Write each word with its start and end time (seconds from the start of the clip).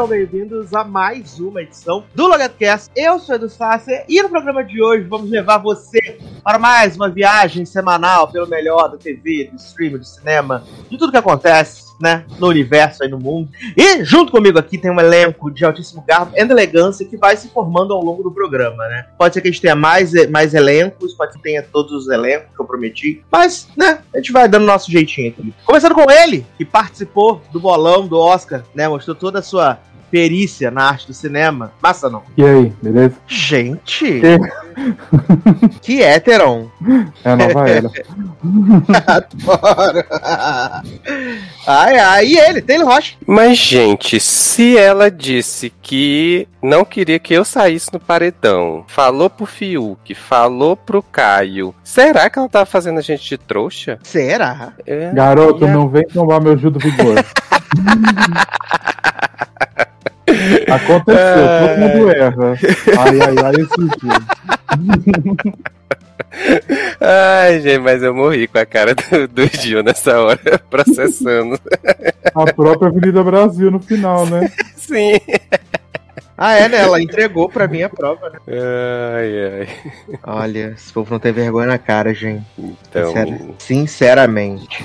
Sejam 0.00 0.08
bem-vindos 0.08 0.72
a 0.72 0.82
mais 0.82 1.38
uma 1.38 1.60
edição 1.60 2.04
do 2.14 2.26
LogadoCast. 2.26 2.90
Eu 2.96 3.18
sou 3.18 3.34
Edu 3.34 3.50
Sasser 3.50 4.02
e 4.08 4.22
no 4.22 4.30
programa 4.30 4.64
de 4.64 4.82
hoje 4.82 5.04
vamos 5.04 5.28
levar 5.28 5.58
você 5.58 6.18
para 6.42 6.58
mais 6.58 6.96
uma 6.96 7.10
viagem 7.10 7.66
semanal 7.66 8.26
pelo 8.26 8.48
melhor 8.48 8.88
da 8.88 8.96
TV, 8.96 9.50
do 9.52 9.56
stream, 9.56 9.98
do 9.98 10.04
cinema, 10.04 10.64
de 10.88 10.96
tudo 10.96 11.12
que 11.12 11.18
acontece, 11.18 11.90
né, 12.00 12.24
no 12.38 12.48
universo 12.48 13.02
aí 13.02 13.10
no 13.10 13.18
mundo. 13.18 13.50
E 13.76 14.02
junto 14.02 14.32
comigo 14.32 14.58
aqui 14.58 14.78
tem 14.78 14.90
um 14.90 14.98
elenco 14.98 15.50
de 15.50 15.66
altíssimo 15.66 16.02
garbo 16.08 16.32
e 16.34 16.40
elegância 16.40 17.04
que 17.04 17.18
vai 17.18 17.36
se 17.36 17.48
formando 17.48 17.92
ao 17.92 18.02
longo 18.02 18.22
do 18.22 18.30
programa, 18.30 18.88
né? 18.88 19.06
Pode 19.18 19.34
ser 19.34 19.42
que 19.42 19.48
a 19.48 19.50
gente 19.50 19.60
tenha 19.60 19.76
mais, 19.76 20.12
mais 20.30 20.54
elencos, 20.54 21.12
pode 21.12 21.34
que 21.34 21.42
tenha 21.42 21.62
todos 21.62 21.92
os 21.92 22.08
elencos 22.08 22.48
que 22.56 22.62
eu 22.62 22.64
prometi, 22.64 23.22
mas, 23.30 23.68
né, 23.76 23.98
a 24.14 24.16
gente 24.16 24.32
vai 24.32 24.48
dando 24.48 24.64
nosso 24.64 24.90
jeitinho 24.90 25.28
aqui. 25.28 25.52
Começando 25.66 25.94
com 25.94 26.10
ele, 26.10 26.46
que 26.56 26.64
participou 26.64 27.42
do 27.52 27.60
bolão 27.60 28.08
do 28.08 28.18
Oscar, 28.18 28.64
né, 28.74 28.88
mostrou 28.88 29.14
toda 29.14 29.40
a 29.40 29.42
sua 29.42 29.78
perícia 30.10 30.70
na 30.70 30.84
arte 30.84 31.06
do 31.06 31.14
cinema. 31.14 31.72
Massa 31.80 32.10
não. 32.10 32.22
E 32.36 32.44
aí, 32.44 32.72
beleza? 32.82 33.14
Gente! 33.26 34.20
que 35.80 36.02
héteron! 36.02 36.68
É 37.24 37.30
a 37.30 37.36
nova 37.36 37.68
era. 37.68 37.90
Adoro! 39.06 40.04
ai, 41.66 41.98
ai, 41.98 42.26
e 42.26 42.38
ele, 42.38 42.62
Taylor 42.62 42.88
Rocha? 42.88 43.14
Mas, 43.26 43.58
gente, 43.58 44.18
se 44.18 44.76
ela 44.76 45.10
disse 45.10 45.72
que 45.82 46.48
não 46.62 46.84
queria 46.84 47.18
que 47.18 47.34
eu 47.34 47.44
saísse 47.44 47.92
no 47.92 48.00
paredão, 48.00 48.84
falou 48.86 49.30
pro 49.30 49.46
Fiuk, 49.46 50.14
falou 50.14 50.76
pro 50.76 51.02
Caio, 51.02 51.74
será 51.84 52.28
que 52.28 52.38
ela 52.38 52.48
tava 52.48 52.66
fazendo 52.66 52.98
a 52.98 53.02
gente 53.02 53.28
de 53.28 53.38
trouxa? 53.38 53.98
Será? 54.02 54.72
É, 54.86 55.12
Garoto, 55.12 55.66
não 55.66 55.88
vem 55.88 56.06
tomar 56.06 56.40
meu 56.40 56.56
Judo 56.56 56.78
Vigor. 56.78 57.16
Aconteceu, 60.68 61.18
é... 61.18 61.68
todo 61.68 61.78
mundo 61.78 62.10
erra. 62.10 62.58
Ai, 62.98 63.20
ai, 63.20 63.34
ai, 63.44 63.54
esse 63.54 63.82
dia. 63.98 64.18
Ai, 67.00 67.60
gente, 67.60 67.78
mas 67.78 68.02
eu 68.02 68.14
morri 68.14 68.46
com 68.46 68.58
a 68.58 68.66
cara 68.66 68.94
do, 68.94 69.28
do 69.28 69.46
Gil 69.46 69.82
nessa 69.82 70.20
hora, 70.20 70.58
processando. 70.70 71.58
A 72.34 72.52
própria 72.52 72.88
Avenida 72.88 73.22
Brasil 73.22 73.70
no 73.70 73.80
final, 73.80 74.26
né? 74.26 74.50
Sim. 74.76 75.18
Ah, 76.42 76.54
é, 76.54 76.68
né? 76.68 76.78
Ela 76.78 77.02
entregou 77.02 77.50
pra 77.50 77.68
mim 77.68 77.82
a 77.82 77.88
prova, 77.90 78.30
né? 78.30 78.38
Ai, 78.48 79.60
ai. 79.60 79.68
Olha, 80.24 80.72
esse 80.74 80.90
povo 80.90 81.12
não 81.12 81.18
tem 81.18 81.32
vergonha 81.32 81.66
na 81.66 81.78
cara, 81.78 82.14
gente. 82.14 82.46
Então... 82.58 83.12
Sincer... 83.12 83.40
Sinceramente. 83.58 84.84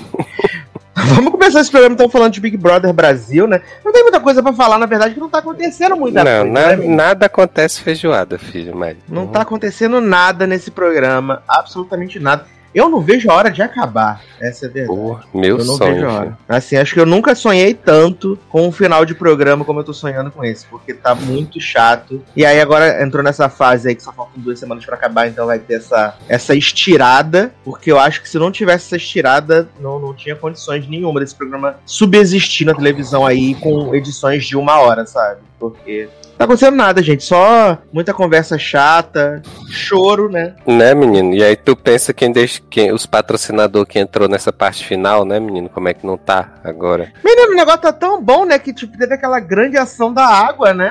Vamos 1.14 1.30
começar 1.30 1.60
esse 1.60 1.70
programa 1.70 1.92
então 1.92 2.08
falando 2.08 2.32
de 2.32 2.40
Big 2.40 2.56
Brother 2.56 2.90
Brasil, 2.92 3.46
né? 3.46 3.60
Não 3.84 3.92
tem 3.92 4.02
muita 4.02 4.18
coisa 4.18 4.42
para 4.42 4.54
falar, 4.54 4.78
na 4.78 4.86
verdade, 4.86 5.12
que 5.12 5.20
não 5.20 5.28
tá 5.28 5.38
acontecendo 5.38 5.94
muita 5.94 6.24
não, 6.24 6.50
coisa. 6.50 6.52
Na, 6.52 6.76
né, 6.76 6.88
nada 6.88 7.26
acontece 7.26 7.82
feijoada, 7.82 8.38
filho, 8.38 8.74
mas. 8.74 8.96
Não 9.06 9.22
uhum. 9.22 9.28
tá 9.28 9.42
acontecendo 9.42 10.00
nada 10.00 10.46
nesse 10.46 10.70
programa, 10.70 11.42
absolutamente 11.46 12.18
nada. 12.18 12.46
Eu 12.76 12.90
não 12.90 13.00
vejo 13.00 13.30
a 13.30 13.34
hora 13.34 13.50
de 13.50 13.62
acabar. 13.62 14.20
Essa 14.38 14.66
é 14.66 14.68
a 14.68 14.70
verdade. 14.70 14.98
Pô, 14.98 15.18
meu 15.32 15.56
eu 15.56 15.64
não 15.64 15.76
sonho. 15.78 15.94
Vejo 15.94 16.06
a 16.06 16.12
hora. 16.12 16.38
Assim, 16.46 16.76
acho 16.76 16.92
que 16.92 17.00
eu 17.00 17.06
nunca 17.06 17.34
sonhei 17.34 17.72
tanto 17.72 18.38
com 18.50 18.68
um 18.68 18.70
final 18.70 19.06
de 19.06 19.14
programa 19.14 19.64
como 19.64 19.80
eu 19.80 19.84
tô 19.84 19.94
sonhando 19.94 20.30
com 20.30 20.44
esse, 20.44 20.66
porque 20.66 20.92
tá 20.92 21.14
muito 21.14 21.58
chato. 21.58 22.22
E 22.36 22.44
aí 22.44 22.60
agora 22.60 23.02
entrou 23.02 23.24
nessa 23.24 23.48
fase 23.48 23.88
aí 23.88 23.94
que 23.94 24.02
só 24.02 24.12
faltam 24.12 24.42
duas 24.42 24.58
semanas 24.58 24.84
para 24.84 24.94
acabar, 24.94 25.26
então 25.26 25.46
vai 25.46 25.58
ter 25.58 25.76
essa, 25.76 26.18
essa 26.28 26.54
estirada, 26.54 27.50
porque 27.64 27.90
eu 27.90 27.98
acho 27.98 28.20
que 28.20 28.28
se 28.28 28.38
não 28.38 28.52
tivesse 28.52 28.88
essa 28.88 28.96
estirada, 28.96 29.66
não, 29.80 29.98
não 29.98 30.12
tinha 30.12 30.36
condições 30.36 30.86
nenhuma 30.86 31.18
desse 31.18 31.34
programa 31.34 31.76
subsistir 31.86 32.66
na 32.66 32.74
televisão 32.74 33.24
aí 33.24 33.54
com 33.54 33.94
edições 33.94 34.44
de 34.44 34.54
uma 34.54 34.78
hora, 34.80 35.06
sabe? 35.06 35.40
Porque 35.58 36.10
tá 36.36 36.44
acontecendo 36.44 36.76
nada, 36.76 37.02
gente. 37.02 37.24
Só 37.24 37.78
muita 37.92 38.12
conversa 38.12 38.58
chata, 38.58 39.42
choro, 39.68 40.30
né? 40.30 40.54
Né, 40.66 40.94
menino? 40.94 41.34
E 41.34 41.42
aí 41.42 41.56
tu 41.56 41.76
pensa 41.76 42.12
quem 42.12 42.32
deixa. 42.32 42.60
Quem, 42.70 42.92
os 42.92 43.06
patrocinadores 43.06 43.88
que 43.88 43.98
entrou 43.98 44.28
nessa 44.28 44.52
parte 44.52 44.84
final, 44.84 45.24
né, 45.24 45.40
menino? 45.40 45.68
Como 45.68 45.88
é 45.88 45.94
que 45.94 46.06
não 46.06 46.16
tá 46.16 46.54
agora? 46.62 47.12
Menino, 47.24 47.52
o 47.52 47.56
negócio 47.56 47.80
tá 47.80 47.92
tão 47.92 48.22
bom, 48.22 48.44
né? 48.44 48.58
Que 48.58 48.72
tipo, 48.72 48.96
teve 48.96 49.14
aquela 49.14 49.40
grande 49.40 49.76
ação 49.76 50.12
da 50.12 50.26
água, 50.26 50.72
né? 50.72 50.90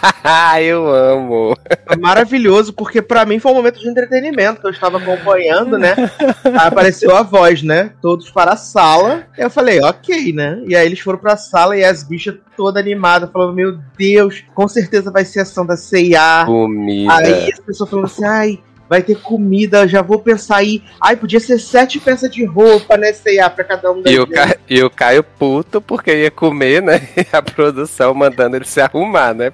eu 0.62 0.88
amo. 0.88 1.56
Maravilhoso, 1.98 2.72
porque 2.72 3.00
para 3.00 3.24
mim 3.24 3.38
foi 3.38 3.52
um 3.52 3.56
momento 3.56 3.80
de 3.80 3.88
entretenimento 3.88 4.60
que 4.60 4.66
eu 4.66 4.70
estava 4.70 4.98
acompanhando, 4.98 5.78
né? 5.78 5.94
Aí 6.44 6.68
apareceu 6.68 7.14
a 7.16 7.22
voz, 7.22 7.62
né? 7.62 7.90
Todos 8.00 8.30
para 8.30 8.52
a 8.52 8.56
sala. 8.56 9.24
Eu 9.36 9.50
falei, 9.50 9.80
ok, 9.80 10.32
né? 10.32 10.60
E 10.66 10.74
aí 10.74 10.86
eles 10.86 11.00
foram 11.00 11.18
pra 11.18 11.36
sala 11.36 11.76
e 11.76 11.84
as 11.84 12.02
bichas 12.02 12.36
toda 12.56 12.80
animada, 12.80 13.28
falando, 13.28 13.54
meu 13.54 13.78
Deus, 13.96 14.42
certeza 14.80 15.10
vai 15.10 15.24
ser 15.24 15.40
ação 15.40 15.64
da 15.64 15.76
CIA. 15.76 16.44
Comida. 16.46 17.14
Aí 17.14 17.52
as 17.52 17.60
pessoas 17.60 17.90
falando 17.90 18.06
assim, 18.06 18.24
ai, 18.24 18.58
vai 18.88 19.02
ter 19.02 19.16
comida, 19.20 19.86
já 19.86 20.02
vou 20.02 20.18
pensar 20.18 20.56
aí. 20.56 20.82
Ai, 21.00 21.16
podia 21.16 21.40
ser 21.40 21.58
sete 21.58 21.98
peças 21.98 22.30
de 22.30 22.44
roupa, 22.44 22.96
né, 22.96 23.12
C&A, 23.12 23.48
pra 23.50 23.64
cada 23.64 23.90
um 23.92 24.02
e 24.06 24.18
o, 24.18 24.26
Ca... 24.26 24.56
e 24.68 24.82
o 24.82 24.90
Caio 24.90 25.22
puto, 25.22 25.80
porque 25.80 26.14
ia 26.14 26.30
comer, 26.30 26.82
né, 26.82 27.08
e 27.16 27.26
a 27.34 27.42
produção 27.42 28.14
mandando 28.14 28.56
ele 28.56 28.64
se 28.64 28.80
arrumar, 28.80 29.34
né. 29.34 29.52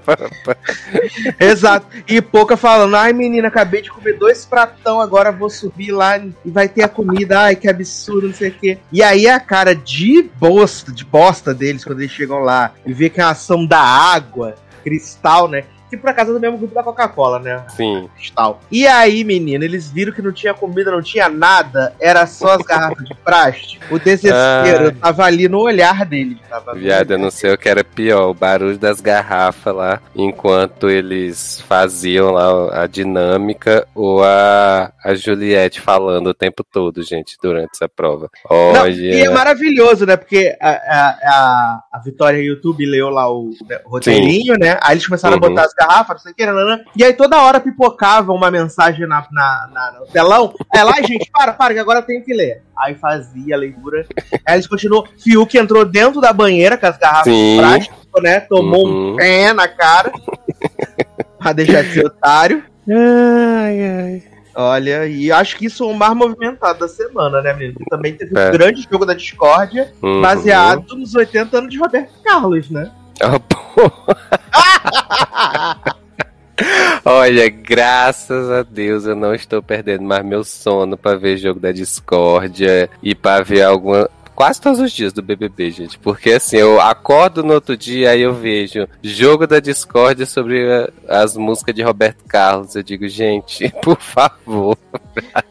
Exato. 1.41 1.87
E 2.06 2.21
Pouca 2.21 2.56
falando, 2.56 2.97
ai, 2.97 3.12
menina, 3.12 3.49
acabei 3.49 3.83
de 3.83 3.91
comer 3.91 4.19
dois 4.19 4.44
pratão, 4.44 5.00
agora 5.00 5.33
vou 5.33 5.50
subir 5.50 5.93
lá 5.93 6.19
e 6.19 6.50
vai 6.50 6.69
ter 6.69 6.83
a 6.83 6.89
comida. 6.89 7.41
Ai, 7.41 7.56
que 7.56 7.69
absurdo, 7.69 8.28
não 8.28 8.34
sei 8.34 8.50
o 8.50 8.53
quê. 8.53 8.78
E 8.91 9.03
aí 9.03 9.28
a 9.28 9.41
cara 9.41 9.75
de 9.75 10.22
bosta, 10.39 10.93
de 10.93 11.04
bosta 11.04 11.53
deles, 11.53 11.84
quando 11.84 12.00
eles 12.00 12.12
chegam 12.12 12.39
lá 12.39 12.72
e 12.87 12.93
vê 12.93 13.10
que 13.10 13.21
é 13.21 13.25
a 13.25 13.31
ação 13.31 13.66
da 13.66 13.81
água, 13.81 14.54
cristal, 14.82 15.48
né? 15.48 15.65
Que 15.92 15.97
por 15.98 16.08
acaso 16.08 16.30
é 16.30 16.34
do 16.34 16.41
mesmo 16.41 16.56
grupo 16.56 16.75
da 16.75 16.82
Coca-Cola, 16.82 17.38
né? 17.38 17.64
Sim. 17.76 18.08
Cristal. 18.16 18.60
E 18.70 18.86
aí, 18.86 19.22
menino, 19.25 19.62
eles 19.62 19.91
viram 19.91 20.12
que 20.12 20.22
não 20.22 20.32
tinha 20.32 20.54
comida, 20.54 20.91
não 20.91 21.03
tinha 21.03 21.28
nada, 21.28 21.94
era 22.00 22.26
só 22.26 22.54
as 22.54 22.62
garrafas 22.62 23.04
de 23.04 23.14
plástico. 23.14 23.94
O 23.94 23.98
desespero 23.98 24.88
ah. 24.88 24.94
tava 25.00 25.25
ali 25.25 25.48
no 25.48 25.60
olhar 25.60 26.06
dele. 26.06 26.38
Tava 26.48 26.75
Viado, 26.75 27.10
eu 27.10 27.19
não 27.19 27.30
sei 27.30 27.53
o 27.53 27.58
que 27.58 27.69
era 27.69 27.84
pior, 27.84 28.30
o 28.30 28.34
barulho 28.34 28.78
das 28.78 29.03
garrafas 29.03 29.75
lá, 29.75 30.00
enquanto 30.16 30.88
eles 30.88 31.60
faziam 31.69 32.30
lá 32.30 32.82
a 32.82 32.86
dinâmica, 32.86 33.86
ou 33.94 34.24
a, 34.24 34.92
a 35.04 35.14
Juliette 35.14 35.80
falando 35.80 36.28
o 36.28 36.34
tempo 36.34 36.64
todo, 36.64 37.03
gente, 37.03 37.36
durante 37.42 37.72
essa 37.74 37.88
prova. 37.88 38.30
Olha. 38.48 38.80
Não, 38.80 38.88
e 38.88 39.20
é 39.20 39.28
maravilhoso, 39.28 40.06
né? 40.06 40.16
Porque 40.16 40.56
a, 40.59 40.70
a, 40.70 41.09
a, 41.22 41.82
a 41.92 41.98
Vitória 41.98 42.38
YouTube 42.38 42.86
leu 42.86 43.10
lá 43.10 43.30
o, 43.30 43.50
o 43.84 43.91
roteirinho, 43.91 44.54
Sim. 44.54 44.60
né? 44.60 44.78
Aí 44.82 44.94
eles 44.94 45.06
começaram 45.06 45.36
uhum. 45.36 45.44
a 45.44 45.48
botar 45.48 45.64
as 45.64 45.74
garrafa, 45.87 46.15
não 46.15 46.20
sei 46.20 46.32
o 46.32 46.34
que, 46.34 46.47
nanana. 46.47 46.84
E 46.97 47.04
aí 47.04 47.12
toda 47.12 47.43
hora 47.43 47.60
pipocava 47.60 48.32
uma 48.32 48.50
mensagem 48.50 49.06
na, 49.06 49.26
na, 49.31 49.69
na 49.72 50.00
no 50.00 50.06
telão. 50.06 50.54
Aí 50.72 50.82
lá, 50.82 50.94
gente, 51.03 51.31
para, 51.31 51.53
para, 51.53 51.75
que 51.75 51.81
agora 51.81 52.00
eu 52.00 52.06
tenho 52.06 52.25
que 52.25 52.32
ler. 52.32 52.62
Aí 52.76 52.94
fazia 52.94 53.54
a 53.54 53.59
leitura. 53.59 54.06
Aí 54.47 54.54
eles 54.54 54.66
continuou. 54.66 55.06
Fiuk 55.22 55.56
entrou 55.56 55.84
dentro 55.84 56.21
da 56.21 56.32
banheira 56.32 56.76
com 56.76 56.87
as 56.87 56.98
garrafas 56.98 57.32
Sim. 57.32 57.56
de 57.56 57.60
plástico, 57.60 58.22
né? 58.22 58.41
Tomou 58.41 58.87
uhum. 58.87 59.12
um 59.12 59.16
pé 59.16 59.53
na 59.53 59.69
cara. 59.69 60.12
pra 61.38 61.53
deixar 61.53 61.82
de 61.82 61.92
ser 61.92 62.06
otário. 62.06 62.65
Ai, 62.88 63.81
ai. 63.81 64.22
Olha, 64.54 65.06
e 65.06 65.32
acho 65.32 65.56
que 65.56 65.66
isso 65.66 65.82
é 65.82 65.87
o 65.87 65.94
mais 65.94 66.15
movimentado 66.15 66.81
da 66.81 66.88
semana, 66.88 67.41
né, 67.41 67.54
menino? 67.54 67.78
Também 67.88 68.15
teve 68.15 68.38
é. 68.38 68.48
um 68.48 68.53
grande 68.53 68.87
jogo 68.91 69.06
da 69.06 69.15
discórdia, 69.15 69.92
uhum. 70.03 70.21
baseado 70.21 70.94
nos 70.94 71.15
80 71.15 71.56
anos 71.56 71.71
de 71.71 71.78
Roberto 71.78 72.12
Carlos, 72.22 72.69
né? 72.69 72.91
Oh, 73.20 73.40
Olha, 77.04 77.48
graças 77.48 78.50
a 78.50 78.62
Deus 78.62 79.04
eu 79.04 79.16
não 79.16 79.34
estou 79.34 79.62
perdendo 79.62 80.04
mais 80.04 80.24
meu 80.24 80.44
sono 80.44 80.97
para 80.97 81.18
ver 81.18 81.36
jogo 81.36 81.59
da 81.59 81.72
discórdia 81.72 82.88
e 83.03 83.14
para 83.14 83.42
ver 83.42 83.62
alguma 83.62 84.09
quase 84.34 84.60
todos 84.60 84.80
os 84.80 84.91
dias 84.92 85.12
do 85.12 85.22
BBB, 85.22 85.70
gente. 85.70 85.98
Porque 85.98 86.32
assim, 86.32 86.56
eu 86.56 86.80
acordo 86.80 87.42
no 87.42 87.54
outro 87.54 87.76
dia 87.76 88.16
e 88.16 88.22
eu 88.22 88.34
vejo 88.34 88.88
jogo 89.03 89.47
da 89.47 89.60
discórdia 89.60 90.26
sobre 90.26 90.91
as 91.08 91.36
músicas 91.36 91.74
de 91.74 91.82
Roberto 91.82 92.24
Carlos. 92.26 92.74
Eu 92.74 92.82
digo, 92.82 93.08
gente, 93.08 93.70
por 93.82 94.00
favor. 94.00 94.76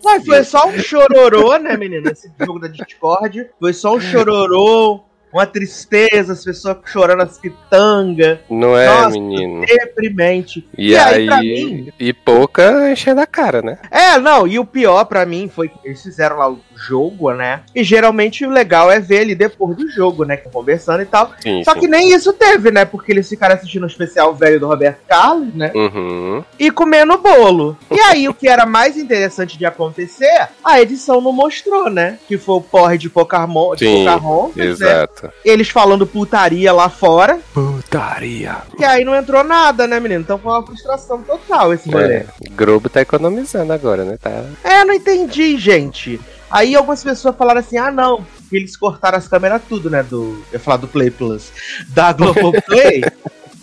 Mas 0.03 0.25
foi 0.25 0.43
só 0.43 0.67
um 0.67 0.77
chororô, 0.77 1.57
né, 1.57 1.77
menina? 1.77 2.11
Esse 2.11 2.31
jogo 2.39 2.59
da 2.59 2.67
discórdia. 2.67 3.49
Foi 3.59 3.73
só 3.73 3.95
um 3.95 3.99
chororô 3.99 5.03
uma 5.31 5.45
tristeza, 5.45 6.33
as 6.33 6.43
pessoas 6.43 6.77
chorando 6.85 7.21
as 7.21 7.37
pitangas. 7.37 8.39
Não 8.49 8.77
é, 8.77 8.87
Nossa, 8.87 9.11
menino? 9.11 9.65
Deprimente. 9.65 10.67
E, 10.77 10.91
e 10.91 10.97
aí, 10.97 11.29
aí 11.29 11.65
mim, 11.65 11.93
e 11.99 12.13
pouca 12.13 12.91
enchendo 12.91 13.21
a 13.21 13.25
cara, 13.25 13.61
né? 13.61 13.77
É, 13.89 14.17
não, 14.17 14.47
e 14.47 14.59
o 14.59 14.65
pior 14.65 15.05
para 15.05 15.25
mim 15.25 15.49
foi 15.53 15.69
que 15.69 15.77
eles 15.83 16.01
fizeram 16.01 16.37
lá 16.37 16.49
o 16.49 16.59
jogo, 16.75 17.31
né? 17.31 17.61
E 17.75 17.83
geralmente 17.83 18.45
o 18.45 18.49
legal 18.49 18.91
é 18.91 18.99
ver 18.99 19.21
ele 19.21 19.35
depois 19.35 19.77
do 19.77 19.89
jogo, 19.89 20.25
né? 20.25 20.37
Conversando 20.37 21.01
e 21.01 21.05
tal. 21.05 21.31
Sim, 21.39 21.63
Só 21.63 21.73
sim. 21.73 21.81
que 21.81 21.87
nem 21.87 22.13
isso 22.13 22.33
teve, 22.33 22.71
né? 22.71 22.85
Porque 22.85 23.11
eles 23.11 23.29
ficaram 23.29 23.55
assistindo 23.55 23.83
o 23.83 23.87
especial 23.87 24.33
velho 24.33 24.59
do 24.59 24.67
Roberto 24.67 25.01
Carlos, 25.07 25.53
né? 25.53 25.71
Uhum. 25.75 26.43
E 26.59 26.71
comendo 26.71 27.17
bolo. 27.17 27.77
E 27.89 27.99
aí, 27.99 28.27
o 28.27 28.33
que 28.33 28.47
era 28.47 28.65
mais 28.65 28.97
interessante 28.97 29.57
de 29.57 29.65
acontecer, 29.65 30.49
a 30.63 30.81
edição 30.81 31.21
não 31.21 31.31
mostrou, 31.31 31.89
né? 31.89 32.17
Que 32.27 32.37
foi 32.37 32.55
o 32.55 32.61
porre 32.61 32.97
de 32.97 33.09
Pocahontas, 33.09 33.79
sim, 33.79 34.05
Pocahontas, 34.05 34.55
né? 34.55 34.65
exato. 34.65 35.20
Né? 35.20 35.20
Exato. 35.21 35.33
Eles 35.45 35.69
falando 35.69 36.07
putaria 36.07 36.73
lá 36.73 36.89
fora. 36.89 37.39
Putaria. 37.53 38.57
Que 38.77 38.83
aí 38.83 39.05
não 39.05 39.15
entrou 39.15 39.43
nada, 39.43 39.87
né, 39.87 39.99
menino? 39.99 40.21
Então 40.21 40.37
foi 40.37 40.51
uma 40.51 40.65
frustração 40.65 41.21
total 41.21 41.73
esse 41.73 41.89
rolê. 41.89 42.15
É, 42.15 42.27
Globo 42.55 42.89
tá 42.89 43.01
economizando 43.01 43.71
agora, 43.71 44.03
né? 44.03 44.17
Tá. 44.17 44.43
É, 44.63 44.83
não 44.83 44.93
entendi, 44.93 45.57
gente. 45.57 46.19
Aí 46.49 46.75
algumas 46.75 47.03
pessoas 47.03 47.35
falaram 47.35 47.59
assim: 47.59 47.77
ah, 47.77 47.91
não, 47.91 48.23
porque 48.23 48.55
eles 48.55 48.75
cortaram 48.75 49.17
as 49.17 49.27
câmeras 49.27 49.61
tudo, 49.67 49.89
né? 49.89 50.03
Do. 50.03 50.43
Eu 50.51 50.53
ia 50.53 50.59
falar 50.59 50.77
do 50.77 50.87
Play 50.87 51.11
Plus. 51.11 51.51
Da 51.89 52.11
Globoplay. 52.13 53.03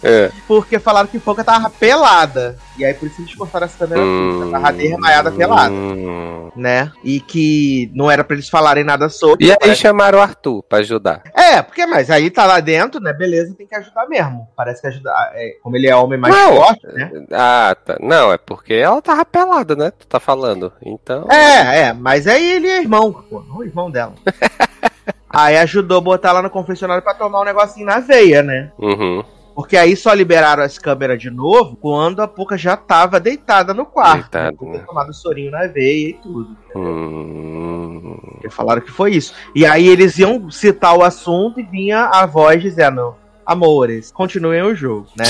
É. 0.03 0.31
porque 0.47 0.79
falaram 0.79 1.09
que 1.09 1.19
Foca 1.19 1.43
tava 1.43 1.69
pelada. 1.71 2.57
E 2.77 2.85
aí 2.85 2.95
por 2.95 3.07
isso 3.07 3.21
eles 3.21 3.35
cortaram 3.35 3.69
câmeras 3.69 4.05
tudo. 4.05 4.43
Ela 4.43 4.51
tava 4.53 4.73
desmaiada 4.73 5.31
pelada. 5.33 5.73
Hum. 5.75 6.51
Né? 6.55 6.91
E 7.05 7.21
que 7.21 7.91
não 7.95 8.11
era 8.11 8.23
pra 8.25 8.35
eles 8.35 8.49
falarem 8.49 8.85
nada 8.85 9.09
sobre. 9.09 9.47
E 9.47 9.51
aí 9.51 9.57
Parece- 9.59 9.81
chamaram 9.81 10.19
o 10.19 10.23
Arthur 10.23 10.63
pra 10.63 10.79
ajudar. 10.79 11.23
É, 11.35 11.61
porque, 11.63 11.85
mas 11.87 12.11
aí 12.11 12.31
tá 12.31 12.47
lá 12.47 12.61
dentro, 12.61 13.01
né? 13.01 13.13
Beleza, 13.13 13.55
tem 13.57 13.67
que 13.67 13.75
ajudar 13.75 14.07
mesmo. 14.09 14.49
Parece 14.57 14.81
que 14.81 14.87
ajudar. 14.89 15.33
é, 15.35 15.57
como 15.63 15.77
ele 15.77 15.89
é 15.89 15.95
homem 15.97 16.19
mais 16.19 16.35
Não. 16.35 16.57
forte, 16.57 16.87
né? 16.87 17.11
Ah, 17.33 17.77
tá. 17.85 17.97
Não, 18.01 18.33
é 18.33 18.39
porque 18.39 18.75
ela 18.75 19.01
tava 19.03 19.25
pelada, 19.25 19.75
né? 19.77 19.91
Tu 19.91 20.07
tá 20.07 20.19
falando. 20.21 20.73
Então. 20.83 21.27
É, 21.31 21.81
é, 21.89 21.93
mas 21.93 22.27
aí 22.27 22.53
ele 22.53 22.69
é 22.69 22.81
irmão, 22.81 23.13
pô, 23.13 23.43
o 23.57 23.65
irmão 23.65 23.91
dela. 23.91 24.15
aí 25.29 25.57
ajudou 25.59 25.99
a 25.99 26.03
botar 26.03 26.33
lá 26.33 26.43
no 26.43 26.51
confessionário 26.51 27.03
pra 27.03 27.15
tomar 27.15 27.41
um 27.41 27.45
negocinho 27.45 27.87
na 27.87 27.99
veia, 28.01 28.43
né? 28.43 28.71
Uhum. 28.79 29.23
Porque 29.59 29.77
aí 29.77 29.97
só 29.97 30.13
liberaram 30.15 30.63
as 30.63 30.79
câmeras 30.79 31.21
de 31.21 31.31
novo 31.31 31.75
quando 31.75 32.23
a 32.23 32.29
Puka 32.29 32.57
já 32.57 32.77
tava 32.77 33.19
deitada 33.19 33.75
no 33.75 33.85
quarto. 33.85 34.31
Deitada, 34.31 34.57
né? 34.61 34.79
né? 34.79 34.85
Tomado 34.87 35.13
sorinho 35.13 35.51
na 35.51 35.67
veia 35.67 36.11
e 36.11 36.13
tudo. 36.13 36.57
Hum. 36.77 38.17
Porque 38.35 38.51
falaram 38.51 38.81
que 38.81 38.93
foi 38.93 39.15
isso. 39.15 39.35
E 39.57 39.67
aí 39.67 39.89
eles 39.89 40.17
iam 40.17 40.49
citar 40.49 40.97
o 40.97 41.03
assunto 41.03 41.59
e 41.59 41.65
vinha 41.65 42.05
a 42.05 42.25
voz 42.25 42.63
dizendo: 42.63 43.17
Amores, 43.45 44.13
continuem 44.13 44.63
o 44.63 44.77
jogo, 44.77 45.09
né? 45.17 45.25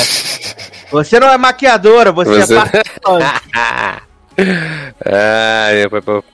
Você 0.91 1.19
não 1.19 1.31
é 1.31 1.39
maquiadora, 1.39 2.13
você, 2.13 2.43
Você- 2.43 2.55
é 2.55 2.61
participante. 2.61 4.05
Ah, 5.07 5.69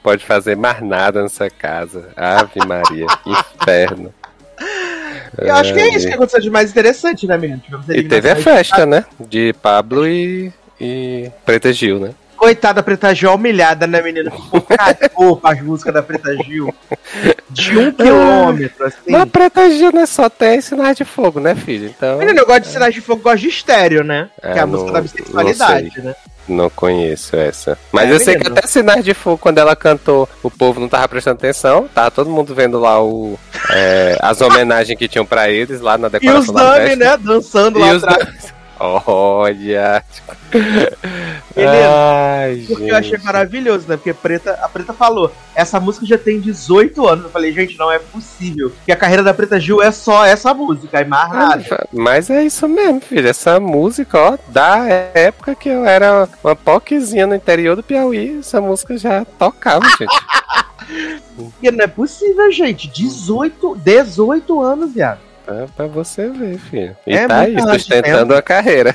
pode 0.02 0.26
fazer 0.26 0.56
mais 0.56 0.82
nada 0.82 1.22
nessa 1.22 1.48
casa. 1.48 2.10
Ave 2.16 2.58
Maria, 2.66 3.06
que 3.22 3.30
inferno. 3.30 4.12
Eu 5.38 5.54
acho 5.54 5.72
que 5.72 5.80
é 5.80 5.94
isso 5.94 6.06
que 6.06 6.12
aconteceu 6.14 6.40
de 6.40 6.50
mais 6.50 6.70
interessante, 6.70 7.26
né, 7.26 7.36
menino? 7.36 7.60
Tivemos 7.60 7.88
E 7.88 8.02
teve 8.04 8.30
a 8.30 8.36
festa, 8.36 8.84
né? 8.86 9.04
De 9.18 9.52
Pablo 9.62 10.06
e, 10.06 10.52
e 10.80 11.30
Preta 11.44 11.72
Gil, 11.72 11.98
né? 11.98 12.10
Coitada 12.36 12.74
da 12.74 12.82
Preta 12.82 13.14
Gil, 13.14 13.32
humilhada, 13.32 13.86
né, 13.86 14.02
menina? 14.02 14.30
Ficou 14.30 14.60
cagou 14.60 15.40
as 15.42 15.60
músicas 15.62 15.94
da 15.94 16.02
Preta 16.02 16.34
Gil. 16.44 16.74
De 17.48 17.78
um 17.78 17.90
quilômetro, 17.94 18.84
assim. 18.86 19.10
Mas 19.10 19.28
Preta 19.30 19.70
Gil 19.70 19.92
não 19.92 20.02
é 20.02 20.06
só 20.06 20.28
tem 20.28 20.60
sinais 20.60 20.96
de 20.96 21.04
fogo, 21.04 21.40
né, 21.40 21.54
filho? 21.54 21.86
Então. 21.96 22.18
Menino, 22.18 22.40
eu 22.40 22.46
gosto 22.46 22.62
de 22.62 22.68
sinais 22.68 22.92
de 22.94 23.00
fogo, 23.00 23.22
gosto 23.22 23.38
de 23.42 23.48
estéreo, 23.48 24.04
né? 24.04 24.28
É, 24.42 24.52
que 24.52 24.58
é 24.58 24.62
a 24.62 24.66
não- 24.66 24.72
música 24.72 24.92
da 24.92 25.00
bissexualidade, 25.00 26.02
né? 26.02 26.14
Não 26.46 26.68
conheço 26.68 27.34
essa. 27.36 27.78
Mas 27.90 28.10
É, 28.10 28.12
eu 28.12 28.20
sei 28.20 28.36
que 28.36 28.46
até 28.46 28.66
sinais 28.66 29.04
de 29.04 29.14
fogo, 29.14 29.38
quando 29.38 29.58
ela 29.58 29.74
cantou, 29.74 30.28
o 30.42 30.50
povo 30.50 30.78
não 30.78 30.88
tava 30.88 31.08
prestando 31.08 31.36
atenção. 31.38 31.88
Tava 31.94 32.10
todo 32.10 32.28
mundo 32.30 32.54
vendo 32.54 32.78
lá 32.78 33.02
o, 33.02 33.38
é, 33.70 34.18
as 34.20 34.40
homenagens 34.40 34.98
que 34.98 35.08
tinham 35.08 35.24
pra 35.24 35.48
eles 35.48 35.80
lá 35.80 35.96
na 35.96 36.06
E 36.06 36.08
os 36.08 36.12
decoração 36.12 36.54
da 36.54 36.62
Dami, 36.74 36.88
festa. 36.90 36.96
né? 37.04 37.16
Dançando 37.16 37.78
E 37.78 37.82
lá 37.82 37.92
os 37.92 38.04
atrás. 38.04 38.53
Olha. 38.78 40.04
Menino, 40.52 40.88
Ai, 41.56 42.64
Porque 42.66 42.90
eu 42.90 42.96
achei 42.96 43.12
gente. 43.12 43.24
maravilhoso, 43.24 43.86
né? 43.88 43.96
Porque 43.96 44.10
a 44.10 44.14
Preta, 44.14 44.58
a 44.62 44.68
Preta 44.68 44.92
falou, 44.92 45.32
essa 45.54 45.78
música 45.78 46.04
já 46.06 46.18
tem 46.18 46.40
18 46.40 47.06
anos. 47.06 47.24
Eu 47.24 47.30
falei, 47.30 47.52
gente, 47.52 47.78
não 47.78 47.90
é 47.90 47.98
possível. 47.98 48.72
Que 48.84 48.92
a 48.92 48.96
carreira 48.96 49.22
da 49.22 49.32
Preta 49.32 49.58
Gil 49.60 49.80
é 49.82 49.90
só 49.90 50.24
essa 50.24 50.52
música, 50.52 51.00
e 51.00 51.04
mais 51.04 51.32
nada. 51.32 51.88
Mas 51.92 52.30
é 52.30 52.42
isso 52.44 52.68
mesmo, 52.68 53.00
filho. 53.00 53.28
Essa 53.28 53.60
música, 53.60 54.18
ó, 54.18 54.38
da 54.48 54.84
época 55.14 55.54
que 55.54 55.68
eu 55.68 55.84
era 55.84 56.28
uma 56.42 56.56
poquezinha 56.56 57.26
no 57.26 57.34
interior 57.34 57.76
do 57.76 57.82
Piauí, 57.82 58.38
essa 58.38 58.60
música 58.60 58.96
já 58.98 59.24
tocava, 59.24 59.86
gente. 59.98 60.24
Porque 61.36 61.70
não 61.70 61.84
é 61.84 61.88
possível, 61.88 62.50
gente. 62.52 62.88
18, 62.88 63.76
18 63.76 64.60
anos, 64.60 64.92
viado. 64.92 65.20
É 65.46 65.66
pra 65.76 65.86
você 65.86 66.28
ver, 66.30 66.58
filho. 66.58 66.96
E 67.06 67.16
É 67.16 67.26
tá 67.26 67.40
aí, 67.40 67.60
sustentando 67.60 68.34
a 68.34 68.42
carreira. 68.42 68.94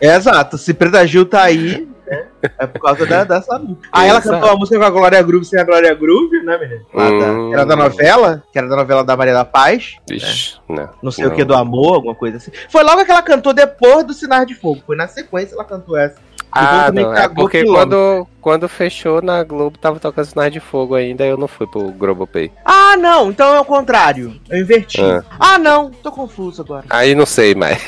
É 0.00 0.08
exato. 0.14 0.56
Se 0.58 0.72
Preta 0.72 1.06
Gil 1.06 1.26
tá 1.26 1.42
aí, 1.42 1.88
né? 2.06 2.24
É 2.58 2.66
por 2.66 2.80
causa 2.80 3.04
da, 3.06 3.24
dessa 3.24 3.58
música. 3.58 3.88
Aí 3.90 4.08
ela 4.08 4.20
cantou 4.20 4.50
a 4.50 4.56
música 4.56 4.78
com 4.78 4.84
a 4.84 4.90
Glória 4.90 5.22
Groove 5.22 5.44
sem 5.44 5.58
a 5.58 5.64
Glória 5.64 5.94
Groove, 5.94 6.42
né, 6.44 6.58
menino? 6.58 6.84
Lá 6.92 7.04
da- 7.08 7.32
Hum. 7.32 7.48
que 7.48 7.54
era 7.54 7.64
da 7.66 7.76
novela, 7.76 8.42
que 8.52 8.58
era 8.58 8.68
da 8.68 8.76
novela 8.76 9.02
da 9.04 9.16
Maria 9.16 9.32
da 9.34 9.44
Paz. 9.44 9.96
Ixi, 10.10 10.58
não. 10.68 10.90
Não 11.02 11.10
sei 11.10 11.26
o 11.26 11.30
que 11.34 11.42
do 11.44 11.54
amor, 11.54 11.94
alguma 11.94 12.14
coisa 12.14 12.36
assim. 12.36 12.52
Foi 12.68 12.82
logo 12.84 13.04
que 13.04 13.10
ela 13.10 13.22
cantou 13.22 13.52
depois 13.54 14.04
do 14.04 14.12
Sinais 14.12 14.46
de 14.46 14.54
Fogo. 14.54 14.82
Foi 14.86 14.94
na 14.96 15.08
sequência 15.08 15.54
ela 15.54 15.64
cantou 15.64 15.96
essa. 15.96 16.16
Ah, 16.52 16.92
não, 16.92 17.12
é 17.14 17.28
porque 17.28 17.64
quando, 17.64 18.26
quando 18.44 18.68
fechou 18.68 19.22
na 19.22 19.42
Globo 19.42 19.78
tava 19.78 19.98
tocando 19.98 20.26
sinais 20.26 20.52
de 20.52 20.60
fogo 20.60 20.94
ainda, 20.94 21.24
eu 21.24 21.38
não 21.38 21.48
fui 21.48 21.66
pro 21.66 21.90
Globopay. 21.92 22.52
Ah, 22.62 22.94
não, 22.94 23.30
então 23.30 23.54
é 23.54 23.58
o 23.60 23.64
contrário. 23.64 24.38
Eu 24.50 24.58
inverti. 24.60 25.00
Ah. 25.00 25.24
Ah, 25.40 25.58
não, 25.58 25.90
tô 25.90 26.12
confuso 26.12 26.60
agora. 26.60 26.84
Aí 26.90 27.14
não 27.14 27.24
sei 27.24 27.54
mais. 27.54 27.82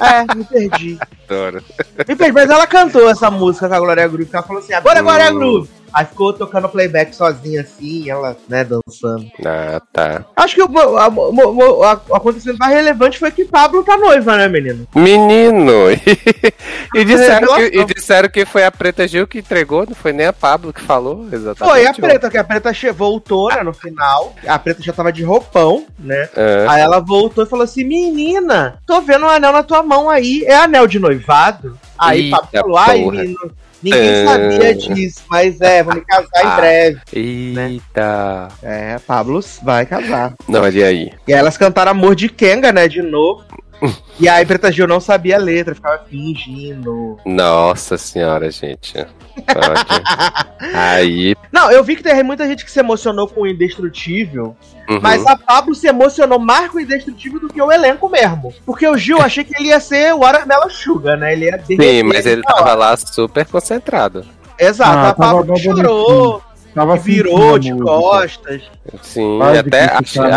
É, 0.00 0.32
me 0.36 0.44
perdi. 0.44 0.96
Adoro. 1.28 1.60
Me 2.06 2.14
perdi, 2.14 2.30
mas 2.32 2.48
ela 2.48 2.68
cantou 2.68 3.10
essa 3.10 3.28
música 3.32 3.68
com 3.68 3.74
a 3.74 3.80
Glória 3.80 4.06
Groove, 4.06 4.30
ela 4.32 4.42
falou 4.44 4.62
assim, 4.62 4.74
agora 4.74 5.00
é 5.00 5.02
Glória 5.02 5.32
Hum. 5.32 5.34
Groove. 5.34 5.70
Aí 5.92 6.04
ficou 6.04 6.30
tocando 6.32 6.68
playback 6.68 7.16
sozinha 7.16 7.62
assim, 7.62 8.10
ela, 8.10 8.36
né, 8.48 8.64
dançando. 8.64 9.24
Ah, 9.46 9.80
tá. 9.92 10.26
Acho 10.36 10.54
que 10.54 10.62
o, 10.62 10.66
o- 10.66 11.78
o 11.78 11.84
acontecimento 12.14 12.58
mais 12.58 12.74
relevante 12.74 13.18
foi 13.18 13.30
que 13.30 13.46
Pablo 13.46 13.82
tá 13.82 13.96
noiva, 13.96 14.36
né, 14.36 14.46
menino? 14.46 14.86
Menino! 14.94 15.72
e, 16.94 17.04
disseram 17.04 17.54
que, 17.54 17.62
e 17.78 17.84
disseram 17.86 18.28
que 18.28 18.44
foi 18.44 18.64
a 18.64 18.70
Preta 18.70 19.08
Gil 19.08 19.26
que 19.26 19.38
entregou, 19.38 19.86
não 19.86 19.94
foi 19.96 20.12
nem 20.12 20.26
a 20.26 20.32
Pablo 20.32 20.72
que 20.72 20.80
falou, 20.80 21.26
exatamente. 21.32 21.58
Foi 21.72 21.86
a 21.86 21.92
Preta, 21.94 22.30
que 22.30 22.38
a 22.38 22.44
Preta 22.44 22.72
voltou, 22.92 23.48
né, 23.48 23.62
no 23.62 23.72
final. 23.72 24.34
A 24.46 24.58
Preta 24.58 24.82
já 24.82 24.92
tava 24.92 25.12
de 25.12 25.22
roupão, 25.22 25.86
né? 25.98 26.28
É. 26.36 26.66
Aí 26.68 26.80
ela 26.80 27.00
voltou 27.00 27.44
e 27.44 27.48
falou 27.48 27.64
assim: 27.64 27.84
Menina, 27.84 28.78
tô 28.86 29.00
vendo 29.00 29.24
um 29.26 29.28
anel 29.28 29.52
na 29.52 29.62
tua 29.62 29.82
mão 29.82 30.08
aí. 30.08 30.44
É 30.46 30.56
anel 30.56 30.86
de 30.86 30.98
noivado? 30.98 31.78
Aí 31.98 32.24
Eita 32.26 32.36
Pablo 32.38 32.50
falou: 32.60 32.78
Ai, 32.78 32.98
menino, 33.04 33.50
ninguém 33.82 34.08
É. 34.08 34.24
sabia 34.26 34.74
disso, 34.74 35.22
mas 35.30 35.60
é, 35.60 35.82
vou 35.82 35.94
me 35.94 36.00
casar 36.02 36.44
em 36.44 36.46
Ah. 36.46 36.56
breve. 36.56 37.00
Eita! 37.12 38.48
É, 38.62 38.98
Pablo 39.06 39.40
vai 39.62 39.86
casar. 39.86 40.34
Não, 40.48 40.62
olha 40.62 40.86
aí. 40.86 41.12
E 41.26 41.32
aí 41.32 41.38
elas 41.38 41.56
cantaram 41.56 41.90
Amor 41.92 42.14
de 42.14 42.28
Kenga, 42.28 42.72
né, 42.72 42.88
de 42.88 43.02
novo. 43.02 43.44
E 44.18 44.30
aí 44.30 44.46
Preta 44.46 44.72
Gil 44.72 44.88
não 44.88 44.98
sabia 44.98 45.36
a 45.36 45.38
letra, 45.38 45.74
ficava 45.74 46.02
fingindo. 46.08 47.18
Nossa 47.22 47.98
senhora, 47.98 48.50
gente. 48.50 48.94
Aí. 50.72 51.36
Não, 51.52 51.70
eu 51.70 51.84
vi 51.84 51.96
que 51.96 52.02
tem 52.02 52.22
muita 52.22 52.46
gente 52.46 52.64
que 52.64 52.70
se 52.70 52.80
emocionou 52.80 53.28
com 53.28 53.42
o 53.42 53.46
Indestrutível, 53.46 54.56
uhum. 54.88 55.00
mas 55.02 55.26
a 55.26 55.36
Pablo 55.36 55.74
se 55.74 55.86
emocionou 55.86 56.38
mais 56.38 56.70
com 56.70 56.78
o 56.78 56.80
Indestrutível 56.80 57.40
do 57.40 57.48
que 57.48 57.60
o 57.60 57.70
elenco 57.70 58.08
mesmo. 58.08 58.54
Porque 58.64 58.88
o 58.88 58.96
Gil, 58.96 59.18
eu 59.18 59.22
achei 59.22 59.44
que 59.44 59.54
ele 59.54 59.68
ia 59.68 59.80
ser 59.80 60.14
o 60.14 60.20
Watermelon 60.20 60.70
Sugar, 60.70 61.18
né? 61.18 61.34
Ele 61.34 61.44
ia 61.44 61.62
Sim, 61.66 62.02
mas 62.04 62.24
ele 62.24 62.42
hora. 62.46 62.56
tava 62.56 62.74
lá 62.74 62.96
super 62.96 63.44
concentrado. 63.44 64.24
Exato, 64.58 64.98
Ah, 64.98 65.08
a 65.10 65.14
Pablo 65.14 65.58
chorou, 65.58 66.42
Tava 66.76 66.94
virou 66.98 67.58
de 67.58 67.72
música. 67.72 67.90
costas. 67.90 68.62
Sim, 69.02 69.38
Quase 69.38 69.58
até, 69.60 69.84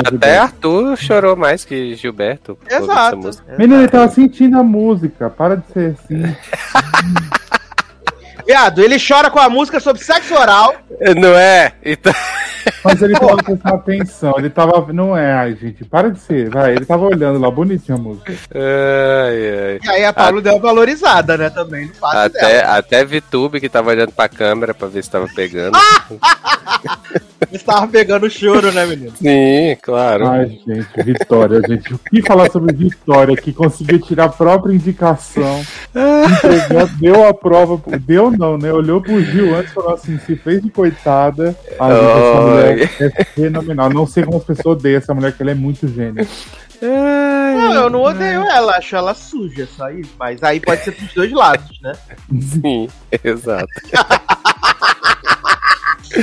até. 0.08 0.38
Arthur 0.38 0.96
chorou 0.96 1.36
mais 1.36 1.65
que 1.65 1.96
Gilberto. 1.96 2.55
por 2.55 2.65
causa 2.65 2.88
dessa 2.88 3.00
Exato. 3.01 3.17
música. 3.17 3.55
Menino, 3.58 3.81
ele 3.81 3.89
tava 3.89 4.08
sentindo 4.08 4.58
a 4.58 4.63
música. 4.63 5.29
Para 5.29 5.58
de 5.58 5.67
ser 5.74 5.96
assim. 6.00 6.24
Viado, 8.50 8.82
ele 8.82 8.98
chora 9.00 9.29
com 9.29 9.38
a 9.38 9.48
música 9.48 9.79
sobre 9.79 10.03
sexo 10.03 10.34
oral. 10.34 10.74
Não 11.15 11.38
é? 11.38 11.72
Então, 11.86 12.12
Mas 12.84 13.00
ele 13.00 13.13
tava 13.13 13.38
prestando 13.44 13.75
atenção. 13.75 14.34
Ele 14.39 14.50
tava. 14.50 14.91
Não 14.91 15.15
é, 15.15 15.32
ai, 15.34 15.56
gente. 15.56 15.86
Para 15.86 16.10
de 16.10 16.20
ser. 16.20 16.50
Vai. 16.50 16.72
Ele 16.75 16.84
tava 16.84 17.06
olhando 17.06 17.38
lá, 17.38 17.51
bonitinho 17.51 18.00
a 18.00 18.01
música. 18.01 18.34
ai, 18.56 19.70
ai. 19.72 19.79
E 19.84 19.89
aí 19.89 20.03
a 20.03 20.12
Pablo 20.12 20.41
deu 20.41 20.53
uma 20.53 20.62
valorizada, 20.62 21.38
né, 21.38 21.51
também, 21.51 21.89
no 21.89 21.94
fato 21.94 22.15
Até, 22.18 22.39
dela. 22.39 22.77
até 22.77 23.06
Vitube 23.06 23.60
que 23.60 23.70
tava 23.70 23.91
olhando 23.91 24.13
pra 24.13 24.27
câmera 24.27 24.74
pra 24.74 24.88
ver 24.88 25.03
se 25.03 25.12
tava 25.12 25.27
pegando. 25.36 25.77
Eles 27.50 27.62
estavam 27.62 27.88
pegando 27.88 28.25
o 28.25 28.29
choro, 28.29 28.72
né, 28.72 28.86
menino? 28.86 29.12
Sim, 29.15 29.75
claro. 29.82 30.27
Ai, 30.27 30.60
gente, 30.68 31.03
Vitória, 31.03 31.62
gente. 31.68 31.94
O 31.94 31.98
que 31.98 32.22
falar 32.22 32.51
sobre 32.51 32.75
Vitória, 32.75 33.36
que 33.36 33.51
conseguiu 33.53 34.00
tirar 34.00 34.25
a 34.25 34.29
própria 34.29 34.74
indicação, 34.74 35.62
entregou, 35.96 36.88
deu 37.00 37.27
a 37.27 37.34
prova, 37.34 37.82
deu 38.01 38.29
não, 38.39 38.58
né? 38.58 38.72
Olhou 38.74 39.01
pro 39.01 39.22
Gil 39.24 39.53
antes 39.55 39.72
e 39.72 39.74
falou 39.75 39.93
assim: 39.93 40.17
se 40.19 40.36
fez 40.36 40.62
de 40.62 40.69
coitada. 40.69 41.55
Ai, 41.79 41.91
gente, 41.93 42.10
essa 42.10 42.41
mulher 42.41 42.91
é 43.19 43.24
fenomenal. 43.25 43.89
Não 43.89 44.08
sei 44.08 44.24
como 44.24 44.38
as 44.38 44.43
pessoas 44.46 44.77
odeiam 44.77 44.98
essa 44.98 45.13
mulher, 45.13 45.34
que 45.34 45.41
ela 45.43 45.51
é 45.51 45.55
muito 45.55 45.88
gênia. 45.88 46.25
Ai, 46.81 47.55
Não, 47.55 47.74
eu 47.74 47.89
não 47.89 48.01
odeio 48.01 48.41
ela, 48.43 48.77
acho 48.77 48.96
ela 48.96 49.13
suja, 49.13 49.67
só 49.75 49.89
isso. 49.91 50.12
Mas 50.17 50.41
aí 50.41 50.60
pode 50.62 50.81
ser 50.84 50.93
pros 50.93 51.13
dois 51.13 51.31
lados, 51.31 51.77
né? 51.81 51.91
Sim, 52.41 52.88
exato. 53.24 53.67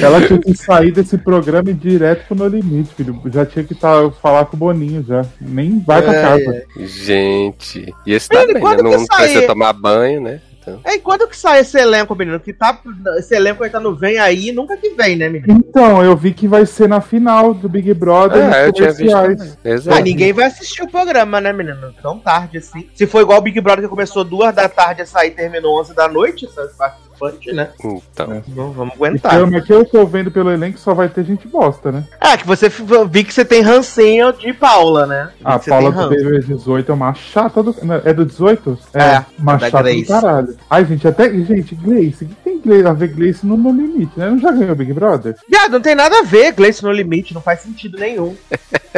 Ela 0.02 0.26
tinha 0.26 0.40
que 0.40 0.52
sair 0.56 0.90
desse 0.90 1.16
programa 1.16 1.70
e 1.70 1.73
ir 1.73 1.76
direto 1.76 2.26
pro 2.26 2.35
No 2.37 2.49
Limite, 2.49 2.92
filho. 2.94 3.20
Já 3.26 3.46
tinha 3.46 3.64
que 3.64 3.73
tá, 3.75 4.11
falar 4.20 4.46
com 4.46 4.56
o 4.56 4.58
Boninho 4.58 5.04
já. 5.06 5.25
Nem 5.40 5.78
vai 5.78 6.02
pra 6.02 6.12
É, 6.12 6.23
casa. 6.23 6.62
Gente. 6.78 7.94
E 8.04 8.12
esse 8.12 8.28
também, 8.28 8.54
né? 8.54 8.61
quando 8.61 8.82
que 8.82 8.96
Não 8.96 9.06
precisa 9.06 9.46
tomar 9.46 9.73
banho, 9.73 10.20
né? 10.20 10.40
Então. 10.66 10.80
É, 10.85 10.96
e 10.96 10.99
quando 10.99 11.28
que 11.28 11.37
sai 11.37 11.61
esse 11.61 11.78
elenco, 11.78 12.14
menino? 12.16 12.40
Que 12.40 12.52
tá, 12.52 12.80
esse 13.18 13.35
elenco 13.35 13.62
aí 13.62 13.70
tá 13.70 13.78
no 13.78 13.94
Vem 13.94 14.18
Aí, 14.18 14.50
nunca 14.50 14.76
que 14.76 14.90
vem, 14.90 15.16
né, 15.16 15.28
menino? 15.28 15.52
Então, 15.52 16.02
eu 16.02 16.16
vi 16.16 16.35
que 16.35 16.49
vai 16.49 16.66
ser 16.66 16.88
na 16.88 17.00
final 17.00 17.54
do 17.54 17.68
Big 17.68 17.92
Brother 17.94 18.52
Ah, 18.52 18.62
eu 18.62 18.73
tinha 18.73 18.92
visto. 18.92 19.58
Exato. 19.64 19.96
Ah, 19.96 20.00
ninguém 20.00 20.32
vai 20.32 20.46
assistir 20.46 20.82
o 20.82 20.90
programa, 20.90 21.40
né, 21.40 21.52
menino? 21.52 21.94
Tão 22.02 22.18
tarde 22.18 22.58
assim. 22.58 22.88
Se 22.94 23.06
for 23.06 23.20
igual 23.20 23.38
o 23.38 23.42
Big 23.42 23.61
Brother 23.61 23.85
que 23.85 23.90
começou 23.90 24.25
duas 24.25 24.54
da 24.54 24.68
tarde 24.68 25.02
a 25.02 25.06
sair 25.06 25.28
e 25.28 25.32
terminou 25.32 25.78
11 25.80 25.94
da 25.94 26.08
noite, 26.08 26.46
essas 26.46 26.76
participantes, 27.18 27.54
né? 27.54 27.68
Então. 27.78 28.42
Não 28.54 28.73
vamos 28.73 28.94
aguentar. 28.94 29.35
Então, 29.35 29.50
mas 29.50 29.64
que 29.64 29.73
eu 29.73 29.85
tô 29.85 30.06
vendo 30.06 30.30
pelo 30.30 30.50
elenco 30.50 30.78
só 30.78 30.94
vai 30.94 31.08
ter 31.08 31.25
gente 31.25 31.46
bosta, 31.49 31.90
né? 31.92 32.04
É, 32.20 32.37
que 32.37 32.46
você 32.46 32.68
vi 33.11 33.25
que 33.25 33.32
você 33.32 33.44
tem 33.44 33.61
rancinho 33.62 34.32
de 34.32 34.52
Paula, 34.52 35.06
né? 35.06 35.30
Vi 35.38 35.42
A 35.44 35.58
que 35.58 35.64
você 35.64 35.70
Paula 35.70 35.90
do 35.90 35.96
ranço. 35.96 36.08
BBB 36.11 36.40
18 36.54 36.90
é 36.90 36.94
uma 36.94 37.14
chata 37.14 37.62
do. 37.62 37.75
É 38.04 38.12
do 38.12 38.25
18? 38.25 38.78
É, 38.94 39.25
uma 39.38 39.56
da 39.56 39.70
chata 39.70 39.82
Grace. 39.85 40.02
do 40.02 40.08
caralho. 40.08 40.56
Ai, 40.70 40.85
gente, 40.85 41.06
até. 41.08 41.26
Gente, 41.37 41.75
Gleice, 41.75 42.25
o 42.25 42.28
que 42.28 42.35
tem 42.37 42.61
Gleice, 42.61 42.87
a 42.88 42.92
ver 42.92 43.08
Gleice 43.08 43.46
no 43.46 43.56
No 43.56 43.70
Limite, 43.70 44.12
né? 44.16 44.30
Não 44.30 44.38
já 44.38 44.50
ganhou 44.52 44.75
Big 44.75 44.92
Brother? 44.92 45.35
Viado, 45.49 45.73
não 45.73 45.80
tem 45.80 45.94
nada 45.94 46.18
a 46.20 46.23
ver, 46.23 46.52
Gleice 46.52 46.82
no 46.82 46.90
limite, 46.90 47.35
não 47.35 47.40
faz 47.40 47.61
sentido 47.61 47.99
nenhum. 47.99 48.35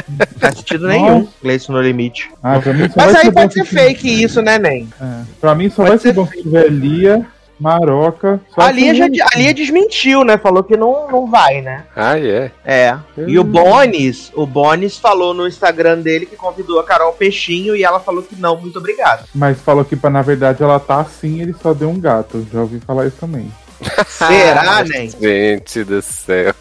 Não 0.08 0.26
faz 0.38 0.56
sentido 0.56 0.86
nenhum, 0.88 1.26
Gleice 1.42 1.70
no 1.70 1.80
limite. 1.80 2.30
Ah, 2.42 2.58
pra 2.60 2.72
mim 2.72 2.88
só 2.88 2.94
Mas 2.96 3.12
vai 3.12 3.22
aí 3.24 3.32
pode 3.32 3.54
ser 3.54 3.64
se- 3.66 3.74
fake 3.74 4.22
isso, 4.22 4.40
né, 4.40 4.58
Nen? 4.58 4.88
É. 5.00 5.20
Pra 5.40 5.54
mim 5.54 5.68
só 5.68 5.76
Pode 5.82 5.88
vai 5.90 5.98
ser 5.98 6.08
ser 6.08 6.14
bom 6.14 6.26
se 6.26 6.42
tiver 6.42 6.68
Lia, 6.70 7.26
Maroca. 7.58 8.40
Só 8.54 8.60
A 8.62 8.70
Lia, 8.70 8.94
já, 8.94 9.04
a 9.06 9.38
Lia 9.38 9.52
desmentiu, 9.54 10.24
né? 10.24 10.38
Falou 10.38 10.62
que 10.62 10.76
não, 10.76 11.08
não 11.10 11.26
vai, 11.26 11.60
né? 11.60 11.84
Ah, 11.96 12.18
é. 12.18 12.50
É. 12.64 12.96
E 13.26 13.38
o 13.38 13.42
Hum. 13.42 13.44
Bonis, 13.44 14.30
o 14.34 14.46
Bonis 14.46 14.96
falou 14.98 15.34
no 15.34 15.46
Instagram 15.46 15.98
dele 16.00 16.26
que 16.26 16.36
convidou 16.36 16.78
a 16.80 16.84
Carol 16.84 17.12
Peixinho 17.12 17.74
e 17.74 17.82
ela 17.84 18.00
falou 18.00 18.22
que 18.22 18.36
não, 18.36 18.60
muito 18.60 18.78
obrigado. 18.78 19.24
Mas 19.34 19.58
falou 19.60 19.84
que 19.84 19.96
pra, 19.96 20.10
na 20.10 20.22
verdade 20.22 20.62
ela 20.62 20.78
tá 20.78 21.00
assim 21.00 21.40
ele 21.40 21.54
só 21.54 21.72
deu 21.74 21.88
um 21.90 21.98
gato. 22.00 22.46
Já 22.52 22.60
ouvi 22.60 22.80
falar 22.80 23.06
isso 23.06 23.16
também. 23.20 23.50
Será, 24.06 24.84
Nen? 24.84 25.10
Gente 25.10 25.84
do 25.84 26.02
céu. 26.02 26.54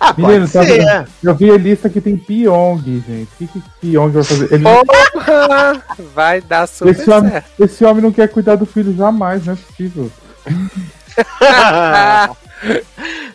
Ah, 0.00 0.12
pode 0.12 0.26
Menino, 0.26 0.48
tá 0.48 0.62
vendo? 0.62 1.08
Eu 1.22 1.34
vi 1.34 1.50
a 1.50 1.56
lista 1.56 1.88
que 1.88 2.00
tem 2.00 2.16
Pyong, 2.16 2.82
gente. 3.06 3.28
O 3.32 3.36
que, 3.38 3.46
que 3.46 3.62
Pyong 3.80 4.10
vai 4.10 4.24
fazer? 4.24 4.52
Ele, 4.52 4.64
Porra! 4.64 5.82
Vai 6.14 6.40
dar 6.40 6.66
super 6.66 6.90
esse, 6.90 7.10
homem, 7.10 7.30
certo. 7.30 7.50
esse 7.62 7.84
homem 7.84 8.02
não 8.02 8.12
quer 8.12 8.28
cuidar 8.28 8.56
do 8.56 8.66
filho 8.66 8.94
jamais, 8.94 9.46
não 9.46 9.54
é 9.54 9.56
possível. 9.56 10.10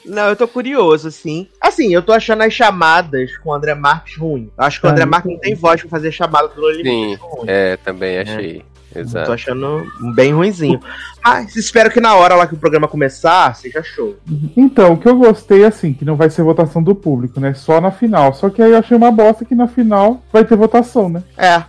Não, 0.06 0.30
eu 0.30 0.36
tô 0.36 0.48
curioso, 0.48 1.08
assim. 1.08 1.48
Assim, 1.62 1.94
eu 1.94 2.02
tô 2.02 2.12
achando 2.12 2.42
as 2.42 2.52
chamadas 2.52 3.38
com 3.38 3.50
o 3.50 3.54
André 3.54 3.76
Marques 3.76 4.18
ruim. 4.18 4.52
Eu 4.58 4.64
acho 4.64 4.82
que 4.82 4.88
o 4.88 4.90
André 4.90 5.06
não 5.06 5.12
Marques 5.12 5.32
não 5.32 5.40
tem 5.40 5.54
voz 5.54 5.82
pra 5.82 5.90
fazer 5.90 6.12
chamada 6.12 6.48
do 6.48 6.70
Limite. 6.72 7.22
Sim, 7.22 7.46
é, 7.46 7.78
também 7.78 8.18
achei. 8.18 8.60
Tô 8.60 8.66
Exato. 8.96 9.32
achando 9.32 9.86
bem 10.14 10.34
ruinzinho. 10.34 10.80
Mas 11.24 11.56
espero 11.56 11.92
que 11.92 12.00
na 12.00 12.16
hora 12.16 12.36
lá 12.36 12.48
que 12.48 12.54
o 12.54 12.58
programa 12.58 12.88
começar, 12.88 13.56
seja 13.56 13.84
show. 13.84 14.16
Então, 14.56 14.94
o 14.94 14.98
que 14.98 15.08
eu 15.08 15.18
gostei, 15.18 15.66
assim, 15.66 15.94
que 15.94 16.06
não 16.06 16.16
vai 16.16 16.30
ser 16.30 16.44
votação 16.44 16.82
do 16.82 16.96
público, 16.96 17.40
né? 17.40 17.54
Só 17.54 17.80
na 17.80 17.92
final. 17.92 18.34
Só 18.34 18.50
que 18.50 18.62
aí 18.62 18.72
eu 18.72 18.78
achei 18.78 18.96
uma 18.96 19.12
bosta 19.12 19.46
que 19.46 19.56
na 19.56 19.68
final 19.68 20.24
vai 20.32 20.46
ter 20.46 20.56
votação, 20.56 21.10
né? 21.10 21.24
É. 21.38 21.64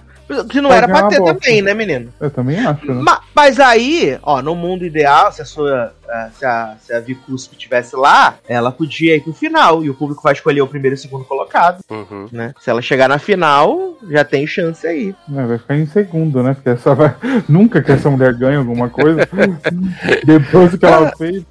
Que 0.48 0.60
não 0.60 0.68
Vai 0.70 0.78
era 0.78 0.88
pra 0.88 1.08
ter 1.08 1.18
bosta. 1.18 1.34
também, 1.34 1.62
né, 1.62 1.74
menino? 1.74 2.12
Eu 2.20 2.30
também 2.30 2.58
acho, 2.58 2.86
né? 2.86 3.02
Ma- 3.02 3.20
Mas 3.34 3.58
aí, 3.60 4.18
ó, 4.22 4.40
no 4.42 4.54
mundo 4.54 4.84
ideal, 4.84 5.32
se 5.32 5.42
a 5.42 5.44
sua. 5.44 5.92
eh, 6.08 6.28
Se 6.38 6.44
a, 6.44 6.74
se 6.80 6.92
a 6.92 7.00
Vicusp 7.00 7.52
estivesse 7.52 7.94
lá, 7.96 8.34
ela 8.48 8.70
podia 8.72 9.14
ir 9.16 9.20
pro 9.22 9.32
final. 9.32 9.84
E 9.84 9.90
o 9.90 9.94
público 9.94 10.22
vai 10.22 10.32
escolher 10.32 10.60
o 10.60 10.66
primeiro 10.66 10.94
e 10.94 10.98
o 10.98 11.00
segundo 11.00 11.24
colocado, 11.24 11.80
Uhum. 11.90 12.28
né? 12.32 12.52
Se 12.60 12.68
ela 12.70 12.82
chegar 12.82 13.08
na 13.08 13.18
final, 13.18 13.94
já 14.08 14.24
tem 14.24 14.46
chance 14.46 14.86
aí. 14.86 15.14
É, 15.36 15.46
vai 15.46 15.58
ficar 15.58 15.76
em 15.76 15.86
segundo, 15.86 16.42
né? 16.42 16.54
Porque 16.54 16.70
essa 16.70 16.94
vai... 16.94 17.14
nunca 17.48 17.80
que 17.82 17.92
essa 17.92 18.10
mulher 18.10 18.34
ganhe 18.34 18.56
alguma 18.56 18.88
coisa. 18.88 19.20
Depois 20.24 20.70
do 20.72 20.78
que 20.78 20.86
ela 20.86 21.12
fez. 21.16 21.42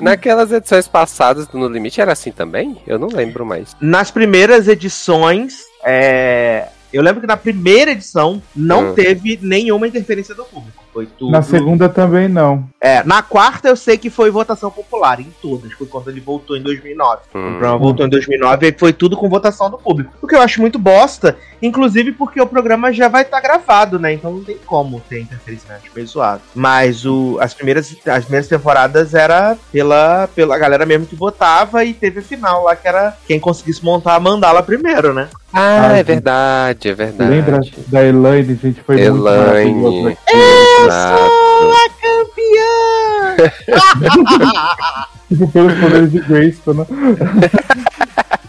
Naquelas 0.00 0.52
edições 0.52 0.88
passadas 0.88 1.46
do 1.46 1.58
No 1.58 1.68
Limite 1.68 2.00
era 2.00 2.12
assim 2.12 2.32
também? 2.32 2.76
Eu 2.86 2.98
não 2.98 3.08
lembro 3.08 3.44
mais. 3.46 3.76
Nas 3.80 4.10
primeiras 4.10 4.68
edições, 4.68 5.62
é, 5.84 6.68
eu 6.94 7.02
lembro 7.02 7.20
que 7.20 7.26
na 7.26 7.36
primeira 7.36 7.90
edição 7.92 8.42
não 8.54 8.90
Hum. 8.90 8.94
teve 8.94 9.38
nenhuma 9.42 9.86
interferência 9.88 10.34
do 10.34 10.44
público. 10.44 10.83
Foi 10.94 11.06
tudo. 11.06 11.32
Na 11.32 11.42
segunda 11.42 11.88
também 11.88 12.28
não. 12.28 12.64
É, 12.80 13.02
na 13.02 13.20
quarta 13.20 13.68
eu 13.68 13.74
sei 13.74 13.98
que 13.98 14.08
foi 14.08 14.30
votação 14.30 14.70
popular, 14.70 15.18
em 15.18 15.26
todas, 15.42 15.72
foi 15.72 15.88
quando 15.88 16.08
ele 16.08 16.20
voltou 16.20 16.56
em 16.56 16.62
2009. 16.62 17.22
O 17.34 17.38
Hum. 17.38 17.50
programa 17.50 17.78
voltou 17.78 18.06
em 18.06 18.08
2009 18.08 18.68
e 18.68 18.78
foi 18.78 18.92
tudo 18.92 19.16
com 19.16 19.28
votação 19.28 19.68
do 19.68 19.76
público. 19.76 20.12
O 20.22 20.26
que 20.28 20.36
eu 20.36 20.40
acho 20.40 20.60
muito 20.60 20.78
bosta, 20.78 21.36
inclusive 21.60 22.12
porque 22.12 22.40
o 22.40 22.46
programa 22.46 22.92
já 22.92 23.08
vai 23.08 23.22
estar 23.22 23.40
gravado, 23.40 23.98
né? 23.98 24.12
Então 24.12 24.30
não 24.32 24.44
tem 24.44 24.56
como 24.64 25.00
ter 25.08 25.20
interferência, 25.20 25.66
né? 25.68 25.80
Acho 25.82 25.90
meio 25.94 26.06
zoado. 26.06 26.42
Mas 26.54 27.04
o, 27.04 27.38
as, 27.40 27.52
primeiras, 27.52 27.92
as 28.06 28.24
primeiras 28.24 28.46
temporadas 28.48 29.14
era 29.14 29.56
pela, 29.72 30.28
pela 30.32 30.56
galera 30.56 30.86
mesmo 30.86 31.06
que 31.06 31.16
votava 31.16 31.84
e 31.84 31.92
teve 31.92 32.20
a 32.20 32.22
final 32.22 32.62
lá 32.62 32.76
que 32.76 32.86
era 32.86 33.16
quem 33.26 33.40
conseguisse 33.40 33.84
montar 33.84 34.14
a 34.14 34.20
mandala 34.20 34.62
primeiro, 34.62 35.12
né? 35.12 35.28
Ah, 35.52 35.88
Ah, 35.92 35.98
é 35.98 36.02
verdade, 36.02 36.88
é 36.88 36.94
verdade. 36.94 37.30
Lembra 37.30 37.60
da 37.86 38.04
Elaine, 38.04 38.58
gente? 38.60 38.80
Foi 38.82 38.96
muito 38.96 39.22
maravilhoso. 39.22 40.16
Aquilo. 40.84 40.90
Exato. 40.90 41.44
Campeã! 42.00 43.36
Tipo, 45.28 45.48
pelos 45.50 45.72
poderes 45.80 46.12
de 46.12 46.20
Grayskull, 46.20 46.74
né? 46.74 46.84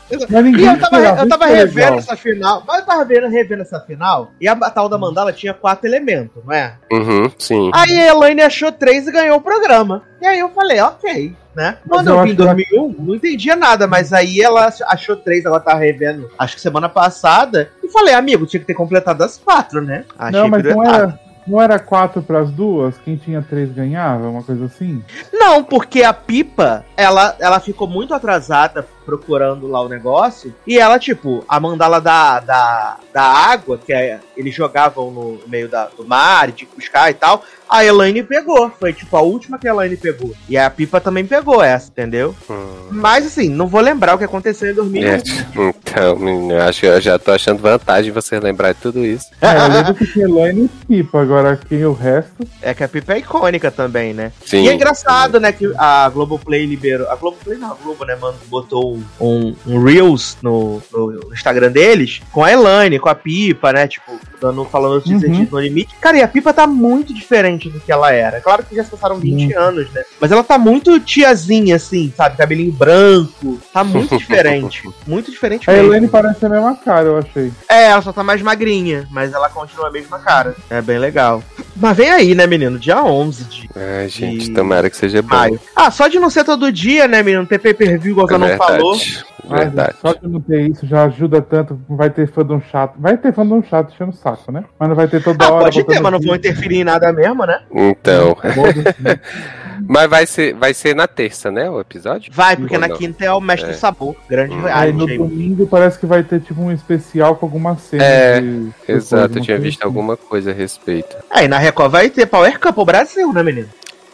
E 0.08 0.64
eu 0.64 0.80
tava, 0.80 0.98
eu 1.00 1.28
tava 1.28 1.46
isso 1.46 1.52
que 1.52 1.54
é 1.54 1.56
revendo 1.58 1.76
legal. 1.78 1.98
essa 1.98 2.16
final, 2.16 2.64
mas 2.66 2.80
eu 2.80 2.86
tava 2.86 3.04
vendo, 3.06 3.28
revendo 3.28 3.62
essa 3.64 3.80
final, 3.82 4.32
e 4.40 4.48
a 4.48 4.56
tal 4.56 4.88
da 4.88 4.98
mandala 5.00 5.34
tinha 5.34 5.54
quatro 5.54 5.88
elementos, 5.88 6.42
não 6.46 6.54
é? 6.54 6.76
Uhum, 6.92 7.30
sim. 7.40 7.72
Aí 7.74 8.00
a 8.00 8.08
Elaine 8.10 8.42
achou 8.44 8.72
três 8.72 9.08
e 9.08 9.12
ganhou 9.12 9.38
o 9.38 9.42
programa. 9.42 10.04
E 10.22 10.28
aí 10.28 10.40
eu 10.40 10.50
falei, 10.50 10.80
ok, 10.80 11.36
né? 11.56 11.80
Quando 11.90 12.08
eu 12.10 12.16
eu 12.18 12.22
vi 12.24 12.30
em 12.30 12.32
acho 12.34 12.38
que- 12.38 12.44
2001, 12.70 12.96
não 13.00 13.16
entendia 13.16 13.56
nada, 13.56 13.88
mas 13.88 14.14
aí 14.14 14.40
ela 14.42 14.72
achou 14.88 15.16
três, 15.18 15.44
ela 15.44 15.60
tava 15.60 15.80
revendo, 15.80 16.30
acho 16.38 16.56
que 16.56 16.62
semana 16.62 16.88
passada, 16.88 17.72
e 17.84 17.90
falei, 17.90 18.14
amigo, 18.14 18.46
tinha 18.46 18.60
que 18.60 18.68
ter 18.68 18.76
completado 18.76 19.22
as 19.24 19.38
quatro, 19.38 19.82
né? 19.82 20.06
Achei 20.18 20.40
Não, 20.40 20.48
mas 20.48 20.64
não 20.64 20.84
era, 20.84 21.20
não 21.48 21.62
era 21.62 21.80
quatro 21.80 22.22
pras 22.22 22.50
duas? 22.52 22.98
Quem 22.98 23.16
tinha 23.16 23.42
três 23.42 23.72
ganhava? 23.72 24.28
Uma 24.28 24.44
coisa 24.44 24.66
assim? 24.66 25.04
Não, 25.32 25.64
porque 25.64 26.04
a 26.04 26.14
Pipa, 26.14 26.86
ela, 26.98 27.36
ela 27.40 27.60
ficou 27.60 27.88
muito 27.88 28.14
atrasada 28.14 28.88
procurando 29.06 29.68
lá 29.68 29.82
o 29.82 29.90
negócio. 29.90 30.54
E 30.66 30.80
ela, 30.80 30.98
tipo, 30.98 31.44
a 31.48 31.60
mandala 31.60 32.02
da, 32.02 32.40
da, 32.40 32.98
da 33.14 33.24
água, 33.24 33.78
que 33.78 33.94
é, 33.94 34.20
eles 34.36 34.54
jogavam 34.54 35.12
no 35.12 35.40
meio 35.48 35.70
da, 35.70 35.86
do 35.86 36.06
mar, 36.06 36.52
de 36.52 36.68
buscar 36.76 37.10
e 37.12 37.14
tal. 37.14 37.44
A 37.70 37.84
Elaine 37.84 38.24
pegou. 38.24 38.72
Foi, 38.80 38.94
tipo, 38.94 39.16
a 39.16 39.22
última 39.22 39.58
que 39.58 39.68
a 39.68 39.72
Elaine 39.72 39.98
pegou. 39.98 40.34
E 40.48 40.58
a 40.58 40.70
Pipa 40.70 41.00
também 41.02 41.26
pegou 41.26 41.64
essa, 41.64 41.90
entendeu? 41.90 42.36
Hum. 42.50 42.88
Mas, 42.92 43.26
assim, 43.26 43.50
não 43.50 43.68
vou 43.68 43.82
lembrar 43.82 44.16
o 44.16 44.18
que 44.18 44.24
aconteceu 44.24 44.72
em 44.72 44.74
2001. 44.74 45.08
É, 45.08 45.22
então, 45.58 46.16
menino, 46.18 46.54
eu 46.54 46.62
acho 46.62 46.80
que 46.80 46.86
eu 46.86 47.02
já 47.02 47.18
tô 47.18 47.32
achando 47.32 47.62
vantagem 47.62 48.12
você 48.12 48.40
lembrar 48.40 48.74
de 48.74 48.82
tudo 48.82 49.06
isso. 49.06 49.26
É, 49.42 49.58
eu 49.58 49.68
lembro 49.68 49.96
que 49.96 50.06
tinha 50.06 50.26
Elaine 50.26 50.70
e 50.90 51.04
Pipa, 51.04 51.22
agora 51.22 51.60
quem 51.68 51.86
o 51.86 51.94
resto. 51.94 52.32
É 52.62 52.74
que 52.74 52.84
a 52.84 52.88
Pipa 52.88 53.14
é 53.14 53.20
icônica 53.20 53.72
também, 53.72 54.14
né? 54.14 54.32
Sim. 54.46 54.64
E 54.64 54.70
é 54.70 54.74
engraçado, 54.74 55.40
né, 55.40 55.52
que 55.52 55.72
a 55.78 56.10
Globoplay 56.10 56.66
liberou. 56.66 57.10
A 57.10 57.16
Globoplay 57.16 57.58
não, 57.58 57.72
a 57.72 57.76
Globo, 57.76 58.06
né, 58.06 58.16
mano, 58.16 58.38
botou 58.48 58.95
um, 58.96 59.04
um, 59.20 59.56
um 59.68 59.84
Reels 59.84 60.38
no, 60.42 60.82
no 60.92 61.34
Instagram 61.34 61.72
deles 61.72 62.22
com 62.32 62.44
a 62.44 62.52
Elaine, 62.52 63.00
com 63.00 63.10
a 63.10 63.16
Pipa, 63.16 63.72
né? 63.74 63.88
Tipo, 63.88 64.20
dando, 64.42 64.66
falando 64.66 65.04
de 65.04 65.14
Uhum. 65.16 65.48
no 65.52 65.60
limite. 65.60 65.96
Cara, 66.02 66.18
e 66.18 66.22
a 66.22 66.28
Pipa 66.28 66.54
tá 66.54 66.68
muito 66.68 67.14
diferente 67.14 67.70
do 67.70 67.80
que 67.80 67.92
ela 67.92 68.12
era. 68.12 68.42
Claro 68.42 68.64
que 68.64 68.76
já 68.76 68.84
se 68.84 68.92
passaram 68.92 69.18
20 69.18 69.54
anos, 69.54 69.90
né? 69.92 70.04
Mas 70.20 70.32
ela 70.32 70.44
tá 70.44 70.58
muito 70.58 71.00
tiazinha, 71.00 71.76
assim, 71.78 72.14
sabe? 72.16 72.38
Cabelinho 72.38 72.72
branco. 72.72 73.60
Tá 73.74 73.84
muito 73.84 74.16
diferente. 74.20 74.84
muito 75.08 75.32
diferente 75.32 75.70
A 75.70 75.74
mesmo. 75.74 75.88
Elaine 75.88 76.08
parece 76.08 76.46
a 76.46 76.50
mesma 76.50 76.76
cara, 76.76 77.08
eu 77.08 77.18
achei. 77.18 77.52
É, 77.70 77.86
ela 77.86 78.02
só 78.02 78.12
tá 78.14 78.24
mais 78.24 78.42
magrinha, 78.42 79.08
mas 79.12 79.34
ela 79.34 79.50
continua 79.50 79.88
a 79.88 79.92
mesma 79.92 80.20
cara. 80.20 80.56
É 80.70 80.82
bem 80.82 80.98
legal. 81.00 81.44
Mas 81.76 81.98
vem 81.98 82.10
aí, 82.12 82.36
né, 82.36 82.46
menino? 82.48 82.78
Dia 82.80 83.04
11 83.04 83.44
de 83.46 83.70
Ai, 83.76 84.08
gente, 84.10 84.50
E- 84.50 84.54
tomara 84.54 84.90
que 84.90 84.96
seja 84.98 85.22
bom. 85.22 85.36
maio. 85.36 85.60
Ah, 85.76 85.92
só 85.92 86.08
de 86.08 86.20
não 86.20 86.30
ser 86.30 86.44
todo 86.44 86.72
dia, 86.72 87.08
né, 87.08 87.22
menino? 87.24 87.46
Ter 87.46 87.60
pay-per-view, 87.60 88.12
igual 88.12 88.28
É 88.28 88.30
você 88.32 88.38
não 88.38 88.48
verdade. 88.94 89.26
Verdade. 89.48 89.96
Só 90.02 90.14
de 90.14 90.28
não 90.28 90.42
ter 90.42 90.70
isso 90.70 90.86
já 90.88 91.04
ajuda 91.06 91.42
tanto. 91.42 91.80
Vai 91.90 92.10
ter 92.10 92.28
fandom 92.28 92.60
chato. 92.72 92.96
Vai 93.00 93.18
ter 93.18 93.34
fandom 93.34 93.62
chato 93.64 93.94
enchendo 93.94 94.12
o 94.12 94.14
saco, 94.16 94.52
né? 94.52 94.64
Mas 94.80 94.90
não 94.90 94.96
vai 94.96 95.08
ter 95.08 95.24
toda 95.24 95.46
Ah, 95.46 95.52
hora. 95.52 95.64
pode 95.66 95.84
ter, 95.84 96.00
mas 96.00 96.12
não 96.12 96.20
vão 96.20 96.34
vídeo. 96.34 96.36
interferir 96.36 96.78
em 96.78 96.84
nada 96.84 97.12
mesmo, 97.14 97.46
né? 97.46 97.60
Então, 97.72 98.36
Foda-se, 98.36 99.02
né? 99.02 99.20
mas 99.88 100.10
vai 100.10 100.26
ser, 100.26 100.54
vai 100.56 100.74
ser 100.74 100.96
na 100.96 101.08
terça, 101.08 101.52
né, 101.52 101.70
o 101.70 101.80
episódio? 101.80 102.32
Vai, 102.34 102.56
porque 102.56 102.76
Ou 102.76 102.82
na 102.82 102.88
não? 102.88 102.98
quinta 102.98 103.24
é 103.26 103.32
o 103.32 103.40
Mestre 103.42 103.70
É. 103.70 103.74
do 103.74 103.78
Sabor. 103.78 104.16
Grande 104.30 104.56
Hum. 104.56 104.64
Aí 104.72 104.92
no 104.92 105.06
domingo 105.06 105.68
parece 105.68 106.00
que 106.00 106.06
vai 106.06 106.24
ter 106.24 106.40
tipo 106.42 106.62
um 106.62 106.72
especial 106.72 107.36
com 107.36 107.46
alguma 107.46 107.78
cena. 107.78 108.04
É, 108.04 108.42
de- 108.42 108.72
Exato, 108.88 109.38
eu 109.38 109.42
tinha 109.44 109.58
visto 109.60 109.80
assim. 109.80 109.88
alguma 109.88 110.18
coisa 110.18 110.52
a 110.52 110.54
respeito. 110.54 111.16
Aí 111.30 111.48
na 111.48 111.58
Record 111.58 111.92
vai 111.92 112.10
ter 112.10 112.26
Power 112.26 112.60
Cup 112.60 112.78
o 112.78 112.86
Brasil, 112.86 113.32
né, 113.34 113.44
menino? 113.44 113.68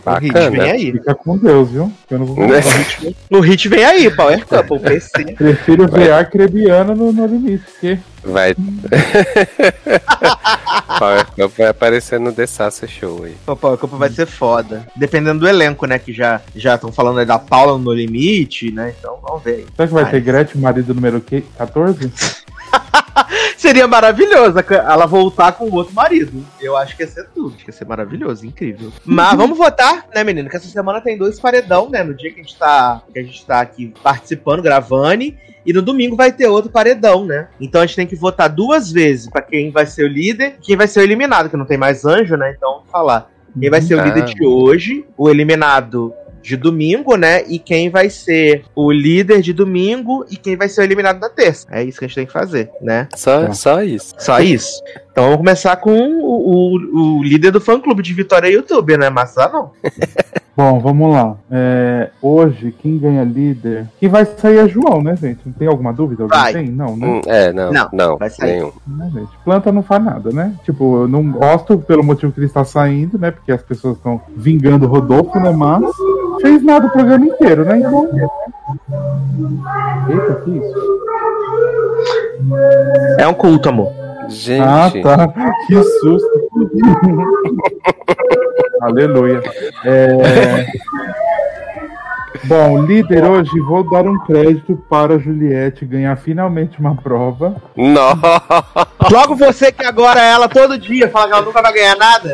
O 0.06 0.14
hit 0.20 0.34
Bacana. 0.34 0.50
vem 0.52 0.72
aí. 0.72 0.92
Fica 0.92 1.14
com 1.16 1.38
Deus, 1.38 1.70
viu? 1.70 1.92
Eu 2.10 2.20
não 2.20 2.26
vou 2.26 2.38
No 3.30 3.40
hit 3.40 3.70
vem 3.70 3.84
aí, 3.86 4.10
Power 4.10 4.46
Couple, 4.46 4.80
PC. 4.80 5.24
Prefiro 5.36 5.88
ver 5.88 6.12
Arcrebiano 6.12 6.96
no, 6.96 7.12
no 7.14 7.26
limite, 7.26 7.64
porque 7.66 8.00
Vai. 8.24 8.54
Power 11.00 11.26
Cup 11.26 11.52
vai 11.58 11.68
aparecer 11.68 12.20
no 12.20 12.32
The 12.32 12.46
Sassa 12.46 12.88
Show 12.88 13.24
aí. 13.24 13.36
O 13.48 13.56
Power 13.56 13.78
Couple 13.78 13.98
vai 13.98 14.10
ser 14.10 14.26
foda. 14.28 14.86
Dependendo 14.96 15.40
do 15.40 15.48
elenco, 15.48 15.86
né? 15.86 15.98
Que 15.98 16.14
já 16.14 16.40
já 16.56 16.76
estão 16.76 16.92
falando 16.92 17.20
aí 17.20 17.26
da 17.26 17.40
Paula 17.40 17.78
no 17.78 17.92
limite, 17.94 18.72
né? 18.72 18.94
Então 19.00 19.18
vamos 19.22 19.44
ver 19.44 19.56
aí. 19.56 19.66
será 19.76 19.88
que 19.88 19.94
vai 19.94 20.04
Ai. 20.04 20.12
ter 20.12 20.22
Gretchen, 20.22 20.62
marido 20.62 20.94
número 20.94 21.20
que- 21.20 21.42
14? 21.58 22.12
Seria 23.62 23.88
maravilhoso 23.88 24.58
ela 24.72 25.06
voltar 25.06 25.52
com 25.52 25.66
o 25.66 25.76
outro 25.76 25.94
marido. 25.94 26.44
Eu 26.60 26.76
acho 26.76 26.98
que 26.98 27.04
ia 27.04 27.08
ser 27.08 27.28
tudo. 27.30 27.54
Acho 27.54 27.64
que 27.64 27.70
ia 27.70 27.78
ser 27.78 27.86
maravilhoso, 27.86 28.44
incrível. 28.44 28.92
Mas 29.06 29.38
vamos 29.38 29.56
votar, 29.56 30.08
né, 30.16 30.24
menino? 30.24 30.50
Que 30.50 30.58
essa 30.58 30.68
semana 30.68 31.00
tem 31.00 31.16
dois 31.16 31.40
paredão, 31.40 31.88
né? 31.88 32.02
No 32.04 32.16
dia 32.16 32.32
que 32.34 32.40
a 32.40 32.44
gente 32.44 32.58
tá, 32.58 33.04
que 33.14 33.20
a 33.20 33.22
gente 33.22 33.46
tá 33.46 33.62
aqui 33.62 33.94
participando, 34.02 34.64
gravando. 34.64 35.26
E 35.64 35.72
no 35.72 35.84
domingo 35.84 36.16
vai 36.16 36.32
ter 36.32 36.48
outro 36.48 36.72
paredão, 36.72 37.24
né? 37.24 37.50
Então 37.60 37.82
a 37.82 37.86
gente 37.86 37.98
tem 37.98 38.08
que 38.08 38.16
votar 38.16 38.50
duas 38.50 38.92
vezes 38.92 39.30
pra 39.30 39.44
quem 39.44 39.70
vai 39.70 39.86
ser 39.86 40.06
o 40.06 40.08
líder 40.08 40.56
e 40.58 40.66
quem 40.66 40.76
vai 40.76 40.88
ser 40.88 41.02
o 41.02 41.04
eliminado, 41.04 41.48
que 41.48 41.56
não 41.56 41.66
tem 41.66 41.78
mais 41.78 42.04
anjo, 42.04 42.36
né? 42.36 42.56
Então 42.58 42.78
vamos 42.78 42.90
falar. 42.90 43.30
Quem 43.60 43.70
vai 43.70 43.82
ser 43.82 43.94
o 43.94 44.04
líder 44.04 44.26
de 44.26 44.44
hoje, 44.44 45.06
o 45.16 45.30
eliminado 45.30 46.12
de 46.42 46.56
domingo, 46.58 47.16
né? 47.16 47.44
E 47.48 47.60
quem 47.60 47.90
vai 47.90 48.10
ser 48.10 48.64
o 48.76 48.92
líder 48.92 49.42
de 49.42 49.54
domingo 49.54 50.26
e 50.30 50.36
quem 50.38 50.56
vai 50.56 50.68
ser 50.68 50.82
o 50.82 50.84
eliminado 50.84 51.20
da 51.20 51.30
terça. 51.30 51.68
É 51.72 51.84
isso 51.84 52.00
que 52.00 52.06
a 52.06 52.08
gente 52.08 52.16
tem 52.16 52.26
que 52.26 52.34
fazer, 52.34 52.70
né? 52.82 53.08
Só, 53.16 53.46
Tá. 53.46 53.54
só 53.54 53.82
isso. 53.84 54.14
Só 54.18 54.40
isso. 54.40 54.82
Então 55.12 55.26
vamos 55.26 55.38
começar 55.38 55.76
com 55.76 55.92
o, 55.92 56.76
o, 56.76 57.18
o 57.20 57.24
líder 57.24 57.52
do 57.52 57.60
fã 57.60 57.80
clube 57.80 58.02
de 58.02 58.14
Vitória 58.14 58.48
YouTube, 58.48 58.98
né? 58.98 59.10
Massa 59.10 59.50
não. 59.50 59.72
Bom, 60.56 60.80
vamos 60.80 61.12
lá. 61.14 61.38
É, 61.50 62.10
hoje, 62.22 62.76
quem 62.82 62.98
ganha 62.98 63.24
líder. 63.24 63.88
Quem 64.00 64.10
vai 64.10 64.26
sair 64.26 64.58
é 64.58 64.68
João, 64.68 65.02
né, 65.02 65.16
gente? 65.16 65.40
Não 65.46 65.54
tem 65.54 65.68
alguma 65.68 65.94
dúvida? 65.94 66.24
Alguém 66.24 66.40
Vai. 66.40 66.54
tem? 66.54 66.68
Não, 66.68 66.96
né? 66.98 67.08
Hum, 67.08 67.22
é, 67.26 67.54
não, 67.54 67.72
Não, 67.72 67.90
não, 67.94 68.18
vai 68.18 68.30
sair. 68.30 68.56
nenhum. 68.56 68.72
Né, 68.86 69.12
gente? 69.14 69.30
Planta 69.46 69.72
não 69.72 69.82
faz 69.82 70.04
nada, 70.04 70.30
né? 70.32 70.54
Tipo, 70.64 71.04
eu 71.04 71.08
não 71.08 71.32
gosto 71.32 71.78
pelo 71.80 72.04
motivo 72.04 72.34
que 72.34 72.40
ele 72.40 72.48
está 72.48 72.66
saindo, 72.66 73.18
né? 73.18 73.32
Porque 73.32 73.52
as 73.52 73.62
pessoas 73.64 73.96
estão 73.96 74.22
vingando 74.36 74.86
o 74.86 74.90
Rodolfo, 74.90 75.40
né? 75.40 75.52
Mas 75.52 75.84
fez 76.42 76.62
nada 76.64 76.88
o 76.88 76.92
programa 76.92 77.26
inteiro, 77.26 77.64
né? 77.64 77.80
Então. 77.80 78.10
Eita, 80.10 80.36
que 80.44 80.52
isso? 80.52 81.02
É 83.18 83.28
um 83.28 83.34
culto, 83.34 83.70
amor. 83.70 84.01
Gente, 84.32 84.62
Ah, 84.62 84.92
tá. 85.04 85.28
Que 85.68 85.84
susto. 85.84 86.28
Aleluia. 88.82 89.42
É... 89.86 90.66
Bom, 92.46 92.82
líder 92.84 93.24
hoje, 93.24 93.52
vou 93.68 93.88
dar 93.88 94.04
um 94.04 94.18
crédito 94.26 94.76
para 94.90 95.14
a 95.14 95.18
Juliette 95.20 95.86
ganhar 95.86 96.16
finalmente 96.18 96.80
uma 96.80 96.96
prova. 96.96 97.56
nossa. 97.76 98.42
Logo 99.12 99.36
você 99.36 99.72
que 99.72 99.86
agora 99.86 100.20
ela 100.22 100.50
todo 100.50 100.78
dia 100.78 101.08
fala 101.10 101.28
que 101.28 101.34
ela 101.34 101.42
nunca 101.44 101.62
vai 101.62 101.74
ganhar 101.74 101.96
nada. 101.98 102.34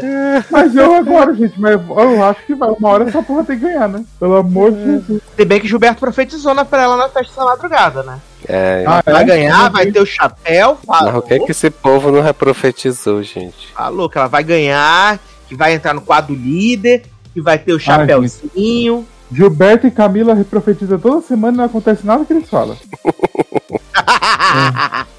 Mas 0.50 0.76
eu 0.76 0.96
agora, 0.96 1.34
gente, 1.34 1.60
mas 1.60 1.74
eu 1.90 2.24
acho 2.24 2.46
que 2.46 2.56
vai. 2.56 2.70
Uma 2.70 2.90
hora 2.90 3.04
essa 3.10 3.22
porra 3.22 3.44
tem 3.44 3.60
que 3.60 3.66
ganhar, 3.66 3.90
né? 3.90 4.04
Pelo 4.20 4.38
amor 4.38 4.72
de 4.72 4.86
Jesus. 4.86 5.22
Se 5.36 5.46
bem 5.46 5.60
que 5.60 5.68
Gilberto 5.68 6.00
profetizou 6.00 6.54
na- 6.54 6.64
pra 6.64 6.84
ela 6.84 6.96
na 6.96 7.10
festa 7.10 7.42
da 7.42 7.48
madrugada, 7.52 8.04
né? 8.04 8.18
É, 8.50 8.84
Ah, 8.88 9.02
Vai 9.06 9.24
é? 9.24 9.26
ganhar, 9.26 9.70
vai 9.70 9.92
ter 9.92 10.00
o 10.02 10.06
chapéu. 10.06 10.78
mas 10.88 11.00
Falou, 11.00 11.18
o 11.18 11.22
que, 11.22 11.40
que 11.40 11.52
esse 11.52 11.70
povo 11.70 12.12
não 12.12 12.22
reprofetizou, 12.22 13.22
gente? 13.24 13.68
falou 13.76 14.10
que 14.10 14.18
ela 14.18 14.28
vai 14.28 14.44
ganhar, 14.44 15.20
que 15.48 15.56
vai 15.56 15.74
entrar 15.74 15.94
no 15.94 16.02
quadro 16.02 16.34
líder, 16.34 17.04
que 17.34 17.42
vai 17.42 17.58
ter 17.58 17.74
o 17.74 17.80
chapéuzinho. 17.80 19.06
Gilberto 19.30 19.86
e 19.86 19.92
Camila 19.92 20.34
reprofetizam 20.34 20.98
toda 20.98 21.22
semana 21.22 21.54
e 21.54 21.58
não 21.58 21.66
acontece 21.66 22.06
nada 22.06 22.24
que 22.24 22.32
eles 22.34 22.50
falam. 22.50 22.78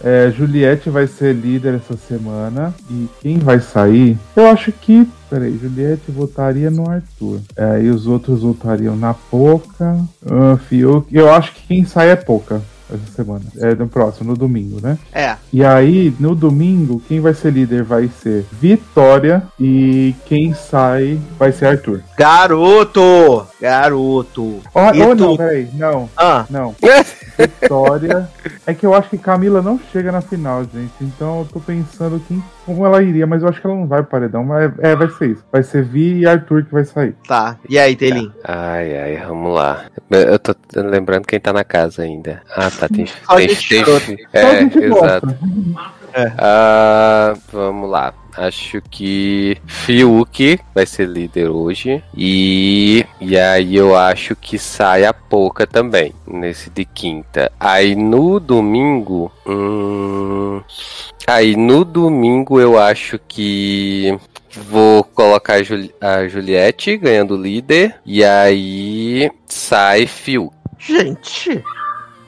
É, 0.02 0.30
Juliette 0.30 0.88
vai 0.88 1.06
ser 1.06 1.34
líder 1.34 1.74
essa 1.74 1.96
semana. 1.96 2.74
E 2.90 3.08
quem 3.20 3.38
vai 3.38 3.60
sair? 3.60 4.16
Eu 4.34 4.46
acho 4.48 4.72
que. 4.72 5.06
Peraí, 5.28 5.58
Juliette 5.58 6.10
votaria 6.10 6.70
no 6.70 6.88
Arthur. 6.88 7.40
É, 7.56 7.82
e 7.82 7.90
os 7.90 8.06
outros 8.06 8.42
votariam 8.42 8.96
na 8.96 9.12
Poca. 9.12 9.98
ah, 10.30 10.56
Fiuk. 10.68 11.14
Eu 11.14 11.30
acho 11.32 11.52
que 11.52 11.66
quem 11.66 11.84
sai 11.84 12.10
é 12.10 12.16
Poca 12.16 12.62
essa 12.90 13.12
semana. 13.14 13.44
É 13.58 13.74
no 13.74 13.88
próximo, 13.88 14.30
no 14.30 14.36
domingo, 14.36 14.80
né? 14.80 14.98
é. 15.12 15.36
E 15.52 15.64
aí, 15.64 16.14
no 16.18 16.34
domingo, 16.34 17.02
quem 17.08 17.20
vai 17.20 17.34
ser 17.34 17.52
líder 17.52 17.82
vai 17.82 18.08
ser 18.22 18.44
Vitória. 18.52 19.42
E 19.58 20.14
quem 20.26 20.54
sai 20.54 21.20
vai 21.38 21.52
ser 21.52 21.66
Arthur. 21.66 22.02
Garoto! 22.16 23.46
Garoto! 23.60 24.60
Ó, 24.74 24.88
oh, 24.88 24.92
tu? 24.92 25.14
não, 25.14 25.36
peraí. 25.36 25.68
Não, 25.74 26.08
Ah, 26.16 26.46
não. 26.50 26.74
Vitória. 27.38 28.28
é 28.66 28.74
que 28.74 28.84
eu 28.84 28.94
acho 28.94 29.10
que 29.10 29.18
Camila 29.18 29.62
não 29.62 29.78
chega 29.92 30.10
na 30.10 30.20
final, 30.20 30.62
gente. 30.64 30.92
Então 31.00 31.40
eu 31.40 31.48
tô 31.52 31.60
pensando 31.60 32.20
quem, 32.26 32.42
como 32.66 32.84
ela 32.84 33.02
iria, 33.02 33.26
mas 33.26 33.42
eu 33.42 33.48
acho 33.48 33.60
que 33.60 33.66
ela 33.66 33.76
não 33.76 33.86
vai 33.86 34.02
pro 34.02 34.10
paredão. 34.10 34.44
Mas 34.44 34.72
é, 34.80 34.96
vai 34.96 35.08
ser 35.10 35.30
isso. 35.30 35.44
Vai 35.52 35.62
ser 35.62 35.84
Vi 35.84 36.18
e 36.20 36.26
Arthur 36.26 36.64
que 36.64 36.72
vai 36.72 36.84
sair. 36.84 37.14
tá. 37.26 37.56
E 37.68 37.78
aí, 37.78 37.94
Telim? 37.96 38.32
Ai, 38.44 38.96
ai, 38.96 39.24
vamos 39.26 39.54
lá. 39.54 39.84
Eu 40.10 40.38
tô 40.38 40.54
lembrando 40.74 41.26
quem 41.26 41.38
tá 41.38 41.52
na 41.52 41.64
casa 41.64 42.02
ainda. 42.02 42.42
Ah, 42.56 42.70
tá, 42.70 42.88
tem, 42.88 43.04
tem, 43.04 43.84
É, 44.32 44.62
exato. 44.62 45.26
gosta. 45.26 45.38
Ah, 46.38 47.34
vamos 47.52 47.88
lá. 47.90 48.12
Acho 48.38 48.80
que 48.90 49.56
Fiuk 49.66 50.60
vai 50.74 50.86
ser 50.86 51.08
líder 51.08 51.48
hoje. 51.48 52.02
E, 52.16 53.04
e 53.20 53.36
aí 53.36 53.74
eu 53.74 53.96
acho 53.96 54.36
que 54.36 54.58
sai 54.58 55.04
a 55.04 55.12
Pouca 55.12 55.66
também, 55.66 56.12
nesse 56.26 56.70
de 56.70 56.84
quinta. 56.84 57.50
Aí 57.58 57.96
no 57.96 58.38
domingo. 58.38 59.30
Hum, 59.46 60.62
aí 61.26 61.56
no 61.56 61.84
domingo 61.84 62.60
eu 62.60 62.78
acho 62.78 63.18
que. 63.26 64.16
Vou 64.50 65.04
colocar 65.04 65.54
a, 65.54 65.62
Juli- 65.62 65.94
a 66.00 66.26
Juliette 66.26 66.96
ganhando 66.96 67.36
líder. 67.36 67.96
E 68.06 68.24
aí 68.24 69.30
sai 69.46 70.06
Fiuk. 70.06 70.52
Gente, 70.78 71.62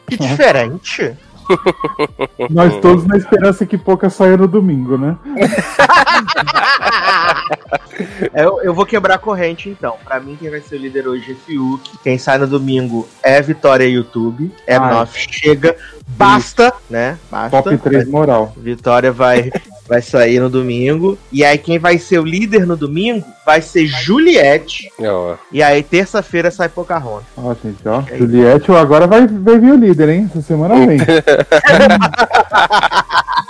que 0.09 0.17
diferente. 0.19 1.17
Nós 2.51 2.77
todos 2.81 3.07
na 3.07 3.17
esperança 3.17 3.67
que 3.67 3.79
pouca 3.79 4.11
saia 4.11 4.37
no 4.37 4.49
domingo, 4.49 4.97
né? 4.97 5.17
eu, 8.35 8.61
eu 8.63 8.75
vou 8.75 8.87
quebrar 8.87 9.15
a 9.15 9.19
corrente 9.19 9.69
então. 9.69 9.97
Pra 10.05 10.21
mim, 10.21 10.37
quem 10.39 10.51
vai 10.51 10.61
ser 10.61 10.77
o 10.77 10.79
líder 10.79 11.09
hoje 11.09 11.33
é 11.33 11.35
Fiuk. 11.35 11.99
Quem 12.03 12.19
sai 12.19 12.39
no 12.39 12.47
domingo 12.47 13.09
é 13.23 13.41
Vitória 13.41 13.89
YouTube. 13.89 14.53
É 14.67 14.77
Ai. 14.77 14.95
nós. 14.95 15.11
Chega. 15.15 15.77
Basta, 16.09 16.73
né? 16.89 17.19
Basta. 17.31 17.63
Top 17.63 17.77
3 17.77 18.09
moral. 18.09 18.53
Vitória 18.57 19.13
vai, 19.13 19.51
vai 19.91 20.01
sair 20.01 20.39
no 20.39 20.49
domingo. 20.49 21.19
E 21.33 21.45
aí, 21.45 21.59
quem 21.59 21.77
vai 21.77 21.99
ser 21.99 22.21
o 22.21 22.25
líder 22.25 22.65
no 22.65 22.77
domingo 22.77 23.27
vai 23.45 23.61
ser 23.61 23.89
Juliette. 23.89 24.89
Ó, 25.01 25.35
E 25.51 25.61
aí, 25.61 25.83
terça-feira 25.83 26.49
sai 26.49 26.69
Pocahontas. 26.69 27.27
Ó, 27.37 27.53
gente, 27.61 27.87
ó. 27.89 27.99
aí? 28.09 28.17
Juliette 28.19 28.71
agora 28.71 29.09
vai, 29.09 29.27
vai 29.27 29.59
vir 29.59 29.73
o 29.73 29.77
líder, 29.77 30.09
hein? 30.11 30.31
Essa 30.31 30.43
semana 30.43 30.87
vem. 30.87 31.01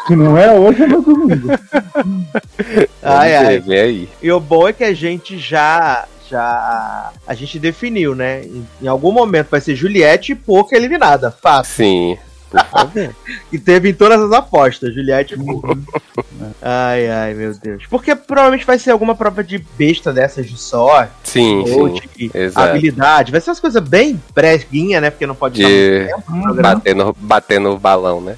Se 0.09 0.17
não 0.17 0.39
é 0.39 0.51
hoje, 0.51 0.83
é 0.83 0.87
no 0.87 1.03
domingo. 1.03 1.49
Ai, 3.03 3.37
ai. 3.37 3.61
vem 3.61 3.79
aí. 3.79 4.09
E 4.23 4.33
o 4.33 4.41
bom 4.41 4.67
é 4.67 4.73
que 4.73 4.85
a 4.85 4.95
gente 4.95 5.39
já. 5.39 6.07
Já. 6.31 7.11
A 7.27 7.35
gente 7.35 7.59
definiu, 7.59 8.15
né? 8.15 8.45
Em, 8.45 8.67
em 8.83 8.87
algum 8.87 9.13
momento 9.13 9.49
vai 9.51 9.61
ser 9.61 9.75
Juliette 9.77 10.33
e 10.33 10.37
Poca 10.37 10.75
eliminada. 10.75 11.31
Fácil. 11.43 11.75
Sim, 11.75 12.19
por 12.51 12.65
favor. 12.67 13.15
E 13.53 13.59
teve 13.59 13.91
em 13.91 13.95
todas 13.95 14.21
as 14.21 14.33
apostas, 14.33 14.95
Juliette 14.95 15.35
ai, 16.63 17.09
ai, 17.11 17.35
meu 17.35 17.53
Deus. 17.55 17.85
Porque 17.89 18.15
provavelmente 18.15 18.65
vai 18.67 18.79
ser 18.79 18.91
alguma 18.91 19.15
prova 19.15 19.43
de 19.43 19.59
besta 19.77 20.13
dessas 20.13 20.49
de 20.49 20.57
sorte, 20.57 21.13
Sim, 21.25 21.65
ou 21.71 21.97
sim. 21.97 22.03
de 22.17 22.31
exato. 22.35 22.69
habilidade. 22.71 23.33
Vai 23.33 23.41
ser 23.41 23.51
umas 23.51 23.61
coisas 23.61 23.83
bem 23.83 24.21
breguinha, 24.35 25.01
né? 25.01 25.11
Porque 25.11 25.27
não 25.27 25.35
pode 25.35 25.57
De- 25.63 25.65
estar 25.65 26.17
muito 26.17 26.25
tempo 26.25 26.55
no. 26.55 26.63
Batendo, 26.63 27.17
batendo 27.19 27.71
o 27.71 27.79
balão, 27.79 28.21
né? 28.21 28.37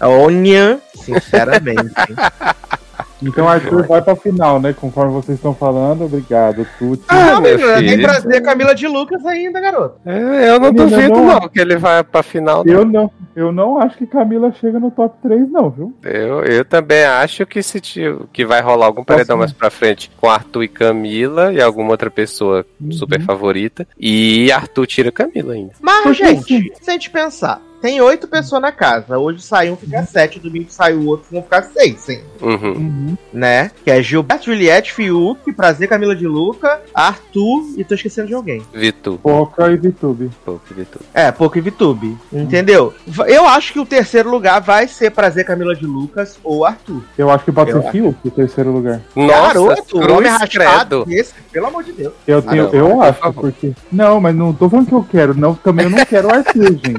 Onha, 0.00 0.80
sinceramente. 0.94 1.80
Então 3.22 3.48
Arthur 3.48 3.86
vai 3.86 4.00
pra 4.00 4.14
final, 4.14 4.60
né? 4.60 4.72
Conforme 4.72 5.12
vocês 5.12 5.38
estão 5.38 5.54
falando. 5.54 6.04
Obrigado, 6.04 6.66
Tuti. 6.78 7.02
Ah, 7.08 7.32
não, 7.34 7.40
meu 7.40 7.58
menina, 7.80 8.20
tem 8.22 8.38
a 8.38 8.42
Camila 8.42 8.74
de 8.74 8.86
Lucas 8.86 9.24
ainda, 9.26 9.60
garoto. 9.60 9.96
É, 10.06 10.48
Eu 10.50 10.60
não 10.60 10.72
Menina, 10.72 10.90
duvido, 10.90 11.14
não- 11.14 11.26
não, 11.40 11.48
que 11.48 11.60
ele 11.60 11.76
vai 11.76 12.02
pra 12.04 12.22
final. 12.22 12.64
não. 12.64 12.72
Eu 12.72 12.84
não, 12.84 13.10
eu 13.34 13.52
não 13.52 13.80
acho 13.80 13.96
que 13.96 14.06
Camila 14.06 14.52
chega 14.52 14.78
no 14.78 14.90
top 14.90 15.16
3, 15.22 15.50
não, 15.50 15.68
viu? 15.70 15.92
Eu, 16.04 16.42
eu 16.44 16.64
também 16.64 17.04
acho 17.04 17.44
que 17.46 17.62
se 17.62 17.80
tio- 17.80 18.28
que 18.32 18.44
vai 18.44 18.60
rolar 18.60 18.86
algum 18.86 19.02
paredão 19.04 19.36
mais 19.36 19.52
pra 19.52 19.70
frente 19.70 20.10
com 20.20 20.28
Arthur 20.30 20.62
e 20.62 20.68
Camila 20.68 21.52
e 21.52 21.60
alguma 21.60 21.90
outra 21.90 22.10
pessoa 22.10 22.64
Uhum. 22.80 22.92
super 22.92 23.20
favorita. 23.20 23.86
E 23.98 24.50
Arthur 24.52 24.86
tira 24.86 25.10
Camila 25.12 25.54
ainda. 25.54 25.72
Mas, 25.80 26.02
Porque 26.02 26.24
gente, 26.24 26.72
se 26.80 26.90
a 26.90 26.92
gente 26.92 27.10
pensar, 27.10 27.60
tem 27.80 28.00
oito 28.00 28.26
pessoas 28.28 28.60
na 28.62 28.72
casa. 28.72 29.18
Hoje 29.18 29.42
sai 29.42 29.70
um, 29.70 29.76
fica 29.76 30.02
sete. 30.04 30.38
Domingo 30.38 30.66
sai 30.70 30.94
o 30.94 31.06
outro, 31.06 31.26
vão 31.30 31.42
ficar 31.42 31.62
seis, 31.62 32.00
sim. 32.00 32.20
Uhum. 32.40 32.72
Uhum. 32.72 33.16
Né? 33.32 33.70
Que 33.84 33.90
é 33.90 34.02
Gilberto, 34.02 34.46
Juliette, 34.46 34.92
Fiuk, 34.92 35.52
Prazer, 35.52 35.88
Camila 35.88 36.14
de 36.14 36.26
Luca, 36.26 36.80
Arthur 36.94 37.62
e 37.76 37.84
tô 37.84 37.94
esquecendo 37.94 38.28
de 38.28 38.34
alguém. 38.34 38.62
Vitu. 38.72 39.18
Poca 39.22 39.70
e 39.70 39.76
VTube. 39.76 40.30
Pouco 40.44 40.62
Vitu. 40.74 40.98
É, 41.14 41.30
Pouco 41.32 41.58
e 41.58 41.60
Vitube. 41.60 42.16
Entendeu? 42.32 42.92
Va- 43.06 43.28
Eu 43.28 43.46
acho 43.46 43.72
que 43.72 43.80
o 43.80 43.86
terceiro 43.86 44.30
lugar 44.30 44.60
vai 44.60 44.86
ser 44.88 45.10
Prazer, 45.10 45.44
Camila 45.44 45.74
de 45.74 45.86
Lucas 45.86 46.38
ou 46.42 46.64
Arthur. 46.64 47.02
Eu 47.16 47.30
acho 47.30 47.44
que 47.44 47.52
pode 47.52 47.70
Eu 47.70 47.82
ser 47.82 47.90
Fiuk 47.92 48.18
em 48.24 48.30
terceiro 48.30 48.70
lugar. 48.72 49.00
Nossa, 49.14 49.32
Garoto, 49.54 49.82
cruz 49.98 50.06
nome 50.08 50.28
arrastado 50.28 51.06
pelo 51.52 51.66
amor 51.66 51.84
de 51.84 51.92
Deus. 51.92 52.12
Eu, 52.26 52.38
Ah, 52.38 52.42
tenho, 52.42 52.64
não, 52.64 52.70
eu 52.72 53.02
acho, 53.02 53.32
porque. 53.32 53.72
Não, 53.90 54.20
mas 54.20 54.34
não 54.34 54.52
tô 54.52 54.68
falando 54.68 54.86
que 54.86 54.92
eu 54.94 55.06
quero. 55.10 55.34
Não, 55.34 55.54
também 55.54 55.84
eu 55.86 55.90
não 55.90 56.04
quero 56.04 56.28
o 56.28 56.32
Arthur, 56.34 56.70
gente. 56.84 56.98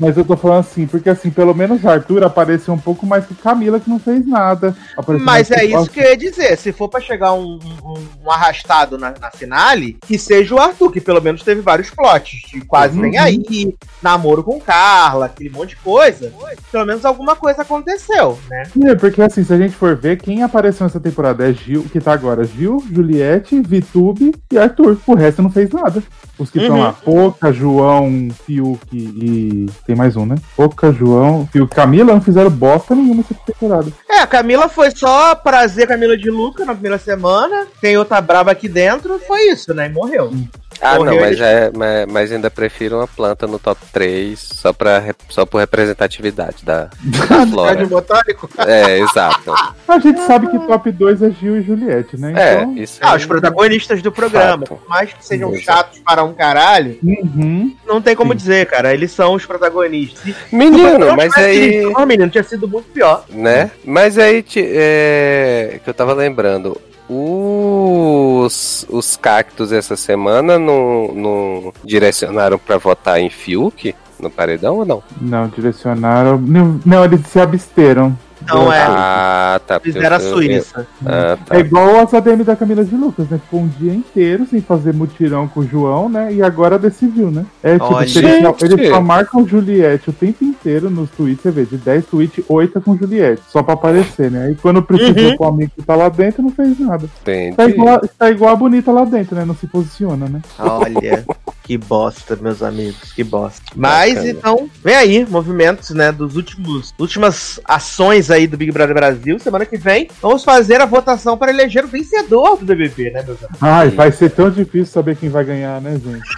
Mas 0.00 0.16
eu 0.16 0.24
tô 0.24 0.36
falando 0.36 0.60
assim, 0.60 0.86
porque 0.86 1.08
assim, 1.08 1.30
pelo 1.30 1.54
menos 1.54 1.84
Arthur 1.84 2.22
apareceu 2.24 2.72
um 2.74 2.78
pouco 2.78 3.06
mais 3.06 3.24
que 3.26 3.34
Camila, 3.34 3.80
que 3.80 3.88
não 3.88 3.98
fez 3.98 4.26
nada. 4.26 4.76
Mas 5.20 5.50
é 5.50 5.64
isso 5.64 5.90
que 5.90 6.00
eu 6.00 6.04
ia 6.04 6.16
dizer. 6.16 6.56
Se 6.58 6.72
for 6.72 6.88
pra 6.88 7.00
chegar 7.00 7.32
um, 7.32 7.58
um- 7.84 8.06
um 8.24 8.30
arrastado 8.30 8.96
na, 8.98 9.12
na 9.20 9.30
finale, 9.30 9.96
que 10.06 10.18
seja 10.18 10.54
o 10.54 10.58
Arthur, 10.58 10.92
que 10.92 11.00
pelo 11.00 11.20
menos 11.20 11.42
teve 11.42 11.60
vários 11.60 11.90
plots. 11.90 12.40
De 12.52 12.60
quase 12.62 12.96
Uhum. 12.96 13.02
nem 13.02 13.18
aí, 13.18 13.74
namoro 14.02 14.42
com 14.42 14.60
Carla, 14.60 15.26
aquele 15.26 15.50
monte 15.50 15.70
de 15.70 15.76
coisa. 15.76 16.32
Pelo 16.70 16.86
menos 16.86 17.04
alguma 17.04 17.34
coisa 17.36 17.62
aconteceu, 17.62 18.38
né? 18.48 18.62
É, 18.84 18.94
porque 18.94 19.20
assim, 19.22 19.44
se 19.44 19.52
a 19.52 19.56
gente 19.58 19.74
for 19.74 19.96
ver, 19.96 20.18
quem 20.20 20.42
apareceu 20.42 20.84
nessa 20.84 21.00
temporada 21.00 21.48
é 21.48 21.52
Gil, 21.52 21.84
que 21.84 22.00
tá 22.00 22.12
agora 22.12 22.44
Gil, 22.44 22.82
Juliette, 22.90 23.60
Vitube 23.60 24.34
e 24.52 24.58
Arthur. 24.58 24.98
O 25.06 25.14
resto 25.14 25.42
não 25.42 25.50
fez 25.50 25.70
nada. 25.70 26.02
Os 26.38 26.50
que 26.50 26.58
estão 26.58 26.76
Uhum. 26.76 26.82
lá, 26.82 26.92
Poca, 26.92 27.52
João, 27.52 28.28
Fiuk 28.46 28.80
e. 28.96 29.66
Tem 29.90 29.96
mais 29.96 30.16
um, 30.16 30.24
né? 30.24 30.36
Poca, 30.54 30.92
João, 30.92 31.48
Fiuk, 31.50 31.74
Camila 31.74 32.14
não 32.14 32.20
fizeram 32.20 32.48
bosta 32.48 32.94
nenhuma 32.94 33.16
nessa 33.16 33.34
temporada. 33.44 33.90
É, 34.08 34.20
a 34.20 34.26
Camila 34.28 34.68
foi 34.68 34.92
só 34.92 35.34
prazer 35.34 35.88
Camila 35.88 36.16
de 36.16 36.30
Luca 36.30 36.64
na 36.64 36.74
primeira 36.74 36.96
semana. 36.96 37.66
Tem 37.80 37.98
outra 37.98 38.20
braba 38.20 38.52
aqui 38.52 38.68
dentro, 38.68 39.18
foi 39.26 39.50
isso, 39.50 39.74
né? 39.74 39.86
E 39.86 39.92
morreu. 39.92 40.32
Ah, 40.80 40.94
não, 40.98 41.04
Morreu, 41.04 41.20
mas, 41.20 41.32
ele- 41.32 41.42
é, 41.44 41.70
mas, 41.74 42.06
mas 42.06 42.32
ainda 42.32 42.50
prefiro 42.50 42.96
uma 42.96 43.06
planta 43.06 43.46
no 43.46 43.58
top 43.58 43.80
3 43.92 44.38
só, 44.38 44.72
pra, 44.72 45.14
só 45.28 45.44
por 45.44 45.58
representatividade 45.58 46.64
da, 46.64 46.88
da 47.02 47.46
flora. 47.46 47.74
Jardim 47.74 47.86
botânico? 47.90 48.48
É, 48.66 48.98
exato. 48.98 49.52
A 49.86 49.98
gente 49.98 50.20
sabe 50.22 50.48
que 50.48 50.58
top 50.66 50.90
2 50.90 51.22
é 51.22 51.30
Gil 51.30 51.58
e 51.58 51.62
Juliette, 51.62 52.16
né? 52.18 52.32
É, 52.36 52.54
Então. 52.62 52.76
isso 52.76 52.98
Ah, 53.02 53.10
aí. 53.12 53.16
os 53.18 53.26
protagonistas 53.26 54.00
do 54.02 54.10
programa. 54.10 54.66
Fato. 54.66 54.76
Por 54.80 54.88
mais 54.88 55.12
que 55.12 55.24
sejam 55.24 55.50
Exato. 55.52 55.64
chatos 55.64 55.98
para 56.00 56.24
um 56.24 56.32
caralho, 56.32 56.98
Uhum. 57.02 57.74
não 57.86 58.00
tem 58.00 58.16
como 58.16 58.32
Sim. 58.32 58.36
dizer, 58.38 58.66
cara. 58.66 58.94
Eles 58.94 59.12
são 59.12 59.34
os 59.34 59.44
protagonistas. 59.44 60.34
Menino, 60.50 61.14
mas 61.16 61.32
tivesse 61.34 61.40
aí. 61.40 61.92
só, 61.92 62.06
menino, 62.06 62.30
tinha 62.30 62.44
sido 62.44 62.66
muito 62.66 62.86
pior. 62.92 63.24
Né? 63.28 63.70
Mas 63.84 64.16
aí 64.18 64.42
ti- 64.42 64.64
é, 64.66 65.78
que 65.82 65.90
eu 65.90 65.94
tava 65.94 66.14
lembrando. 66.14 66.80
Os, 67.12 68.86
os 68.88 69.16
cactos 69.16 69.72
essa 69.72 69.96
semana 69.96 70.60
não, 70.60 71.08
não 71.12 71.72
direcionaram 71.84 72.56
pra 72.56 72.78
votar 72.78 73.18
em 73.18 73.28
Fiuk 73.28 73.92
no 74.20 74.30
paredão 74.30 74.76
ou 74.76 74.84
não? 74.84 75.02
Não, 75.20 75.48
direcionaram. 75.48 76.38
Não, 76.38 76.80
não, 76.86 77.04
eles 77.04 77.26
se 77.26 77.40
absteram. 77.40 78.16
Não 78.48 78.72
é. 78.72 78.80
Ah, 78.82 79.60
tá. 79.66 79.76
a 79.80 80.20
Suíça. 80.20 80.86
Ah, 81.04 81.36
tá. 81.44 81.56
É 81.56 81.60
igual 81.60 81.98
as 82.00 82.12
ADM 82.14 82.42
da 82.42 82.56
Camila 82.56 82.84
de 82.84 82.94
Lucas, 82.96 83.28
né? 83.28 83.38
Ficou 83.38 83.60
um 83.60 83.68
dia 83.68 83.94
inteiro 83.94 84.46
sem 84.46 84.60
fazer 84.60 84.94
mutirão 84.94 85.46
com 85.48 85.60
o 85.60 85.66
João, 85.66 86.08
né? 86.08 86.32
E 86.32 86.42
agora 86.42 86.78
decidiu, 86.78 87.30
né? 87.30 87.44
É 87.62 87.72
tipo, 87.74 87.84
Olha. 87.94 88.04
eles, 88.04 88.12
só, 88.12 88.20
Gente. 88.20 88.64
eles 88.64 88.88
só 88.88 89.00
marcam 89.00 89.46
Juliette 89.46 90.10
o 90.10 90.12
tempo 90.12 90.44
inteiro 90.44 90.88
nos 90.90 91.10
tweets, 91.10 91.42
você 91.42 91.50
vê, 91.50 91.64
de 91.64 91.76
10 91.76 92.06
tweets, 92.06 92.44
8 92.48 92.78
é 92.78 92.80
com 92.80 92.96
Juliette, 92.96 93.42
só 93.48 93.62
pra 93.62 93.74
aparecer, 93.74 94.30
né? 94.30 94.46
Aí 94.46 94.54
quando 94.56 94.82
precisou 94.82 95.30
Uhum. 95.30 95.36
com 95.36 95.44
o 95.44 95.48
amigo 95.48 95.72
que 95.76 95.82
tá 95.82 95.94
lá 95.94 96.08
dentro, 96.08 96.42
não 96.42 96.50
fez 96.50 96.78
nada. 96.78 97.06
Entendi. 97.22 97.56
Tá 97.56 97.64
igual, 97.66 98.00
tá 98.18 98.30
igual 98.30 98.52
a 98.52 98.56
bonita 98.56 98.90
lá 98.92 99.04
dentro, 99.04 99.36
né? 99.36 99.44
Não 99.44 99.54
se 99.54 99.66
posiciona, 99.66 100.26
né? 100.28 100.40
Olha, 100.58 101.24
que 101.70 101.78
bosta, 101.78 102.34
meus 102.34 102.64
amigos, 102.64 103.12
que 103.12 103.22
bosta. 103.22 103.62
Mas 103.76 104.14
Bacana. 104.14 104.30
então, 104.30 104.68
vem 104.82 104.96
aí, 104.96 105.24
movimentos, 105.24 105.90
né, 105.90 106.10
dos 106.10 106.34
últimos 106.34 106.92
últimas 106.98 107.60
ações 107.64 108.28
aí 108.28 108.48
do 108.48 108.56
Big 108.56 108.72
Brother 108.72 108.92
Brasil. 108.92 109.38
Semana 109.38 109.64
que 109.64 109.76
vem, 109.76 110.10
vamos 110.20 110.42
fazer 110.42 110.80
a 110.80 110.84
votação 110.84 111.38
para 111.38 111.52
eleger 111.52 111.84
o 111.84 111.88
vencedor 111.88 112.56
do 112.56 112.64
BBB, 112.64 113.12
né, 113.12 113.22
meus 113.22 113.38
amigos? 113.38 113.62
Ai, 113.62 113.88
vai 113.90 114.10
ser 114.10 114.30
tão 114.30 114.50
difícil 114.50 114.86
saber 114.86 115.14
quem 115.16 115.28
vai 115.28 115.44
ganhar, 115.44 115.80
né, 115.80 115.92
gente? 115.92 116.28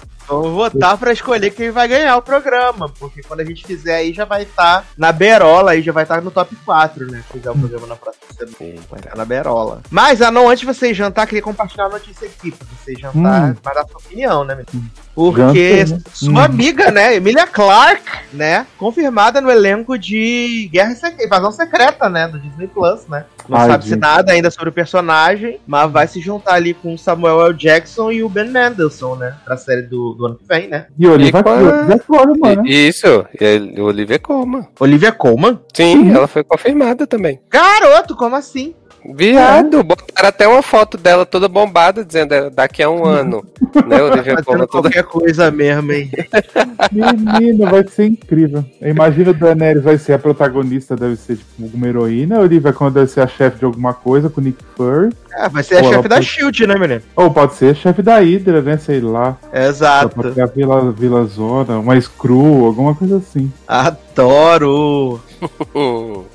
Vamos 0.28 0.52
votar 0.52 0.98
pra 0.98 1.12
escolher 1.12 1.50
quem 1.50 1.70
vai 1.70 1.88
ganhar 1.88 2.16
o 2.16 2.22
programa, 2.22 2.88
porque 3.00 3.22
quando 3.22 3.40
a 3.40 3.44
gente 3.44 3.66
fizer 3.66 3.96
aí 3.96 4.12
já 4.12 4.26
vai 4.26 4.42
estar 4.42 4.84
na 4.98 5.10
berola 5.10 5.72
aí, 5.72 5.82
já 5.82 5.92
vai 5.92 6.04
estar 6.04 6.20
no 6.20 6.30
top 6.30 6.54
4, 6.56 7.10
né? 7.10 7.24
Se 7.26 7.32
fizer 7.38 7.50
o 7.50 7.58
programa 7.58 7.86
na 7.86 7.96
próxima 7.96 8.19
estar 8.44 9.16
na 9.16 9.24
berola. 9.24 9.82
Mas, 9.90 10.20
ah, 10.22 10.30
não, 10.30 10.48
antes 10.48 10.60
de 10.60 10.66
vocês 10.66 10.96
jantar, 10.96 11.26
queria 11.26 11.42
compartilhar 11.42 11.86
a 11.86 11.88
notícia 11.90 12.26
aqui, 12.26 12.50
pra 12.50 12.66
vocês 12.76 12.98
jantar, 12.98 13.50
Hum. 13.50 13.56
mas 13.64 13.74
dar 13.74 13.86
sua 13.88 13.98
opinião, 13.98 14.44
né, 14.44 14.54
menino? 14.54 14.90
Porque 15.14 15.84
né? 15.84 15.98
sua 16.12 16.30
Hum. 16.32 16.38
amiga, 16.38 16.90
né, 16.90 17.16
Emilia 17.16 17.46
Clarke, 17.46 18.10
né, 18.32 18.66
confirmada 18.78 19.40
no 19.40 19.50
elenco 19.50 19.98
de 19.98 20.68
Guerra 20.72 20.94
Secreta, 20.94 21.24
Invasão 21.24 21.52
Secreta, 21.52 22.08
né, 22.08 22.28
do 22.28 22.38
Disney 22.38 22.68
Plus, 22.68 23.06
né? 23.08 23.24
Não 23.48 23.58
Ai, 23.58 23.68
sabe-se 23.68 23.96
nada 23.96 24.32
ainda 24.32 24.50
sobre 24.50 24.68
o 24.68 24.72
personagem, 24.72 25.58
mas 25.66 25.90
vai 25.90 26.06
se 26.06 26.20
juntar 26.20 26.54
ali 26.54 26.72
com 26.72 26.94
o 26.94 26.98
Samuel 26.98 27.42
L. 27.46 27.54
Jackson 27.54 28.12
e 28.12 28.22
o 28.22 28.28
Ben 28.28 28.48
Mendelsohn, 28.48 29.16
né, 29.16 29.34
pra 29.44 29.56
série 29.56 29.82
do, 29.82 30.14
do 30.14 30.26
ano 30.26 30.36
que 30.36 30.44
vem, 30.46 30.68
né? 30.68 30.86
E 30.98 31.06
Olivia 31.08 31.42
Colman, 31.42 32.56
né? 32.56 32.62
Isso, 32.66 33.26
e- 33.40 33.80
Olivia 33.80 34.18
Colman. 34.18 34.68
Olivia 34.78 35.12
Colman? 35.12 35.58
Sim, 35.74 36.10
ela 36.14 36.28
foi 36.28 36.44
confirmada 36.44 37.06
também. 37.06 37.40
Garoto, 37.50 38.14
como 38.16 38.29
assim? 38.36 38.74
Viado, 39.04 39.82
botaram 39.82 40.28
até 40.28 40.46
uma 40.46 40.62
foto 40.62 40.98
dela 40.98 41.24
toda 41.24 41.48
bombada, 41.48 42.04
dizendo 42.04 42.34
é, 42.34 42.50
daqui 42.50 42.82
a 42.82 42.90
um 42.90 43.04
ano. 43.04 43.44
né, 43.86 44.02
Olivia 44.02 44.22
Fazendo 44.22 44.44
Colman 44.44 44.66
toda. 44.66 44.68
qualquer 44.68 45.04
coisa 45.04 45.50
mesmo, 45.50 45.92
hein? 45.92 46.10
Menina, 46.92 47.70
vai 47.70 47.86
ser 47.88 48.06
incrível. 48.06 48.64
Eu 48.80 48.90
imagino 48.90 49.30
o 49.30 49.34
Daenerys 49.34 49.82
vai 49.82 49.96
ser 49.96 50.12
a 50.12 50.18
protagonista, 50.18 50.96
deve 50.96 51.16
ser 51.16 51.36
tipo 51.36 51.76
uma 51.76 51.88
heroína. 51.88 52.36
A 52.36 52.40
Olivia 52.40 52.72
Colman 52.72 52.92
deve 52.92 53.10
ser 53.10 53.22
a 53.22 53.26
chefe 53.26 53.58
de 53.58 53.64
alguma 53.64 53.94
coisa 53.94 54.28
com 54.28 54.40
o 54.40 54.44
Nick 54.44 54.62
Fury. 54.76 55.14
É, 55.32 55.48
vai 55.48 55.62
ser 55.62 55.76
a 55.76 55.82
chefe 55.82 55.94
ela 55.94 56.08
da 56.08 56.20
SHIELD, 56.20 56.66
né, 56.66 56.74
menino? 56.74 57.02
Ou 57.16 57.30
pode 57.30 57.54
ser 57.54 57.70
a 57.70 57.74
chefe 57.74 58.02
da 58.02 58.18
Hydra, 58.18 58.60
né? 58.60 58.76
Sei 58.76 59.00
lá. 59.00 59.36
Exato. 59.52 60.14
Pode 60.14 60.34
ser 60.34 60.42
a 60.42 60.46
Vila, 60.46 60.92
Vila 60.92 61.24
Zona, 61.24 61.78
uma 61.78 61.98
Screw, 61.98 62.66
alguma 62.66 62.94
coisa 62.94 63.16
assim. 63.16 63.50
Adoro. 63.66 65.20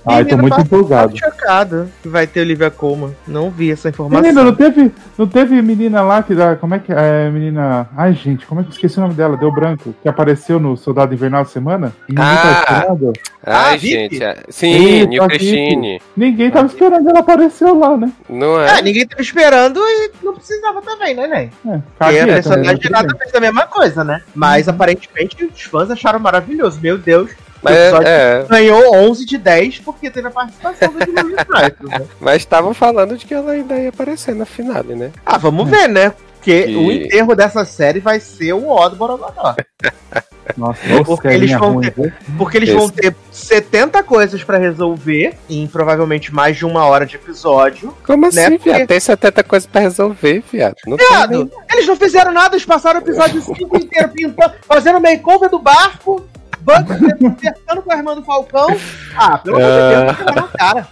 Ai, 0.06 0.24
tô 0.26 0.38
Menino, 0.38 0.42
muito 0.42 0.56
tá- 0.56 0.62
empolgado. 0.62 1.12
Tô 1.14 1.18
chocado 1.18 1.90
que 2.02 2.08
vai 2.08 2.26
ter 2.28 2.42
Olivia 2.42 2.70
Colman. 2.72 3.16
Não 3.28 3.50
vi 3.50 3.72
essa 3.72 3.90
informação. 3.90 4.22
Menina, 4.22 4.44
não 4.44 4.56
teve, 4.56 4.92
não 5.18 5.28
teve 5.28 5.62
menina 5.62 6.02
lá 6.02 6.24
que 6.24 6.34
dá. 6.36 6.56
Como 6.56 6.76
é 6.76 6.80
que 6.80 6.92
é? 6.92 7.30
Menina. 7.30 7.90
Ai, 7.96 8.14
gente, 8.14 8.46
como 8.46 8.62
é 8.62 8.64
que 8.64 8.70
eu 8.70 8.74
esqueci 8.74 8.98
o 8.98 9.02
nome 9.02 9.14
dela? 9.14 9.38
Deu 9.38 9.52
branco. 9.52 9.94
Que 10.02 10.10
apareceu 10.10 10.60
no 10.60 10.76
Soldado 10.78 11.14
Invernal 11.14 11.44
da 11.44 11.50
Semana? 11.50 11.94
E 12.08 12.12
Ninguém 12.14 12.26
Ah. 12.26 12.38
tava 12.38 12.60
esperando. 12.94 13.14
Ai, 13.48 13.74
Ah, 13.74 13.78
gente. 13.78 14.24
é- 14.24 14.44
Sim, 14.50 15.06
New 15.06 15.22
tá 15.22 15.28
Christine. 15.28 16.02
Ninguém 16.18 16.50
tava 16.50 16.66
esperando, 16.68 17.08
ela 17.10 17.20
apareceu 17.20 17.78
lá, 17.78 17.96
né? 17.96 18.12
Não 18.30 18.60
É, 18.60 18.80
é? 18.80 18.82
ninguém 18.82 19.08
tava 19.08 19.22
esperando 19.22 19.80
e 19.80 20.12
não 20.24 20.34
precisava 20.34 20.82
também, 20.82 21.14
né, 21.16 21.28
Ney? 21.28 21.52
É, 21.74 21.80
Porque 22.00 22.20
a 22.20 22.26
né? 22.26 22.34
personagem 22.34 22.90
nada 22.90 23.16
fez 23.16 23.36
a 23.36 23.40
mesma 23.40 23.68
coisa, 23.68 24.04
né? 24.04 24.22
Mas 24.34 24.68
aparentemente 24.68 25.46
os 25.46 25.62
fãs 25.62 25.92
acharam 25.92 26.20
maravilhoso. 26.20 26.80
Meu 26.82 26.98
Deus, 26.98 27.30
Mas, 27.66 27.76
o 27.76 27.80
episódio 27.80 28.08
é, 28.08 28.46
ganhou 28.50 28.96
11 28.96 29.26
de 29.26 29.38
10 29.38 29.80
porque 29.80 30.10
teve 30.10 30.28
a 30.28 30.32
participação 30.32 30.90
do 30.94 31.00
Julian 31.06 31.24
Michaels, 31.24 31.76
né? 32.00 32.06
mas 32.20 32.36
estavam 32.38 32.74
falando 32.74 33.18
de 33.18 33.26
que 33.26 33.34
ela 33.34 33.52
ainda 33.52 33.76
ia 33.78 33.90
aparecer 33.90 34.34
na 34.36 34.46
finale, 34.46 34.96
né? 34.96 35.12
Ah, 35.26 35.38
vamos 35.38 35.70
ver, 35.70 35.88
né? 35.90 36.14
Porque 36.36 36.66
E- 36.68 36.76
o 36.76 36.92
enterro 36.92 37.36
dessa 37.36 37.66
série 37.66 38.00
vai 38.00 38.20
ser 38.20 38.54
o 38.54 38.70
O 38.70 38.90
do 38.90 38.96
Borogodó. 38.96 39.56
Nossa, 40.56 40.80
Porque 41.04 41.28
ô, 41.28 41.32
eles 41.32 41.52
vão 41.54 41.74
ruim, 41.74 41.90
ter-? 41.90 42.14
Porque 42.38 42.58
eles 42.58 42.70
Esse. 42.70 42.78
vão 42.78 42.88
ter 42.88 43.16
70 43.32 44.04
coisas 44.04 44.44
pra 44.44 44.60
resolver 44.60 45.34
em 45.50 45.66
provavelmente 45.66 46.32
mais 46.32 46.56
de 46.56 46.64
uma 46.66 46.86
hora 46.86 47.04
de 47.04 47.16
episódio. 47.16 47.92
Como 48.06 48.28
assim, 48.28 48.36
Né, 48.42 48.50
porque- 48.52 48.70
viado? 48.72 48.88
Tem 48.88 49.00
70 49.00 49.44
coisas 49.44 49.68
pra 49.68 49.82
resolver, 49.82 50.44
viado. 50.52 50.76
Não 50.86 50.98
nem- 50.98 51.08
Viado, 51.08 51.52
eles 51.74 51.88
não 51.88 51.96
fizeram 51.96 52.32
nada, 52.32 52.56
eles 52.56 52.66
passaram 52.66 53.00
o 53.00 53.04
episódio 53.04 53.42
5 53.58 53.78
inteiro 53.78 54.10
pintando, 54.10 54.54
fazendo 54.68 55.02
makeover 55.02 55.50
do 55.50 55.58
barco, 55.58 56.24
Bugs 56.66 56.98
conversando 57.20 57.82
com 57.84 57.92
a 57.94 57.98
irmã 57.98 58.16
do 58.16 58.24
Falcão. 58.24 58.68
Ah, 59.16 59.38
pelo 59.38 59.58
amor 59.58 59.70
de 59.70 60.16
Deus, 60.16 60.26
não 60.26 60.36
na 60.36 60.48
cara. 60.50 60.88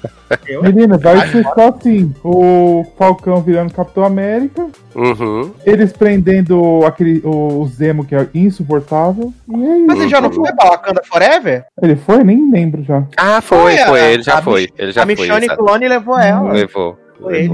Eu, 0.48 0.64
Menina, 0.64 0.98
vai 0.98 1.28
ser 1.28 1.44
só 1.44 1.70
assim: 1.70 2.14
o 2.24 2.86
Falcão 2.98 3.42
virando 3.42 3.74
Capitão 3.74 4.04
América, 4.04 4.68
Uhum. 4.96 5.52
eles 5.66 5.92
prendendo 5.94 6.82
aquele, 6.86 7.22
o, 7.26 7.66
Zemo, 7.68 8.06
que 8.06 8.16
é 8.16 8.28
insuportável. 8.34 9.34
E 9.50 9.54
é 9.66 9.78
isso. 9.78 9.86
Mas 9.88 10.00
ele 10.00 10.10
já 10.10 10.22
não 10.22 10.32
foi 10.32 10.52
pra 10.54 10.70
Wakanda 10.70 11.02
Forever? 11.04 11.66
Ele 11.82 11.96
foi? 11.96 12.24
Nem 12.24 12.52
lembro 12.52 12.84
já. 12.84 13.04
Ah, 13.18 13.42
foi, 13.42 13.76
Foi, 13.78 13.86
foi, 13.88 14.02
a- 14.02 14.12
ele 14.12 14.24
já 14.24 14.38
a 14.38 14.42
foi. 14.42 14.70
Ele 14.78 14.92
já 14.92 15.02
a 15.04 15.06
foi. 15.06 15.16
Michonne 15.16 15.46
exato. 15.46 15.64
Clone 15.64 15.88
levou 15.88 16.20
ela. 16.20 16.52
Levou, 16.52 16.98
foi 17.20 17.38
ele. 17.46 17.52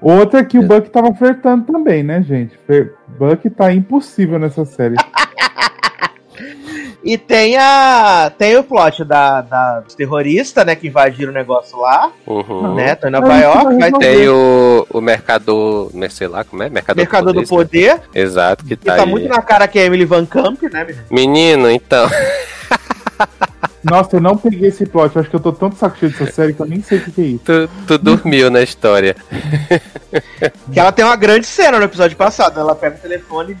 Outra 0.00 0.44
que 0.44 0.58
o 0.58 0.62
Buck 0.66 0.88
tava 0.90 1.12
flertando 1.14 1.64
também, 1.70 2.02
né, 2.02 2.22
gente? 2.22 2.58
Buck 3.18 3.48
tá 3.50 3.72
impossível 3.72 4.38
nessa 4.38 4.64
série. 4.64 4.94
E 7.02 7.16
tem 7.16 7.56
a. 7.56 8.30
Tem 8.36 8.56
o 8.58 8.62
plot 8.62 9.04
da, 9.04 9.40
da 9.40 9.80
dos 9.80 9.94
terroristas, 9.94 10.66
né? 10.66 10.74
Que 10.76 10.88
invadiram 10.88 11.30
o 11.30 11.34
negócio 11.34 11.78
lá, 11.80 12.10
Uhum. 12.26 12.74
né? 12.74 12.94
Tô 12.94 13.08
em 13.08 13.10
Nova 13.10 13.34
York, 13.38 13.78
vai 13.78 13.92
Tem 13.92 14.28
o, 14.28 14.86
o 14.90 15.00
mercador, 15.00 15.90
né, 15.94 16.08
sei 16.10 16.28
lá 16.28 16.44
como 16.44 16.62
é? 16.62 16.68
Mercador, 16.68 17.02
Mercador 17.02 17.32
do 17.32 17.42
isso, 17.42 17.52
né? 17.54 17.58
Poder, 17.64 18.00
Exato, 18.14 18.64
que 18.64 18.76
que 18.76 18.84
tá, 18.84 18.96
tá 18.96 19.02
aí. 19.04 19.08
muito 19.08 19.28
na 19.28 19.40
cara 19.40 19.66
que 19.66 19.78
é 19.78 19.86
Emily 19.86 20.04
Van 20.04 20.26
Camp, 20.26 20.62
né, 20.64 20.84
menino? 20.84 21.04
Menino, 21.10 21.70
então. 21.70 22.08
Nossa, 23.82 24.16
eu 24.16 24.20
não 24.20 24.36
peguei 24.36 24.68
esse 24.68 24.84
plot. 24.84 25.16
Eu 25.16 25.20
acho 25.20 25.30
que 25.30 25.36
eu 25.36 25.40
tô 25.40 25.52
tão 25.52 25.70
de 25.70 25.76
saco 25.76 25.96
cheio 25.98 26.12
dessa 26.12 26.30
série 26.30 26.52
que 26.52 26.60
eu 26.60 26.66
nem 26.66 26.82
sei 26.82 26.98
o 26.98 27.02
que, 27.04 27.12
que 27.12 27.20
é 27.22 27.24
isso. 27.24 27.44
Tu, 27.44 27.68
tu 27.86 27.98
dormiu 27.98 28.50
na 28.50 28.60
história. 28.62 29.16
Que 30.70 30.78
ela 30.78 30.92
tem 30.92 31.02
uma 31.04 31.16
grande 31.16 31.46
cena 31.46 31.78
no 31.78 31.84
episódio 31.84 32.16
passado. 32.16 32.60
Ela 32.60 32.74
pega 32.74 32.96
o 32.96 33.00
telefone 33.00 33.52
e 33.52 33.54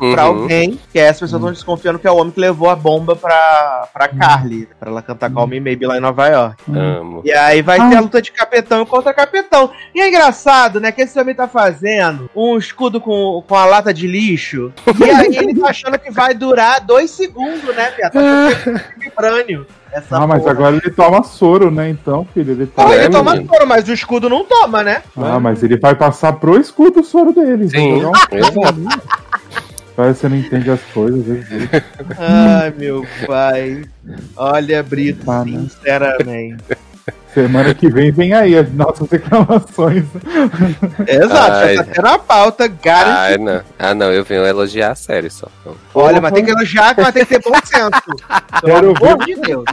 liga 0.00 0.14
pra 0.14 0.30
Uhum. 0.30 0.42
alguém, 0.42 0.78
que 0.92 0.98
é 0.98 1.08
as 1.08 1.18
pessoas 1.18 1.40
estão 1.40 1.52
desconfiando 1.52 1.98
que 1.98 2.06
é 2.06 2.10
o 2.10 2.16
homem 2.16 2.30
que 2.32 2.40
levou 2.40 2.68
a 2.70 2.76
bomba 2.76 3.14
pra, 3.16 3.88
pra 3.92 4.08
Carly, 4.08 4.68
pra 4.78 4.90
ela 4.90 5.02
cantar 5.02 5.30
Call 5.30 5.46
Me 5.46 5.60
Maybe 5.60 5.86
lá 5.86 5.96
em 5.96 6.00
Nova 6.00 6.26
York. 6.28 6.62
Amo. 6.72 7.22
E 7.24 7.32
aí 7.32 7.62
vai 7.62 7.76
ter 7.88 7.96
a 7.96 8.00
luta 8.00 8.20
de 8.22 8.32
capetão 8.32 8.84
contra 8.86 9.12
capetão. 9.14 9.70
E 9.94 10.00
é 10.00 10.08
engraçado, 10.08 10.80
né, 10.80 10.90
que 10.92 11.02
esse 11.02 11.18
homem 11.20 11.34
tá 11.34 11.46
fazendo 11.48 12.28
um 12.34 12.56
escudo 12.56 13.00
com, 13.00 13.42
com 13.46 13.54
a 13.54 13.64
lata 13.64 13.92
de 13.92 14.06
lixo. 14.06 14.72
E 14.98 15.04
aí 15.10 15.36
ele 15.36 15.54
tá 15.60 15.68
achando 15.70 15.98
que 15.98 16.10
vai 16.10 16.34
durar 16.34 16.80
dois 16.80 17.10
segundos, 17.10 17.62
né, 17.74 17.90
Pia? 17.92 18.10
Tá 18.10 18.20
é 18.20 18.54
vibrânio. 18.98 19.66
Essa 19.92 20.18
Ah, 20.18 20.26
mas 20.26 20.40
porra. 20.42 20.52
agora 20.52 20.76
ele 20.76 20.90
toma 20.92 21.20
soro, 21.24 21.68
né? 21.68 21.88
Então, 21.90 22.24
filho, 22.32 22.52
ele 22.52 22.66
tá. 22.66 22.84
Pô, 22.84 22.92
É, 22.92 22.98
ele 23.06 23.08
toma 23.10 23.32
menino. 23.32 23.50
soro, 23.52 23.66
mas 23.66 23.88
o 23.88 23.92
escudo 23.92 24.28
não 24.28 24.44
toma, 24.44 24.84
né? 24.84 25.02
Ah, 25.16 25.40
mas 25.40 25.64
ele 25.64 25.76
vai 25.76 25.96
passar 25.96 26.34
pro 26.34 26.56
escudo 26.60 27.00
o 27.00 27.04
soro 27.04 27.32
dele. 27.32 27.68
Sim. 27.68 28.00
Vai 28.30 28.40
jogar 28.40 28.72
um- 28.72 28.86
Parece 30.00 30.14
que 30.14 30.20
você 30.20 30.28
não 30.30 30.36
entende 30.38 30.70
as 30.70 30.80
coisas. 30.94 31.44
Ai, 32.18 32.72
meu 32.74 33.04
pai. 33.26 33.82
Olha, 34.34 34.82
Brito, 34.82 35.26
Tá, 35.26 35.44
né? 35.44 35.58
sinceramente. 35.68 36.64
Semana 37.34 37.74
que 37.74 37.86
vem 37.90 38.10
vem 38.10 38.32
aí 38.32 38.56
as 38.56 38.72
nossas 38.72 39.10
reclamações. 39.10 40.04
Exato, 41.06 41.52
Ai. 41.52 41.76
já 41.76 41.84
tá 41.84 41.92
tendo 41.92 42.06
a 42.08 42.18
pauta, 42.18 42.66
garantido. 42.66 43.18
Ai, 43.18 43.36
não. 43.36 43.62
Ah, 43.78 43.94
não, 43.94 44.10
eu 44.10 44.24
venho 44.24 44.46
elogiar 44.46 44.92
a 44.92 44.94
série 44.94 45.28
só. 45.28 45.48
Olha, 45.94 46.18
mas 46.18 46.32
tem 46.32 46.46
que 46.46 46.50
elogiar, 46.50 46.94
mas 46.96 47.12
tem 47.12 47.26
que 47.26 47.38
ter 47.38 47.42
bom 47.50 47.54
senso. 47.62 47.90
Pelo 48.64 48.96
amor 48.96 49.24
de 49.26 49.34
Deus. 49.36 49.64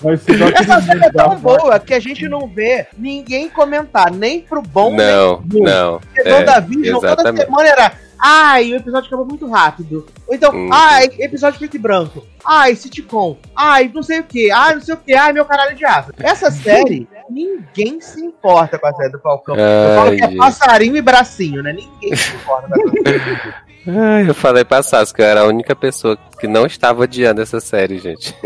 Da 0.00 0.60
Essa 0.60 0.82
série 0.82 1.04
é 1.04 1.10
tão 1.10 1.36
boa 1.36 1.80
que 1.80 1.94
a 1.94 1.98
gente 1.98 2.28
não 2.28 2.46
vê 2.46 2.86
ninguém 2.96 3.48
comentar, 3.48 4.12
nem 4.12 4.40
pro 4.40 4.62
bom, 4.62 4.94
Não, 4.94 5.40
nem 5.40 5.48
pro 5.48 5.58
ruim. 5.58 5.62
não. 5.68 5.98
Porque 6.00 6.28
é, 6.28 6.38
toda 6.44 6.66
exatamente. 6.70 7.44
semana 7.44 7.68
era. 7.68 8.05
Ai, 8.18 8.72
o 8.72 8.76
episódio 8.76 9.06
acabou 9.08 9.26
muito 9.26 9.46
rápido. 9.48 10.06
Ou 10.26 10.34
então, 10.34 10.50
Hum. 10.54 10.68
ai, 10.72 11.08
episódio 11.18 11.58
preto 11.58 11.76
e 11.76 11.78
branco. 11.78 12.24
Ai, 12.44 12.74
sitcom. 12.76 13.36
Ai, 13.54 13.90
não 13.94 14.02
sei 14.02 14.20
o 14.20 14.24
que. 14.24 14.50
Ai, 14.50 14.74
não 14.74 14.80
sei 14.80 14.94
o 14.94 14.98
que. 14.98 15.14
Ai, 15.14 15.32
meu 15.32 15.44
caralho 15.44 15.76
de 15.76 15.84
aço. 15.84 16.10
Essa 16.18 16.50
série, 16.50 17.08
ninguém 17.28 18.00
se 18.00 18.20
importa 18.24 18.78
com 18.78 18.86
a 18.86 18.92
série 18.94 19.10
do 19.12 19.18
Falcão. 19.20 19.54
Eu 19.56 19.96
falo 19.96 20.10
Ai, 20.10 20.16
que 20.16 20.24
é 20.24 20.28
gente. 20.28 20.38
passarinho 20.38 20.96
e 20.96 21.02
bracinho, 21.02 21.62
né? 21.62 21.72
Ninguém 21.72 22.16
se 22.16 22.34
importa 22.34 22.68
com 22.68 22.74
essa 22.74 23.02
série. 23.18 23.54
Ai, 23.88 24.28
eu 24.28 24.34
falei 24.34 24.64
pra 24.64 24.82
Sassi 24.82 25.14
que 25.14 25.22
eu 25.22 25.26
era 25.26 25.42
a 25.42 25.46
única 25.46 25.76
pessoa 25.76 26.18
que 26.40 26.48
não 26.48 26.66
estava 26.66 27.02
odiando 27.02 27.40
essa 27.40 27.60
série, 27.60 27.98
gente. 27.98 28.34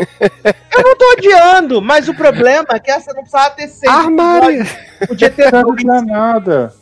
Eu 0.77 0.85
não 0.85 0.97
tô 0.97 1.13
odiando, 1.13 1.83
mas 1.83 2.09
o 2.09 2.15
problema 2.15 2.67
é 2.73 2.79
que 2.79 2.91
essa 2.91 3.13
não 3.13 3.23
precisava 3.23 3.51
ter 3.51 3.69
seis 3.69 3.91
Armário! 3.93 4.65
Podia 5.07 5.29
ter 5.31 5.51
Não 5.53 5.75
nada. 6.05 6.73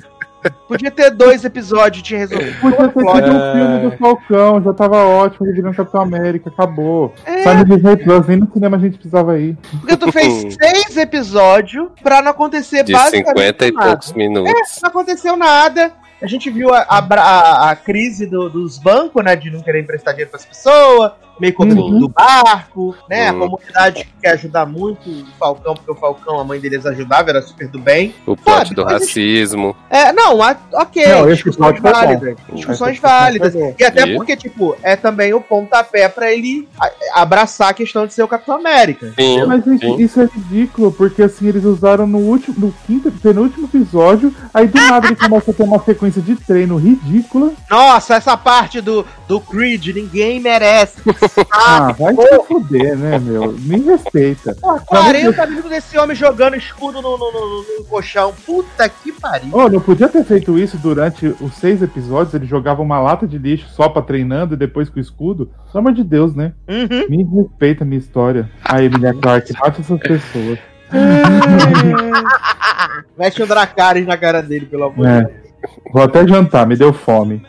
Podia 0.68 0.90
ter 0.90 1.10
dois 1.10 1.44
episódios, 1.44 2.02
tinha 2.02 2.20
resolvido. 2.20 2.54
Podia 2.60 2.78
ter 2.88 2.92
sido 2.92 3.36
um 3.36 3.52
filme 3.52 3.90
do 3.90 3.96
Falcão, 3.98 4.62
já 4.62 4.72
tava 4.72 4.96
ótimo, 5.04 5.46
ele 5.46 5.56
virando 5.56 5.76
Capitão 5.76 6.00
América, 6.02 6.50
acabou. 6.50 7.14
É. 7.24 7.54
No 7.54 7.64
Disney 7.64 7.96
Plus, 7.96 8.26
nem 8.26 8.36
no 8.38 8.52
cinema 8.52 8.76
a 8.76 8.80
gente 8.80 8.94
precisava 8.94 9.38
ir. 9.38 9.56
Porque 9.80 9.96
tu 9.96 10.12
fez 10.12 10.54
seis 10.60 10.96
episódios 10.96 11.88
pra 12.02 12.22
não 12.22 12.30
acontecer 12.30 12.82
De 12.84 12.92
basicamente 12.92 13.28
50 13.38 13.66
e 13.66 13.72
nada. 13.72 13.86
poucos 13.88 14.12
minutos. 14.12 14.80
Não 14.82 14.90
aconteceu 14.90 15.36
nada. 15.36 15.92
A 16.20 16.26
gente 16.26 16.50
viu 16.50 16.74
a, 16.74 16.80
a, 16.88 16.98
a- 16.98 17.70
a 17.70 17.76
crise 17.76 18.26
do- 18.26 18.50
dos 18.50 18.76
bancos, 18.78 19.22
né? 19.24 19.36
De 19.36 19.50
não 19.50 19.62
querer 19.62 19.82
emprestar 19.82 20.14
dinheiro 20.14 20.30
pras 20.30 20.44
pessoas, 20.44 21.12
meio 21.40 21.54
contra 21.54 21.78
Uhum. 21.78 21.98
do 22.00 22.08
barco, 22.08 22.94
né? 23.08 23.30
Uhum. 23.32 23.36
A 23.44 23.48
comunidade 23.50 24.04
que 24.04 24.12
quer 24.22 24.30
ajudar 24.32 24.66
muito 24.66 25.08
o 25.10 25.24
Falcão, 25.38 25.74
porque 25.74 25.90
o 25.90 25.94
Falcão, 25.94 26.38
a 26.40 26.44
mãe 26.44 26.58
deles 26.60 26.84
ajudava, 26.86 27.30
era 27.30 27.42
super 27.42 27.68
do 27.68 27.78
bem. 27.78 28.14
O 28.26 28.36
plot 28.36 28.58
Sabe, 28.58 28.74
do 28.74 28.84
mas- 28.84 28.92
racismo. 28.94 29.76
É, 29.90 30.12
não, 30.12 30.42
a- 30.42 30.56
ok, 30.74 31.06
Não, 31.06 31.24
esse 31.30 31.34
discussões 31.44 31.80
válidas. 31.80 32.36
Discussões 32.52 32.92
discussão 32.92 33.18
válidas. 33.20 33.54
E 33.78 33.84
até 33.84 34.02
E? 34.06 34.14
porque, 34.16 34.36
tipo, 34.36 34.76
é 34.82 34.96
também 34.96 35.32
o 35.34 35.40
pontapé 35.40 36.08
pra 36.08 36.32
ele 36.32 36.68
abraçar 37.14 37.68
a 37.70 37.74
questão 37.74 38.06
de 38.06 38.12
ser 38.14 38.22
o 38.22 38.28
Capitão 38.28 38.56
América. 38.56 39.12
Sim, 39.18 39.44
Mas 39.46 39.64
sim. 39.64 39.96
isso 39.98 40.20
é 40.20 40.24
ridículo, 40.26 40.92
porque 40.92 41.22
assim, 41.22 41.46
eles 41.48 41.64
usaram 41.64 42.06
no 42.06 42.18
último, 42.18 42.54
no 42.58 42.74
quinto, 42.86 43.10
penúltimo 43.10 43.66
episódio, 43.72 44.34
aí 44.52 44.66
do 44.66 44.78
nada 44.80 45.06
ele 45.06 45.16
começa 45.16 45.50
a 45.50 45.54
ter 45.54 45.62
uma 45.62 45.78
sequência 45.82 46.20
de 46.22 46.36
treino 46.36 46.76
ridícula. 46.76 47.52
Nossa, 47.70 48.14
essa 48.16 48.36
parte 48.36 48.80
do, 48.80 49.06
do 49.26 49.40
Creed, 49.40 49.88
ninguém 49.94 50.40
merece. 50.40 50.98
Ah, 51.52 51.88
Ah, 51.88 51.92
vai 51.92 52.14
se 52.14 52.42
fuder, 52.46 52.96
né, 52.96 53.18
meu? 53.18 53.52
Me 53.52 53.78
respeita. 53.80 54.54
Pô, 54.60 54.78
40 54.80 55.46
minutos 55.46 55.70
desse 55.70 55.98
homem 55.98 56.16
jogando 56.16 56.56
escudo 56.56 57.00
no, 57.02 57.16
no, 57.18 57.32
no- 57.32 57.64
no 57.78 57.84
colchão. 57.84 58.32
Puta 58.44 58.88
que 58.88 59.12
pariu. 59.12 59.50
Oh, 59.52 59.68
não 59.68 59.80
podia 59.80 60.08
ter 60.08 60.24
feito 60.24 60.58
isso 60.58 60.76
durante 60.78 61.26
os 61.40 61.54
seis 61.54 61.82
episódios, 61.82 62.34
ele 62.34 62.46
jogava 62.46 62.82
uma 62.82 62.98
lata 62.98 63.26
de 63.26 63.38
lixo 63.38 63.68
só 63.70 63.88
pra 63.88 64.02
treinando 64.02 64.54
e 64.54 64.56
depois 64.56 64.88
com 64.88 64.98
o 64.98 65.02
escudo. 65.02 65.50
Pelo 65.72 65.78
amor 65.80 65.92
de 65.92 66.04
Deus, 66.04 66.34
né? 66.34 66.52
Uhum. 66.68 67.06
Me 67.08 67.24
respeita 67.24 67.84
a 67.84 67.86
minha 67.86 67.98
história. 67.98 68.50
Aí, 68.64 68.86
Emilia 68.86 69.14
Clarke, 69.14 69.52
mate 69.60 69.80
essas 69.80 70.00
pessoas. 70.00 70.58
Mete 73.18 73.42
o 73.42 73.46
Dracarys 73.46 74.06
na 74.06 74.16
cara 74.16 74.42
dele, 74.42 74.66
pelo 74.66 74.84
amor 74.84 75.06
de 75.06 75.12
É. 75.12 75.22
Deus. 75.22 75.48
Vou 75.92 76.02
até 76.02 76.26
jantar, 76.26 76.66
me 76.66 76.76
deu 76.76 76.92
fome. 76.92 77.44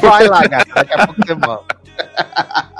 Vai 0.00 0.28
lá, 0.28 0.46
gato. 0.46 0.72
Daqui 0.74 0.94
a 0.94 1.06
pouco 1.06 1.20
você 1.26 1.34
volta. 1.34 1.76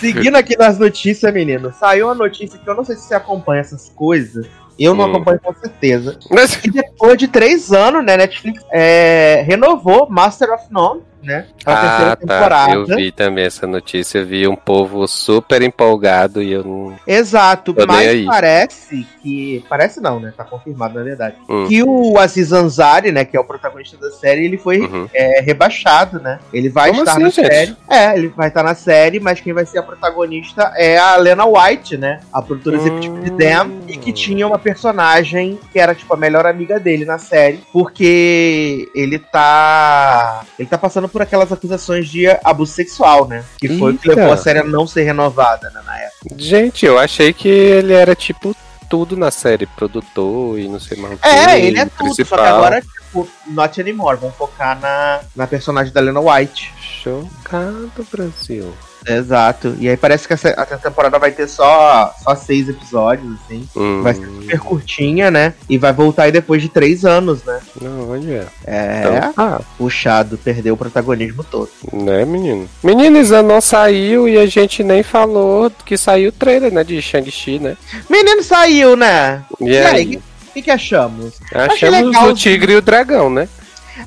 Seguindo 0.00 0.36
aqui 0.36 0.56
nas 0.56 0.78
notícias, 0.78 1.32
menino. 1.32 1.72
Saiu 1.72 2.06
uma 2.06 2.14
notícia 2.14 2.58
que 2.58 2.68
eu 2.68 2.74
não 2.74 2.84
sei 2.84 2.96
se 2.96 3.02
você 3.02 3.14
acompanha 3.14 3.60
essas 3.60 3.88
coisas. 3.88 4.46
Eu 4.78 4.94
não 4.94 5.06
Hum. 5.06 5.10
acompanho 5.12 5.40
com 5.40 5.54
certeza. 5.54 6.18
Mas, 6.30 6.58
E 6.64 6.70
depois 6.70 7.16
de 7.18 7.28
três 7.28 7.72
anos, 7.72 8.04
né, 8.04 8.16
Netflix 8.16 8.62
é, 8.72 9.42
renovou 9.46 10.08
Master 10.10 10.50
of 10.52 10.64
None, 10.70 11.02
né? 11.22 11.46
Pra 11.64 11.76
terceira 11.80 12.12
ah, 12.12 12.16
temporada. 12.16 12.66
tá. 12.66 12.74
Eu 12.74 12.86
vi 12.96 13.12
também 13.12 13.44
essa 13.44 13.66
notícia. 13.66 14.18
Eu 14.18 14.26
vi 14.26 14.46
um 14.48 14.56
povo 14.56 15.06
super 15.06 15.62
empolgado 15.62 16.42
e 16.42 16.52
eu 16.52 16.64
não. 16.64 16.94
Exato, 17.06 17.72
Tô 17.72 17.86
mas 17.86 18.24
parece 18.24 19.06
que. 19.22 19.64
Parece 19.68 20.00
não, 20.00 20.18
né? 20.20 20.32
Tá 20.36 20.44
confirmado, 20.44 20.94
na 20.98 21.04
verdade. 21.04 21.36
Hum. 21.48 21.66
Que 21.68 21.82
o 21.82 22.18
Aziz 22.18 22.52
Ansari, 22.52 23.12
né, 23.12 23.24
que 23.24 23.36
é 23.36 23.40
o 23.40 23.44
protagonista 23.44 23.96
da 23.96 24.10
série, 24.10 24.44
ele 24.44 24.58
foi 24.58 24.80
Uhum. 24.80 25.08
é, 25.14 25.40
rebaixado, 25.40 26.18
né? 26.20 26.38
Ele 26.52 26.68
vai 26.68 26.90
Como 26.90 27.02
estar 27.02 27.12
assim, 27.12 27.22
na 27.22 27.28
gente? 27.30 27.46
série. 27.46 27.76
É, 27.88 28.16
ele 28.16 28.28
vai 28.28 28.48
estar 28.48 28.62
na 28.62 28.74
série, 28.74 29.20
mas 29.20 29.40
quem 29.40 29.52
vai 29.52 29.64
ser 29.64 29.78
a 29.78 29.82
protagonista 29.82 30.72
é 30.76 30.98
a 30.98 31.16
Lena 31.16 31.44
White, 31.46 31.96
né? 31.96 32.20
A 32.32 32.42
produtora 32.42 32.76
executiva 32.76 33.18
de 33.20 33.30
Hum. 33.30 33.36
Them, 33.36 33.80
e 33.88 33.96
que 33.96 34.12
tinha 34.12 34.46
uma 34.46 34.58
personagem 34.58 35.58
que 35.72 35.78
era, 35.78 35.94
tipo, 35.94 36.12
a 36.12 36.16
melhor 36.16 36.46
amiga 36.46 36.78
dele 36.80 37.04
na 37.04 37.18
série, 37.18 37.60
porque 37.72 38.88
ele 38.94 39.18
tá. 39.18 40.44
Ele 40.58 40.68
tá 40.68 40.78
passando 40.78 41.08
por 41.12 41.22
aquelas 41.22 41.52
acusações 41.52 42.08
de 42.08 42.26
abuso 42.42 42.72
sexual, 42.72 43.28
né? 43.28 43.44
Que 43.58 43.78
foi 43.78 43.92
o 43.92 43.98
que 43.98 44.08
levou 44.08 44.32
a 44.32 44.36
série 44.36 44.60
a 44.60 44.64
não 44.64 44.86
ser 44.86 45.02
renovada, 45.02 45.70
né, 45.70 45.80
na 45.84 45.98
época. 45.98 46.34
Gente, 46.36 46.86
eu 46.86 46.98
achei 46.98 47.32
que 47.32 47.48
ele 47.48 47.92
era 47.92 48.14
tipo 48.14 48.56
tudo 48.88 49.16
na 49.16 49.30
série, 49.30 49.66
produtor 49.66 50.58
e 50.58 50.68
não 50.68 50.80
sei 50.80 50.98
mais 50.98 51.14
o 51.14 51.16
que. 51.16 51.26
É, 51.26 51.64
ele 51.64 51.78
é 51.78 51.86
tudo, 51.86 52.08
só 52.08 52.14
que 52.14 52.24
principal. 52.24 52.44
agora, 52.44 52.82
tipo, 52.82 53.28
not 53.46 53.80
anymore. 53.80 54.18
Vamos 54.20 54.36
focar 54.36 54.78
na, 54.80 55.20
na 55.34 55.46
personagem 55.46 55.92
da 55.92 56.00
Lena 56.00 56.20
White. 56.20 56.72
Chocado, 56.78 58.06
Brasil. 58.10 58.72
Exato. 59.06 59.74
E 59.78 59.88
aí 59.88 59.96
parece 59.96 60.26
que 60.26 60.32
essa, 60.34 60.48
essa 60.50 60.78
temporada 60.78 61.18
vai 61.18 61.30
ter 61.30 61.48
só, 61.48 62.14
só 62.22 62.34
seis 62.36 62.68
episódios, 62.68 63.34
assim. 63.44 63.68
Hum, 63.76 64.02
Vai 64.02 64.14
ser 64.14 64.26
super 64.26 64.60
curtinha, 64.60 65.30
né? 65.30 65.54
E 65.68 65.76
vai 65.78 65.92
voltar 65.92 66.24
aí 66.24 66.32
depois 66.32 66.62
de 66.62 66.68
três 66.68 67.04
anos, 67.04 67.42
né? 67.44 67.60
Não, 67.80 68.10
olha. 68.10 68.46
É, 68.66 69.00
Então, 69.00 69.34
ah, 69.36 69.60
puxado, 69.78 70.38
perdeu 70.38 70.74
o 70.74 70.76
protagonismo 70.76 71.42
todo. 71.44 71.68
né, 71.92 72.24
menino? 72.24 72.68
Menino, 72.82 73.22
Zanon 73.24 73.60
saiu 73.60 74.28
e 74.28 74.38
a 74.38 74.46
gente 74.46 74.82
nem 74.84 75.02
falou 75.02 75.70
que 75.84 75.96
saiu 75.96 76.28
o 76.28 76.32
trailer, 76.32 76.72
né, 76.72 76.84
de 76.84 77.00
Shang-Chi, 77.02 77.58
né? 77.58 77.76
Menino 78.08 78.42
saiu, 78.42 78.96
né? 78.96 79.42
E, 79.60 79.70
E 79.70 79.78
aí, 79.78 80.16
o 80.16 80.52
que, 80.52 80.62
que 80.62 80.70
achamos? 80.70 81.34
Achamos 81.54 82.16
o 82.16 82.34
Tigre 82.34 82.72
e 82.74 82.76
o 82.76 82.82
Dragão, 82.82 83.30
né? 83.30 83.48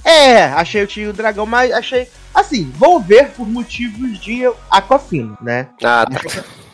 É, 0.04 0.44
achei 0.44 0.84
o 0.84 0.88
tio 0.88 1.14
dragão, 1.14 1.46
mas 1.46 1.72
achei. 1.72 2.08
Assim, 2.34 2.70
vou 2.76 3.00
ver 3.00 3.30
por 3.32 3.48
motivos 3.48 4.20
de 4.20 4.42
Aquafina, 4.70 5.38
né? 5.42 5.70
Ah, 5.84 6.06
tá. 6.06 6.20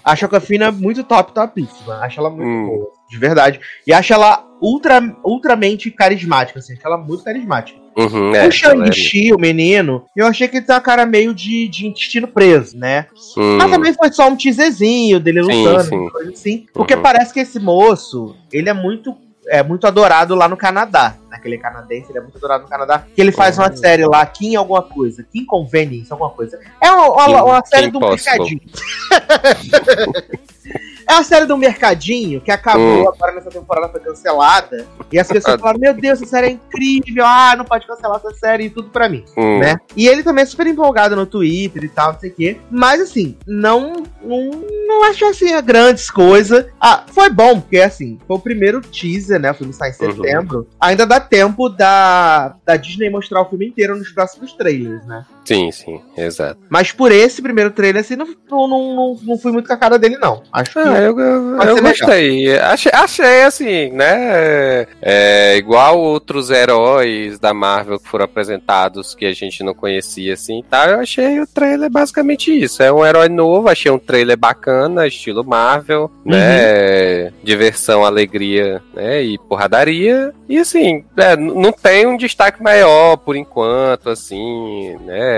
Acho 0.03 0.25
a 0.25 0.27
Aquafina 0.27 0.71
muito 0.71 1.03
top, 1.03 1.31
topíssima. 1.33 1.99
Acho 2.01 2.19
ela 2.19 2.29
muito 2.31 2.47
Hum. 2.47 2.65
boa, 2.65 2.87
de 3.07 3.17
verdade. 3.19 3.59
E 3.85 3.93
acho 3.93 4.11
ela 4.11 4.43
ultra, 4.59 4.99
ultramente 5.23 5.91
carismática, 5.91 6.57
assim, 6.59 6.73
ela 6.83 6.97
muito 6.97 7.23
carismática. 7.23 7.79
Uhum, 7.97 8.33
é, 8.33 8.47
o 8.47 8.51
Shang-Chi, 8.51 9.33
o 9.33 9.37
menino, 9.39 10.05
eu 10.15 10.25
achei 10.25 10.47
que 10.47 10.57
ele 10.57 10.65
tem 10.65 10.73
uma 10.73 10.81
cara 10.81 11.05
meio 11.05 11.33
de, 11.35 11.67
de 11.67 11.85
intestino 11.87 12.25
preso, 12.27 12.77
né? 12.77 13.05
Hum, 13.37 13.57
Mas 13.57 13.69
também 13.69 13.93
foi 13.93 14.11
só 14.13 14.29
um 14.29 14.35
teaserzinho 14.35 15.19
dele 15.19 15.43
Sim, 15.43 15.57
lutando, 15.67 15.83
sim. 15.89 16.09
coisa 16.09 16.31
assim. 16.31 16.65
Porque 16.73 16.95
Uhum. 16.95 17.01
parece 17.01 17.33
que 17.33 17.41
esse 17.41 17.59
moço, 17.59 18.35
ele 18.51 18.69
é 18.69 18.73
muito, 18.73 19.15
é 19.47 19.63
muito 19.63 19.85
adorado 19.87 20.35
lá 20.35 20.47
no 20.47 20.55
Canadá. 20.57 21.15
Naquele 21.29 21.57
canadense, 21.57 22.11
ele 22.11 22.19
é 22.19 22.21
muito 22.21 22.37
adorado 22.37 22.63
no 22.63 22.69
Canadá. 22.69 23.03
Que 23.15 23.21
ele 23.21 23.31
faz 23.31 23.57
uma 23.57 23.69
Uhum. 23.69 23.75
série 23.77 24.05
lá, 24.05 24.25
Kim 24.25 24.55
alguma 24.55 24.81
coisa. 24.83 25.23
Kim 25.31 25.45
Convenience, 25.45 26.11
alguma 26.11 26.29
coisa. 26.29 26.59
É 26.81 26.91
uma, 26.91 27.07
uma- 27.27 27.43
uma 27.43 27.65
série 27.65 27.85
Kim 27.87 27.91
do 27.93 27.99
Possible. 27.99 28.39
mercadinho. 28.39 28.61
É 31.07 31.13
uma 31.15 31.23
série 31.23 31.45
do 31.45 31.57
Mercadinho 31.57 32.39
que 32.39 32.51
acabou 32.51 33.03
Hum. 33.03 33.09
agora 33.09 33.33
nessa 33.33 33.49
temporada, 33.49 33.89
foi 33.89 33.99
cancelada. 33.99 34.85
E 35.11 35.19
as 35.19 35.27
pessoas 35.27 35.59
falaram: 35.59 35.79
Meu 35.79 35.93
Deus, 35.93 36.21
essa 36.21 36.29
série 36.29 36.47
é 36.47 36.51
incrível. 36.51 37.25
Ah, 37.25 37.53
não 37.57 37.65
pode 37.65 37.85
cancelar 37.85 38.17
essa 38.23 38.33
série 38.35 38.65
e 38.65 38.69
tudo 38.69 38.89
pra 38.89 39.09
mim 39.09 39.25
hum, 39.35 39.59
né? 39.59 39.75
E 39.97 40.07
ele 40.07 40.23
também 40.23 40.43
é 40.43 40.45
super 40.45 40.65
empolgado 40.67 41.15
no 41.15 41.25
Twitter 41.25 41.83
e 41.83 41.89
tal, 41.89 42.13
não 42.13 42.19
sei 42.19 42.29
o 42.29 42.33
quê. 42.33 42.57
Mas 42.69 43.01
assim, 43.01 43.35
não, 43.45 44.03
não, 44.21 44.51
não 44.91 45.03
acho 45.05 45.25
assim 45.25 45.53
a 45.53 45.61
grandes 45.61 46.09
coisas. 46.11 46.65
Ah, 46.79 47.03
foi 47.07 47.29
bom, 47.29 47.59
porque 47.61 47.79
assim, 47.79 48.19
foi 48.27 48.35
o 48.37 48.39
primeiro 48.39 48.81
teaser, 48.81 49.39
né? 49.39 49.51
O 49.51 49.53
filme 49.53 49.73
sai 49.73 49.89
em 49.89 50.05
Uhum. 50.05 50.15
setembro. 50.15 50.67
Ainda 50.79 51.05
dá 51.05 51.19
tempo 51.19 51.69
da, 51.69 52.55
da 52.65 52.75
Disney 52.75 53.09
mostrar 53.09 53.41
o 53.41 53.49
filme 53.49 53.67
inteiro 53.67 53.95
nos 53.97 54.09
próximos 54.11 54.53
trailers, 54.53 55.05
né? 55.05 55.25
Sim, 55.43 55.71
sim, 55.71 55.99
exato. 56.15 56.59
Mas 56.69 56.91
por 56.91 57.11
esse 57.11 57.41
primeiro 57.41 57.71
trailer, 57.71 58.01
assim, 58.01 58.15
não, 58.15 58.27
não, 58.49 58.67
não, 58.67 59.19
não 59.23 59.37
fui 59.37 59.51
muito 59.51 59.67
com 59.67 59.73
a 59.73 59.77
cara 59.77 59.97
dele, 59.97 60.17
não. 60.17 60.43
Acho 60.51 60.73
que. 60.73 60.79
Ah, 60.79 60.99
eu, 60.99 61.19
eu, 61.19 61.61
eu 61.61 61.75
ser 61.75 61.81
gostei. 61.81 62.57
Achei, 62.59 62.91
achei 62.93 63.43
assim, 63.43 63.89
né? 63.91 64.85
É, 65.01 65.55
igual 65.57 65.99
outros 65.99 66.49
heróis 66.49 67.39
da 67.39 67.53
Marvel 67.53 67.99
que 67.99 68.07
foram 68.07 68.25
apresentados 68.25 69.15
que 69.15 69.25
a 69.25 69.33
gente 69.33 69.63
não 69.63 69.73
conhecia 69.73 70.33
assim 70.33 70.59
e 70.59 70.63
tal. 70.63 70.89
Eu 70.89 70.99
achei 70.99 71.39
o 71.39 71.47
trailer 71.47 71.89
basicamente 71.89 72.51
isso. 72.51 72.83
É 72.83 72.91
um 72.91 73.05
herói 73.05 73.29
novo, 73.29 73.69
achei 73.69 73.91
um 73.91 73.99
trailer 73.99 74.37
bacana, 74.37 75.07
estilo 75.07 75.43
Marvel, 75.43 76.11
né? 76.23 77.31
Diversão, 77.43 78.05
alegria, 78.05 78.81
né? 78.93 79.23
E 79.23 79.37
porradaria. 79.37 80.33
E 80.47 80.57
assim, 80.57 81.03
é, 81.17 81.35
não 81.35 81.71
tem 81.71 82.05
um 82.05 82.17
destaque 82.17 82.61
maior 82.61 83.17
por 83.17 83.35
enquanto, 83.35 84.09
assim, 84.09 84.95
né? 85.05 85.30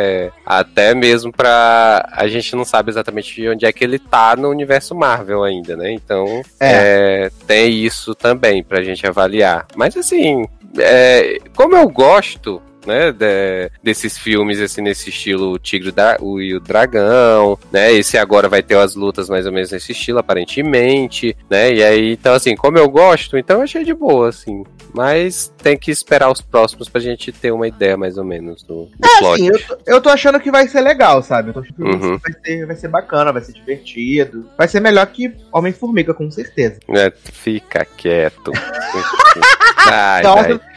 Até 0.46 0.94
mesmo 0.94 1.32
pra. 1.32 2.08
A 2.12 2.28
gente 2.28 2.56
não 2.56 2.66
sabe 2.66 2.92
exatamente 2.92 3.48
onde 3.48 3.66
é 3.66 3.72
que 3.72 3.84
ele 3.84 4.00
tá 4.00 4.36
no 4.36 4.50
universo 4.50 4.96
Marvel 4.96 5.44
ainda, 5.44 5.76
né? 5.76 5.92
Então, 5.92 6.42
é, 6.60 7.32
tem 7.48 7.74
isso 7.84 8.14
também 8.16 8.64
pra 8.64 8.84
gente 8.84 9.06
avaliar. 9.06 9.66
Mas 9.76 9.96
assim, 9.98 10.46
é, 10.78 11.38
como 11.56 11.76
eu 11.76 11.88
gosto. 11.90 12.62
Né, 12.86 13.12
de- 13.14 13.72
desses 13.82 14.18
filmes 14.18 14.60
assim 14.60 14.82
nesse 14.82 15.10
estilo 15.10 15.52
o 15.54 15.58
Tigre 15.60 15.92
da, 15.92 16.18
o, 16.20 16.42
e 16.42 16.54
o 16.54 16.60
Dragão, 16.60 17.58
né? 17.72 17.92
Esse 17.94 18.18
agora 18.18 18.50
vai 18.50 18.62
ter 18.62 18.78
as 18.78 18.94
lutas 18.96 19.30
mais 19.30 19.46
ou 19.46 19.52
menos 19.54 19.72
nesse 19.72 19.94
estilo 19.94 20.20
aparentemente, 20.20 21.36
né? 21.50 21.74
E 21.74 21.84
aí 21.84 22.12
então 22.14 22.34
assim, 22.34 22.56
como 22.56 22.78
eu 22.78 22.90
gosto, 22.90 23.38
então 23.38 23.58
eu 23.58 23.64
achei 23.64 23.84
de 23.86 23.94
boa 23.94 24.30
assim. 24.30 24.64
Mas 24.94 25.52
tem 25.64 25.76
que 25.78 25.90
esperar 25.90 26.30
os 26.32 26.40
próximos 26.42 26.88
pra 26.88 27.02
gente 27.02 27.32
ter 27.32 27.52
uma 27.52 27.68
ideia 27.68 27.98
mais 27.98 28.18
ou 28.18 28.24
menos 28.24 28.62
do, 28.64 28.86
do 29.00 29.08
É, 29.08 29.18
plot. 29.20 29.34
assim, 29.36 29.48
eu 29.48 29.60
tô, 29.66 29.78
eu 29.88 30.02
tô 30.02 30.10
achando 30.10 30.40
que 30.40 30.52
vai 30.52 30.68
ser 30.68 30.82
legal, 30.82 31.24
sabe? 31.24 31.50
Eu 31.50 31.54
tô 31.54 31.60
achando 31.62 31.76
que 31.76 31.82
Uhum. 31.84 32.18
vai, 32.18 32.34
ser, 32.46 32.66
vai 32.68 32.76
ser 32.76 32.88
bacana, 32.90 33.32
vai 33.34 33.42
ser 33.42 33.54
divertido. 33.54 34.48
Vai 34.58 34.68
ser 34.68 34.80
melhor 34.82 35.08
que 35.08 35.34
Homem-Formiga, 35.52 36.14
com 36.14 36.30
certeza. 36.30 36.80
É, 36.90 37.12
fica 37.12 37.86
quieto. 37.98 38.52
Ai, 39.86 40.24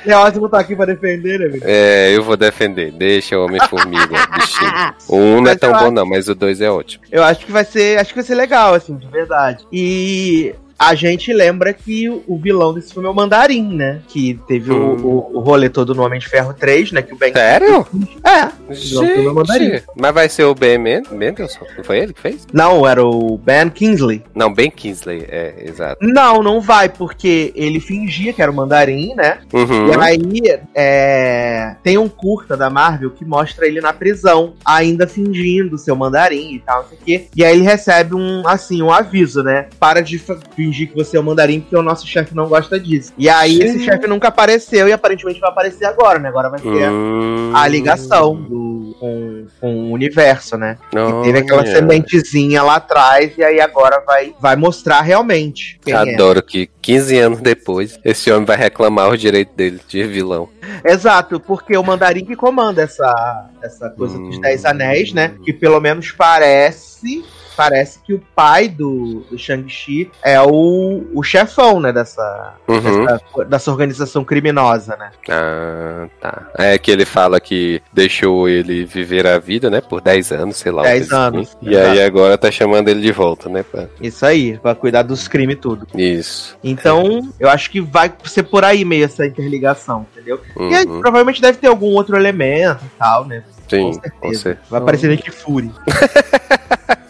Leózimo, 0.07 0.17
ai. 0.17 0.25
Leózimo 0.25 0.49
tá 0.49 0.59
aqui 0.61 0.77
pra 0.77 0.87
defender, 0.87 1.39
né, 1.41 1.49
velho? 1.49 1.63
É, 1.65 2.17
eu 2.17 2.23
vou 2.23 2.37
defender. 2.37 2.93
Deixa 2.93 3.37
o 3.39 3.45
Homem-Formiga, 3.45 4.15
bichinho. 4.37 4.73
O 5.09 5.17
1 5.17 5.41
não 5.43 5.51
é 5.51 5.57
tão 5.57 5.71
bom, 5.73 5.77
acho- 5.79 5.91
não, 5.91 6.07
mas 6.07 6.29
o 6.29 6.35
2 6.35 6.61
é 6.61 6.71
ótimo. 6.71 7.05
Eu 7.11 7.23
acho 7.25 7.45
que 7.45 7.53
vai 7.53 7.65
ser. 7.65 7.99
Acho 7.99 8.11
que 8.11 8.17
vai 8.17 8.25
ser 8.25 8.35
legal, 8.35 8.75
assim, 8.75 8.97
de 8.97 9.07
verdade. 9.09 9.67
E 9.73 10.55
a 10.79 10.95
gente 10.95 11.33
lembra 11.33 11.73
que 11.73 12.09
o 12.09 12.39
vilão 12.39 12.75
desse 12.75 12.93
filme 12.93 13.09
é 13.09 13.11
o 13.11 13.15
Mandarim, 13.15 13.75
né? 13.75 14.01
Que 14.09 14.39
teve 14.47 14.71
o- 14.73 14.77
Hum. 14.77 15.01
o, 15.33 15.37
o 15.39 15.41
rolê 15.41 15.69
todo 15.69 15.95
no 15.95 16.03
Homem 16.05 16.19
de 16.21 16.29
Ferro 16.29 16.53
3, 16.55 16.93
né? 16.93 17.03
Que 17.03 17.15
o 17.15 17.17
Ben. 17.17 17.33
Sério? 17.33 17.87
É. 18.25 18.41
é 18.41 19.29
o 19.29 19.35
Mandarim. 19.35 19.71
Gente, 19.71 19.85
mas 19.97 20.15
vai 20.15 20.29
ser 20.29 20.45
o 20.45 20.55
Ben 20.55 20.79
Men- 20.79 21.03
Mendelsohn? 21.11 21.67
Não 21.77 21.85
foi 21.85 21.99
ele 21.99 22.13
que 22.13 22.21
fez? 22.21 22.47
Não, 22.53 22.87
era 22.87 23.05
o 23.05 23.39
Ben 23.39 23.69
Kingsley. 23.71 24.23
Não, 24.35 24.53
Ben 24.53 24.71
Kingsley, 24.71 25.25
é, 25.29 25.55
exato. 25.67 25.99
Não, 26.01 26.43
não 26.43 26.61
vai, 26.61 26.89
porque 26.89 27.53
ele 27.57 27.81
fingia 27.81 28.33
que 28.33 28.43
era 28.43 28.51
o 28.51 28.55
Mandarim, 28.55 29.15
né? 29.15 29.39
Uhum. 29.53 29.89
E 29.89 29.95
aí 29.97 30.61
é, 30.75 31.77
tem 31.83 31.99
um 31.99 32.09
curta 32.09 32.57
da 32.57 32.69
Marvel 32.71 33.11
que 33.11 33.25
mostra 33.25 33.67
ele 33.67 33.81
na 33.81 33.93
prisão, 33.93 34.55
ainda 34.65 35.07
fingindo 35.07 35.77
ser 35.79 35.93
o 35.93 35.97
mandarim 35.97 36.55
e 36.55 36.59
tal, 36.61 36.83
não 36.83 36.89
sei 36.89 36.99
o 36.99 37.01
quê. 37.05 37.27
E 37.35 37.45
aí 37.45 37.57
ele 37.57 37.63
recebe 37.65 38.15
um, 38.15 38.47
assim, 38.47 38.83
um 38.83 38.91
aviso, 38.93 39.43
né? 39.43 39.67
Para 39.81 40.01
de 40.01 40.19
fingir 40.67 40.89
que 40.89 40.95
você 40.97 41.17
é 41.17 41.21
o 41.21 41.23
mandarim, 41.23 41.61
porque 41.61 41.77
o 41.77 41.83
nosso 41.83 42.07
chefe 42.07 42.35
não 42.35 42.49
gosta 42.49 42.79
disso. 42.81 43.13
E 43.17 43.29
aí 43.29 43.59
esse 43.61 43.79
Sim. 43.79 43.85
chefe 43.85 44.07
nunca 44.07 44.29
apareceu 44.29 44.89
e 44.89 44.93
aparentemente 44.93 45.39
vai 45.41 45.51
aparecer 45.51 45.85
agora, 45.85 46.19
né? 46.19 46.29
Agora 46.29 46.49
vai 46.51 46.61
ter 46.61 46.91
Hum. 46.91 47.53
a 47.55 47.67
ligação 47.69 48.35
do, 48.35 48.97
com, 48.99 49.47
com 49.61 49.75
o 49.75 49.93
universo, 49.93 50.57
né? 50.57 50.77
E 50.93 51.25
teve 51.25 51.39
aquela 51.39 51.63
Olha. 51.63 51.73
sementezinha 51.75 52.63
lá 52.63 52.77
atrás, 52.77 53.33
e 53.39 53.45
aí 53.45 53.61
agora 53.61 54.03
vai, 54.07 54.35
vai 54.41 54.57
mostrar 54.57 55.01
realmente 55.03 55.79
é. 55.87 55.93
Adoro 55.93 56.43
que 56.43 56.69
15 56.83 57.19
anos 57.19 57.41
depois 57.41 57.99
esse 58.05 58.31
homem 58.31 58.45
vai 58.45 58.57
reclamar 58.57 59.09
o 59.11 59.17
direito 59.17 59.55
dele 59.55 59.81
de 59.89 60.03
vilão. 60.05 60.49
Exato, 60.85 61.39
porque 61.41 61.77
o 61.77 61.83
mandarim 61.83 62.25
que 62.25 62.35
comanda 62.37 62.83
essa, 62.83 63.47
essa 63.63 63.89
coisa 63.91 64.19
dos 64.19 64.37
Hum. 64.37 64.41
Dez 64.41 64.65
Anéis, 64.65 65.13
né? 65.13 65.35
Que 65.45 65.53
pelo 65.53 65.81
menos 65.81 66.11
parece. 66.13 67.25
Parece 67.57 67.99
que 68.01 68.13
o 68.15 68.21
pai 68.35 68.69
do, 68.69 69.25
do 69.31 69.39
Shang-Chi 69.39 70.11
é 70.23 70.41
o, 70.41 71.07
o 71.15 71.23
chefão, 71.23 71.81
né? 71.81 71.93
Dessa, 71.93 72.55
Uhum. 72.69 73.05
dessa, 73.07 73.45
dessa 73.47 73.71
organização 73.71 74.25
criminosa, 74.25 74.97
né? 74.97 75.11
Ah, 75.31 76.07
tá. 76.21 76.49
É 76.59 76.77
que 76.79 76.91
ele 76.91 77.05
fala 77.05 77.41
que 77.41 77.81
deixou 77.93 78.49
ele 78.49 78.85
viver 78.85 79.27
a 79.27 79.39
vida, 79.39 79.71
né? 79.71 79.81
Por 79.81 80.01
10 80.01 80.33
anos, 80.33 80.57
sei 80.57 80.71
lá. 80.73 80.83
uma 80.83 80.89
10 80.89 81.09
coisa 81.09 81.17
assim. 81.29 81.37
anos, 81.37 81.57
E 81.63 81.71
exato. 81.75 81.89
aí 81.91 82.03
agora 82.03 82.37
tá 82.39 82.51
chamando 82.51 82.89
ele 82.89 83.01
de 83.01 83.13
volta, 83.13 83.49
né? 83.49 83.63
pra- 83.63 83.87
Isso 84.01 84.25
aí, 84.27 84.59
pra 84.59 84.75
cuidar 84.75 85.03
dos 85.03 85.27
crimes 85.29 85.57
e 85.57 85.59
tudo. 85.59 85.87
Isso. 85.95 86.59
Então, 86.63 87.33
eu 87.41 87.49
acho 87.49 87.71
que 87.71 87.81
vai 87.81 88.13
ser 88.25 88.43
por 88.43 88.65
aí 88.65 88.85
meio 88.85 89.05
essa 89.05 89.25
interligação, 89.27 90.07
entendeu? 90.13 90.41
E 90.59 90.75
aí, 90.75 90.85
Uhum. 90.87 91.01
provavelmente 91.01 91.41
deve 91.41 91.59
ter 91.59 91.69
algum 91.69 91.93
outro 91.95 92.17
elemento 92.17 92.85
e 92.85 92.99
tal, 92.99 93.25
né? 93.25 93.43
Sim, 93.69 93.81
com 93.81 93.87
com 93.87 94.01
certeza. 94.01 94.43
certeza. 94.43 94.67
Vai 94.71 94.81
aparecer 94.81 95.11
Nick 95.11 95.31
Fury. 95.31 95.71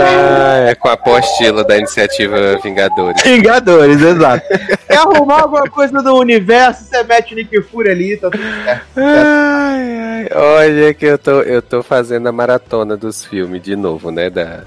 Ah, 0.00 0.68
é 0.70 0.74
com 0.74 0.88
a 0.88 0.92
apostila 0.92 1.64
da 1.64 1.76
iniciativa 1.76 2.58
Vingadores. 2.62 3.22
Vingadores, 3.22 4.00
exato. 4.00 4.46
Quer 4.86 4.96
arrumar 4.98 5.42
alguma 5.42 5.68
coisa 5.68 6.02
do 6.02 6.14
universo, 6.16 6.84
você 6.84 7.02
mete 7.04 7.32
o 7.32 7.36
Nick 7.36 7.60
Fury 7.62 7.90
ali, 7.90 8.16
tá 8.16 8.30
tudo 8.30 8.42
certo. 8.64 8.86
Ai, 8.96 10.28
ai, 10.28 10.28
olha 10.34 10.94
que 10.94 11.06
eu 11.06 11.18
tô, 11.18 11.40
eu 11.42 11.60
tô 11.62 11.82
fazendo 11.82 12.28
a 12.28 12.32
maratona 12.32 12.96
dos 12.96 13.24
filmes 13.24 13.62
de 13.62 13.76
novo, 13.76 14.10
né? 14.10 14.30
Da, 14.30 14.62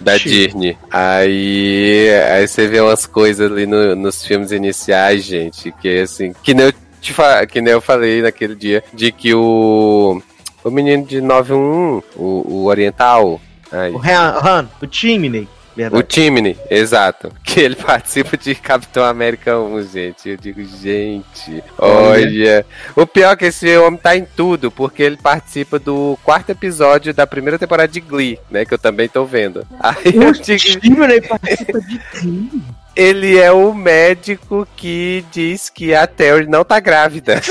da 0.00 0.16
Disney. 0.18 0.76
Aí, 0.90 2.08
aí 2.30 2.46
você 2.48 2.66
vê 2.66 2.80
umas 2.80 3.06
coisas 3.06 3.50
ali 3.50 3.66
no- 3.66 3.94
nos 3.96 4.24
filmes 4.24 4.52
iniciais, 4.52 5.24
gente, 5.24 5.72
que 5.80 6.00
assim, 6.00 6.32
que 6.42 6.54
nem 6.54 6.66
eu 6.66 6.72
te 7.00 7.12
fa- 7.12 7.44
que 7.46 7.60
nem 7.60 7.72
eu 7.72 7.80
falei 7.80 8.22
naquele 8.22 8.54
dia, 8.54 8.82
de 8.92 9.10
que 9.12 9.34
o 9.34 10.20
o 10.64 10.70
menino 10.70 11.04
de 11.04 11.20
911, 11.20 12.04
o, 12.14 12.44
o 12.46 12.64
oriental, 12.66 13.40
ai, 13.72 13.90
O 13.90 13.98
Han, 13.98 14.38
Han 14.44 14.68
o 14.80 14.86
Chimney, 14.90 15.48
o 15.72 15.76
verdade. 15.76 16.02
Timney, 16.04 16.58
exato. 16.70 17.32
Que 17.42 17.60
ele 17.60 17.76
participa 17.76 18.36
de 18.36 18.54
Capitão 18.54 19.04
América 19.04 19.58
1, 19.58 19.82
gente. 19.84 20.28
Eu 20.30 20.36
digo, 20.38 20.62
gente, 20.64 21.62
olha. 21.78 22.64
O 22.96 23.06
pior 23.06 23.32
é 23.32 23.36
que 23.36 23.44
esse 23.46 23.76
homem 23.76 23.98
tá 24.00 24.16
em 24.16 24.24
tudo, 24.24 24.70
porque 24.70 25.02
ele 25.02 25.16
participa 25.18 25.78
do 25.78 26.18
quarto 26.24 26.50
episódio 26.50 27.12
da 27.12 27.26
primeira 27.26 27.58
temporada 27.58 27.88
de 27.92 28.00
Glee, 28.00 28.38
né? 28.50 28.64
Que 28.64 28.72
eu 28.74 28.78
também 28.78 29.08
tô 29.08 29.24
vendo. 29.26 29.66
Aí 29.80 30.14
eu 30.14 30.28
O 30.28 30.32
digo, 30.32 30.58
Chimney 30.58 31.20
participa 31.28 31.80
de 31.80 32.00
tudo. 32.20 32.62
ele 32.96 33.38
é 33.38 33.52
o 33.52 33.74
médico 33.74 34.66
que 34.76 35.24
diz 35.32 35.68
que 35.68 35.94
a 35.94 36.06
Terry 36.06 36.46
não 36.46 36.64
tá 36.64 36.80
grávida. 36.80 37.40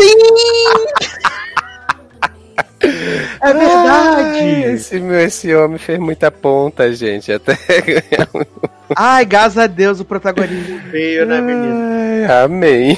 É 3.42 3.54
verdade. 3.54 4.40
Ai, 4.40 4.64
esse, 4.74 5.00
meu, 5.00 5.20
esse 5.20 5.54
homem 5.54 5.78
fez 5.78 6.00
muita 6.00 6.32
ponta, 6.32 6.94
gente. 6.94 7.32
Até 7.32 7.58
Ai, 8.96 9.26
graças 9.26 9.58
a 9.58 9.68
Deus 9.68 10.00
o 10.00 10.06
protagonismo 10.06 10.80
veio, 10.92 11.26
né, 11.26 11.42
menino? 11.42 12.28
Ai, 12.28 12.44
amém. 12.44 12.98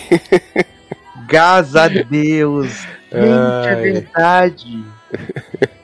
Graças 1.28 1.76
a 1.76 1.88
Deus. 1.88 2.68
Gente, 3.11 3.68
é 3.68 3.74
Ai. 3.74 3.82
verdade. 3.82 4.86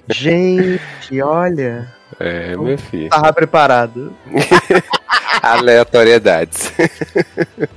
Gente, 0.10 1.22
olha. 1.22 1.88
É, 2.20 2.56
meu 2.58 2.78
filho. 2.78 3.10
Tava 3.10 3.32
preparado. 3.32 4.14
Aleatoriedades. 5.42 6.72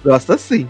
Gosta 0.04 0.38
sim. 0.38 0.68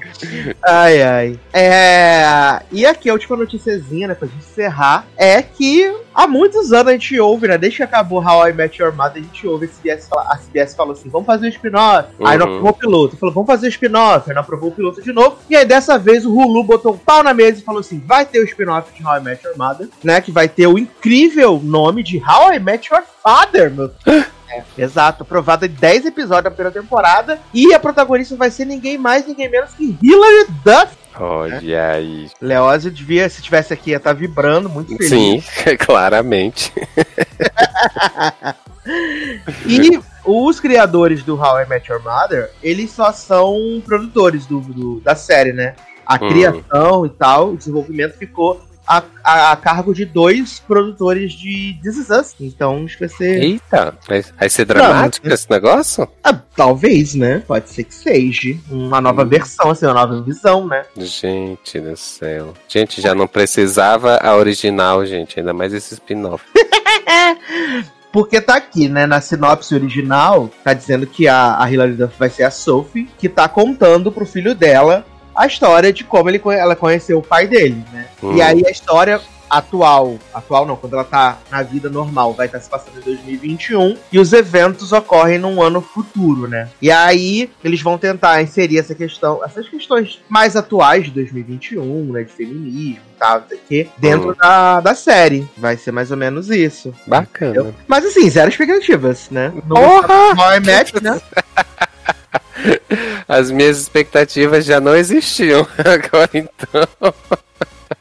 Ai, 0.64 1.02
ai. 1.02 1.40
É... 1.52 2.62
E 2.70 2.84
aqui 2.84 3.08
a 3.08 3.12
última 3.12 3.36
noticiazinha, 3.36 4.08
né, 4.08 4.14
pra 4.14 4.28
gente 4.28 4.38
encerrar, 4.38 5.06
é 5.16 5.40
que 5.42 5.94
há 6.14 6.26
muitos 6.26 6.72
anos 6.72 6.88
a 6.88 6.92
gente 6.92 7.18
ouve, 7.18 7.48
né? 7.48 7.56
Desde 7.56 7.78
que 7.78 7.82
acabou 7.82 8.22
How 8.22 8.48
I 8.48 8.52
Met 8.52 8.80
Your 8.80 8.94
Mother, 8.94 9.22
a 9.22 9.26
gente 9.26 9.46
ouve 9.46 9.66
a 9.66 9.68
CBS, 9.68 10.08
a 10.12 10.36
CBS 10.36 10.74
falou 10.74 10.92
assim: 10.92 11.08
vamos 11.08 11.26
fazer 11.26 11.46
o 11.46 11.48
um 11.48 11.52
spin-off. 11.52 12.08
Uhum. 12.18 12.26
Aí 12.26 12.38
não 12.38 12.46
aprovou 12.46 12.70
o 12.70 12.74
piloto. 12.74 13.16
Falou, 13.16 13.34
vamos 13.34 13.46
fazer 13.46 13.66
o 13.66 13.68
um 13.68 13.70
spin-off. 13.70 14.28
Aí 14.28 14.34
não 14.34 14.42
aprovou 14.42 14.70
o 14.70 14.72
piloto 14.72 15.02
de 15.02 15.12
novo. 15.12 15.38
E 15.48 15.56
aí 15.56 15.64
dessa 15.64 15.98
vez 15.98 16.26
o 16.26 16.34
Hulu 16.34 16.64
botou 16.64 16.94
um 16.94 16.98
pau 16.98 17.22
na 17.22 17.32
mesa 17.32 17.60
e 17.60 17.64
falou 17.64 17.80
assim: 17.80 18.02
vai 18.04 18.26
ter 18.26 18.40
o 18.40 18.44
spin-off 18.44 18.92
de 18.92 19.04
How 19.04 19.18
I 19.18 19.20
Met 19.20 19.46
Your 19.46 19.56
Mother, 19.56 19.88
né? 20.02 20.20
Que 20.20 20.32
vai 20.32 20.48
ter 20.48 20.66
o 20.66 20.78
incrível 20.78 21.60
nome 21.62 22.02
de 22.02 22.18
How 22.18 22.52
I 22.52 22.58
Met 22.58 22.92
Your 22.92 23.02
Father, 23.22 23.70
meu. 23.70 23.90
É, 24.52 24.62
exato, 24.76 25.22
aprovada 25.22 25.66
em 25.66 25.70
10 25.70 26.06
episódios 26.06 26.44
da 26.44 26.50
primeira 26.50 26.80
temporada. 26.80 27.40
E 27.54 27.72
a 27.72 27.80
protagonista 27.80 28.36
vai 28.36 28.50
ser 28.50 28.66
ninguém 28.66 28.98
mais, 28.98 29.26
ninguém 29.26 29.48
menos 29.48 29.72
que 29.72 29.96
Hilary 30.02 30.46
Duff. 30.64 31.02
Olha 31.18 31.60
né? 31.60 31.92
aí. 31.92 32.30
Leózio 32.40 32.90
devia, 32.90 33.28
se 33.28 33.42
tivesse 33.42 33.72
aqui, 33.72 33.90
ia 33.90 33.98
estar 33.98 34.14
tá 34.14 34.18
vibrando, 34.18 34.68
muito 34.68 34.96
feliz. 34.96 35.44
Sim, 35.44 35.76
claramente. 35.78 36.72
e 39.66 40.00
os 40.24 40.60
criadores 40.60 41.22
do 41.22 41.36
How 41.36 41.60
I 41.60 41.68
Met 41.68 41.90
Your 41.90 42.02
Mother, 42.02 42.50
eles 42.62 42.90
só 42.90 43.12
são 43.12 43.82
produtores 43.84 44.46
do, 44.46 44.60
do 44.60 45.00
da 45.00 45.14
série, 45.14 45.52
né? 45.52 45.74
A 46.06 46.14
hum. 46.14 46.28
criação 46.28 47.06
e 47.06 47.10
tal, 47.10 47.50
o 47.50 47.56
desenvolvimento 47.56 48.18
ficou 48.18 48.60
a, 48.92 49.02
a, 49.24 49.52
a, 49.52 49.56
cargo 49.56 49.94
de 49.94 50.04
dois 50.04 50.60
produtores 50.60 51.32
de 51.32 51.78
This 51.82 51.96
Is 51.96 52.10
Us. 52.10 52.34
Então 52.40 52.84
acho 52.84 52.98
que 52.98 53.06
vai 53.06 53.16
ser. 53.16 53.42
Eita, 53.42 53.94
vai, 54.38 54.48
ser 54.48 54.66
dramático 54.66 55.26
Não, 55.26 55.34
esse 55.34 55.50
negócio? 55.50 56.06
Ah, 56.22 56.38
talvez, 56.54 57.14
né? 57.14 57.42
Pode 57.46 57.70
ser 57.70 57.84
que 57.84 57.94
seja. 57.94 58.56
Uma 58.70 59.00
nova 59.00 59.22
hum. 59.22 59.28
versão, 59.28 59.70
assim, 59.70 59.86
uma 59.86 59.94
nova 59.94 60.20
visão, 60.22 60.66
né? 60.66 60.84
Gente 60.96 61.80
do 61.80 61.96
céu. 61.96 62.52
Gente, 62.68 63.00
já 63.00 63.14
não 63.14 63.26
precisava 63.26 64.18
a 64.22 64.36
original, 64.36 65.06
gente. 65.06 65.40
Ainda 65.40 65.54
mais 65.54 65.72
esse 65.72 65.94
spin-off. 65.94 66.44
Porque 68.12 68.42
tá 68.42 68.56
aqui, 68.56 68.90
né, 68.90 69.06
na 69.06 69.22
sinopse 69.22 69.74
original, 69.74 70.50
tá 70.62 70.74
dizendo 70.74 71.06
que 71.06 71.26
a, 71.26 71.58
a 71.58 71.72
Hilary 71.72 71.94
Duff 71.94 72.14
vai 72.18 72.28
ser 72.28 72.42
a 72.42 72.50
Sophie, 72.50 73.08
que 73.16 73.26
tá 73.26 73.48
contando 73.48 74.12
pro 74.12 74.26
filho 74.26 74.54
dela 74.54 75.06
a 75.34 75.46
história 75.46 75.92
de 75.92 76.04
como 76.04 76.28
ele, 76.28 76.40
ela 76.44 76.76
conheceu 76.76 77.18
o 77.18 77.22
pai 77.22 77.46
dele, 77.46 77.84
né? 77.92 78.06
Uhum. 78.22 78.36
E 78.36 78.42
aí 78.42 78.62
a 78.66 78.70
história 78.70 79.20
atual, 79.52 80.18
atual 80.32 80.64
não, 80.64 80.76
quando 80.76 80.94
ela 80.94 81.04
tá 81.04 81.38
na 81.50 81.62
vida 81.62 81.90
normal, 81.90 82.32
vai 82.32 82.46
estar 82.46 82.58
tá 82.58 82.64
se 82.64 82.70
passando 82.70 82.98
em 82.98 83.02
2021 83.02 83.98
e 84.10 84.18
os 84.18 84.32
eventos 84.32 84.92
ocorrem 84.92 85.38
num 85.38 85.60
ano 85.60 85.82
futuro, 85.82 86.48
né? 86.48 86.70
E 86.80 86.90
aí 86.90 87.50
eles 87.62 87.82
vão 87.82 87.98
tentar 87.98 88.40
inserir 88.40 88.78
essa 88.78 88.94
questão, 88.94 89.44
essas 89.44 89.68
questões 89.68 90.20
mais 90.26 90.56
atuais 90.56 91.04
de 91.04 91.10
2021, 91.10 92.12
né, 92.12 92.22
de 92.22 92.32
feminismo 92.32 93.02
e 93.14 93.18
tal, 93.18 93.40
não 93.40 93.58
quê, 93.68 93.88
dentro 93.98 94.30
uhum. 94.30 94.34
da, 94.34 94.80
da 94.80 94.94
série. 94.94 95.46
Vai 95.56 95.76
ser 95.76 95.92
mais 95.92 96.10
ou 96.10 96.16
menos 96.16 96.48
isso. 96.48 96.94
Bacana. 97.06 97.52
Entendeu? 97.52 97.74
Mas 97.86 98.06
assim, 98.06 98.30
zero 98.30 98.48
expectativas, 98.48 99.28
né? 99.30 99.52
No 99.66 99.74
Porra! 99.74 100.34
Match, 100.60 100.94
né? 101.02 101.20
As 103.28 103.50
minhas 103.50 103.80
expectativas 103.80 104.64
já 104.64 104.80
não 104.80 104.94
existiam 104.96 105.66
agora 105.78 106.30
então. 106.34 107.14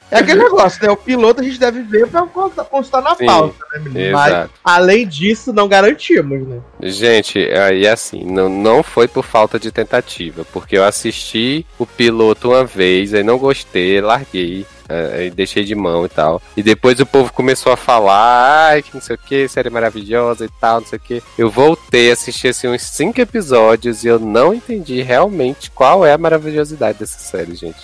É 0.10 0.18
aquele 0.20 0.44
negócio, 0.44 0.84
né? 0.84 0.92
O 0.92 0.98
piloto 0.98 1.40
a 1.40 1.44
gente 1.44 1.58
deve 1.58 1.84
ver 1.84 2.06
pra 2.08 2.24
constar 2.66 3.02
na 3.02 3.16
Sim, 3.16 3.26
pauta, 3.26 3.66
né, 3.74 3.80
menino? 3.80 4.12
Mas, 4.12 4.50
além 4.62 5.08
disso, 5.08 5.54
não 5.54 5.70
garantimos, 5.70 6.46
né? 6.46 6.60
Gente, 6.82 7.40
aí 7.40 7.88
assim, 7.88 8.26
não, 8.26 8.50
não 8.50 8.84
foi 8.84 9.08
por 9.08 9.24
falta 9.24 9.58
de 9.58 9.72
tentativa, 9.72 10.46
porque 10.52 10.78
eu 10.78 10.84
assisti 10.84 11.66
o 11.80 11.86
piloto 11.86 12.50
uma 12.50 12.66
vez, 12.66 13.14
aí 13.14 13.24
não 13.24 13.38
gostei, 13.38 14.02
larguei. 14.02 14.66
Aí 15.14 15.32
deixei 15.32 15.64
de 15.64 15.76
mão 15.76 16.06
e 16.06 16.10
tal. 16.10 16.42
E 16.56 16.64
depois 16.64 17.00
o 17.00 17.06
povo 17.06 17.32
começou 17.34 17.72
a 17.72 17.78
falar, 17.78 18.70
ai, 18.70 18.82
que 18.82 18.94
não 18.94 19.02
sei 19.02 19.16
o 19.16 19.20
que, 19.20 19.48
série 19.48 19.70
maravilhosa 19.70 20.46
e 20.46 20.50
tal, 20.60 20.82
não 20.82 20.88
sei 20.88 20.98
o 20.98 21.02
que. 21.02 21.24
Eu 21.38 21.50
voltei 21.50 22.10
a 22.10 22.14
assistir 22.14 22.50
assim, 22.50 22.68
uns 22.68 22.82
cinco 22.84 23.22
episódios 23.22 24.04
e 24.04 24.08
eu 24.08 24.20
não 24.20 24.54
entendi 24.54 25.02
realmente 25.02 25.72
qual 25.72 26.06
é 26.06 26.14
a 26.14 26.18
maravilhosidade 26.18 27.00
dessa 27.00 27.20
série, 27.20 27.56
gente. 27.56 27.80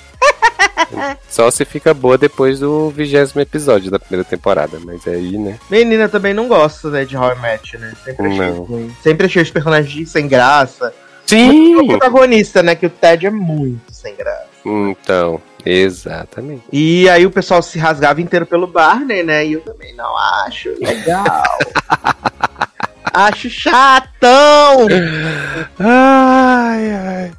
Só 1.30 1.50
se 1.52 1.66
fica 1.66 1.94
boa 1.94 2.18
depois 2.18 2.60
do 2.60 2.90
vigésimo 2.90 3.42
episódio 3.42 3.92
da 3.92 4.00
primeira 4.00 4.24
temporada, 4.24 4.80
mas 4.84 5.08
aí, 5.08 5.38
né? 5.38 5.60
Menina 5.70 6.08
também 6.08 6.34
não 6.34 6.48
gosta, 6.48 6.90
né, 6.90 7.06
de 7.06 7.18
Horror 7.18 7.40
Match, 7.40 7.74
né? 7.74 7.94
Sempre 8.04 8.28
achei 8.28 8.40
não. 8.40 8.64
ruim. 8.64 8.96
Sempre 9.02 9.26
achei 9.26 9.42
os 9.42 9.52
personagens 9.52 10.10
sem 10.10 10.28
graça. 10.28 10.94
Sim! 11.26 11.76
O 11.76 11.88
protagonista, 11.88 12.64
né, 12.64 12.74
que 12.74 12.86
o 12.86 12.90
Ted 12.90 13.28
é 13.28 13.30
muito 13.30 13.94
sem 13.94 14.16
graça. 14.16 14.48
Então, 14.66 15.42
exatamente. 15.66 16.64
E 16.72 17.10
aí 17.10 17.26
o 17.26 17.32
pessoal 17.32 17.62
se 17.62 17.78
rasgava 17.78 18.22
inteiro 18.22 18.46
pelo 18.46 18.68
Barney, 18.68 19.24
né? 19.24 19.46
E 19.46 19.54
eu 19.54 19.62
também 19.62 19.94
não 19.96 20.18
acho 20.18 20.70
legal. 20.80 21.44
acho 23.14 23.50
chatão! 23.50 24.88
ai, 25.80 26.92
ai. 26.92 27.32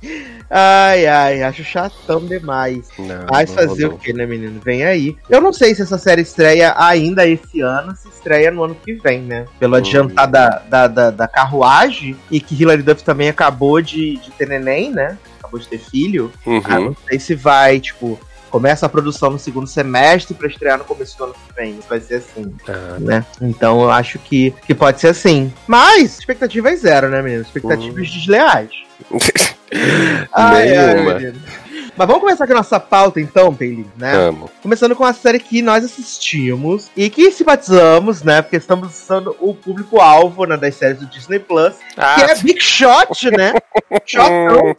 Ai, 0.51 1.07
ai, 1.07 1.43
acho 1.43 1.63
chatão 1.63 2.25
demais. 2.25 2.89
Não, 2.99 3.27
Mas 3.31 3.53
fazer 3.53 3.87
não. 3.87 3.95
o 3.95 3.99
que, 3.99 4.13
né, 4.15 4.25
menino? 4.25 4.61
Vem 4.65 4.85
aí. 4.85 5.17
Eu 5.29 5.41
não 5.43 5.53
sei 5.53 5.75
se 5.75 5.83
essa 5.83 5.99
série 5.99 6.23
estreia 6.23 6.75
ainda 6.77 7.27
esse 7.27 7.61
ano, 7.61 7.95
se 7.95 8.09
estreia 8.09 8.51
no 8.51 8.65
ano 8.65 8.75
que 8.75 8.95
vem, 8.95 9.21
né? 9.21 9.45
Pelo 9.61 9.75
hum. 9.75 9.79
adiantar 9.79 10.27
da, 10.27 10.63
da, 10.69 10.87
da, 10.87 11.11
da, 11.11 11.29
carruagem 11.29 12.17
e 12.31 12.41
que 12.41 12.61
Hilary 12.61 12.83
Duff 12.83 13.05
também 13.05 13.29
acabou 13.29 13.83
de, 13.83 14.17
de 14.17 14.31
ter 14.31 14.49
neném, 14.49 14.91
né? 14.91 15.19
Acabou 15.49 15.61
de 15.61 15.69
ter 15.69 15.79
filho. 15.79 16.33
Uhum. 16.45 16.63
Ah, 16.65 16.81
não 16.81 16.97
sei 17.09 17.19
se 17.19 17.35
vai, 17.35 17.81
tipo, 17.81 18.19
começa 18.51 18.87
a 18.87 18.89
produção 18.89 19.31
no 19.31 19.39
segundo 19.39 19.67
semestre 19.67 20.35
para 20.35 20.49
estrear 20.49 20.79
no 20.79 20.85
começo 20.85 21.17
do 21.17 21.25
ano 21.25 21.35
que 21.35 21.55
vem. 21.55 21.79
Vai 21.89 22.01
ser 22.01 22.17
assim, 22.17 22.55
ah. 22.69 22.99
né? 23.01 23.27
Então 23.41 23.81
eu 23.83 23.91
acho 23.91 24.19
que, 24.19 24.53
que 24.67 24.75
pode 24.75 25.01
ser 25.01 25.09
assim. 25.09 25.53
Mas 25.67 26.19
expectativa 26.19 26.71
é 26.71 26.77
zero, 26.77 27.09
né, 27.09 27.23
menino? 27.23 27.43
Expectativas 27.43 28.09
hum. 28.09 28.13
desleais. 28.13 28.71
ai, 30.33 30.77
ai, 30.77 31.33
mas 31.99 32.07
vamos 32.07 32.23
começar 32.23 32.47
com 32.47 32.53
a 32.53 32.57
nossa 32.57 32.79
pauta, 32.79 33.21
então, 33.21 33.53
Peili, 33.53 33.85
né? 33.97 34.13
Vamos. 34.13 34.51
Começando 34.63 34.95
com 34.95 35.05
a 35.05 35.13
série 35.13 35.41
que 35.41 35.61
nós 35.61 35.85
assistimos 35.85 36.89
e 36.97 37.11
que 37.11 37.29
simpatizamos, 37.33 38.23
né? 38.23 38.41
Porque 38.41 38.57
estamos 38.57 39.03
usando 39.03 39.35
o 39.41 39.53
público-alvo 39.53 40.45
né, 40.45 40.57
das 40.57 40.77
séries 40.77 41.01
do 41.01 41.07
Disney 41.07 41.41
Plus, 41.41 41.75
ah. 41.97 42.15
que 42.15 42.23
é 42.23 42.35
Big 42.37 42.61
Shot, 42.61 43.31
né? 43.33 43.53
Shotão. 44.07 44.77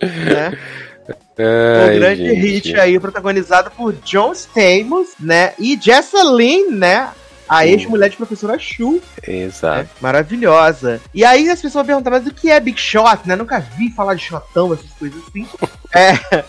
né? 0.00 0.56
Ai, 1.38 1.96
o 1.96 1.98
grande 1.98 2.28
gente. 2.28 2.40
hit 2.40 2.80
aí, 2.80 3.00
protagonizado 3.00 3.70
por 3.70 3.92
John 4.04 4.32
Stamos, 4.32 5.10
né? 5.18 5.54
E 5.58 5.76
Jessalyn, 5.80 6.70
né? 6.70 7.08
A 7.48 7.66
ex-mulher 7.66 8.10
de 8.10 8.16
professora 8.16 8.58
Shu. 8.58 9.00
Exato. 9.26 9.82
Né? 9.84 9.88
Maravilhosa. 10.00 11.00
E 11.14 11.24
aí 11.24 11.48
as 11.48 11.60
pessoas 11.60 11.86
perguntam, 11.86 12.12
mas 12.12 12.26
o 12.26 12.34
que 12.34 12.50
é 12.50 12.60
Big 12.60 12.78
Shot, 12.78 13.26
né? 13.26 13.34
Nunca 13.36 13.58
vi 13.58 13.90
falar 13.90 14.14
de 14.14 14.22
shotão, 14.22 14.72
essas 14.72 14.90
coisas 14.98 15.20
assim. 15.28 15.46
É. 15.94 16.44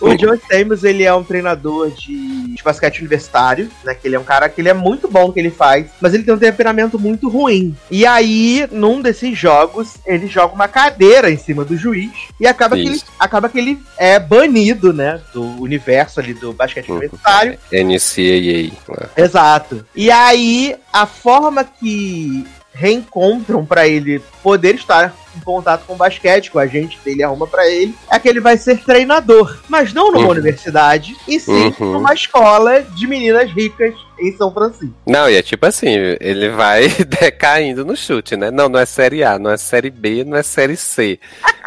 O 0.00 0.14
John 0.14 0.34
Stamos, 0.34 0.84
ele 0.84 1.04
é 1.04 1.14
um 1.14 1.24
treinador 1.24 1.90
de, 1.90 2.54
de, 2.54 2.62
basquete 2.62 2.98
universitário, 2.98 3.70
né? 3.82 3.94
Que 3.94 4.06
ele 4.06 4.16
é 4.16 4.20
um 4.20 4.24
cara 4.24 4.48
que 4.48 4.60
ele 4.60 4.68
é 4.68 4.74
muito 4.74 5.08
bom 5.08 5.28
no 5.28 5.32
que 5.32 5.40
ele 5.40 5.50
faz, 5.50 5.86
mas 6.00 6.12
ele 6.12 6.22
tem 6.22 6.34
um 6.34 6.38
temperamento 6.38 6.98
muito 6.98 7.28
ruim. 7.28 7.74
E 7.90 8.04
aí, 8.04 8.68
num 8.70 9.00
desses 9.00 9.36
jogos, 9.38 9.94
ele 10.04 10.26
joga 10.26 10.54
uma 10.54 10.68
cadeira 10.68 11.30
em 11.30 11.38
cima 11.38 11.64
do 11.64 11.76
juiz 11.76 12.12
e 12.38 12.46
acaba, 12.46 12.76
que 12.76 12.86
ele, 12.86 13.02
acaba 13.18 13.48
que 13.48 13.58
ele 13.58 13.78
é 13.96 14.18
banido, 14.18 14.92
né? 14.92 15.20
Do 15.32 15.42
universo 15.62 16.20
ali 16.20 16.34
do 16.34 16.52
basquete 16.52 16.90
uhum. 16.90 16.96
universitário. 16.96 17.58
NCAA. 17.72 19.00
Né? 19.00 19.08
Exato. 19.16 19.86
E 19.96 20.10
aí, 20.10 20.76
a 20.92 21.06
forma 21.06 21.64
que 21.64 22.46
reencontram 22.74 23.64
para 23.64 23.86
ele 23.86 24.20
poder 24.42 24.74
estar 24.74 25.14
em 25.36 25.40
contato 25.40 25.84
com 25.86 25.94
o 25.94 25.96
basquete, 25.96 26.50
com 26.50 26.58
a 26.58 26.66
gente 26.66 26.98
dele 27.04 27.22
arruma 27.22 27.46
para 27.46 27.68
ele, 27.68 27.94
é 28.10 28.18
que 28.18 28.28
ele 28.28 28.40
vai 28.40 28.56
ser 28.56 28.78
treinador, 28.78 29.58
mas 29.68 29.92
não 29.92 30.12
numa 30.12 30.26
uhum. 30.26 30.30
universidade, 30.30 31.16
e 31.26 31.40
sim 31.40 31.74
uhum. 31.80 31.94
numa 31.94 32.12
escola 32.12 32.82
de 32.82 33.06
meninas 33.06 33.50
ricas 33.50 33.94
em 34.20 34.36
São 34.36 34.52
Francisco. 34.52 34.94
Não, 35.06 35.28
e 35.28 35.36
é 35.36 35.42
tipo 35.42 35.66
assim, 35.66 35.92
ele 36.20 36.50
vai 36.50 36.88
decaindo 37.08 37.84
no 37.84 37.96
chute, 37.96 38.36
né? 38.36 38.50
Não, 38.50 38.68
não 38.68 38.78
é 38.78 38.86
série 38.86 39.24
A, 39.24 39.38
não 39.38 39.50
é 39.50 39.56
série 39.56 39.90
B, 39.90 40.24
não 40.24 40.36
é 40.36 40.42
série 40.42 40.76
C. 40.76 41.18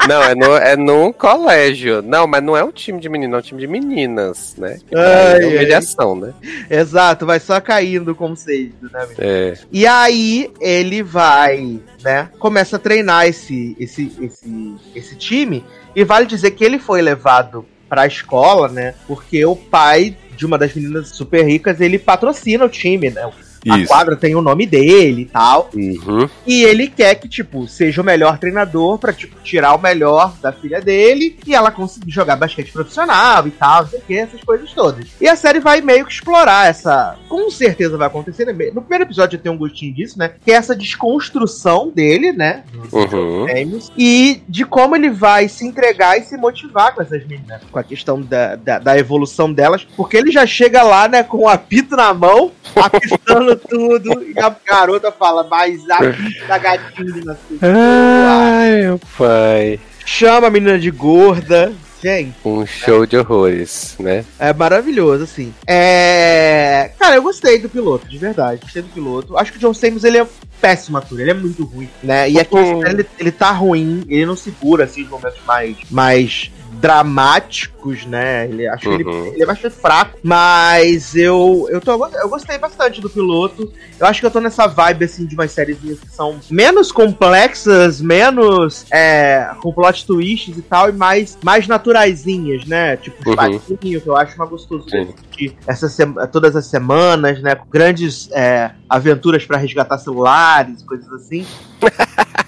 Não, 0.08 0.24
é, 0.24 0.34
no, 0.34 0.56
é 0.56 0.76
num 0.78 1.12
colégio. 1.12 2.02
Não, 2.02 2.26
mas 2.26 2.42
não 2.42 2.56
é 2.56 2.64
um 2.64 2.72
time 2.72 3.00
de 3.02 3.10
meninos, 3.10 3.36
é 3.36 3.40
um 3.40 3.42
time 3.42 3.60
de 3.60 3.68
meninas, 3.68 4.56
né? 4.58 4.80
Ai, 4.96 5.44
é 5.44 5.46
humilhação, 5.46 6.16
né? 6.16 6.34
Exato, 6.70 7.26
vai 7.26 7.40
só 7.40 7.60
caindo 7.60 8.16
como 8.16 8.28
conceito, 8.38 8.90
né? 8.92 9.08
É. 9.18 9.54
E 9.72 9.88
aí 9.88 10.52
ele 10.60 11.02
vai, 11.02 11.80
né? 12.04 12.30
Começa 12.40 12.76
a 12.76 12.80
treinar 12.80 13.26
esse, 13.28 13.76
esse, 13.80 14.12
esse, 14.22 14.76
esse 14.96 15.16
time. 15.16 15.66
E 15.96 16.04
vale 16.04 16.26
dizer 16.26 16.52
que 16.52 16.64
ele 16.64 16.80
foi 16.80 17.02
levado 17.02 17.66
pra 17.90 18.08
escola, 18.08 18.68
né? 18.68 18.94
Porque 19.08 19.46
o 19.46 19.56
pai 19.56 20.16
de 20.36 20.46
uma 20.46 20.58
das 20.58 20.74
meninas 20.74 21.10
super 21.10 21.44
ricas, 21.44 21.82
ele 21.82 21.98
patrocina 21.98 22.66
o 22.66 22.70
time, 22.70 23.10
né? 23.10 23.30
A 23.72 23.88
quadra 23.88 24.16
tem 24.16 24.36
o 24.36 24.42
nome 24.42 24.66
dele 24.66 25.24
e 25.24 25.26
tal. 25.26 25.70
Uhum. 25.74 26.30
E 26.46 26.64
ele 26.64 26.88
quer 26.88 27.16
que, 27.16 27.28
tipo, 27.28 27.68
seja 27.68 28.02
o 28.02 28.06
melhor 28.06 28.38
treinador 28.38 28.98
pra, 28.98 29.14
tipo, 29.14 29.40
tirar 29.42 29.76
o 29.76 29.82
melhor 29.82 30.34
da 30.42 30.52
filha 30.52 30.82
dele 30.82 31.38
e 31.46 31.54
ela 31.54 31.72
conseguir 31.72 32.12
jogar 32.12 32.36
basquete 32.36 32.72
profissional 32.72 33.48
e 33.48 33.52
tal, 33.52 33.84
não 33.84 33.90
sei 33.90 34.00
o 34.00 34.02
que, 34.04 34.18
essas 34.18 34.44
coisas 34.44 34.72
todas. 34.74 35.08
E 35.20 35.28
a 35.28 35.36
série 35.36 35.60
vai 35.60 35.82
meio 35.82 36.06
que 36.06 36.14
explorar 36.14 36.68
essa. 36.70 37.18
Com 37.28 37.50
certeza 37.50 37.98
vai 37.98 38.08
acontecer. 38.08 38.46
Né? 38.46 38.72
No 38.74 38.82
primeiro 38.82 39.04
episódio 39.06 39.38
já 39.38 39.44
tem 39.44 39.52
um 39.52 39.58
gostinho 39.58 39.94
disso, 39.94 40.18
né? 40.18 40.32
Que 40.44 40.52
é 40.52 40.56
essa 40.56 40.76
desconstrução 40.76 41.92
dele, 41.94 42.32
né? 42.32 42.64
Uhum. 42.92 43.48
Gêmeos, 43.48 43.92
e 43.98 44.42
de 44.48 44.66
como 44.66 44.96
ele 44.96 45.10
vai 45.10 45.48
se 45.48 45.66
entregar 45.66 46.18
e 46.18 46.24
se 46.24 46.38
motivar 46.38 46.94
com 46.94 47.02
essas 47.02 47.26
meninas, 47.26 47.62
com 47.72 47.80
a 47.80 47.84
questão 47.84 48.22
da, 48.22 48.56
da, 48.56 48.80
da 48.80 48.98
evolução 48.98 49.52
delas, 49.52 49.86
porque 49.96 50.18
ele 50.18 50.32
já 50.32 50.46
chega 50.46 50.84
lá, 50.84 51.08
né, 51.08 51.24
com 51.24 51.40
o 51.40 51.48
apito 51.48 51.96
na 51.96 52.14
mão, 52.14 52.52
apitando 52.76 53.57
tudo, 53.58 54.24
e 54.24 54.40
a 54.40 54.56
garota 54.66 55.12
fala, 55.12 55.44
mas 55.50 55.82
a 55.90 56.00
da 56.48 56.58
gatinha, 56.58 57.32
assim, 57.32 57.60
Ai, 57.62 58.82
meu 58.82 59.00
pai. 59.18 59.80
chama 60.06 60.48
a 60.48 60.50
menina 60.50 60.78
de 60.80 60.92
gorda. 60.92 61.72
Gente, 62.02 62.36
Um 62.46 62.64
show 62.64 63.08
de 63.08 63.18
horrores, 63.18 63.96
né? 64.00 64.24
é 64.38 64.54
maravilhoso, 64.54 65.24
assim. 65.24 65.52
É. 65.66 66.92
Cara, 67.00 67.16
eu 67.16 67.24
gostei 67.24 67.58
do 67.58 67.68
piloto, 67.68 68.08
de 68.08 68.20
verdade. 68.20 68.62
Gostei 68.62 68.84
do 68.84 68.90
piloto. 68.90 69.36
Acho 69.36 69.52
que 69.52 69.58
o 69.58 69.62
John 69.62 69.72
Stamos, 69.72 70.04
ele 70.04 70.20
é 70.20 70.28
péssimo 70.62 70.98
ator, 70.98 71.20
ele 71.20 71.32
é 71.32 71.34
muito 71.34 71.66
ruim, 71.66 71.90
né? 72.04 72.30
E 72.30 72.40
aqui 72.40 72.54
Uhum. 72.56 72.86
ele, 72.86 73.06
ele 73.20 73.32
tá 73.32 73.50
ruim, 73.52 74.04
ele 74.08 74.28
não 74.28 74.36
segura, 74.36 74.84
assim, 74.84 75.04
os 75.04 75.10
momentos 75.10 75.40
mais, 75.46 75.76
mais 75.90 76.52
dramáticos, 76.80 78.06
né? 78.06 78.46
Ele, 78.48 78.68
acho 78.68 78.88
que 78.88 78.94
ele, 78.96 79.04
Uhum. 79.04 79.26
ele 79.34 79.44
é 79.44 79.46
bastante 79.46 79.76
fraco, 79.76 80.18
mas 80.24 81.16
eu, 81.16 81.68
eu, 81.70 81.82
tô, 81.82 81.92
eu 82.16 82.30
gostei 82.30 82.58
bastante 82.58 83.02
do 83.02 83.10
piloto. 83.10 83.72
Eu 84.00 84.06
acho 84.06 84.20
que 84.20 84.26
eu 84.26 84.32
tô 84.32 84.40
nessa 84.40 84.68
vibe, 84.68 85.06
assim, 85.06 85.26
de 85.26 85.36
umas 85.36 85.52
séries 85.52 85.78
que 85.80 85.96
são 86.10 86.40
menos 86.50 86.92
complexas, 86.92 88.02
menos 88.02 88.86
é, 88.92 89.50
com 89.62 89.74
plot 89.74 90.06
twists 90.06 90.58
e 90.58 90.62
tal, 90.62 90.90
e 90.90 90.92
mais, 90.92 91.38
mais 91.44 91.68
naturaisinhas, 91.68 92.66
né? 92.68 92.98
Tipo, 92.98 93.18
Uhum. 93.28 93.78
Que 93.78 94.02
eu 94.06 94.16
acho 94.16 94.38
mais 94.38 94.50
gostoso 94.50 94.86
de 94.86 94.92
Sim. 94.92 95.02
assistir 95.02 95.58
essa 95.68 96.28
todas 96.28 96.56
as 96.56 96.68
semanas, 96.68 97.42
né? 97.42 97.56
Com 97.56 97.66
grandes 97.70 98.30
é, 98.32 98.72
aventuras 98.90 99.46
pra 99.46 99.58
resgatar 99.58 99.98
celulares, 99.98 100.84
coisas 100.84 101.12
assim. 101.12 101.46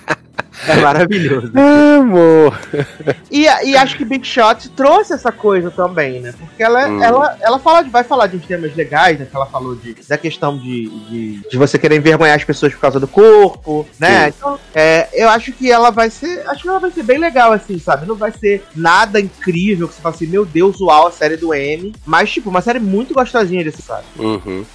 É 0.70 0.76
maravilhoso. 0.82 1.51
Amor. 1.55 2.59
E, 3.32 3.43
e 3.43 3.76
acho 3.78 3.97
que 3.97 4.05
Big 4.05 4.26
Shot 4.26 4.70
trouxe 4.70 5.13
essa 5.13 5.32
coisa 5.32 5.72
também, 5.72 6.20
né? 6.22 6.34
Porque 6.38 6.61
ela, 6.63 6.88
Hum. 6.88 7.01
ela, 7.03 7.38
ela 7.41 7.59
fala 7.59 7.82
de- 7.82 7.89
vai 7.89 8.03
falar 8.03 8.28
de 8.28 8.38
uns 8.38 8.45
temas 8.45 8.76
legais, 8.76 9.20
né? 9.20 9.26
Que 9.30 9.36
ela 9.36 9.45
falou 9.45 9.76
de, 9.76 9.95
da 10.07 10.17
questão 10.17 10.57
de, 10.57 10.88
de, 10.89 11.49
de 11.49 11.57
você 11.57 11.78
querer 11.78 11.95
envergonhar 11.95 12.36
as 12.36 12.43
pessoas 12.43 12.74
por 12.74 12.80
causa 12.82 12.99
do 12.99 13.07
corpo, 13.07 13.88
né? 13.99 14.26
Sim. 14.32 14.34
Então, 14.38 14.59
é, 14.76 15.09
eu 15.13 15.30
acho 15.30 15.51
que 15.51 15.72
ela 15.72 15.89
vai 15.89 16.09
ser. 16.09 16.47
Acho 16.47 16.63
que 16.63 16.70
ela 16.70 16.80
vai 16.80 16.91
ser 16.91 17.03
bem 17.03 17.17
legal, 17.17 17.51
assim, 17.51 17.80
sabe? 17.80 18.05
Não 18.05 18.15
vai 18.15 18.32
ser 18.32 18.63
nada 18.76 19.20
incrível 19.20 19.88
que 19.88 19.95
você 19.95 20.01
fala 20.01 20.15
assim, 20.15 20.28
meu 20.28 20.45
Deus, 20.45 20.80
uau, 20.82 21.07
a 21.07 21.11
série 21.11 21.38
do 21.38 21.53
M. 21.53 21.93
Mas, 22.05 22.32
tipo, 22.32 22.49
uma 22.49 22.61
série 22.61 22.80
muito 22.80 23.13
gostosinha 23.13 23.63
de 23.63 23.72
sabe? 23.72 24.03
Uhum. 24.17 24.65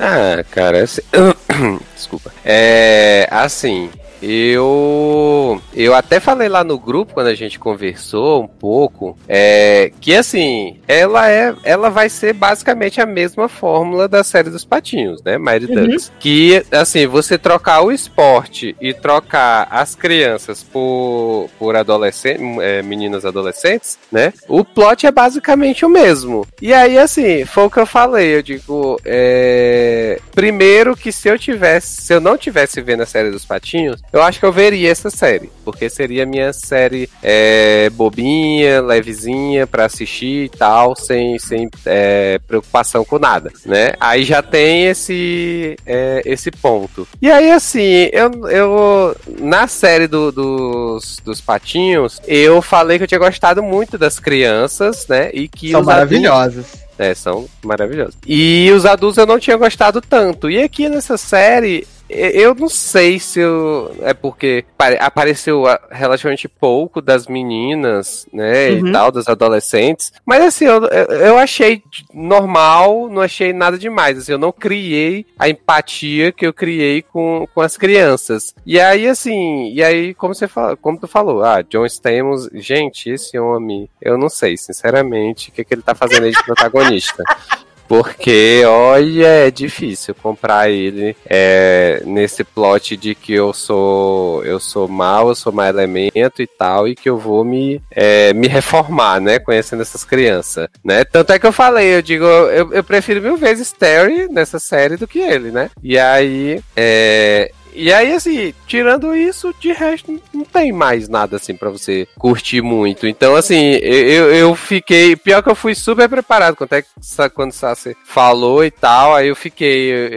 Ah, 0.00 0.44
cara, 0.50 0.82
assim... 0.84 1.02
desculpa. 1.94 2.30
É, 2.44 3.28
assim, 3.30 3.90
eu 4.22 5.60
eu 5.74 5.94
até 5.94 6.20
falei 6.20 6.48
lá 6.48 6.64
no 6.64 6.78
grupo 6.78 7.14
quando 7.14 7.28
a 7.28 7.34
gente 7.34 7.58
conversou 7.58 8.42
um 8.42 8.48
pouco, 8.48 9.16
é, 9.28 9.92
que 10.00 10.14
assim, 10.14 10.78
ela 10.86 11.30
é, 11.30 11.54
ela 11.64 11.88
vai 11.90 12.08
ser 12.08 12.32
basicamente 12.32 13.00
a 13.00 13.06
mesma 13.06 13.48
fórmula 13.48 14.08
da 14.08 14.24
série 14.24 14.50
dos 14.50 14.64
patinhos, 14.64 15.22
né, 15.22 15.38
Mighty 15.38 15.68
Uhum. 15.68 15.86
Ducks, 15.86 16.12
que 16.18 16.64
assim, 16.70 17.06
você 17.06 17.36
trocar 17.36 17.82
o 17.82 17.92
esporte 17.92 18.76
e 18.80 18.94
trocar 18.94 19.68
as 19.70 19.94
crianças 19.94 20.62
por 20.62 21.48
por 21.58 21.76
adolescentes, 21.76 22.40
meninas 22.84 23.24
adolescentes, 23.24 23.98
né? 24.10 24.32
O 24.48 24.64
plot 24.64 25.06
é 25.06 25.10
basicamente 25.10 25.84
o 25.84 25.88
mesmo. 25.88 26.46
E 26.60 26.72
aí 26.72 26.98
assim, 26.98 27.44
foi 27.44 27.64
o 27.64 27.70
que 27.70 27.78
eu 27.78 27.86
falei, 27.86 28.36
eu 28.36 28.42
digo, 28.42 29.00
é, 29.04 30.20
primeiro 30.34 30.96
que 30.96 31.12
se 31.12 31.28
eu 31.28 31.38
tivesse, 31.38 32.02
se 32.02 32.14
eu 32.14 32.20
não 32.20 32.36
tivesse 32.36 32.80
vendo 32.80 33.02
a 33.02 33.06
série 33.06 33.30
dos 33.30 33.44
patinhos, 33.44 34.00
eu 34.12 34.22
acho 34.22 34.38
que 34.40 34.46
eu 34.46 34.52
veria 34.52 34.90
essa 34.90 35.10
série, 35.10 35.50
porque 35.64 35.88
seria 35.88 36.24
minha 36.26 36.52
série 36.52 37.08
é, 37.22 37.90
bobinha, 37.90 38.80
levezinha 38.80 39.66
pra 39.66 39.84
assistir 39.86 40.44
e 40.44 40.48
tal, 40.48 40.94
sem, 40.96 41.38
sem 41.38 41.68
é, 41.86 42.38
preocupação 42.46 43.04
com 43.04 43.18
nada, 43.18 43.50
né? 43.66 43.92
Aí 44.00 44.24
já 44.24 44.42
tem 44.42 44.86
esse 44.86 45.76
é, 45.86 46.22
esse 46.24 46.50
ponto. 46.50 47.06
E 47.20 47.30
aí 47.30 47.50
assim, 47.50 48.08
eu, 48.12 48.48
eu 48.48 49.16
na 49.40 49.66
série 49.66 50.06
do- 50.06 50.32
dos, 50.32 51.18
dos 51.24 51.40
patinhos, 51.40 52.20
eu 52.26 52.60
falei 52.62 52.98
que 52.98 53.04
eu 53.04 53.08
tinha 53.08 53.18
gostado 53.20 53.62
muito 53.62 53.98
das 53.98 54.18
crianças, 54.18 55.06
né? 55.08 55.30
E 55.32 55.48
que 55.48 55.70
São 55.70 55.80
adultos- 55.80 55.94
maravilhosas. 55.94 56.66
é, 56.98 57.14
são 57.14 57.46
maravilhosos. 57.64 58.14
E 58.26 58.70
os 58.74 58.84
adultos 58.86 59.18
eu 59.18 59.26
não 59.26 59.38
tinha 59.38 59.56
gostado 59.56 60.00
tanto. 60.00 60.50
E 60.50 60.62
aqui 60.62 60.88
nessa 60.88 61.16
série, 61.16 61.86
eu 62.08 62.54
não 62.54 62.68
sei 62.68 63.18
se 63.18 63.40
eu, 63.40 63.94
é 64.02 64.14
porque 64.14 64.64
pare- 64.76 64.98
apareceu 65.00 65.64
relativamente 65.90 66.48
pouco 66.48 67.00
das 67.00 67.26
meninas, 67.26 68.26
né, 68.32 68.70
Uhum. 68.70 68.88
e 68.88 68.92
tal, 68.92 69.10
das 69.12 69.28
adolescentes. 69.28 70.12
Mas 70.24 70.42
assim, 70.44 70.64
eu, 70.66 70.84
eu 70.86 71.38
achei 71.38 71.82
normal, 72.12 73.08
não 73.08 73.22
achei 73.22 73.52
nada 73.52 73.78
demais. 73.78 74.18
Assim, 74.18 74.32
eu 74.32 74.38
não 74.38 74.52
criei 74.52 75.26
a 75.38 75.48
empatia 75.48 76.32
que 76.32 76.46
eu 76.46 76.52
criei 76.52 77.02
com, 77.02 77.46
com 77.54 77.60
as 77.60 77.76
crianças. 77.76 78.54
E 78.66 78.78
aí, 78.80 79.06
assim, 79.08 79.72
e 79.72 79.82
aí, 79.82 80.14
como 80.14 80.34
você 80.34 80.46
fala, 80.48 80.76
como 80.76 80.98
tu 80.98 81.06
falou, 81.08 81.42
ah, 81.42 81.62
John 81.62 81.86
Stamos, 81.86 82.48
gente, 82.54 83.10
esse 83.10 83.38
homem, 83.38 83.88
eu 84.00 84.16
não 84.18 84.28
sei, 84.28 84.56
sinceramente, 84.56 85.48
o 85.48 85.52
que, 85.52 85.64
que 85.64 85.74
ele 85.74 85.82
tá 85.82 85.94
fazendo 85.94 86.24
aí 86.24 86.30
de 86.32 86.42
protagonista. 86.44 87.22
Porque, 87.88 88.62
olha, 88.66 89.26
é 89.26 89.50
difícil 89.50 90.14
comprar 90.14 90.70
ele 90.70 91.16
é, 91.24 92.02
nesse 92.04 92.44
plot 92.44 92.96
de 92.96 93.14
que 93.14 93.32
eu 93.32 93.52
sou 93.54 94.44
eu 94.44 94.60
sou 94.60 94.86
mal, 94.86 95.28
eu 95.28 95.34
sou 95.34 95.52
mau 95.52 95.66
elemento 95.66 96.42
e 96.42 96.46
tal, 96.46 96.86
e 96.86 96.94
que 96.94 97.08
eu 97.08 97.16
vou 97.16 97.44
me, 97.44 97.80
é, 97.90 98.34
me 98.34 98.46
reformar, 98.46 99.20
né? 99.20 99.38
Conhecendo 99.38 99.80
essas 99.80 100.04
crianças, 100.04 100.68
né? 100.84 101.02
Tanto 101.04 101.32
é 101.32 101.38
que 101.38 101.46
eu 101.46 101.52
falei, 101.52 101.94
eu 101.94 102.02
digo, 102.02 102.24
eu, 102.24 102.72
eu 102.72 102.84
prefiro 102.84 103.22
mil 103.22 103.36
vezes 103.38 103.72
Terry 103.72 104.28
nessa 104.28 104.58
série 104.58 104.96
do 104.96 105.08
que 105.08 105.18
ele, 105.18 105.50
né? 105.50 105.70
E 105.82 105.98
aí, 105.98 106.60
é, 106.76 107.50
e 107.84 107.92
aí, 107.92 108.12
assim, 108.12 108.52
tirando 108.66 109.14
isso, 109.14 109.54
de 109.60 109.72
resto, 109.72 110.20
não 110.32 110.44
tem 110.44 110.72
mais 110.72 111.08
nada, 111.08 111.36
assim, 111.36 111.54
pra 111.54 111.70
você 111.70 112.06
curtir 112.18 112.60
muito. 112.62 113.06
Então, 113.06 113.34
assim, 113.36 113.74
eu, 113.82 114.32
eu 114.34 114.54
fiquei. 114.54 115.14
Pior 115.16 115.42
que 115.42 115.50
eu 115.50 115.54
fui 115.54 115.74
super 115.74 116.08
preparado 116.08 116.56
quando, 116.56 116.72
é, 116.72 116.82
que 116.82 116.88
Sa- 117.00 117.30
quando 117.30 117.50
o 117.50 117.54
Sassi 117.54 117.96
falou 118.04 118.64
e 118.64 118.70
tal. 118.70 119.14
Aí 119.14 119.28
eu 119.28 119.36
fiquei. 119.36 119.90
Eu, 119.92 120.08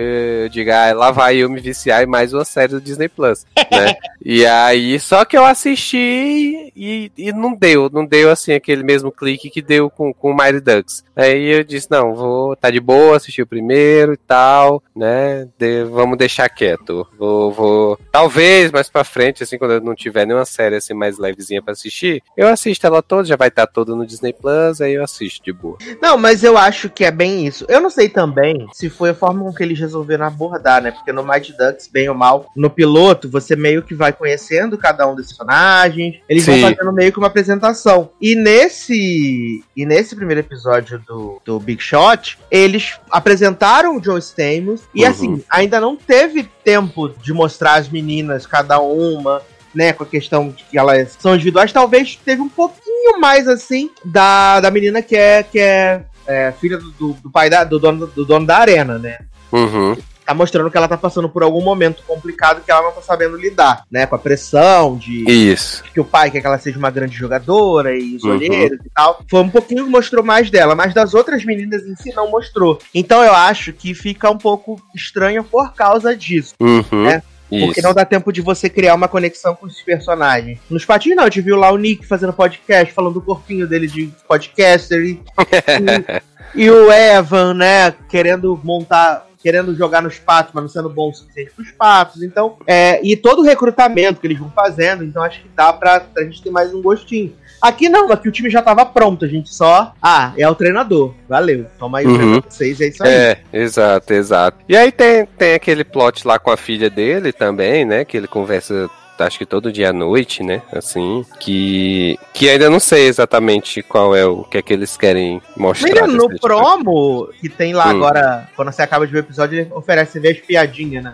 eu 0.44 0.50
digo, 0.50 0.72
ah, 0.72 0.94
lá 0.94 1.12
vai 1.12 1.38
eu 1.38 1.50
me 1.50 1.60
viciar 1.62 2.04
em 2.04 2.08
mais 2.08 2.34
uma 2.34 2.44
série 2.46 2.74
do 2.74 2.82
Disney 2.82 3.08
Plus, 3.08 3.46
né? 3.72 3.94
e 4.24 4.46
aí, 4.46 5.00
só 5.00 5.24
que 5.26 5.38
eu 5.38 5.46
assisti 5.46 6.72
e, 6.76 7.12
e 7.18 7.32
não 7.32 7.54
deu. 7.56 7.90
Não 7.92 8.06
deu, 8.06 8.30
assim, 8.30 8.54
aquele 8.54 8.84
mesmo 8.84 9.12
clique 9.12 9.50
que 9.50 9.62
deu 9.62 9.90
com, 9.90 10.14
com 10.14 10.32
o 10.32 10.36
Mighty 10.38 10.60
Ducks. 10.60 11.04
Aí 11.16 11.58
eu 11.58 11.64
disse, 11.64 11.88
não, 11.92 12.16
vou. 12.16 12.56
Tá 12.56 12.70
de 12.70 12.80
boa, 12.80 13.18
assistir 13.18 13.42
o 13.42 13.48
primeiro 13.48 14.14
e 14.14 14.18
tal, 14.18 14.82
né? 14.96 15.48
De- 15.58 15.84
vamos 15.86 16.18
deixar 16.18 16.50
quieto. 16.50 17.08
Vou, 17.18 17.51
vou. 17.52 18.00
Talvez 18.12 18.72
mais 18.72 18.90
pra 18.90 19.04
frente, 19.04 19.44
assim, 19.44 19.58
quando 19.58 19.72
eu 19.76 19.82
não 19.82 19.96
tiver 19.96 20.26
nenhuma 20.26 20.46
série 20.46 20.76
assim 20.76 20.94
mais 20.94 21.18
levezinha 21.18 21.62
pra 21.62 21.74
assistir, 21.74 22.22
eu 22.36 22.48
assisto 22.48 22.86
ela 22.88 23.02
toda, 23.02 23.26
já 23.26 23.36
vai 23.36 23.48
estar 23.48 23.68
toda 23.68 23.96
no 23.96 24.06
Disney 24.06 24.34
Plus, 24.34 24.82
aí 24.82 24.94
eu 24.94 25.04
assisto 25.04 25.44
de 25.44 25.52
boa. 25.54 25.78
Não, 26.02 26.18
mas 26.18 26.44
eu 26.44 26.58
acho 26.58 26.90
que 26.90 27.04
é 27.06 27.12
bem 27.12 27.46
isso. 27.46 27.66
Eu 27.68 27.80
não 27.82 27.90
sei 27.90 28.10
também 28.10 28.68
se 28.74 28.90
foi 28.90 29.10
a 29.12 29.14
forma 29.16 29.44
com 29.44 29.54
que 29.54 29.64
eles 29.64 29.80
resolveram 29.80 30.26
abordar, 30.26 30.82
né? 30.82 30.92
Porque 30.92 31.12
no 31.12 31.24
Mighty 31.24 31.54
Ducks, 31.58 31.88
bem 31.88 32.10
ou 32.10 32.16
mal, 32.16 32.50
no 32.56 32.70
piloto, 32.70 33.30
você 33.30 33.56
meio 33.56 33.82
que 33.84 33.94
vai 33.96 34.12
conhecendo 34.14 34.78
cada 34.78 35.08
um 35.08 35.16
desses 35.16 35.32
personagens. 35.38 36.16
Eles 36.28 36.44
Sim. 36.44 36.60
vão 36.62 36.70
fazendo 36.72 36.92
meio 36.94 37.12
que 37.12 37.18
uma 37.18 37.28
apresentação. 37.28 38.10
E 38.22 38.36
nesse 38.36 39.64
e 39.76 39.86
nesse 39.86 40.16
primeiro 40.16 40.42
episódio 40.42 41.00
do, 41.00 41.42
do 41.44 41.60
Big 41.60 41.82
Shot, 41.82 42.38
eles 42.50 43.00
apresentaram 43.10 43.98
o 43.98 44.04
Joe 44.04 44.20
Stamos. 44.20 44.82
E 44.94 45.04
Uhum. 45.04 45.10
assim, 45.10 45.44
ainda 45.50 45.80
não 45.80 45.96
teve 45.96 46.50
tempo 46.64 47.10
de 47.10 47.34
mostrar 47.34 47.76
as 47.76 47.90
meninas, 47.90 48.46
cada 48.46 48.80
uma. 48.80 49.42
Né, 49.74 49.94
com 49.94 50.04
a 50.04 50.06
questão 50.06 50.50
de 50.50 50.66
que 50.66 50.78
elas 50.78 51.16
são 51.18 51.34
individuais, 51.34 51.72
talvez 51.72 52.18
teve 52.18 52.42
um 52.42 52.50
pouquinho 52.50 53.22
mais 53.22 53.48
assim 53.48 53.90
da, 54.04 54.60
da 54.60 54.70
menina 54.70 55.02
que 55.02 55.16
é, 55.16 55.44
que 55.44 55.58
é, 55.58 56.04
é, 56.28 56.52
filha 56.60 56.78
do, 56.78 57.14
do, 57.14 57.32
pai 57.32 57.50
da, 57.50 57.64
do, 57.64 57.80
dono, 57.80 58.06
do 58.08 58.26
dono 58.26 58.46
da 58.46 58.58
arena, 58.58 59.00
né? 59.00 59.20
Uhum. 59.50 59.96
Tá 60.26 60.34
mostrando 60.34 60.70
que 60.70 60.78
ela 60.78 60.88
tá 60.88 60.98
passando 60.98 61.28
por 61.28 61.44
algum 61.44 61.62
momento 61.62 62.04
complicado 62.06 62.62
que 62.64 62.72
ela 62.72 62.82
não 62.84 62.92
tá 62.92 63.02
sabendo 63.02 63.36
lidar, 63.38 63.84
né? 63.92 64.06
Com 64.06 64.16
a 64.16 64.20
pressão 64.20 64.96
de 64.96 65.24
Isso. 65.30 65.84
que 65.94 66.00
o 66.00 66.06
pai 66.06 66.30
quer 66.32 66.42
que 66.42 66.48
ela 66.48 66.58
seja 66.60 66.78
uma 66.78 66.92
grande 66.92 67.16
jogadora 67.16 67.96
e 67.98 68.16
os 68.16 68.24
Uhum. 68.24 68.32
olheiros 68.32 68.80
e 68.86 68.90
tal. 68.96 69.22
Foi 69.30 69.42
um 69.42 69.50
pouquinho 69.50 69.86
que 69.86 69.90
mostrou 69.90 70.24
mais 70.24 70.50
dela, 70.50 70.76
mas 70.76 70.94
das 70.94 71.14
outras 71.14 71.44
meninas 71.44 71.84
em 71.84 71.96
si 71.96 72.14
não 72.16 72.30
mostrou. 72.30 72.80
Então 72.94 73.24
eu 73.24 73.34
acho 73.34 73.74
que 73.74 73.94
fica 73.94 74.30
um 74.30 74.38
pouco 74.38 74.80
estranho 74.96 75.44
por 75.44 75.74
causa 75.74 76.16
disso. 76.16 76.54
Uhum. 76.60 77.08
É, 77.10 77.22
Porque 77.50 77.80
Isso. 77.80 77.82
não 77.82 77.94
dá 77.94 78.06
tempo 78.06 78.32
de 78.32 78.40
você 78.42 78.70
criar 78.70 78.96
uma 78.96 79.10
conexão 79.10 79.54
com 79.54 79.66
os 79.66 79.82
personagens. 79.82 80.58
Nos 80.70 80.86
patinhos 80.86 81.18
não, 81.18 81.24
a 81.24 81.28
gente 81.28 81.42
viu 81.42 81.58
lá 81.58 81.70
o 81.70 81.78
Nick 81.78 82.08
fazendo 82.08 82.32
podcast, 82.32 82.94
falando 82.94 83.16
do 83.16 83.22
corpinho 83.22 83.68
dele 83.68 83.88
de 83.88 84.10
podcaster 84.26 85.02
e, 85.02 85.22
e, 86.56 86.64
e 86.64 86.70
o 86.72 86.90
Evan, 86.90 87.54
né, 87.54 87.94
querendo 88.08 88.58
montar. 88.64 89.26
Querendo 89.42 89.76
jogar 89.76 90.02
nos 90.02 90.20
patos, 90.20 90.52
mas 90.54 90.64
não 90.64 90.70
sendo 90.70 90.90
bom 90.90 91.10
o 91.10 91.14
suficiente 91.14 91.52
pros 91.56 91.72
patos. 91.72 92.22
Então, 92.22 92.58
é, 92.68 93.00
e 93.04 93.16
todo 93.18 93.40
o 93.40 93.46
recrutamento 93.46 94.20
que 94.22 94.28
eles 94.28 94.38
vão 94.40 94.52
fazendo, 94.52 95.04
então 95.04 95.24
acho 95.24 95.42
que 95.42 95.50
dá 95.56 95.74
pra, 95.74 96.00
pra 96.00 96.24
gente 96.24 96.42
ter 96.44 96.52
mais 96.52 96.74
um 96.74 96.82
gostinho. 96.82 97.34
Aqui 97.62 97.90
não, 97.90 98.12
aqui 98.12 98.28
o 98.28 98.32
time 98.32 98.50
já 98.50 98.62
tava 98.62 98.84
pronto, 98.86 99.24
a 99.24 99.28
gente 99.28 99.54
só. 99.54 99.94
Ah, 100.02 100.34
é 100.36 100.48
o 100.50 100.56
treinador. 100.56 101.14
Valeu. 101.30 101.66
Toma 101.78 102.00
aí 102.00 102.08
o 102.08 102.10
Uhum. 102.10 102.42
pra 102.42 102.50
vocês, 102.50 102.82
é 102.82 102.88
isso 102.88 103.04
aí. 103.04 103.14
É, 103.14 103.38
exato, 103.54 104.14
exato. 104.14 104.58
E 104.68 104.76
aí 104.76 104.92
tem, 104.92 105.26
tem 105.38 105.54
aquele 105.54 105.84
plot 105.84 106.26
lá 106.28 106.40
com 106.40 106.50
a 106.50 106.58
filha 106.58 106.90
dele 106.90 107.32
também, 107.32 107.86
né? 107.86 108.04
Que 108.04 108.18
ele 108.18 108.28
conversa, 108.28 108.90
acho 109.26 109.38
que 109.38 109.46
todo 109.46 109.72
dia 109.72 109.90
à 109.90 109.94
noite, 109.94 110.44
né? 110.44 110.62
Assim, 110.74 111.26
que, 111.40 112.18
que 112.34 112.50
ainda 112.50 112.70
não 112.70 112.80
sei 112.80 113.08
exatamente 113.08 113.82
qual 113.84 114.16
é 114.16 114.26
o 114.26 114.44
que 114.44 114.58
é 114.58 114.62
que 114.62 114.74
eles 114.74 114.96
querem 114.98 115.42
mostrar. 115.58 115.88
Menino, 116.08 116.24
no 116.24 116.28
desse- 116.28 116.42
promo 116.42 117.30
que 117.40 117.50
tem 117.50 117.74
lá 117.74 117.88
Hum. 117.88 117.90
agora, 117.92 118.50
quando 118.56 118.72
você 118.72 118.82
acaba 118.82 119.06
de 119.06 119.12
ver 119.14 119.20
o 119.20 119.26
episódio, 119.26 119.60
ele 119.60 119.72
oferece 119.74 120.20
ver 120.20 120.30
as 120.32 120.38
piadinhas, 120.40 121.04
né? 121.04 121.14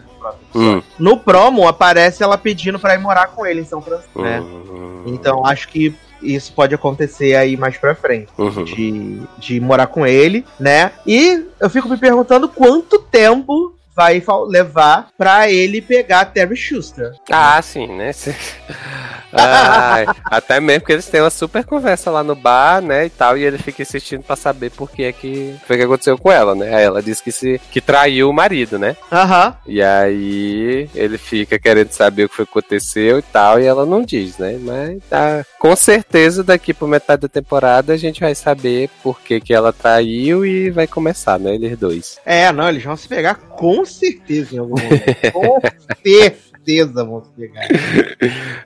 Hum. 0.55 0.81
No 0.99 1.17
promo 1.17 1.67
aparece 1.67 2.21
ela 2.23 2.37
pedindo 2.37 2.79
pra 2.79 2.95
ir 2.95 2.99
morar 2.99 3.27
com 3.27 3.45
ele 3.45 3.61
em 3.61 3.65
São 3.65 3.81
Francisco, 3.81 4.21
né? 4.21 4.39
Hum. 4.41 5.03
Então 5.07 5.45
acho 5.45 5.67
que 5.69 5.95
isso 6.21 6.51
pode 6.53 6.73
acontecer 6.73 7.35
aí 7.35 7.55
mais 7.55 7.77
pra 7.77 7.93
frente. 7.93 8.27
Uhum. 8.37 8.63
De, 8.63 9.21
de 9.37 9.59
morar 9.61 9.85
com 9.87 10.05
ele, 10.05 10.43
né? 10.59 10.91
E 11.05 11.45
eu 11.59 11.69
fico 11.69 11.87
me 11.87 11.95
perguntando 11.95 12.49
quanto 12.49 12.97
tempo 12.99 13.73
vai 13.97 14.21
levar 14.47 15.07
pra 15.17 15.49
ele 15.49 15.81
pegar 15.81 16.19
a 16.19 16.25
Terry 16.25 16.55
Schuster. 16.55 17.13
Ah, 17.31 17.59
sim, 17.63 17.87
né? 17.87 18.11
Ai, 19.33 20.05
até 20.25 20.59
mesmo 20.59 20.85
que 20.85 20.93
eles 20.93 21.07
têm 21.07 21.21
uma 21.21 21.29
super 21.29 21.65
conversa 21.65 22.09
lá 22.09 22.23
no 22.23 22.35
bar, 22.35 22.81
né, 22.81 23.07
e 23.07 23.09
tal, 23.09 23.37
e 23.37 23.43
ele 23.43 23.57
fica 23.57 23.81
insistindo 23.81 24.23
pra 24.23 24.35
saber 24.35 24.69
por 24.71 24.89
que 24.89 25.03
é 25.03 25.11
que 25.11 25.55
foi 25.65 25.77
que 25.77 25.83
aconteceu 25.83 26.17
com 26.17 26.31
ela, 26.31 26.55
né? 26.55 26.73
Aí 26.73 26.83
ela 26.83 27.01
disse 27.01 27.21
que 27.21 27.31
se 27.31 27.59
que 27.71 27.81
traiu 27.81 28.29
o 28.29 28.33
marido, 28.33 28.79
né? 28.79 28.95
Aham. 29.11 29.55
E 29.65 29.81
aí 29.81 30.89
ele 30.95 31.17
fica 31.17 31.59
querendo 31.59 31.91
saber 31.91 32.25
o 32.25 32.29
que 32.29 32.35
foi 32.35 32.45
que 32.45 32.51
aconteceu 32.51 33.19
e 33.19 33.21
tal, 33.21 33.59
e 33.59 33.65
ela 33.65 33.85
não 33.85 34.01
diz, 34.01 34.37
né? 34.37 34.57
Mas 34.61 35.03
tá, 35.09 35.43
com 35.59 35.75
certeza 35.75 36.43
daqui 36.43 36.73
por 36.73 36.87
metade 36.87 37.23
da 37.23 37.27
temporada 37.27 37.93
a 37.93 37.97
gente 37.97 38.21
vai 38.21 38.33
saber 38.33 38.89
por 39.03 39.19
que, 39.19 39.41
que 39.41 39.53
ela 39.53 39.73
traiu 39.73 40.45
e 40.45 40.69
vai 40.69 40.87
começar, 40.87 41.39
né? 41.39 41.55
Eles 41.55 41.77
dois. 41.77 42.19
É, 42.25 42.51
não, 42.51 42.69
eles 42.69 42.83
vão 42.83 42.95
se 42.95 43.07
pegar 43.07 43.35
com 43.35 43.85
certeza 43.87 44.55
em 44.55 44.59
algum 44.59 44.81
momento. 44.81 45.31
com 45.33 45.59
certeza 46.03 47.03
vão 47.03 47.23
se 47.23 47.29
pegar. 47.31 47.67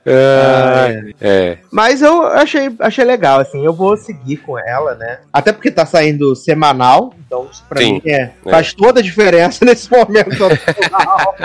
Ai, 0.06 1.14
é. 1.20 1.58
Mas 1.70 2.02
eu 2.02 2.26
achei, 2.26 2.74
achei 2.78 3.04
legal, 3.04 3.40
assim, 3.40 3.64
eu 3.64 3.72
vou 3.72 3.96
seguir 3.96 4.38
com 4.38 4.58
ela, 4.58 4.94
né? 4.96 5.20
Até 5.32 5.52
porque 5.52 5.70
tá 5.70 5.86
saindo 5.86 6.34
semanal, 6.34 7.14
então 7.26 7.48
isso 7.50 7.64
pra 7.68 7.80
Sim, 7.80 7.94
mim 7.94 8.02
é, 8.06 8.32
faz 8.44 8.74
toda 8.74 9.00
a 9.00 9.02
diferença 9.02 9.64
nesse 9.66 9.90
momento. 9.90 10.44
atual. 10.44 11.36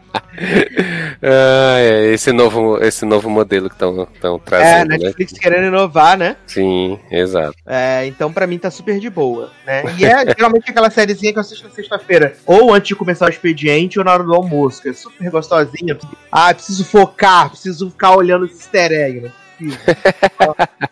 Ah, 1.22 1.78
é, 1.78 2.12
esse 2.12 2.30
novo, 2.30 2.78
esse 2.82 3.04
novo 3.04 3.30
modelo 3.30 3.68
que 3.68 3.74
estão 3.74 4.02
é, 4.02 4.38
trazendo, 4.44 4.88
né? 4.88 4.98
Netflix 4.98 5.32
querendo 5.32 5.66
inovar, 5.66 6.16
né? 6.16 6.36
Sim, 6.46 7.00
exato. 7.10 7.56
É, 7.66 8.06
então 8.06 8.32
pra 8.32 8.46
mim 8.46 8.58
tá 8.58 8.70
super 8.70 8.98
de 9.00 9.08
boa, 9.08 9.50
né? 9.66 9.82
E 9.98 10.04
é 10.04 10.24
geralmente 10.36 10.70
aquela 10.70 10.90
sériezinha 10.90 11.32
que 11.32 11.38
eu 11.38 11.40
assisto 11.40 11.66
na 11.66 11.74
sexta-feira, 11.74 12.34
ou 12.44 12.72
antes 12.72 12.88
de 12.88 12.94
começar 12.94 13.26
o 13.26 13.30
expediente, 13.30 13.98
ou 13.98 14.04
na 14.04 14.12
hora 14.12 14.22
do 14.22 14.34
almoço, 14.34 14.82
que 14.82 14.90
é 14.90 14.92
super 14.92 15.30
gostosinha. 15.30 15.98
Ah, 16.30 16.52
preciso 16.52 16.84
focar, 16.84 17.50
preciso 17.50 17.90
ficar 17.90 18.14
olhando 18.14 18.44
os 18.44 18.52
easter 18.52 18.92
eggs, 18.92 19.22
né? 19.22 19.32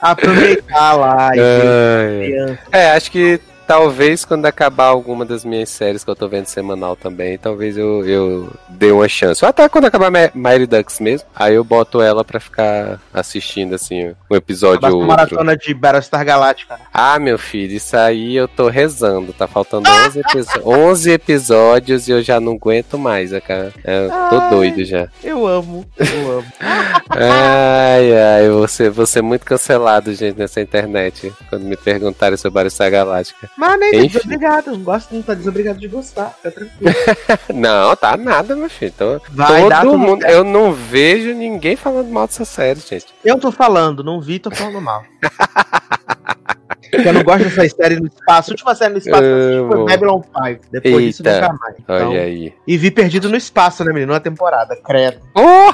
Aproveitar 0.00 0.92
lá 0.94 1.30
e 1.34 2.26
criança. 2.26 2.58
É, 2.70 2.90
acho 2.92 3.10
que 3.10 3.40
talvez 3.70 4.24
quando 4.24 4.46
acabar 4.46 4.86
alguma 4.86 5.24
das 5.24 5.44
minhas 5.44 5.68
séries 5.68 6.02
que 6.02 6.10
eu 6.10 6.16
tô 6.16 6.26
vendo 6.26 6.46
semanal 6.46 6.96
também, 6.96 7.38
talvez 7.38 7.76
eu, 7.76 8.04
eu 8.04 8.50
dê 8.68 8.90
uma 8.90 9.08
chance. 9.08 9.44
Ou 9.44 9.48
até 9.48 9.68
quando 9.68 9.84
acabar 9.84 10.10
Ma- 10.10 10.30
Mighty 10.34 10.66
Ducks 10.66 10.98
mesmo, 10.98 11.28
aí 11.36 11.54
eu 11.54 11.62
boto 11.62 12.00
ela 12.02 12.24
pra 12.24 12.40
ficar 12.40 13.00
assistindo, 13.14 13.74
assim, 13.76 14.12
um 14.28 14.34
episódio 14.34 14.88
ou 14.88 14.94
outro. 14.94 15.06
maratona 15.08 15.56
de 15.56 15.72
Battlestar 15.72 16.24
Galactica. 16.24 16.74
né? 16.74 16.80
Ah, 16.92 17.18
meu 17.20 17.38
filho, 17.38 17.74
isso 17.76 17.96
aí 17.96 18.34
eu 18.34 18.48
tô 18.48 18.68
rezando. 18.68 19.32
Tá 19.32 19.46
faltando 19.46 19.88
11, 19.88 20.18
episo- 20.20 20.60
11 20.64 21.10
episódios 21.12 22.08
e 22.08 22.10
eu 22.10 22.22
já 22.22 22.40
não 22.40 22.54
aguento 22.54 22.98
mais, 22.98 23.32
é, 23.32 23.40
cara. 23.40 23.72
Eu 23.84 24.08
tô 24.30 24.36
Ai. 24.40 24.50
doido 24.50 24.84
já. 24.84 25.06
Eu 25.22 25.46
amo, 25.46 25.86
eu 25.96 26.30
amo. 26.38 26.46
Ai, 27.12 28.16
ai, 28.16 28.46
eu 28.46 28.58
vou 28.58 28.68
ser, 28.68 28.88
vou 28.90 29.04
ser 29.06 29.20
muito 29.22 29.44
cancelado, 29.44 30.14
gente, 30.14 30.38
nessa 30.38 30.60
internet. 30.60 31.32
Quando 31.48 31.64
me 31.64 31.76
perguntarem 31.76 32.36
sobre 32.36 32.54
Battlestar 32.54 32.90
Galáctica. 32.90 33.50
Mas 33.60 33.78
nem 33.78 33.90
tá 33.90 33.96
Enfim. 33.98 34.08
desobrigado, 34.08 34.70
não 34.72 34.82
gosta, 34.82 35.14
não 35.14 35.20
tá 35.22 35.34
desobrigado 35.34 35.78
de 35.78 35.86
gostar, 35.86 36.30
fica 36.36 36.50
tranquilo. 36.50 36.94
Não, 37.54 37.94
tá 37.94 38.16
nada, 38.16 38.56
meu 38.56 38.70
filho. 38.70 38.92
Tô- 38.96 39.20
Vai 39.30 39.68
dar 39.68 39.82
todo 39.82 39.90
tudo 39.92 39.98
mundo. 39.98 40.22
certo. 40.22 40.32
Eu 40.34 40.44
não 40.44 40.72
vejo 40.72 41.34
ninguém 41.34 41.76
falando 41.76 42.08
mal 42.08 42.26
dessa 42.26 42.46
série, 42.46 42.80
gente. 42.80 43.06
Eu 43.22 43.38
tô 43.38 43.52
falando, 43.52 44.02
não 44.02 44.18
vi, 44.18 44.38
tô 44.38 44.50
falando 44.50 44.80
mal. 44.80 45.02
Porque 46.90 47.06
eu 47.08 47.12
não 47.12 47.22
gosto 47.22 47.44
dessas 47.44 47.72
séries 47.72 48.00
no 48.00 48.06
espaço. 48.08 48.50
A 48.50 48.52
última 48.52 48.74
série 48.74 48.92
no 48.94 48.98
espaço 48.98 49.22
que 49.22 49.28
eu 49.28 49.38
assisti 49.38 49.68
foi. 49.68 49.84
Babylon 49.86 50.22
5. 50.22 50.60
Depois 50.72 51.04
disso, 51.04 51.22
Eita. 51.26 51.40
nunca 51.42 51.52
mais. 51.60 51.74
Então, 51.78 52.08
Olha 52.10 52.20
aí. 52.22 52.54
E 52.66 52.76
vi 52.78 52.90
Perdido 52.90 53.28
no 53.28 53.36
Espaço, 53.36 53.84
né, 53.84 53.92
menino? 53.92 54.12
Uma 54.12 54.20
temporada, 54.20 54.74
credo. 54.76 55.20
Oh, 55.34 55.72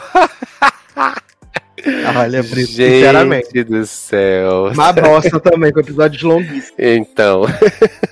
Olha, 2.18 2.42
Brito, 2.42 2.72
sinceramente. 2.72 3.46
gente 3.54 3.64
do 3.64 3.86
céu. 3.86 4.68
Uma 4.72 4.92
bosta 4.92 5.38
também, 5.38 5.72
com 5.72 5.80
episódios 5.80 6.22
longuíssimos. 6.22 6.72
Então. 6.78 7.42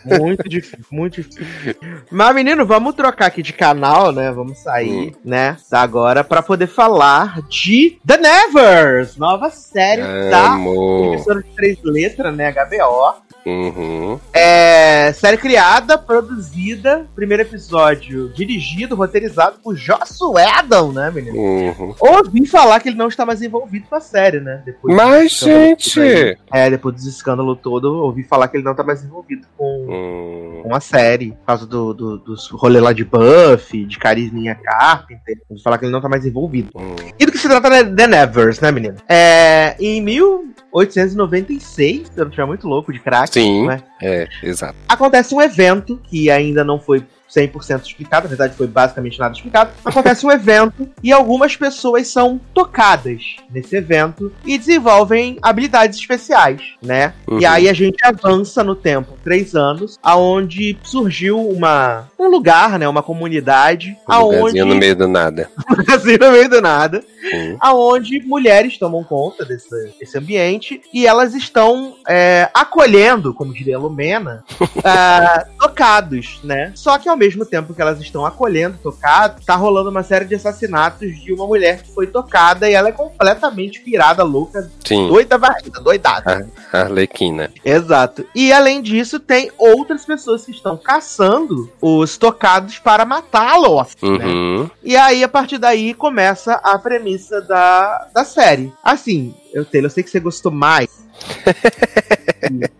Muito 0.05 0.49
difícil, 0.49 0.79
muito 0.91 1.23
difícil. 1.23 1.75
Mas, 2.11 2.35
menino, 2.35 2.67
vamos 2.67 2.95
trocar 2.95 3.27
aqui 3.27 3.43
de 3.43 3.53
canal, 3.53 4.13
né? 4.13 4.31
Vamos 4.33 4.59
sair, 4.59 5.09
Hum. 5.09 5.13
né? 5.25 5.57
Da 5.71 5.81
agora 5.81 6.23
pra 6.23 6.43
poder 6.43 6.67
falar 6.67 7.41
de 7.49 7.99
The 8.07 8.17
Nevers, 8.19 9.17
nova 9.17 9.51
série 9.51 10.03
da 10.31 10.53
Amo. 10.55 11.13
emissora 11.15 11.43
de 11.43 11.51
três 11.55 11.79
letras, 11.83 12.35
né? 12.35 12.53
HBO. 12.53 13.15
Uhum. 13.47 14.19
É, 14.33 15.13
série 15.13 15.37
criada, 15.37 15.99
produzida, 15.99 17.07
primeiro 17.15 17.43
episódio 17.43 18.31
dirigido, 18.31 18.97
roteirizado 18.97 19.57
por 19.63 19.77
Joss 19.77 20.19
Whedon, 20.23 20.93
né, 20.93 21.11
menino? 21.11 21.37
Uhum. 21.39 21.95
Ouvi 22.01 22.47
falar 22.47 22.81
que 22.81 22.89
ele 22.89 22.97
não 22.97 23.09
está 23.09 23.27
mais 23.27 23.43
envolvido 23.43 23.87
com 23.89 23.97
a 23.97 24.01
série, 24.01 24.41
né? 24.41 24.63
Depois 24.65 24.97
Mas, 24.97 25.39
todo 25.41 25.51
aí. 25.51 25.77
gente. 25.79 26.39
É, 26.53 26.71
depois 26.71 26.95
desse 26.95 27.09
escândalo 27.11 27.55
todo, 27.55 27.85
ouvi 28.03 28.23
falar 28.23 28.49
que 28.49 28.57
ele 28.57 28.65
não 28.65 28.73
está 28.73 28.83
mais 28.83 29.05
envolvido 29.05 29.47
com, 29.57 29.75
Hum. 29.89 30.61
com 30.63 30.75
a 30.75 30.81
série. 30.81 31.33
Por 31.33 31.47
causa 31.47 31.67
do, 31.67 31.93
do, 31.93 32.19
dos 32.19 32.49
rolê 32.51 32.81
lá 32.81 32.93
de 32.93 33.05
Buffy, 33.05 33.85
de 33.85 33.99
Carisminha 33.99 34.55
Carpenter. 34.55 35.39
Ouvi 35.49 35.63
falar 35.63 35.79
que 35.79 35.85
ele 35.85 35.93
não 35.93 35.99
está 35.99 36.09
mais 36.09 36.25
envolvido. 36.25 36.71
Hum. 36.75 36.95
E 37.19 37.27
do 37.27 37.33
que 37.33 37.39
se 37.39 37.49
trata 37.49 37.69
né, 37.69 37.85
The 37.85 38.07
Nevers, 38.07 38.61
né, 38.61 38.71
menino? 38.73 38.97
É, 39.09 39.77
em 39.79 40.01
1896, 40.01 42.09
se 42.09 42.13
eu 42.17 42.25
não 42.25 42.31
estiver 42.31 42.47
muito 42.47 42.67
louco 42.69 42.93
de 42.93 42.99
crack, 42.99 43.34
Sim. 43.35 43.67
né? 43.67 43.83
É, 44.01 44.29
exato. 44.43 44.77
acontece 44.89 45.35
um 45.35 45.41
evento 45.41 46.01
que 46.05 46.31
ainda 46.31 46.65
não 46.65 46.79
foi 46.79 47.05
100% 47.35 47.83
explicado, 47.83 48.25
na 48.25 48.29
verdade 48.29 48.55
foi 48.55 48.67
basicamente 48.67 49.19
nada 49.19 49.35
explicado. 49.35 49.71
Acontece 49.85 50.25
um 50.25 50.31
evento 50.31 50.89
e 51.03 51.13
algumas 51.13 51.57
pessoas 51.57 52.09
são 52.09 52.41
tocadas 52.53 53.37
nesse 53.51 53.77
evento 53.77 54.33
e 54.45 54.57
desenvolvem 54.57 55.39
habilidades 55.43 55.99
especiais, 55.99 56.61
né? 56.83 57.15
Uhum. 57.27 57.41
E 57.41 57.47
aí 57.47 57.69
a 57.69 57.73
gente 57.73 58.05
avança 58.05 58.63
no 58.63 58.75
tempo, 58.75 59.19
três 59.23 59.55
anos, 59.55 59.99
aonde 60.03 60.79
surgiu 60.83 61.41
uma 61.49 62.09
um 62.19 62.29
lugar, 62.29 62.79
né, 62.79 62.89
uma 62.89 63.03
comunidade, 63.03 63.97
Um 64.09 64.13
aonde 64.13 64.65
no 64.65 64.75
meio 64.75 64.97
do 64.97 65.09
nada. 65.09 65.51
assim 65.93 66.17
no 66.17 66.31
meio 66.31 66.49
do 66.49 66.61
nada, 66.61 67.05
Sim. 67.21 67.57
aonde 67.61 68.21
mulheres 68.21 68.79
tomam 68.79 69.03
conta 69.05 69.45
desse, 69.45 69.69
desse 69.99 70.17
ambiente 70.17 70.81
e 70.93 71.07
elas 71.07 71.35
estão 71.35 71.97
é, 72.09 72.49
acolhendo, 72.55 73.35
como 73.35 73.53
diria 73.53 73.77
a 73.77 73.81
Lumena, 73.81 74.45
ah, 74.85 75.47
tocados, 75.59 76.41
né? 76.43 76.73
Só 76.75 76.99
que 76.99 77.09
ao 77.09 77.17
mesmo 77.17 77.24
tempo 77.47 77.73
que 77.75 77.81
elas 77.81 78.01
estão 78.01 78.25
acolhendo 78.27 78.79
tocados, 78.83 79.45
tá 79.45 79.55
rolando 79.55 79.91
uma 79.91 80.03
série 80.03 80.25
de 80.25 80.35
assassinatos 80.35 81.17
de 81.23 81.33
uma 81.33 81.47
mulher 81.47 81.83
que 81.83 81.93
foi 81.95 82.07
tocada 82.07 82.69
e 82.69 82.75
ela 82.75 82.89
é 82.89 82.93
completamente 82.93 83.81
pirada, 83.81 84.23
louca, 84.23 84.71
Sim. 84.85 85.09
doida 85.09 85.39
varrida, 85.39 85.81
doidada. 85.81 86.49
Arlequina. 86.73 87.51
Exato. 87.65 88.27
E 88.35 88.53
além 88.53 88.83
disso, 88.83 89.19
tem 89.19 89.51
outras 89.59 90.05
pessoas 90.05 90.45
que 90.45 90.51
estão 90.51 90.77
caçando 90.77 91.71
os 91.81 92.17
tocados 92.19 92.79
para 92.79 93.05
matá-los, 93.05 93.97
né? 94.03 94.25
Uhum. 94.27 94.71
E 94.83 94.97
aí, 94.97 95.23
a 95.25 95.29
partir 95.29 95.59
daí, 95.59 95.95
começa 95.95 96.55
a 96.55 96.79
premissa 96.79 97.41
da, 97.41 98.09
da 98.15 98.25
série. 98.25 98.73
Assim, 98.83 99.35
eu, 99.53 99.65
Taylor, 99.65 99.87
eu 99.87 99.91
sei 99.95 100.03
que 100.03 100.11
você 100.11 100.21
gostou 100.21 100.53
mais. 100.53 100.89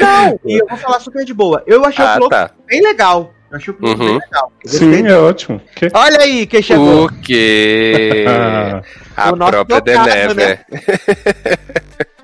Não, 0.00 0.38
e 0.44 0.60
eu 0.60 0.66
vou 0.66 0.78
falar 0.78 1.00
super 1.00 1.24
de 1.24 1.34
boa. 1.34 1.62
Eu 1.66 1.84
achei 1.84 2.04
o 2.04 2.08
Ah, 2.08 2.14
piloto 2.14 2.30
tá. 2.30 2.50
bem 2.66 2.80
legal. 2.80 3.32
Eu 3.50 3.56
achei 3.56 3.72
o 3.72 3.76
piloto 3.76 4.02
Uhum. 4.02 4.08
bem 4.08 4.18
legal. 4.20 4.52
Sim, 4.66 5.06
é 5.06 5.16
ótimo. 5.16 5.60
Que- 5.74 5.88
Olha 5.94 6.20
aí 6.20 6.46
quem 6.46 6.60
chegou. 6.62 7.06
O 7.06 7.12
quê? 7.22 8.24
A 9.16 9.30
O 9.32 9.36
própria 9.36 9.80
The 9.80 9.92
tocado, 9.94 10.34
Never. 10.34 10.66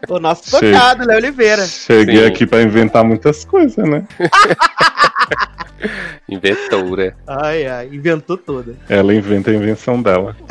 O 0.09 0.19
nosso 0.21 0.51
tocado, 0.51 1.07
Léo 1.07 1.17
Oliveira. 1.17 1.65
cheguei 1.67 2.19
Sim. 2.19 2.27
aqui 2.27 2.47
pra 2.47 2.61
inventar 2.63 3.03
muitas 3.03 3.43
coisas, 3.45 3.89
né? 3.89 4.05
Inventora. 6.29 7.17
Ai, 7.27 7.67
ai, 7.67 7.89
inventou 7.93 8.37
toda. 8.37 8.75
Ela 8.89 9.15
inventa 9.15 9.51
a 9.51 9.55
invenção 9.55 10.01
dela. 10.03 10.37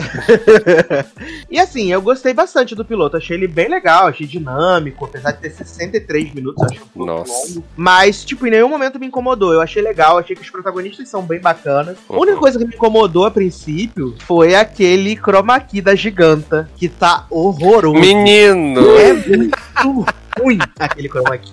E 1.49 1.59
assim, 1.59 1.91
eu 1.91 2.01
gostei 2.01 2.34
bastante 2.34 2.73
do 2.73 2.84
piloto. 2.84 3.15
Achei 3.15 3.38
ele 3.38 3.47
bem 3.47 3.67
legal, 3.69 4.07
achei 4.07 4.25
dinâmico, 4.25 5.05
apesar 5.05 5.31
de 5.31 5.41
ter 5.41 5.51
63 5.51 6.34
minutos, 6.34 6.63
eu 6.63 6.67
achei 6.67 6.81
um 6.81 6.88
pouco 6.88 7.05
Nossa. 7.05 7.47
longo. 7.49 7.63
Mas, 7.77 8.25
tipo, 8.25 8.47
em 8.47 8.49
nenhum 8.49 8.69
momento 8.69 8.99
me 8.99 9.05
incomodou. 9.05 9.53
Eu 9.53 9.61
achei 9.61 9.81
legal, 9.81 10.17
achei 10.17 10.36
que 10.36 10.41
os 10.41 10.49
protagonistas 10.49 11.07
são 11.09 11.21
bem 11.21 11.39
bacanas. 11.39 11.97
A 12.09 12.13
única 12.17 12.34
Uhum. 12.34 12.39
coisa 12.39 12.57
que 12.57 12.65
me 12.65 12.73
incomodou 12.73 13.25
a 13.25 13.31
princípio 13.31 14.15
foi 14.25 14.55
aquele 14.55 15.15
chroma 15.15 15.59
key 15.59 15.79
da 15.79 15.93
giganta, 15.93 16.67
que 16.75 16.89
tá 16.89 17.27
horroroso. 17.29 17.99
Menino! 17.99 18.81
É 18.97 19.13
muito 19.13 19.55
ruim 20.39 20.59
aquele 20.79 21.09
chroma 21.09 21.38
key. 21.38 21.51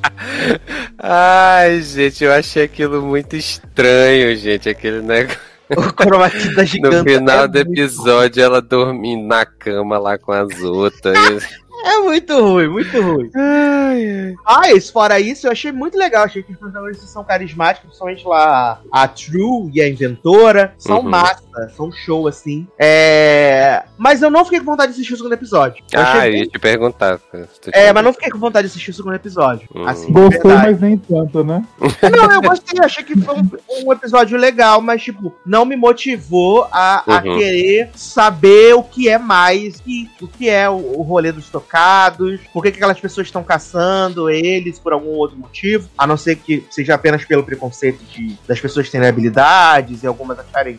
Ai, 0.98 1.80
gente, 1.82 2.24
eu 2.24 2.32
achei 2.32 2.64
aquilo 2.64 3.02
muito 3.02 3.36
estranho, 3.36 4.36
gente. 4.36 4.68
Aquele 4.68 5.00
negócio. 5.02 5.38
O 5.76 5.82
chroma 5.82 6.28
key 6.28 6.54
da 6.54 6.64
giganta. 6.64 6.98
No 6.98 7.04
final 7.08 7.44
é 7.44 7.48
do 7.48 7.58
episódio, 7.58 8.42
ela 8.42 8.60
dormindo 8.60 9.26
na 9.26 9.46
cama 9.46 9.98
lá 9.98 10.18
com 10.18 10.32
as 10.32 10.60
outras. 10.62 11.16
É 11.82 11.96
muito 12.00 12.38
ruim, 12.38 12.68
muito 12.68 13.00
ruim. 13.00 13.30
ai, 13.34 14.34
ai. 14.44 14.72
Mas, 14.74 14.90
fora 14.90 15.18
isso, 15.18 15.46
eu 15.46 15.50
achei 15.50 15.72
muito 15.72 15.96
legal. 15.96 16.24
Achei 16.24 16.42
que 16.42 16.52
os 16.52 16.58
protagonistas 16.58 17.08
são 17.08 17.24
carismáticos, 17.24 17.86
principalmente 17.88 18.28
lá 18.28 18.78
a 18.92 19.08
True 19.08 19.70
e 19.72 19.80
a 19.80 19.88
Inventora. 19.88 20.74
São 20.76 20.98
Uhum. 20.98 21.04
Massa, 21.51 21.68
são 21.76 21.90
show, 21.92 22.26
assim. 22.28 22.66
É... 22.78 23.82
Mas 23.98 24.22
eu 24.22 24.30
não 24.30 24.44
fiquei 24.44 24.61
com 24.61 24.66
vontade 24.66 24.92
de 24.92 24.96
assistir 24.96 25.14
o 25.14 25.16
segundo 25.16 25.32
episódio. 25.32 25.82
Eu 25.92 26.01
Ah, 26.01 26.03
achei 26.05 26.20
eu 26.28 26.32
bem- 26.32 26.40
ia 26.42 26.46
te 26.48 26.59
perguntar. 26.59 27.18
tu 27.18 27.70
É, 27.72 27.92
mas 27.92 28.05
não 28.05 28.12
fiquei 28.12 28.30
com 28.30 28.38
vontade 28.38 28.66
de 28.66 28.70
assistir 28.72 28.90
o 28.90 28.94
segundo 28.94 29.14
episódio. 29.14 29.68
Hum. 29.74 29.84
Assim, 29.86 30.12
verdade. 30.12 30.44
mas 30.70 30.80
nem 30.80 30.96
tanto, 30.98 31.44
né? 31.44 31.64
Não, 32.11 32.32
eu 32.32 32.40
gostei, 32.42 32.78
achei 32.82 33.05
que 33.05 33.18
foi 33.20 33.34
um, 33.36 33.51
um 33.86 33.92
episódio 33.92 34.36
legal, 34.38 34.80
mas, 34.80 35.03
tipo, 35.03 35.34
não 35.44 35.64
me 35.64 35.76
motivou 35.76 36.66
a, 36.72 37.03
a 37.07 37.22
Uhum. 37.24 37.38
querer 37.38 37.90
saber 37.94 38.74
o 38.74 38.82
que 38.82 39.09
é 39.09 39.18
mais, 39.18 39.80
que, 39.80 40.09
o 40.20 40.26
que 40.28 40.48
é 40.48 40.68
o, 40.68 40.74
o 40.98 41.03
rolê 41.03 41.30
dos 41.32 41.48
tocados, 41.48 42.40
por 42.53 42.62
que, 42.62 42.70
que 42.70 42.76
aquelas 42.78 42.98
pessoas 43.01 43.26
estão 43.26 43.42
caçando 43.42 44.28
eles 44.30 44.78
por 44.78 44.92
algum 44.92 45.11
outro 45.11 45.36
motivo, 45.38 45.88
a 45.96 46.07
não 46.07 46.16
ser 46.16 46.36
que 46.36 46.64
seja 46.70 46.94
apenas 46.94 47.24
pelo 47.24 47.42
preconceito 47.44 48.03
de, 48.05 48.36
das 48.48 48.61
pessoas 48.61 48.88
terem 48.90 49.09
habilidades 49.09 50.03
e 50.03 50.07
algumas 50.07 50.38
acharem 50.38 50.78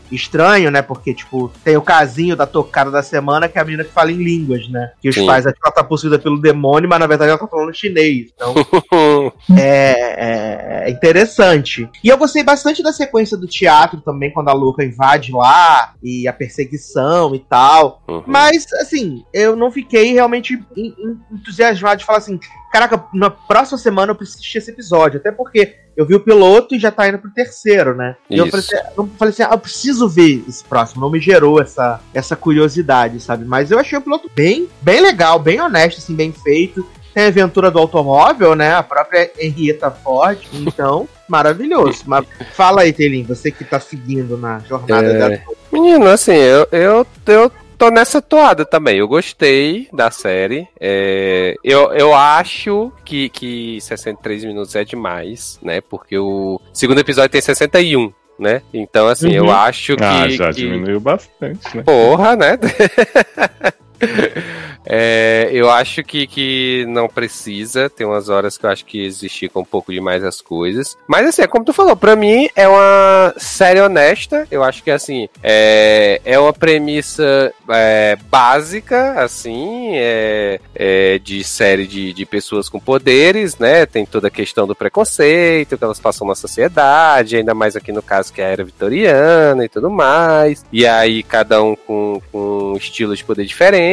estranho, 0.62 0.72
né? 0.72 0.82
Porque, 0.82 1.14
tipo, 1.14 1.52
tem 1.64 1.76
o 1.76 1.82
casinho 1.82 2.36
da 2.36 2.46
tocada 2.46 2.92
da 2.92 3.02
semana, 3.02 3.48
que 3.50 3.58
é 3.58 3.62
a 3.62 3.66
menina 3.66 3.84
que 3.84 3.92
fala 3.92 4.12
em 4.12 4.18
línguas, 4.18 4.68
né? 4.70 4.92
Que 5.02 5.10
os 5.10 5.16
Sim. 5.16 5.26
pais 5.26 5.46
acham 5.46 5.60
que 5.60 5.66
ela 5.68 5.74
tá 5.76 5.84
possuída 5.84 6.20
pelo 6.20 6.40
demônio, 6.40 6.88
mas 6.88 7.00
na 7.00 7.08
verdade 7.08 7.30
ela 7.32 7.40
tá 7.40 7.48
falando 7.48 7.74
chinês. 7.74 8.28
Então, 8.36 8.54
é, 9.58 10.86
é 10.88 10.90
interessante. 10.90 11.90
E 12.04 12.10
eu 12.10 12.18
gostei 12.18 12.44
bastante 12.44 12.84
da 12.84 12.94
sequência 12.94 13.36
do 13.38 13.48
teatro 13.48 14.00
também, 14.02 14.32
quando 14.32 14.50
a 14.50 14.54
Luca 14.54 14.84
invade 14.84 15.32
lá, 15.32 15.94
e 16.04 16.28
a 16.28 16.34
perseguição 16.34 17.34
e 17.36 17.40
tal. 17.40 18.04
Uhum. 18.08 18.24
Mas, 18.28 18.66
assim, 18.74 19.24
eu 19.34 19.56
não 19.56 19.72
fiquei 19.72 20.14
realmente 20.14 20.54
en- 20.76 20.88
en- 20.98 21.18
entusiasmado 21.32 22.00
de 22.00 22.06
falar 22.06 22.20
assim: 22.20 22.40
caraca, 22.72 23.06
na 23.14 23.30
próxima 23.30 23.78
semana 23.78 24.12
eu 24.12 24.16
preciso 24.16 24.38
assistir 24.40 24.58
esse 24.60 24.72
episódio. 24.72 25.20
Até 25.20 25.32
porque 25.32 25.76
eu 25.96 26.06
vi 26.06 26.16
o 26.16 26.20
piloto 26.20 26.76
e 26.76 26.80
já 26.80 26.92
tá 26.92 27.08
indo 27.08 27.20
pro 27.20 27.30
terceiro, 27.32 27.96
né? 27.96 28.16
E 28.30 28.38
eu 28.38 28.46
Isso. 28.46 28.52
falei, 28.52 28.82
assim, 28.82 28.94
eu 28.98 29.10
falei 29.18 29.32
assim: 29.34 29.44
ah, 29.44 29.50
eu 29.52 29.58
preciso 29.60 30.08
ver 30.10 30.44
esse 30.48 30.64
próximo. 30.64 31.02
Não 31.02 31.12
me 31.12 31.20
gerou 31.20 31.62
essa, 31.62 32.00
essa 32.14 32.36
curiosidade, 32.36 33.20
sabe? 33.20 33.46
Mas 33.46 33.72
eu 33.72 33.80
achei 33.80 33.98
o 33.98 34.02
piloto 34.02 34.30
bem, 34.36 34.68
bem 34.82 35.02
legal, 35.02 35.38
bem 35.40 35.60
honesto, 35.60 35.98
assim, 36.00 36.16
bem 36.16 36.32
feito. 36.32 36.86
Tem 37.14 37.26
a 37.26 37.28
aventura 37.28 37.70
do 37.70 37.78
automóvel, 37.78 38.56
né? 38.56 38.74
A 38.74 38.82
própria 38.84 39.30
Henrietta 39.38 39.92
Ford. 39.92 40.40
Então, 40.54 41.10
maravilhoso. 41.28 42.04
Mas 42.06 42.26
fala 42.54 42.82
aí, 42.82 42.94
Telim, 42.94 43.24
você 43.24 43.52
que 43.52 43.66
tá 43.66 43.82
seguindo 43.82 44.38
na 44.38 44.60
jornada 44.60 45.08
É. 45.08 45.38
da. 45.38 45.44
Menino, 45.72 46.08
assim, 46.08 46.32
eu, 46.36 46.68
eu, 46.72 47.08
eu 47.26 47.52
tô 47.82 47.90
nessa 47.90 48.22
toada 48.22 48.64
também. 48.64 48.98
Eu 49.00 49.08
gostei 49.08 49.88
da 49.92 50.12
série. 50.12 50.68
É, 50.80 51.56
eu, 51.64 51.92
eu 51.94 52.14
acho 52.14 52.92
que, 53.04 53.28
que 53.30 53.82
63 53.82 54.44
minutos 54.46 54.76
é 54.76 54.84
demais, 54.84 55.58
né? 55.64 55.82
Porque 55.82 56.16
o 56.18 56.62
segundo 56.72 57.00
episódio 57.00 57.32
tem 57.32 57.42
61, 57.42 58.14
né? 58.38 58.62
Então, 58.72 59.08
assim, 59.08 59.34
eu 59.34 59.46
Uhum. 59.46 59.52
acho 59.52 59.96
que. 59.96 60.04
ah, 60.04 60.30
já 60.30 60.48
que- 60.50 60.62
diminuiu 60.62 61.00
bastante, 61.00 61.76
né? 61.76 61.82
Porra, 61.84 62.36
né? 62.36 62.60
É, 64.86 65.50
eu 65.52 65.70
acho 65.70 66.04
que, 66.04 66.26
que 66.26 66.86
não 66.88 67.08
precisa. 67.08 67.90
Tem 67.90 68.06
umas 68.06 68.30
horas 68.30 68.58
que 68.58 68.66
eu 68.66 68.70
acho 68.70 68.86
que 68.86 69.06
estica 69.06 69.60
um 69.60 69.66
pouco 69.66 69.92
demais 69.92 70.24
as 70.24 70.42
coisas. 70.42 70.98
Mas 71.08 71.28
assim, 71.28 71.42
é 71.44 71.48
como 71.48 71.66
tu 71.66 71.74
falou, 71.74 71.96
pra 71.96 72.16
mim 72.16 72.50
é 72.56 72.68
uma 72.68 73.34
série 73.38 73.80
honesta. 73.80 74.48
Eu 74.50 74.64
acho 74.64 74.84
que 74.84 74.92
assim, 74.92 75.30
é, 75.44 76.22
é 76.26 76.40
uma 76.40 76.54
premissa 76.54 77.54
é, 77.70 78.18
básica, 78.30 79.22
assim, 79.22 79.92
é, 79.94 80.60
é 80.76 81.20
de 81.20 81.44
série 81.44 81.86
de, 81.86 82.14
de 82.14 82.26
pessoas 82.26 82.68
com 82.68 82.80
poderes, 82.80 83.58
né? 83.58 83.86
Tem 83.86 84.06
toda 84.06 84.28
a 84.28 84.32
questão 84.32 84.66
do 84.66 84.76
preconceito 84.76 85.78
que 85.78 85.84
elas 85.84 86.00
passam 86.00 86.28
na 86.28 86.36
sociedade, 86.36 87.38
ainda 87.38 87.54
mais 87.54 87.76
aqui 87.76 87.92
no 87.92 88.02
caso 88.02 88.34
que 88.34 88.42
é 88.42 88.46
a 88.46 88.50
era 88.50 88.64
vitoriana 88.64 89.64
e 89.64 89.70
tudo 89.70 89.90
mais. 89.90 90.66
E 90.72 90.86
aí 90.86 91.24
cada 91.24 91.62
um 91.62 91.76
com, 91.76 92.22
com 92.32 92.72
um 92.74 92.78
estilo 92.78 93.16
de 93.16 93.24
poder 93.24 93.46
diferente, 93.46 93.91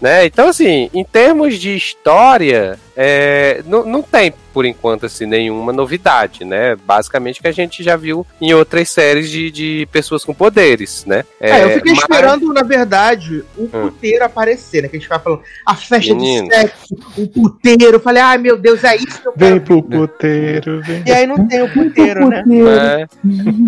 né? 0.00 0.26
Então, 0.26 0.48
assim, 0.48 0.90
em 0.94 1.04
termos 1.04 1.58
de 1.58 1.74
história, 1.74 2.78
é, 3.02 3.62
não, 3.66 3.82
não 3.86 4.02
tem, 4.02 4.30
por 4.52 4.66
enquanto, 4.66 5.06
assim, 5.06 5.24
nenhuma 5.24 5.72
novidade, 5.72 6.44
né? 6.44 6.76
Basicamente 6.76 7.40
que 7.40 7.48
a 7.48 7.52
gente 7.52 7.82
já 7.82 7.96
viu 7.96 8.26
em 8.38 8.52
outras 8.52 8.90
séries 8.90 9.30
de, 9.30 9.50
de 9.50 9.88
pessoas 9.90 10.22
com 10.22 10.34
poderes, 10.34 11.06
né? 11.06 11.24
É, 11.40 11.64
eu 11.64 11.70
fiquei 11.70 11.92
mas- 11.94 12.02
esperando, 12.02 12.52
na 12.52 12.62
verdade, 12.62 13.42
o 13.56 13.66
puteiro 13.68 14.22
aparecer, 14.22 14.82
né? 14.82 14.88
Que 14.88 14.96
a 14.96 14.98
gente 14.98 15.06
ficava 15.06 15.22
falando, 15.24 15.42
a 15.64 15.74
festa 15.74 16.12
Menino. 16.14 16.48
de 16.48 16.54
sexo, 16.54 16.94
o 17.16 17.26
puteiro. 17.28 17.96
Eu 17.96 18.00
falei, 18.00 18.22
ai 18.22 18.36
meu 18.36 18.58
Deus, 18.58 18.84
é 18.84 18.96
isso 18.96 19.22
que 19.22 19.28
eu 19.28 19.32
Vem 19.34 19.52
quero. 19.52 19.64
pro 19.64 19.82
puteiro, 19.82 20.82
vem. 20.82 21.02
E 21.06 21.10
aí 21.12 21.26
não 21.26 21.48
tem 21.48 21.62
o 21.62 21.72
puteiro, 21.72 22.28
né? 22.28 22.44
É, 22.46 23.06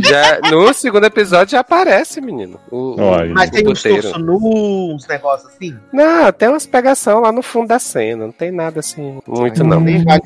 já, 0.00 0.40
no 0.50 0.74
segundo 0.74 1.04
episódio 1.06 1.52
já 1.52 1.60
aparece, 1.60 2.20
menino. 2.20 2.60
O, 2.70 3.00
Olha. 3.00 3.32
Mas 3.32 3.48
o 3.48 3.52
tem 3.52 3.66
uns 3.66 3.78
puteiro. 3.82 4.02
torso 4.02 4.18
nu, 4.18 4.94
uns 4.94 5.06
negócios 5.06 5.50
assim. 5.54 5.74
Não, 5.90 6.30
tem 6.32 6.48
umas 6.48 6.66
pegação 6.66 7.20
lá 7.20 7.32
no 7.32 7.40
fundo 7.42 7.68
da 7.68 7.78
cena. 7.78 8.26
Não 8.26 8.32
tem 8.32 8.50
nada 8.50 8.80
assim, 8.80 9.21
muito 9.26 9.64
não. 9.64 9.80
nem 9.80 10.04
vale. 10.04 10.22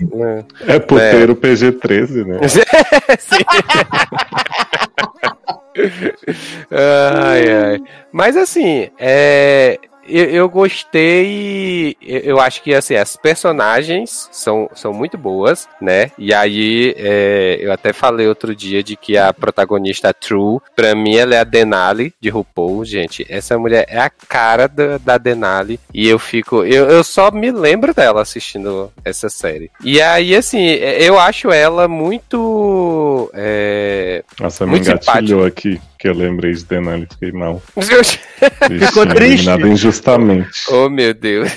É. 0.66 0.74
É 0.76 0.78
puteiro 0.78 1.36
PG-13, 1.36 2.24
né? 2.26 2.38
Sim. 3.18 3.44
ai, 6.70 7.52
ai. 7.52 7.82
Mas 8.12 8.36
assim, 8.36 8.88
é, 8.98 9.78
eu, 10.08 10.24
eu 10.24 10.48
gostei. 10.48 11.96
Eu, 12.00 12.40
acho 12.40 12.62
que 12.62 12.74
assim, 12.74 12.94
as 12.94 13.16
personagens 13.16 14.28
são, 14.32 14.68
são 14.74 14.92
muito 14.92 15.16
boas, 15.18 15.68
né? 15.80 16.10
E 16.18 16.32
aí 16.32 16.94
é, 16.96 17.58
eu 17.60 17.72
até 17.72 17.92
falei 17.92 18.26
outro 18.26 18.54
dia 18.54 18.82
de 18.82 18.96
que 18.96 19.16
a 19.16 19.32
protagonista 19.32 20.12
True, 20.12 20.60
pra 20.74 20.94
mim, 20.94 21.16
ela 21.16 21.34
é 21.34 21.40
a 21.40 21.44
Denali 21.44 22.14
de 22.20 22.28
RuPaul, 22.28 22.84
gente. 22.84 23.26
Essa 23.28 23.58
mulher 23.58 23.86
é 23.88 23.98
a 23.98 24.10
cara 24.10 24.66
da, 24.66 24.98
da 24.98 25.18
Denali. 25.18 25.78
E 25.92 26.08
eu 26.08 26.18
fico. 26.18 26.64
Eu, 26.64 26.88
eu 26.88 27.04
só 27.04 27.30
me 27.30 27.50
lembro 27.50 27.94
dela 27.94 28.22
assistindo 28.22 28.92
essa 29.04 29.28
série. 29.28 29.70
E 29.82 30.00
aí, 30.00 30.34
assim, 30.34 30.66
eu 30.66 31.18
acho 31.18 31.50
ela 31.50 31.88
muito. 31.88 33.30
é, 33.34 34.24
Nossa, 34.40 34.64
me 34.64 34.72
Muito 34.72 34.90
engatilhou 34.90 35.44
aqui. 35.44 35.80
Que 36.06 36.10
eu 36.10 36.14
lembrei 36.14 36.52
de 36.52 36.64
Denali 36.64 37.02
e 37.10 37.14
fiquei 37.14 37.32
mal. 37.32 37.60
Ficou 38.78 39.06
triste? 39.06 39.46
Nada 39.46 39.68
injustamente. 39.68 40.46
Oh, 40.76 40.88
meu 40.88 41.14
Deus. 41.14 41.50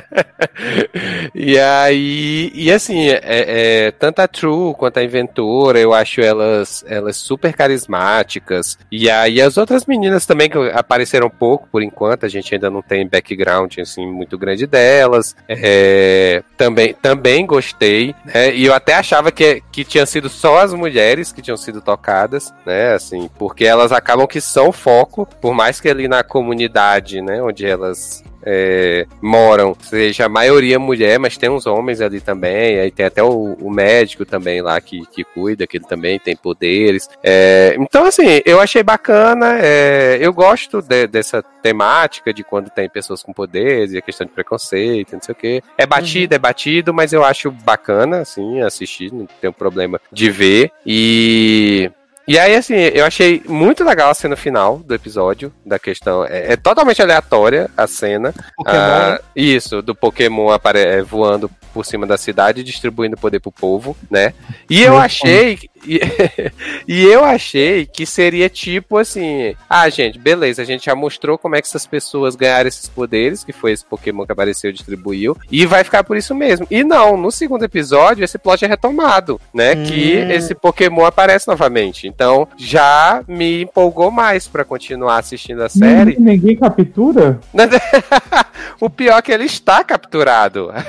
e 1.34 1.58
aí, 1.58 2.50
e 2.54 2.72
assim, 2.72 3.08
é, 3.08 3.20
é, 3.22 3.90
tanto 3.92 4.20
a 4.20 4.28
True 4.28 4.74
quanto 4.74 4.98
a 4.98 5.04
Inventora, 5.04 5.78
eu 5.78 5.92
acho 5.92 6.20
elas, 6.20 6.84
elas 6.88 7.16
super 7.16 7.52
carismáticas. 7.52 8.78
E 8.90 9.08
aí 9.08 9.40
as 9.40 9.56
outras 9.56 9.86
meninas 9.86 10.26
também 10.26 10.48
que 10.48 10.58
apareceram 10.72 11.30
pouco 11.30 11.68
por 11.70 11.82
enquanto, 11.82 12.24
a 12.26 12.28
gente 12.28 12.54
ainda 12.54 12.70
não 12.70 12.82
tem 12.82 13.06
background 13.06 13.78
assim 13.78 14.06
muito 14.06 14.36
grande 14.36 14.66
delas. 14.66 15.36
É, 15.48 16.42
também, 16.56 16.94
também 16.94 17.46
gostei, 17.46 18.14
né? 18.24 18.54
E 18.54 18.64
eu 18.64 18.74
até 18.74 18.94
achava 18.94 19.30
que, 19.30 19.62
que 19.70 19.84
tinha 19.84 20.06
sido 20.06 20.28
só 20.28 20.58
as 20.58 20.72
mulheres 20.72 21.32
que 21.32 21.42
tinham 21.42 21.56
sido 21.56 21.80
tocadas, 21.80 22.52
né? 22.64 22.94
Assim, 22.94 23.28
porque 23.46 23.64
elas 23.64 23.92
acabam 23.92 24.26
que 24.26 24.40
são 24.40 24.72
foco, 24.72 25.24
por 25.40 25.54
mais 25.54 25.80
que 25.80 25.88
ali 25.88 26.08
na 26.08 26.24
comunidade, 26.24 27.22
né, 27.22 27.40
onde 27.40 27.64
elas 27.64 28.24
é, 28.42 29.06
moram, 29.22 29.76
seja 29.80 30.26
a 30.26 30.28
maioria 30.28 30.80
mulher, 30.80 31.16
mas 31.20 31.36
tem 31.36 31.48
uns 31.48 31.64
homens 31.64 32.00
ali 32.00 32.20
também, 32.20 32.80
aí 32.80 32.90
tem 32.90 33.06
até 33.06 33.22
o, 33.22 33.56
o 33.60 33.70
médico 33.70 34.24
também 34.24 34.60
lá 34.60 34.80
que, 34.80 35.06
que 35.12 35.22
cuida, 35.22 35.64
que 35.64 35.76
ele 35.76 35.84
também 35.84 36.18
tem 36.18 36.34
poderes. 36.34 37.08
É, 37.22 37.76
então, 37.78 38.04
assim, 38.04 38.40
eu 38.44 38.60
achei 38.60 38.82
bacana, 38.82 39.60
é, 39.60 40.18
eu 40.20 40.32
gosto 40.32 40.82
de, 40.82 41.06
dessa 41.06 41.40
temática 41.40 42.34
de 42.34 42.42
quando 42.42 42.68
tem 42.68 42.88
pessoas 42.88 43.22
com 43.22 43.32
poderes 43.32 43.92
e 43.92 43.98
a 43.98 44.02
questão 44.02 44.26
de 44.26 44.32
preconceito, 44.32 45.12
não 45.12 45.22
sei 45.22 45.32
o 45.32 45.36
que. 45.36 45.62
É 45.78 45.86
batido, 45.86 46.34
uhum. 46.34 46.36
é 46.36 46.38
batido, 46.40 46.92
mas 46.92 47.12
eu 47.12 47.24
acho 47.24 47.52
bacana, 47.52 48.22
assim, 48.22 48.60
assistir, 48.60 49.12
não 49.12 49.24
tenho 49.40 49.52
problema 49.52 50.00
de 50.10 50.30
ver. 50.30 50.72
E 50.84 51.92
e 52.26 52.38
aí, 52.38 52.54
assim, 52.54 52.74
eu 52.74 53.04
achei 53.04 53.42
muito 53.46 53.84
legal 53.84 54.10
a 54.10 54.14
cena 54.14 54.36
final 54.36 54.78
do 54.78 54.94
episódio, 54.94 55.52
da 55.64 55.78
questão. 55.78 56.24
É, 56.24 56.52
é 56.52 56.56
totalmente 56.56 57.00
aleatória 57.00 57.70
a 57.76 57.86
cena. 57.86 58.34
Ah, 58.66 59.20
isso, 59.34 59.80
do 59.80 59.94
Pokémon 59.94 60.50
apare 60.50 60.80
é, 60.80 61.02
voando 61.02 61.50
por 61.72 61.84
cima 61.84 62.06
da 62.06 62.16
cidade, 62.16 62.64
distribuindo 62.64 63.16
poder 63.16 63.38
pro 63.38 63.52
povo, 63.52 63.96
né? 64.10 64.32
E 64.68 64.82
eu 64.82 64.96
achei. 64.96 65.58
E, 65.84 66.00
e, 66.86 67.04
eu 67.04 67.24
achei 67.24 67.86
que 67.86 68.06
seria 68.06 68.48
tipo 68.48 68.98
assim: 68.98 69.54
ah, 69.68 69.88
gente, 69.88 70.18
beleza, 70.18 70.62
a 70.62 70.64
gente 70.64 70.86
já 70.86 70.94
mostrou 70.94 71.38
como 71.38 71.56
é 71.56 71.60
que 71.60 71.68
essas 71.68 71.86
pessoas 71.86 72.36
ganharam 72.36 72.68
esses 72.68 72.88
poderes, 72.88 73.44
que 73.44 73.52
foi 73.52 73.72
esse 73.72 73.84
Pokémon 73.84 74.24
que 74.24 74.32
apareceu 74.32 74.70
e 74.70 74.72
distribuiu, 74.72 75.36
e 75.50 75.66
vai 75.66 75.84
ficar 75.84 76.04
por 76.04 76.16
isso 76.16 76.34
mesmo. 76.34 76.66
E 76.70 76.82
não, 76.84 77.16
no 77.16 77.30
segundo 77.30 77.64
episódio, 77.64 78.24
esse 78.24 78.38
plot 78.38 78.64
é 78.64 78.68
retomado, 78.68 79.40
né? 79.52 79.74
Hum. 79.74 79.84
Que 79.84 80.12
esse 80.12 80.54
Pokémon 80.54 81.04
aparece 81.04 81.48
novamente. 81.48 82.06
Então 82.06 82.48
já 82.56 83.22
me 83.26 83.62
empolgou 83.62 84.10
mais 84.10 84.46
para 84.48 84.64
continuar 84.64 85.18
assistindo 85.18 85.62
a 85.62 85.68
série. 85.68 86.16
Ninguém, 86.18 86.36
ninguém 86.36 86.56
captura? 86.56 87.40
o 88.80 88.90
pior 88.90 89.18
é 89.18 89.22
que 89.22 89.32
ele 89.32 89.44
está 89.44 89.82
capturado. 89.84 90.70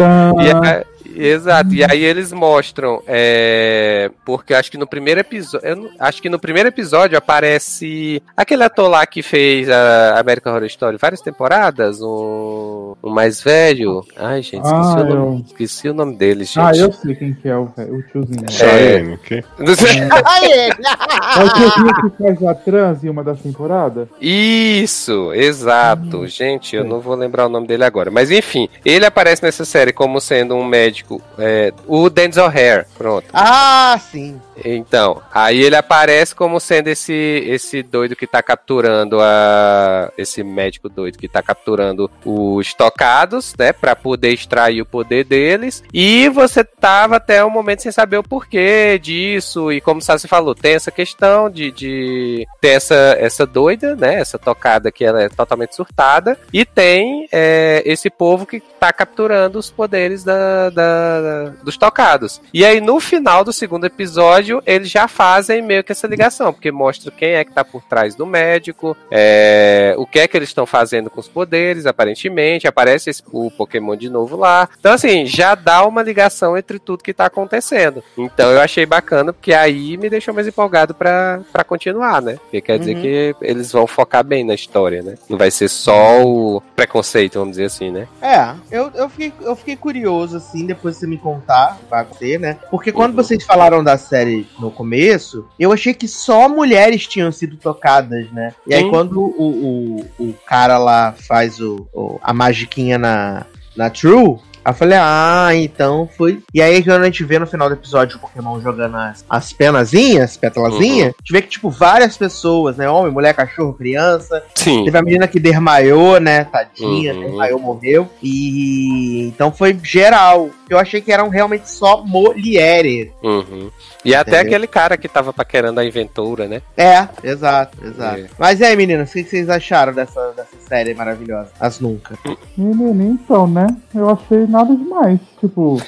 Ah. 0.00 0.32
e, 0.40 0.93
exato. 1.14 1.74
E 1.74 1.84
aí 1.84 2.02
eles 2.02 2.32
mostram, 2.32 3.02
é, 3.06 4.10
porque 4.24 4.54
acho 4.54 4.70
que 4.70 4.78
no 4.78 4.86
primeiro 4.86 5.20
episódio, 5.20 5.90
acho 5.98 6.22
que 6.22 6.28
no 6.28 6.38
primeiro 6.38 6.68
episódio 6.68 7.16
aparece 7.16 8.22
aquele 8.36 8.64
ator 8.64 8.88
lá 8.88 9.06
que 9.06 9.22
fez 9.22 9.68
a 9.68 10.18
American 10.18 10.52
Horror 10.54 10.66
Story 10.66 10.96
várias 10.96 11.20
temporadas, 11.20 12.00
um, 12.00 12.94
um 13.02 13.10
mais 13.10 13.42
velho. 13.42 14.04
Ai, 14.16 14.42
gente, 14.42 14.64
esqueci, 14.64 14.72
ah, 14.72 15.00
o, 15.00 15.04
nome, 15.04 15.12
eu... 15.12 15.44
esqueci 15.46 15.88
o 15.88 15.94
nome 15.94 16.16
dele, 16.16 16.44
gente. 16.44 16.58
Ah, 16.58 16.72
eu 16.74 16.92
sei 16.92 17.14
quem 17.14 17.34
que 17.34 17.48
é 17.48 17.56
o, 17.56 17.64
o 17.64 18.02
tiozinho. 18.02 18.46
É, 18.60 18.96
é, 18.96 19.14
okay. 19.14 19.38
é. 19.58 20.68
é 20.68 21.44
o 21.44 21.54
tiozinho 21.54 21.94
que 22.10 22.22
faz 22.22 22.42
a 22.44 22.54
trans 22.54 23.04
em 23.04 23.08
uma 23.08 23.22
das 23.22 23.40
temporadas? 23.40 24.08
Isso, 24.20 25.32
exato. 25.34 26.18
Hum, 26.18 26.26
gente, 26.26 26.76
eu 26.76 26.84
não 26.84 27.00
vou 27.00 27.14
lembrar 27.14 27.46
o 27.46 27.48
nome 27.48 27.66
dele 27.66 27.84
agora. 27.84 28.10
Mas 28.10 28.30
enfim, 28.30 28.68
ele 28.84 29.04
aparece 29.04 29.42
nessa 29.42 29.64
série 29.64 29.92
como 29.92 30.20
sendo 30.20 30.54
um 30.54 30.64
médico. 30.64 31.03
É, 31.38 31.72
o 31.86 32.08
Denzel 32.08 32.46
Hare, 32.46 32.86
pronto. 32.96 33.26
Ah, 33.32 33.98
sim. 34.10 34.40
Então, 34.64 35.22
aí 35.32 35.62
ele 35.62 35.76
aparece 35.76 36.34
como 36.34 36.60
sendo 36.60 36.88
esse 36.88 37.12
esse 37.46 37.82
doido 37.82 38.16
que 38.16 38.26
tá 38.26 38.42
capturando 38.42 39.18
a. 39.20 40.12
Esse 40.16 40.42
médico 40.42 40.88
doido 40.88 41.18
que 41.18 41.28
tá 41.28 41.42
capturando 41.42 42.10
os 42.24 42.74
tocados, 42.74 43.54
né? 43.58 43.72
Pra 43.72 43.96
poder 43.96 44.32
extrair 44.32 44.82
o 44.82 44.86
poder 44.86 45.24
deles. 45.24 45.82
E 45.92 46.28
você 46.28 46.62
tava 46.64 47.16
até 47.16 47.42
o 47.44 47.48
um 47.48 47.50
momento 47.50 47.82
sem 47.82 47.92
saber 47.92 48.18
o 48.18 48.22
porquê 48.22 48.98
disso. 48.98 49.72
E 49.72 49.80
como 49.80 50.00
Sassi 50.00 50.28
falou, 50.28 50.54
tem 50.54 50.74
essa 50.74 50.90
questão 50.90 51.50
de, 51.50 51.70
de 51.70 52.46
ter 52.60 52.68
essa, 52.68 53.16
essa 53.18 53.46
doida, 53.46 53.96
né? 53.96 54.14
Essa 54.20 54.38
tocada 54.38 54.92
que 54.92 55.04
ela 55.04 55.22
é 55.22 55.28
totalmente 55.28 55.74
surtada. 55.74 56.38
E 56.52 56.64
tem 56.64 57.28
é, 57.32 57.82
esse 57.84 58.10
povo 58.10 58.46
que 58.46 58.60
tá 58.60 58.92
capturando 58.92 59.58
os 59.58 59.70
poderes 59.70 60.24
da, 60.24 60.70
da, 60.70 61.44
dos 61.62 61.76
tocados. 61.76 62.40
E 62.52 62.64
aí, 62.64 62.80
no 62.80 63.00
final 63.00 63.44
do 63.44 63.52
segundo 63.52 63.86
episódio, 63.86 64.43
eles 64.66 64.90
já 64.90 65.08
fazem 65.08 65.62
meio 65.62 65.84
que 65.84 65.92
essa 65.92 66.06
ligação, 66.06 66.52
porque 66.52 66.70
mostra 66.70 67.10
quem 67.10 67.30
é 67.30 67.44
que 67.44 67.52
tá 67.52 67.64
por 67.64 67.82
trás 67.82 68.14
do 68.14 68.26
médico, 68.26 68.96
é, 69.10 69.94
o 69.96 70.06
que 70.06 70.18
é 70.18 70.28
que 70.28 70.36
eles 70.36 70.48
estão 70.48 70.66
fazendo 70.66 71.10
com 71.10 71.20
os 71.20 71.28
poderes, 71.28 71.86
aparentemente. 71.86 72.66
Aparece 72.66 73.10
esse, 73.10 73.22
o 73.32 73.50
Pokémon 73.50 73.96
de 73.96 74.08
novo 74.08 74.36
lá. 74.36 74.68
Então, 74.78 74.92
assim, 74.92 75.26
já 75.26 75.54
dá 75.54 75.84
uma 75.86 76.02
ligação 76.02 76.56
entre 76.56 76.78
tudo 76.78 77.02
que 77.02 77.14
tá 77.14 77.26
acontecendo. 77.26 78.02
Então, 78.16 78.50
eu 78.50 78.60
achei 78.60 78.86
bacana, 78.86 79.32
porque 79.32 79.52
aí 79.52 79.96
me 79.96 80.10
deixou 80.10 80.34
mais 80.34 80.46
empolgado 80.46 80.94
para 80.94 81.64
continuar, 81.66 82.20
né? 82.20 82.36
Porque 82.36 82.60
quer 82.60 82.78
dizer 82.78 82.96
uhum. 82.96 83.02
que 83.02 83.36
eles 83.40 83.72
vão 83.72 83.86
focar 83.86 84.24
bem 84.24 84.44
na 84.44 84.54
história, 84.54 85.02
né? 85.02 85.14
Não 85.28 85.38
vai 85.38 85.50
ser 85.50 85.68
só 85.68 86.22
o 86.22 86.62
preconceito, 86.74 87.38
vamos 87.38 87.52
dizer 87.52 87.66
assim, 87.66 87.90
né? 87.90 88.08
É, 88.20 88.54
eu, 88.70 88.90
eu, 88.94 89.08
fiquei, 89.08 89.32
eu 89.40 89.56
fiquei 89.56 89.76
curioso, 89.76 90.36
assim, 90.36 90.66
depois 90.66 90.94
de 90.94 91.00
você 91.00 91.06
me 91.06 91.18
contar, 91.18 91.78
vai 91.88 92.06
ser, 92.18 92.40
né? 92.40 92.58
Porque 92.70 92.92
quando 92.92 93.10
uhum. 93.10 93.22
vocês 93.22 93.44
falaram 93.44 93.82
da 93.82 93.96
série 93.96 94.33
no 94.58 94.70
começo, 94.70 95.46
eu 95.58 95.72
achei 95.72 95.94
que 95.94 96.08
só 96.08 96.48
mulheres 96.48 97.06
tinham 97.06 97.30
sido 97.30 97.56
tocadas, 97.56 98.30
né? 98.32 98.54
E 98.66 98.74
aí 98.74 98.88
quando 98.90 99.20
o, 99.20 100.04
o, 100.18 100.28
o 100.28 100.34
cara 100.46 100.78
lá 100.78 101.12
faz 101.12 101.60
o, 101.60 101.86
o 101.92 102.18
a 102.22 102.32
magiquinha 102.32 102.98
na, 102.98 103.46
na 103.76 103.90
True, 103.90 104.38
Aí 104.64 104.72
eu 104.72 104.74
falei, 104.74 104.98
ah, 105.00 105.50
então 105.52 106.08
foi. 106.16 106.42
E 106.52 106.62
aí, 106.62 106.82
quando 106.82 107.02
a 107.02 107.06
gente 107.06 107.22
vê 107.24 107.38
no 107.38 107.46
final 107.46 107.68
do 107.68 107.74
episódio 107.74 108.16
o 108.16 108.20
Pokémon 108.20 108.60
jogando 108.60 108.96
as, 108.96 109.24
as 109.28 109.52
penazinhas, 109.52 110.36
pétalazinhas, 110.36 111.08
uhum. 111.08 111.14
a 111.18 111.22
gente 111.22 111.32
vê 111.32 111.42
que, 111.42 111.48
tipo, 111.48 111.70
várias 111.70 112.16
pessoas, 112.16 112.76
né? 112.76 112.88
Homem, 112.88 113.12
mulher, 113.12 113.34
cachorro, 113.34 113.74
criança. 113.74 114.42
Sim. 114.54 114.84
Teve 114.84 114.96
a 114.98 115.02
menina 115.02 115.28
que 115.28 115.38
desmaiou, 115.38 116.18
né? 116.18 116.44
Tadinha, 116.44 117.14
uhum. 117.14 117.20
desmaiou, 117.20 117.60
morreu. 117.60 118.08
E 118.22 119.26
então 119.26 119.52
foi 119.52 119.78
geral. 119.82 120.50
Eu 120.68 120.78
achei 120.78 121.00
que 121.00 121.12
eram 121.12 121.28
realmente 121.28 121.70
só 121.70 122.02
mulheres. 122.02 123.10
Uhum. 123.22 123.70
E 124.04 124.14
até 124.14 124.40
aquele 124.40 124.66
cara 124.66 124.96
que 124.96 125.08
tava 125.08 125.32
paquerando 125.32 125.80
a 125.80 125.84
inventora, 125.84 126.46
né? 126.46 126.62
É, 126.76 127.08
exato, 127.22 127.78
exato. 127.84 128.20
É. 128.20 128.26
Mas 128.38 128.60
e 128.60 128.64
aí, 128.64 128.76
meninas, 128.76 129.10
o 129.10 129.12
que 129.12 129.24
vocês 129.24 129.48
acharam 129.48 129.92
dessa, 129.92 130.32
dessa 130.32 130.56
série 130.68 130.94
maravilhosa? 130.94 131.50
As 131.60 131.80
Nunca. 131.80 132.18
Menino, 132.56 133.12
então, 133.12 133.46
né? 133.46 133.66
Eu 133.94 134.10
achei 134.10 134.46
nada 134.54 134.74
demais. 134.76 135.20
Tipo, 135.40 135.78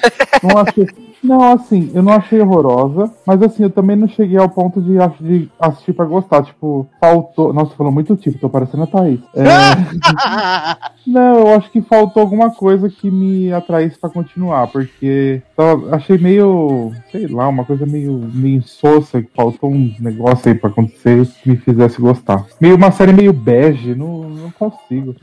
não 0.43 0.57
achei. 0.59 0.87
Não, 1.23 1.51
assim, 1.51 1.91
eu 1.95 2.03
não 2.03 2.13
achei 2.13 2.39
horrorosa, 2.39 3.11
mas 3.25 3.41
assim, 3.41 3.63
eu 3.63 3.69
também 3.69 3.95
não 3.95 4.07
cheguei 4.07 4.37
ao 4.37 4.49
ponto 4.49 4.79
de, 4.79 4.93
de 5.19 5.49
assistir 5.59 5.93
pra 5.93 6.05
gostar. 6.05 6.43
Tipo, 6.43 6.87
faltou. 6.99 7.51
Nossa, 7.51 7.75
falou 7.75 7.91
muito 7.91 8.15
tipo, 8.15 8.37
tô 8.37 8.49
parecendo 8.49 8.83
a 8.83 8.87
Thaís. 8.87 9.19
É... 9.35 9.43
não, 11.09 11.39
eu 11.39 11.55
acho 11.55 11.71
que 11.71 11.81
faltou 11.81 12.21
alguma 12.21 12.51
coisa 12.51 12.89
que 12.89 13.09
me 13.09 13.51
atraísse 13.51 13.97
pra 13.99 14.09
continuar, 14.09 14.67
porque 14.67 15.41
tava, 15.55 15.95
achei 15.95 16.17
meio, 16.17 16.91
sei 17.11 17.27
lá, 17.27 17.47
uma 17.47 17.65
coisa 17.65 17.85
meio, 17.85 18.29
meio 18.33 18.61
sossa, 18.61 19.21
que 19.21 19.29
faltou 19.35 19.71
um 19.71 19.93
negócio 19.99 20.49
aí 20.49 20.55
pra 20.55 20.69
acontecer 20.69 21.25
que 21.41 21.49
me 21.49 21.57
fizesse 21.57 21.99
gostar. 21.99 22.45
Meio 22.61 22.75
uma 22.75 22.91
série 22.91 23.13
meio 23.13 23.33
bege, 23.33 23.95
não, 23.95 24.29
não 24.29 24.51
consigo. 24.51 25.15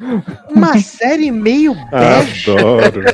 Uma 0.51 0.76
série 0.80 1.30
meio 1.30 1.74
bege? 1.90 2.51
Adoro. 2.51 3.05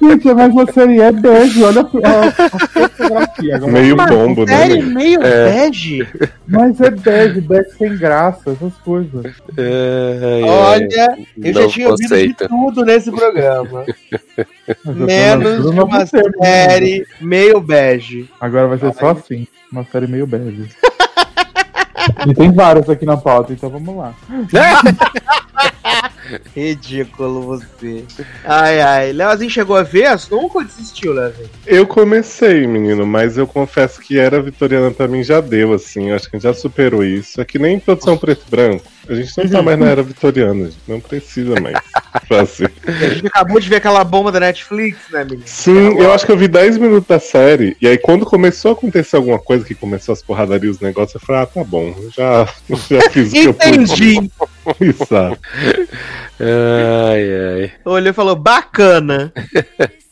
Gente, 0.00 0.34
mas 0.34 0.52
você 0.52 0.80
é 0.80 1.12
bege, 1.12 1.62
olha 1.62 1.80
a, 1.80 2.32
fotografia. 2.68 3.56
Agora. 3.56 3.72
Meio 3.72 3.96
mas 3.96 4.10
bombo, 4.10 4.44
né? 4.44 4.56
Série 4.56 4.82
meio 4.82 5.22
é. 5.22 5.50
bege? 5.50 6.06
Mas 6.46 6.80
é 6.80 6.90
bege, 6.90 7.40
bege 7.40 7.70
sem 7.70 7.96
graça, 7.96 8.50
essas 8.50 8.74
coisas. 8.78 9.24
É, 9.56 10.40
olha, 10.44 11.16
eu 11.42 11.52
já 11.52 11.68
tinha 11.68 11.88
ouvido 11.88 12.16
de 12.16 12.34
tudo 12.34 12.84
nesse 12.84 13.10
programa. 13.10 13.84
Menos 14.84 15.70
de 15.72 15.80
uma 15.80 16.06
série 16.06 17.06
meio 17.20 17.60
bege. 17.60 18.28
Agora 18.40 18.68
vai 18.68 18.78
ser 18.78 18.94
só 18.94 19.10
assim, 19.10 19.46
uma 19.70 19.84
série 19.84 20.06
meio 20.06 20.26
bege. 20.26 20.68
E 22.26 22.34
tem 22.34 22.52
vários 22.52 22.88
aqui 22.88 23.04
na 23.04 23.16
pauta, 23.16 23.52
então 23.52 23.70
vamos 23.70 23.96
lá. 23.96 24.14
Ridículo 26.54 27.42
você. 27.42 28.04
Ai, 28.44 28.80
ai. 28.80 29.12
Leozinho 29.12 29.50
chegou 29.50 29.76
a 29.76 29.82
ver? 29.82 30.08
Nunca 30.30 30.64
desistiu, 30.64 31.12
Leozinho. 31.12 31.50
Eu 31.66 31.86
comecei, 31.86 32.66
menino, 32.66 33.06
mas 33.06 33.36
eu 33.36 33.46
confesso 33.46 34.00
que 34.00 34.18
era 34.18 34.40
vitoriana 34.40 34.90
pra 34.90 35.08
mim 35.08 35.22
já 35.22 35.40
deu, 35.40 35.74
assim. 35.74 36.10
Eu 36.10 36.16
acho 36.16 36.30
que 36.30 36.36
a 36.36 36.38
gente 36.38 36.48
já 36.48 36.54
superou 36.54 37.04
isso. 37.04 37.40
É 37.40 37.44
que 37.44 37.58
nem 37.58 37.78
produção 37.78 38.16
preto 38.16 38.44
e 38.46 38.50
branco. 38.50 38.84
A 39.08 39.14
gente 39.14 39.36
não 39.36 39.48
tá 39.48 39.62
mais 39.62 39.78
na 39.78 39.86
era 39.86 40.02
vitoriana, 40.02 40.64
gente. 40.66 40.78
Não 40.86 41.00
precisa 41.00 41.60
mais 41.60 41.76
fazer. 42.28 42.72
A 42.86 43.08
gente 43.08 43.26
acabou 43.26 43.58
de 43.58 43.68
ver 43.68 43.76
aquela 43.76 44.04
bomba 44.04 44.30
da 44.30 44.38
Netflix, 44.38 44.98
né, 45.10 45.24
menino? 45.24 45.42
Sim, 45.44 45.98
eu 45.98 46.12
acho 46.12 46.24
que 46.24 46.30
eu 46.30 46.36
vi 46.36 46.46
10 46.46 46.78
minutos 46.78 47.08
da 47.08 47.18
série. 47.18 47.76
E 47.80 47.88
aí, 47.88 47.98
quando 47.98 48.24
começou 48.24 48.70
a 48.70 48.74
acontecer 48.74 49.16
alguma 49.16 49.38
coisa, 49.38 49.64
que 49.64 49.74
começou 49.74 50.12
as 50.12 50.22
porradarias, 50.22 50.76
os 50.76 50.80
negócios, 50.80 51.20
eu 51.20 51.26
falei, 51.26 51.42
ah, 51.42 51.46
tá 51.46 51.64
bom, 51.64 51.94
já, 52.16 52.48
já 52.88 53.10
fiz 53.10 53.30
o 53.30 53.32
que 53.32 53.44
eu 53.44 53.54
pude. 53.54 53.70
Entendi. 53.70 54.30
Exato. 54.80 55.38
Ai, 56.44 57.62
ai. 57.62 57.72
Olhou 57.84 58.10
e 58.10 58.12
falou, 58.12 58.34
bacana. 58.34 59.32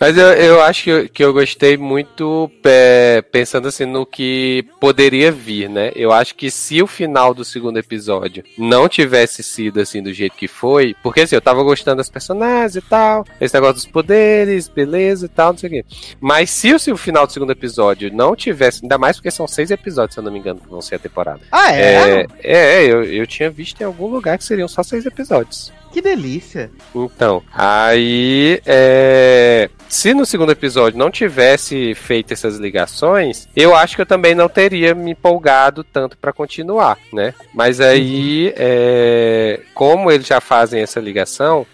Mas 0.00 0.16
eu, 0.18 0.26
eu 0.32 0.60
acho 0.62 0.84
que 0.84 0.90
eu, 0.90 1.08
que 1.08 1.24
eu 1.24 1.32
gostei 1.32 1.76
muito 1.76 2.50
é, 2.64 3.22
pensando 3.22 3.68
assim 3.68 3.86
no 3.86 4.04
que 4.04 4.66
poderia 4.80 5.32
vir, 5.32 5.68
né? 5.68 5.92
Eu 5.94 6.12
acho 6.12 6.34
que 6.34 6.50
se 6.50 6.82
o 6.82 6.86
final 6.86 7.32
do 7.32 7.44
segundo 7.44 7.78
episódio 7.78 8.44
não 8.58 8.88
tivesse 8.88 9.42
sido 9.42 9.80
assim 9.80 10.02
do 10.02 10.12
jeito 10.12 10.36
que 10.36 10.48
foi, 10.48 10.94
porque 11.02 11.22
assim, 11.22 11.34
eu 11.34 11.40
tava 11.40 11.62
gostando 11.62 11.98
das 11.98 12.10
personagens 12.10 12.76
e 12.76 12.82
tal, 12.82 13.24
esse 13.40 13.54
negócio 13.54 13.76
dos 13.76 13.86
poderes, 13.86 14.68
beleza 14.68 15.26
e 15.26 15.28
tal, 15.28 15.52
não 15.52 15.58
sei 15.58 15.68
o 15.68 15.72
quê. 15.72 15.84
Mas 16.20 16.50
se 16.50 16.74
o, 16.74 16.78
se 16.78 16.92
o 16.92 16.96
final 16.96 17.26
do 17.26 17.32
segundo 17.32 17.52
episódio 17.52 18.12
não 18.12 18.36
tivesse, 18.36 18.80
ainda 18.82 18.98
mais 18.98 19.16
porque 19.16 19.30
são 19.30 19.48
seis 19.48 19.70
episódios, 19.70 20.14
se 20.14 20.20
eu 20.20 20.24
não 20.24 20.32
me 20.32 20.38
engano, 20.38 20.60
que 20.60 20.68
vão 20.68 20.82
ser 20.82 20.96
a 20.96 20.98
temporada. 20.98 21.40
Ah, 21.50 21.72
é? 21.72 22.26
É, 22.42 22.82
é 22.82 22.84
eu, 22.84 23.04
eu 23.04 23.26
tinha 23.34 23.50
visto 23.50 23.80
em 23.80 23.84
algum 23.84 24.06
lugar 24.06 24.38
que 24.38 24.44
seriam 24.44 24.68
só 24.68 24.82
seis 24.82 25.04
episódios. 25.06 25.72
Que 25.92 26.00
delícia. 26.00 26.70
Então, 26.94 27.42
aí 27.52 28.60
é, 28.66 29.70
se 29.88 30.12
no 30.12 30.26
segundo 30.26 30.50
episódio 30.50 30.98
não 30.98 31.10
tivesse 31.10 31.94
feito 31.94 32.32
essas 32.32 32.56
ligações, 32.56 33.48
eu 33.54 33.74
acho 33.76 33.94
que 33.94 34.02
eu 34.02 34.06
também 34.06 34.34
não 34.34 34.48
teria 34.48 34.92
me 34.94 35.12
empolgado 35.12 35.84
tanto 35.84 36.18
para 36.18 36.32
continuar, 36.32 36.98
né? 37.12 37.32
Mas 37.54 37.80
aí, 37.80 38.52
é, 38.56 39.60
como 39.72 40.10
eles 40.10 40.26
já 40.26 40.40
fazem 40.40 40.82
essa 40.82 40.98
ligação, 40.98 41.64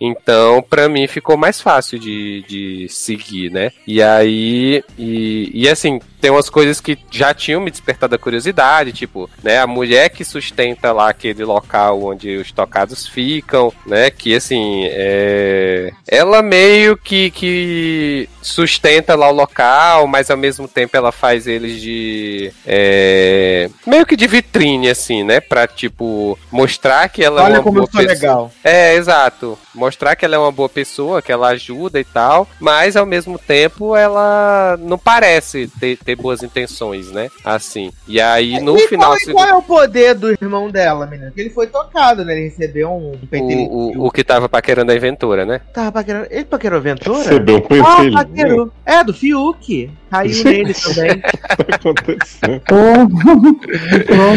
então, 0.00 0.62
para 0.62 0.88
mim 0.88 1.06
ficou 1.06 1.36
mais 1.36 1.60
fácil 1.60 1.98
de, 1.98 2.44
de 2.48 2.88
seguir, 2.88 3.50
né? 3.50 3.72
E 3.86 4.02
aí, 4.02 4.82
e, 4.98 5.50
e 5.52 5.68
assim, 5.68 6.00
tem 6.20 6.30
umas 6.30 6.50
coisas 6.50 6.80
que 6.80 6.98
já 7.10 7.32
tinham 7.32 7.60
me 7.60 7.70
despertado 7.70 8.14
a 8.14 8.18
curiosidade, 8.18 8.92
tipo, 8.92 9.28
né, 9.42 9.58
a 9.58 9.66
mulher 9.66 10.10
que 10.10 10.24
sustenta 10.24 10.92
lá 10.92 11.08
aquele 11.10 11.44
local 11.44 12.02
onde 12.02 12.36
os 12.36 12.52
tocados 12.52 13.06
ficam, 13.06 13.72
né, 13.86 14.10
que 14.10 14.34
assim, 14.34 14.86
é... 14.90 15.90
ela 16.06 16.42
meio 16.42 16.96
que, 16.96 17.30
que 17.30 18.28
sustenta 18.42 19.14
lá 19.14 19.28
o 19.28 19.34
local, 19.34 20.06
mas 20.06 20.30
ao 20.30 20.36
mesmo 20.36 20.66
tempo 20.66 20.96
ela 20.96 21.12
faz 21.12 21.46
eles 21.46 21.80
de 21.80 22.52
é... 22.66 23.70
meio 23.86 24.06
que 24.06 24.16
de 24.16 24.26
vitrine, 24.26 24.88
assim, 24.88 25.22
né, 25.22 25.40
pra, 25.40 25.66
tipo, 25.66 26.38
mostrar 26.50 27.08
que 27.08 27.22
ela 27.22 27.44
Olha 27.44 27.56
é 27.56 27.58
uma 27.58 27.62
como 27.62 27.74
boa 27.80 27.86
eu 27.86 27.90
sou 27.90 28.00
pessoa. 28.00 28.14
legal. 28.14 28.52
É, 28.64 28.94
exato. 28.94 29.58
Mostrar 29.74 30.16
que 30.16 30.24
ela 30.24 30.36
é 30.36 30.38
uma 30.38 30.52
boa 30.52 30.68
pessoa, 30.68 31.22
que 31.22 31.30
ela 31.30 31.48
ajuda 31.48 32.00
e 32.00 32.04
tal, 32.04 32.48
mas 32.58 32.96
ao 32.96 33.06
mesmo 33.06 33.38
tempo 33.38 33.94
ela 33.94 34.76
não 34.80 34.98
parece 34.98 35.70
ter, 35.78 35.96
ter 36.08 36.16
boas 36.16 36.42
intenções, 36.42 37.12
né? 37.12 37.30
Assim. 37.44 37.92
E 38.06 38.18
aí 38.18 38.58
no 38.60 38.78
e 38.78 38.88
final. 38.88 39.14
qual, 39.14 39.34
qual 39.34 39.46
é 39.46 39.54
o 39.54 39.60
poder 39.62 40.14
do 40.14 40.30
irmão 40.30 40.70
dela, 40.70 41.06
menino? 41.06 41.30
Que 41.32 41.42
ele 41.42 41.50
foi 41.50 41.66
tocado, 41.66 42.24
né? 42.24 42.32
Ele 42.32 42.44
recebeu 42.44 42.90
um 42.90 43.12
pentelho. 43.30 43.60
o, 43.64 43.98
o, 43.98 44.06
o 44.06 44.10
que 44.10 44.24
tava 44.24 44.48
paquerando 44.48 44.90
a 44.90 44.96
inventora, 44.96 45.44
né? 45.44 45.60
Tava 45.74 45.92
paquerando. 45.92 46.26
Ele 46.30 46.46
paquerou 46.46 46.76
a 46.76 46.80
aventura? 46.80 47.18
Recebeu 47.18 47.56
um 47.56 47.82
Ah, 47.82 47.96
pentelho. 47.96 48.12
paquerou. 48.14 48.72
É, 48.86 49.04
do 49.04 49.12
Fiuk. 49.12 49.90
Caiu 50.10 50.44
nele 50.44 50.74
também. 50.74 51.20
tá 51.20 51.64
acontecendo. 51.74 52.62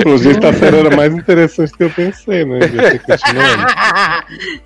Pelo 0.03 0.17
jeito, 0.17 0.47
a 0.47 0.53
série 0.53 0.77
era 0.77 0.95
mais 0.95 1.13
interessante 1.13 1.71
do 1.71 1.77
que 1.77 1.83
eu 1.83 1.89
pensei, 1.89 2.45
né? 2.45 2.59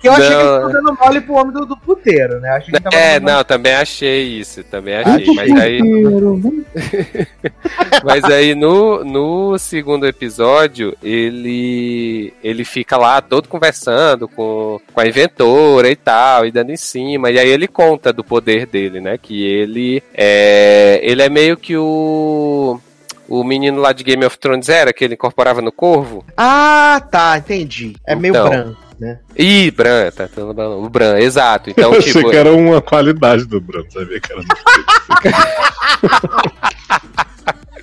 Que 0.00 0.08
eu 0.08 0.12
achei 0.12 0.26
que 0.28 0.34
Não. 0.34 0.54
ele 0.54 0.60
tava 0.60 0.72
dando 0.72 0.98
mole 0.98 1.20
pro 1.20 1.34
homem 1.34 1.52
do, 1.52 1.66
do 1.66 1.76
puteiro, 1.76 2.40
né? 2.40 2.50
Achei 2.50 2.74
que 2.74 2.96
É, 2.96 3.20
dando 3.20 3.32
não, 3.32 3.44
também 3.44 3.74
achei 3.74 4.22
isso, 4.40 4.64
também 4.64 4.94
Ai, 4.96 5.02
achei. 5.02 5.34
Mas 5.34 5.60
aí, 5.60 5.80
mas 8.04 8.24
aí 8.24 8.54
no, 8.54 9.04
no 9.04 9.58
segundo 9.58 10.06
episódio, 10.06 10.96
ele 11.02 12.32
ele 12.42 12.64
fica 12.64 12.96
lá 12.96 13.20
todo 13.20 13.48
conversando 13.48 14.28
com, 14.28 14.80
com 14.92 15.00
a 15.00 15.06
inventora 15.06 15.88
e 15.90 15.96
tal, 15.96 16.46
e 16.46 16.50
dando 16.50 16.70
em 16.70 16.76
cima. 16.76 17.30
E 17.30 17.38
aí 17.38 17.48
ele 17.48 17.68
conta 17.68 18.12
do 18.12 18.24
poder 18.24 18.66
dele, 18.66 19.00
né? 19.00 19.18
Que 19.18 19.44
ele 19.44 20.02
é, 20.14 20.95
ele 21.02 21.22
é 21.22 21.28
meio 21.28 21.56
que 21.56 21.76
o 21.76 22.80
o 23.28 23.42
menino 23.42 23.80
lá 23.80 23.92
de 23.92 24.04
Game 24.04 24.24
of 24.24 24.38
Thrones 24.38 24.68
era, 24.68 24.92
que 24.92 25.04
ele 25.04 25.14
incorporava 25.14 25.60
no 25.60 25.72
corvo. 25.72 26.24
Ah, 26.36 27.02
tá, 27.10 27.36
entendi. 27.38 27.96
É 28.06 28.14
meio 28.14 28.30
Então. 28.32 28.48
branco, 28.48 28.76
né? 29.00 29.18
Ih, 29.36 29.70
Bran, 29.72 30.10
tá 30.12 30.28
falando 30.28 30.54
Bran, 30.54 30.68
o 30.76 30.88
Bran, 30.88 31.18
exato. 31.18 31.70
Então, 31.70 31.90
eu 31.92 31.98
achei 31.98 32.12
tipo, 32.12 32.30
que 32.30 32.36
era 32.36 32.52
uma 32.52 32.80
qualidade 32.80 33.44
do 33.46 33.60
Bruno, 33.60 33.84
sabia 33.90 34.20
que 34.20 34.32
era 34.32 34.42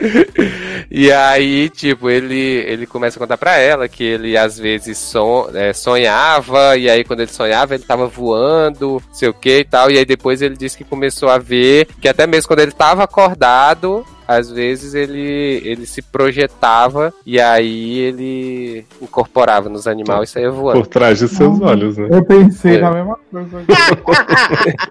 E 0.96 1.12
aí, 1.12 1.70
tipo, 1.70 2.08
ele, 2.08 2.36
ele 2.36 2.86
começa 2.86 3.18
a 3.18 3.20
contar 3.20 3.38
pra 3.38 3.58
ela 3.58 3.88
que 3.88 4.04
ele 4.04 4.38
às 4.38 4.60
vezes 4.60 4.96
son, 4.98 5.50
é, 5.54 5.74
sonhava, 5.74 6.78
e 6.78 6.88
aí 6.88 7.04
quando 7.04 7.22
ele 7.22 7.32
sonhava 7.32 7.74
ele 7.74 7.84
tava 7.84 8.06
voando, 8.06 9.02
sei 9.12 9.28
o 9.30 9.34
que 9.34 9.60
e 9.60 9.64
tal, 9.64 9.90
e 9.90 9.98
aí 9.98 10.06
depois 10.06 10.42
ele 10.42 10.56
disse 10.56 10.78
que 10.78 10.84
começou 10.84 11.30
a 11.30 11.40
ver 11.40 11.88
que 12.00 12.08
até 12.08 12.28
mesmo 12.28 12.48
quando 12.48 12.60
ele 12.60 12.72
tava 12.72 13.04
acordado, 13.04 14.06
às 14.28 14.50
vezes 14.50 14.94
ele, 14.94 15.62
ele 15.64 15.86
se 15.86 16.02
projetava 16.02 17.14
e 17.26 17.40
aí 17.40 18.00
ele 18.00 18.86
incorporava 19.02 19.70
nos 19.70 19.88
animais 19.88 20.30
e 20.30 20.34
saía 20.34 20.52
voando. 20.52 20.80
por 20.82 20.88
trás 20.88 21.20
de 21.20 21.28
seus 21.28 21.60
olhos, 21.62 21.98
né? 21.98 22.08
Eu 22.12 22.24
pensei 22.24 22.78
É. 22.78 22.82
na 22.82 22.92
mesma 22.92 23.20
coisa. 23.32 23.64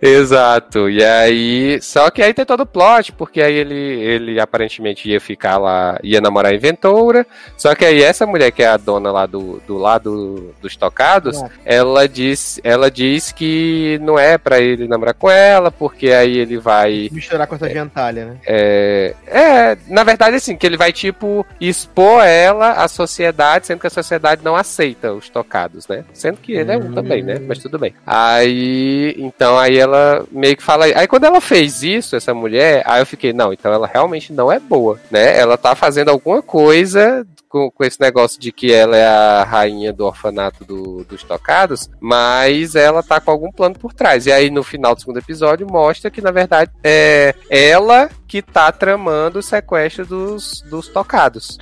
Exato. 0.00 0.88
E 0.88 1.02
aí. 1.04 1.78
Só 1.80 2.10
que 2.10 2.22
aí 2.22 2.32
tem 2.34 2.44
todo 2.44 2.60
o 2.62 2.66
plot, 2.66 3.12
porque 3.12 3.40
aí 3.40 3.54
ele, 3.54 3.74
ele 3.74 4.40
aparentemente 4.40 5.08
ia 5.08 5.20
ficar 5.20 5.58
lá, 5.58 5.98
ia 6.02 6.20
namorar 6.20 6.52
a 6.52 6.54
inventora. 6.54 7.26
Só 7.56 7.74
que 7.74 7.84
aí 7.84 8.02
essa 8.02 8.26
mulher 8.26 8.50
que 8.50 8.62
é 8.62 8.68
a 8.68 8.76
dona 8.76 9.10
lá 9.10 9.26
do, 9.26 9.60
do 9.66 9.76
lado 9.78 10.52
dos 10.60 10.76
tocados, 10.76 11.42
É. 11.42 11.76
ela 11.76 12.08
diz, 12.08 12.60
ela 12.64 12.90
diz 12.90 13.32
que 13.32 13.98
não 14.02 14.18
é 14.18 14.36
pra 14.38 14.60
ele 14.60 14.88
namorar 14.88 15.14
com 15.14 15.30
ela, 15.30 15.70
porque 15.70 16.10
aí 16.10 16.38
ele 16.38 16.58
vai. 16.58 17.08
Misturar 17.12 17.43
com 17.46 17.54
essa 17.54 17.68
gentalha, 17.68 18.24
né? 18.26 18.36
É, 18.46 19.14
é, 19.26 19.78
na 19.88 20.02
verdade, 20.04 20.36
assim, 20.36 20.56
que 20.56 20.66
ele 20.66 20.76
vai, 20.76 20.92
tipo, 20.92 21.46
expor 21.60 22.22
ela 22.24 22.72
à 22.72 22.88
sociedade, 22.88 23.66
sendo 23.66 23.80
que 23.80 23.86
a 23.86 23.90
sociedade 23.90 24.42
não 24.44 24.56
aceita 24.56 25.12
os 25.12 25.28
tocados, 25.28 25.86
né? 25.88 26.04
Sendo 26.12 26.38
que 26.38 26.52
ele 26.52 26.72
é 26.72 26.76
um 26.76 26.92
também, 26.92 27.22
né? 27.22 27.38
Mas 27.38 27.58
tudo 27.58 27.78
bem. 27.78 27.94
Aí, 28.06 29.14
então, 29.18 29.58
aí 29.58 29.78
ela 29.78 30.24
meio 30.30 30.56
que 30.56 30.62
fala. 30.62 30.84
Aí 30.86 31.06
quando 31.06 31.24
ela 31.24 31.40
fez 31.40 31.82
isso, 31.82 32.16
essa 32.16 32.34
mulher, 32.34 32.82
aí 32.86 33.00
eu 33.00 33.06
fiquei, 33.06 33.32
não, 33.32 33.52
então 33.52 33.72
ela 33.72 33.86
realmente 33.86 34.32
não 34.32 34.50
é 34.50 34.58
boa, 34.58 34.98
né? 35.10 35.38
Ela 35.38 35.56
tá 35.56 35.74
fazendo 35.74 36.08
alguma 36.10 36.42
coisa 36.42 37.26
com, 37.48 37.70
com 37.70 37.84
esse 37.84 38.00
negócio 38.00 38.40
de 38.40 38.50
que 38.50 38.72
ela 38.72 38.96
é 38.96 39.06
a 39.06 39.44
rainha 39.44 39.92
do 39.92 40.04
orfanato 40.04 40.64
do- 40.64 41.04
dos 41.04 41.22
tocados, 41.22 41.88
mas 42.00 42.74
ela 42.74 43.02
tá 43.02 43.20
com 43.20 43.30
algum 43.30 43.52
plano 43.52 43.78
por 43.78 43.92
trás. 43.92 44.26
E 44.26 44.32
aí 44.32 44.50
no 44.50 44.62
final 44.64 44.94
do 44.94 45.00
segundo 45.00 45.18
episódio 45.18 45.66
mostra 45.70 46.10
que 46.10 46.20
na 46.20 46.30
verdade 46.32 46.70
é 46.82 47.33
ela 47.48 48.10
que 48.26 48.42
tá 48.42 48.70
tramando 48.72 49.38
o 49.38 49.42
sequestro 49.42 50.06
dos, 50.06 50.62
dos 50.62 50.88
tocados. 50.88 51.56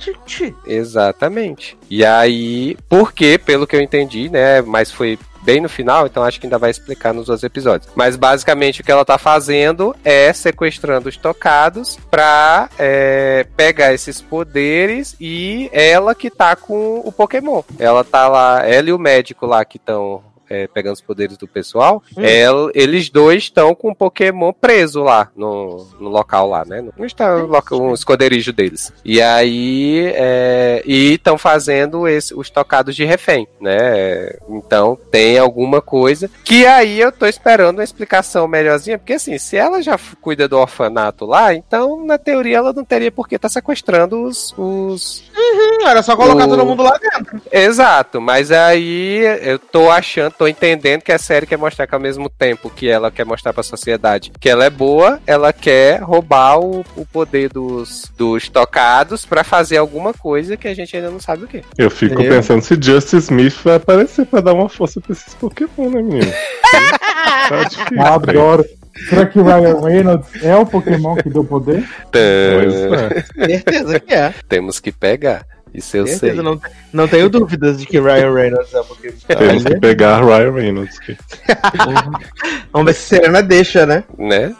Exatamente. 0.65 1.77
E 1.89 2.05
aí, 2.05 2.77
porque, 2.89 3.37
pelo 3.37 3.67
que 3.67 3.75
eu 3.75 3.81
entendi, 3.81 4.29
né, 4.29 4.61
mas 4.61 4.91
foi 4.91 5.19
bem 5.43 5.59
no 5.59 5.69
final, 5.69 6.07
então 6.07 6.23
acho 6.23 6.39
que 6.39 6.45
ainda 6.45 6.57
vai 6.57 6.71
explicar 6.71 7.13
nos 7.13 7.29
outros 7.29 7.43
episódios. 7.43 7.91
Mas 7.95 8.15
basicamente 8.15 8.81
o 8.81 8.83
que 8.83 8.91
ela 8.91 9.05
tá 9.05 9.17
fazendo 9.17 9.95
é 10.03 10.31
sequestrando 10.31 11.09
os 11.09 11.17
tocados 11.17 11.97
pra 12.09 12.69
é, 12.79 13.45
pegar 13.55 13.93
esses 13.93 14.21
poderes 14.21 15.15
e 15.19 15.69
ela 15.73 16.15
que 16.15 16.29
tá 16.29 16.55
com 16.55 17.01
o 17.03 17.11
Pokémon. 17.11 17.61
Ela 17.77 18.03
tá 18.03 18.27
lá, 18.27 18.65
ela 18.65 18.89
e 18.89 18.93
o 18.93 18.99
médico 18.99 19.45
lá 19.45 19.63
que 19.65 19.77
estão 19.77 20.23
é, 20.53 20.67
pegando 20.67 20.93
os 20.93 21.01
poderes 21.01 21.37
do 21.37 21.47
pessoal, 21.47 22.01
el- 22.17 22.69
eles 22.73 23.09
dois 23.09 23.43
estão 23.43 23.73
com 23.73 23.89
o 23.91 23.95
Pokémon 23.95 24.53
preso 24.53 25.01
lá 25.03 25.29
no, 25.35 25.87
no 25.99 26.09
local 26.09 26.47
lá, 26.49 26.63
né? 26.65 26.83
Não 26.97 27.05
está 27.05 27.35
o, 27.35 27.47
loca- 27.47 27.75
o 27.75 27.93
esconderijo 27.93 28.53
deles. 28.53 28.93
E 29.03 29.21
aí, 29.21 30.11
é, 30.15 30.81
e 30.85 31.13
estão 31.13 31.37
fazendo 31.37 32.07
esse, 32.07 32.33
os 32.35 32.49
tocados 32.49 32.95
de 32.95 33.03
refém, 33.03 33.47
né? 33.59 34.31
Então 34.49 34.97
tem 35.11 35.37
alguma 35.37 35.81
coisa 35.81 36.29
que 36.43 36.65
aí 36.65 36.99
eu 36.99 37.11
tô 37.11 37.25
esperando 37.25 37.77
uma 37.79 37.83
explicação 37.83 38.47
melhorzinha, 38.47 38.97
porque 38.97 39.13
assim, 39.13 39.37
se 39.37 39.57
ela 39.57 39.81
já 39.81 39.97
cuida 40.21 40.47
do 40.47 40.57
orfanato 40.57 41.25
lá, 41.25 41.53
então 41.53 42.05
na 42.05 42.17
teoria 42.17 42.57
ela 42.57 42.73
não 42.73 42.83
teria 42.85 43.11
por 43.11 43.27
que 43.27 43.35
estar 43.35 43.49
sequestrando 43.49 44.23
os, 44.23 44.53
os 44.57 45.23
Hum, 45.35 45.87
era 45.87 46.01
só 46.03 46.15
colocar 46.15 46.45
O- 46.45 46.49
todo 46.49 46.65
mundo 46.65 46.83
lá 46.83 46.97
dentro. 46.97 47.41
Exato, 47.51 48.19
mas 48.21 48.51
aí 48.51 49.19
eu 49.41 49.57
tô 49.59 49.89
achando, 49.89 50.31
tô 50.43 50.47
entendendo 50.47 51.01
que 51.01 51.11
a 51.11 51.17
série 51.17 51.45
quer 51.45 51.57
mostrar 51.57 51.87
que 51.87 51.95
ao 51.95 52.01
mesmo 52.01 52.29
tempo 52.29 52.69
que 52.69 52.89
ela 52.89 53.09
quer 53.09 53.25
mostrar 53.25 53.53
pra 53.53 53.63
sociedade 53.63 54.31
que 54.39 54.49
ela 54.49 54.65
é 54.65 54.69
boa, 54.69 55.21
ela 55.25 55.53
quer 55.53 56.01
roubar 56.01 56.59
o, 56.59 56.83
o 56.97 57.05
poder 57.05 57.49
dos, 57.49 58.11
dos 58.17 58.49
tocados 58.49 59.25
pra 59.25 59.43
fazer 59.43 59.77
alguma 59.77 60.13
coisa 60.13 60.57
que 60.57 60.67
a 60.67 60.73
gente 60.75 60.95
ainda 60.97 61.09
não 61.09 61.19
sabe 61.19 61.45
o 61.45 61.47
que. 61.47 61.63
Eu 61.77 61.89
fico 61.89 62.21
Eu? 62.21 62.29
pensando 62.29 62.61
se 62.61 62.77
Justice 62.81 63.17
Smith 63.17 63.55
vai 63.63 63.75
aparecer 63.75 64.25
pra 64.25 64.41
dar 64.41 64.53
uma 64.53 64.67
força 64.67 64.99
pra 64.99 65.13
esses 65.13 65.33
Pokémon, 65.35 65.89
né, 65.89 66.01
menino? 66.01 66.31
tá 67.47 67.63
difícil. 67.63 68.01
Adoro. 68.01 68.65
Será 69.09 69.25
que 69.25 69.39
o 69.39 69.43
Ryan 69.43 69.81
Reynolds 69.81 70.43
é 70.43 70.55
o 70.55 70.65
Pokémon 70.65 71.15
que 71.15 71.29
deu 71.29 71.45
poder? 71.45 71.87
Pois 72.11 72.73
é. 73.39 73.47
Certeza 73.47 73.99
que 73.99 74.13
é. 74.13 74.33
Temos 74.49 74.79
que 74.79 74.91
pegar. 74.91 75.45
Isso 75.73 75.97
eu 75.97 76.05
sei. 76.05 76.17
Certeza, 76.17 76.43
não, 76.43 76.61
não 76.91 77.07
tenho 77.07 77.29
dúvidas 77.29 77.79
de 77.79 77.85
que 77.85 77.99
Ryan 77.99 78.33
Reynolds 78.33 78.73
é 78.73 78.79
o 78.79 78.85
Pokémon. 78.85 79.13
Temos 79.27 79.63
que 79.63 79.79
pegar 79.79 80.23
Ryan 80.23 80.51
Reynolds. 80.51 80.99
Que 80.99 81.17
Vamos 82.71 82.85
ver 82.85 82.93
se 82.93 83.01
Serena 83.07 83.41
deixa, 83.41 83.85
né? 83.85 84.03
Né? 84.17 84.55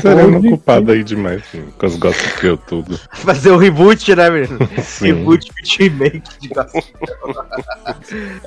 seremos 0.00 0.44
ocupado 0.44 0.92
aí 0.92 1.02
demais, 1.04 1.42
sim, 1.50 1.64
com 1.78 1.86
as 1.86 1.96
Gossip 1.96 2.40
Girl 2.40 2.56
tudo. 2.56 2.98
Fazer 3.12 3.50
o 3.50 3.56
reboot, 3.56 4.14
né, 4.14 4.30
menino? 4.30 4.58
Reboot 5.00 5.50
with 5.56 5.76
remake 5.78 6.22
de 6.40 6.48
Gossip. 6.48 6.86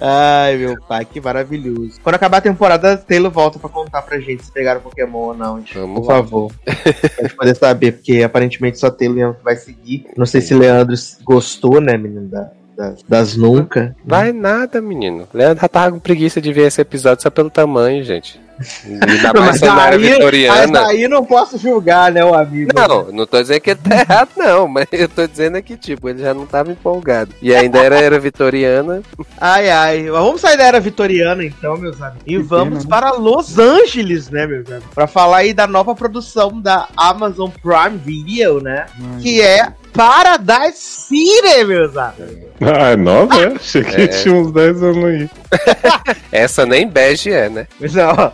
Ai, 0.01 0.57
meu 0.57 0.79
pai, 0.81 1.05
que 1.05 1.21
maravilhoso. 1.21 1.99
Quando 2.03 2.15
acabar 2.15 2.37
a 2.37 2.41
temporada, 2.41 2.97
Taylor 2.97 3.31
volta 3.31 3.59
pra 3.59 3.69
contar 3.69 4.01
pra 4.01 4.19
gente 4.19 4.45
se 4.45 4.51
pegaram 4.51 4.81
Pokémon 4.81 5.17
ou 5.19 5.33
não. 5.35 5.59
gente. 5.59 5.77
Vamos 5.77 6.01
Por 6.01 6.07
lá. 6.07 6.15
favor. 6.15 6.51
pra 6.63 7.23
gente 7.23 7.35
poder 7.35 7.55
saber, 7.55 7.91
porque 7.93 8.23
aparentemente 8.23 8.79
só 8.79 8.89
Taylor 8.89 9.35
vai 9.43 9.55
seguir. 9.55 10.05
Não 10.17 10.25
sei 10.25 10.41
se 10.41 10.53
Leandro 10.53 10.95
gostou, 11.23 11.79
né, 11.81 11.97
menino, 11.99 12.27
da- 12.27 12.49
das, 12.77 13.03
das 13.03 13.35
nunca. 13.35 13.93
Vai 14.05 14.31
nada, 14.31 14.79
menino. 14.81 15.27
Leandro 15.33 15.61
já 15.61 15.67
tava 15.67 15.91
com 15.91 15.99
preguiça 15.99 16.39
de 16.39 16.53
ver 16.53 16.67
esse 16.67 16.79
episódio 16.79 17.21
só 17.21 17.29
pelo 17.29 17.49
tamanho, 17.49 18.01
gente. 18.05 18.39
Ainda 18.85 19.33
Não, 19.33 19.41
mais 19.43 19.57
cenário 19.59 19.97
aí, 19.97 20.03
mas 20.05 20.13
vitoriana. 20.17 20.87
aí 20.87 21.07
não 21.07 21.25
posso 21.25 21.57
julgar, 21.57 22.09
né, 22.11 22.23
o 22.23 22.33
amigo. 22.33 22.71
Não, 22.73 23.11
não 23.11 23.25
tô 23.25 23.41
dizendo 23.41 23.59
que 23.61 23.69
ele 23.71 23.79
tá 23.81 23.95
errado, 23.99 24.29
não, 24.37 24.67
mas 24.67 24.85
eu 24.93 25.07
tô 25.09 25.25
dizendo 25.27 25.57
é 25.57 25.61
que, 25.61 25.75
tipo, 25.77 26.07
ele 26.09 26.19
já 26.21 26.33
não 26.33 26.45
tava 26.45 26.71
empolgado. 26.71 27.31
E 27.41 27.53
ainda 27.53 27.79
era 27.79 27.97
era 27.99 28.17
vitoriana. 28.19 29.01
Ai, 29.39 29.69
ai. 29.69 30.03
Mas 30.03 30.11
Vamos 30.11 30.39
sair 30.41 30.57
da 30.57 30.63
era 30.65 30.79
vitoriana, 30.79 31.43
então, 31.43 31.77
meus 31.77 32.01
amigos. 32.01 32.23
E 32.27 32.37
vamos 32.37 32.85
para 32.85 33.11
Los 33.11 33.57
Angeles, 33.59 34.29
né, 34.29 34.45
meus 34.47 34.67
amigos? 34.69 34.93
Pra 34.93 35.07
falar 35.07 35.37
aí 35.37 35.53
da 35.53 35.67
nova 35.67 35.93
produção 35.95 36.61
da 36.61 36.87
Amazon 36.97 37.49
Prime 37.61 37.97
Video, 37.97 38.61
né? 38.61 38.85
Que 39.21 39.41
é 39.41 39.67
Paradise 39.93 40.77
City, 40.77 41.63
meus 41.65 41.95
amigos. 41.97 42.49
Ah, 42.61 42.91
é 42.91 42.95
nova, 42.95 43.35
é? 43.41 43.47
Achei 43.55 43.83
que 43.83 44.01
É. 44.01 44.07
tinha 44.07 44.33
uns 44.35 44.51
10 44.51 44.83
anos 44.83 45.05
aí. 45.05 45.29
Essa 46.31 46.65
nem 46.65 46.87
bege 46.87 47.31
é, 47.31 47.49
né? 47.49 47.67
Mas, 47.79 47.95
ó, 47.97 48.31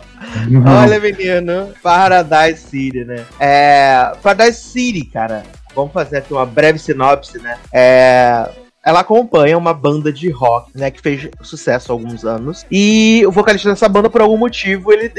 Não. 0.48 0.82
olha, 0.82 1.00
menino. 1.00 1.72
Paradise 1.82 2.62
City, 2.68 3.04
né? 3.04 3.24
É. 3.40 4.12
Paradise 4.22 4.60
City, 4.60 5.04
cara. 5.06 5.42
Vamos 5.74 5.92
fazer 5.92 6.18
aqui 6.18 6.32
uma 6.32 6.46
breve 6.46 6.78
sinopse, 6.78 7.38
né? 7.38 7.56
É. 7.72 8.48
Ela 8.86 9.00
acompanha 9.00 9.58
uma 9.58 9.74
banda 9.74 10.12
de 10.12 10.30
rock, 10.30 10.70
né, 10.72 10.92
que 10.92 11.00
fez 11.00 11.28
sucesso 11.42 11.90
há 11.90 11.94
alguns 11.94 12.24
anos. 12.24 12.64
E 12.70 13.24
o 13.26 13.32
vocalista 13.32 13.68
dessa 13.68 13.88
banda, 13.88 14.08
por 14.08 14.20
algum 14.20 14.38
motivo, 14.38 14.92
ele, 14.92 15.12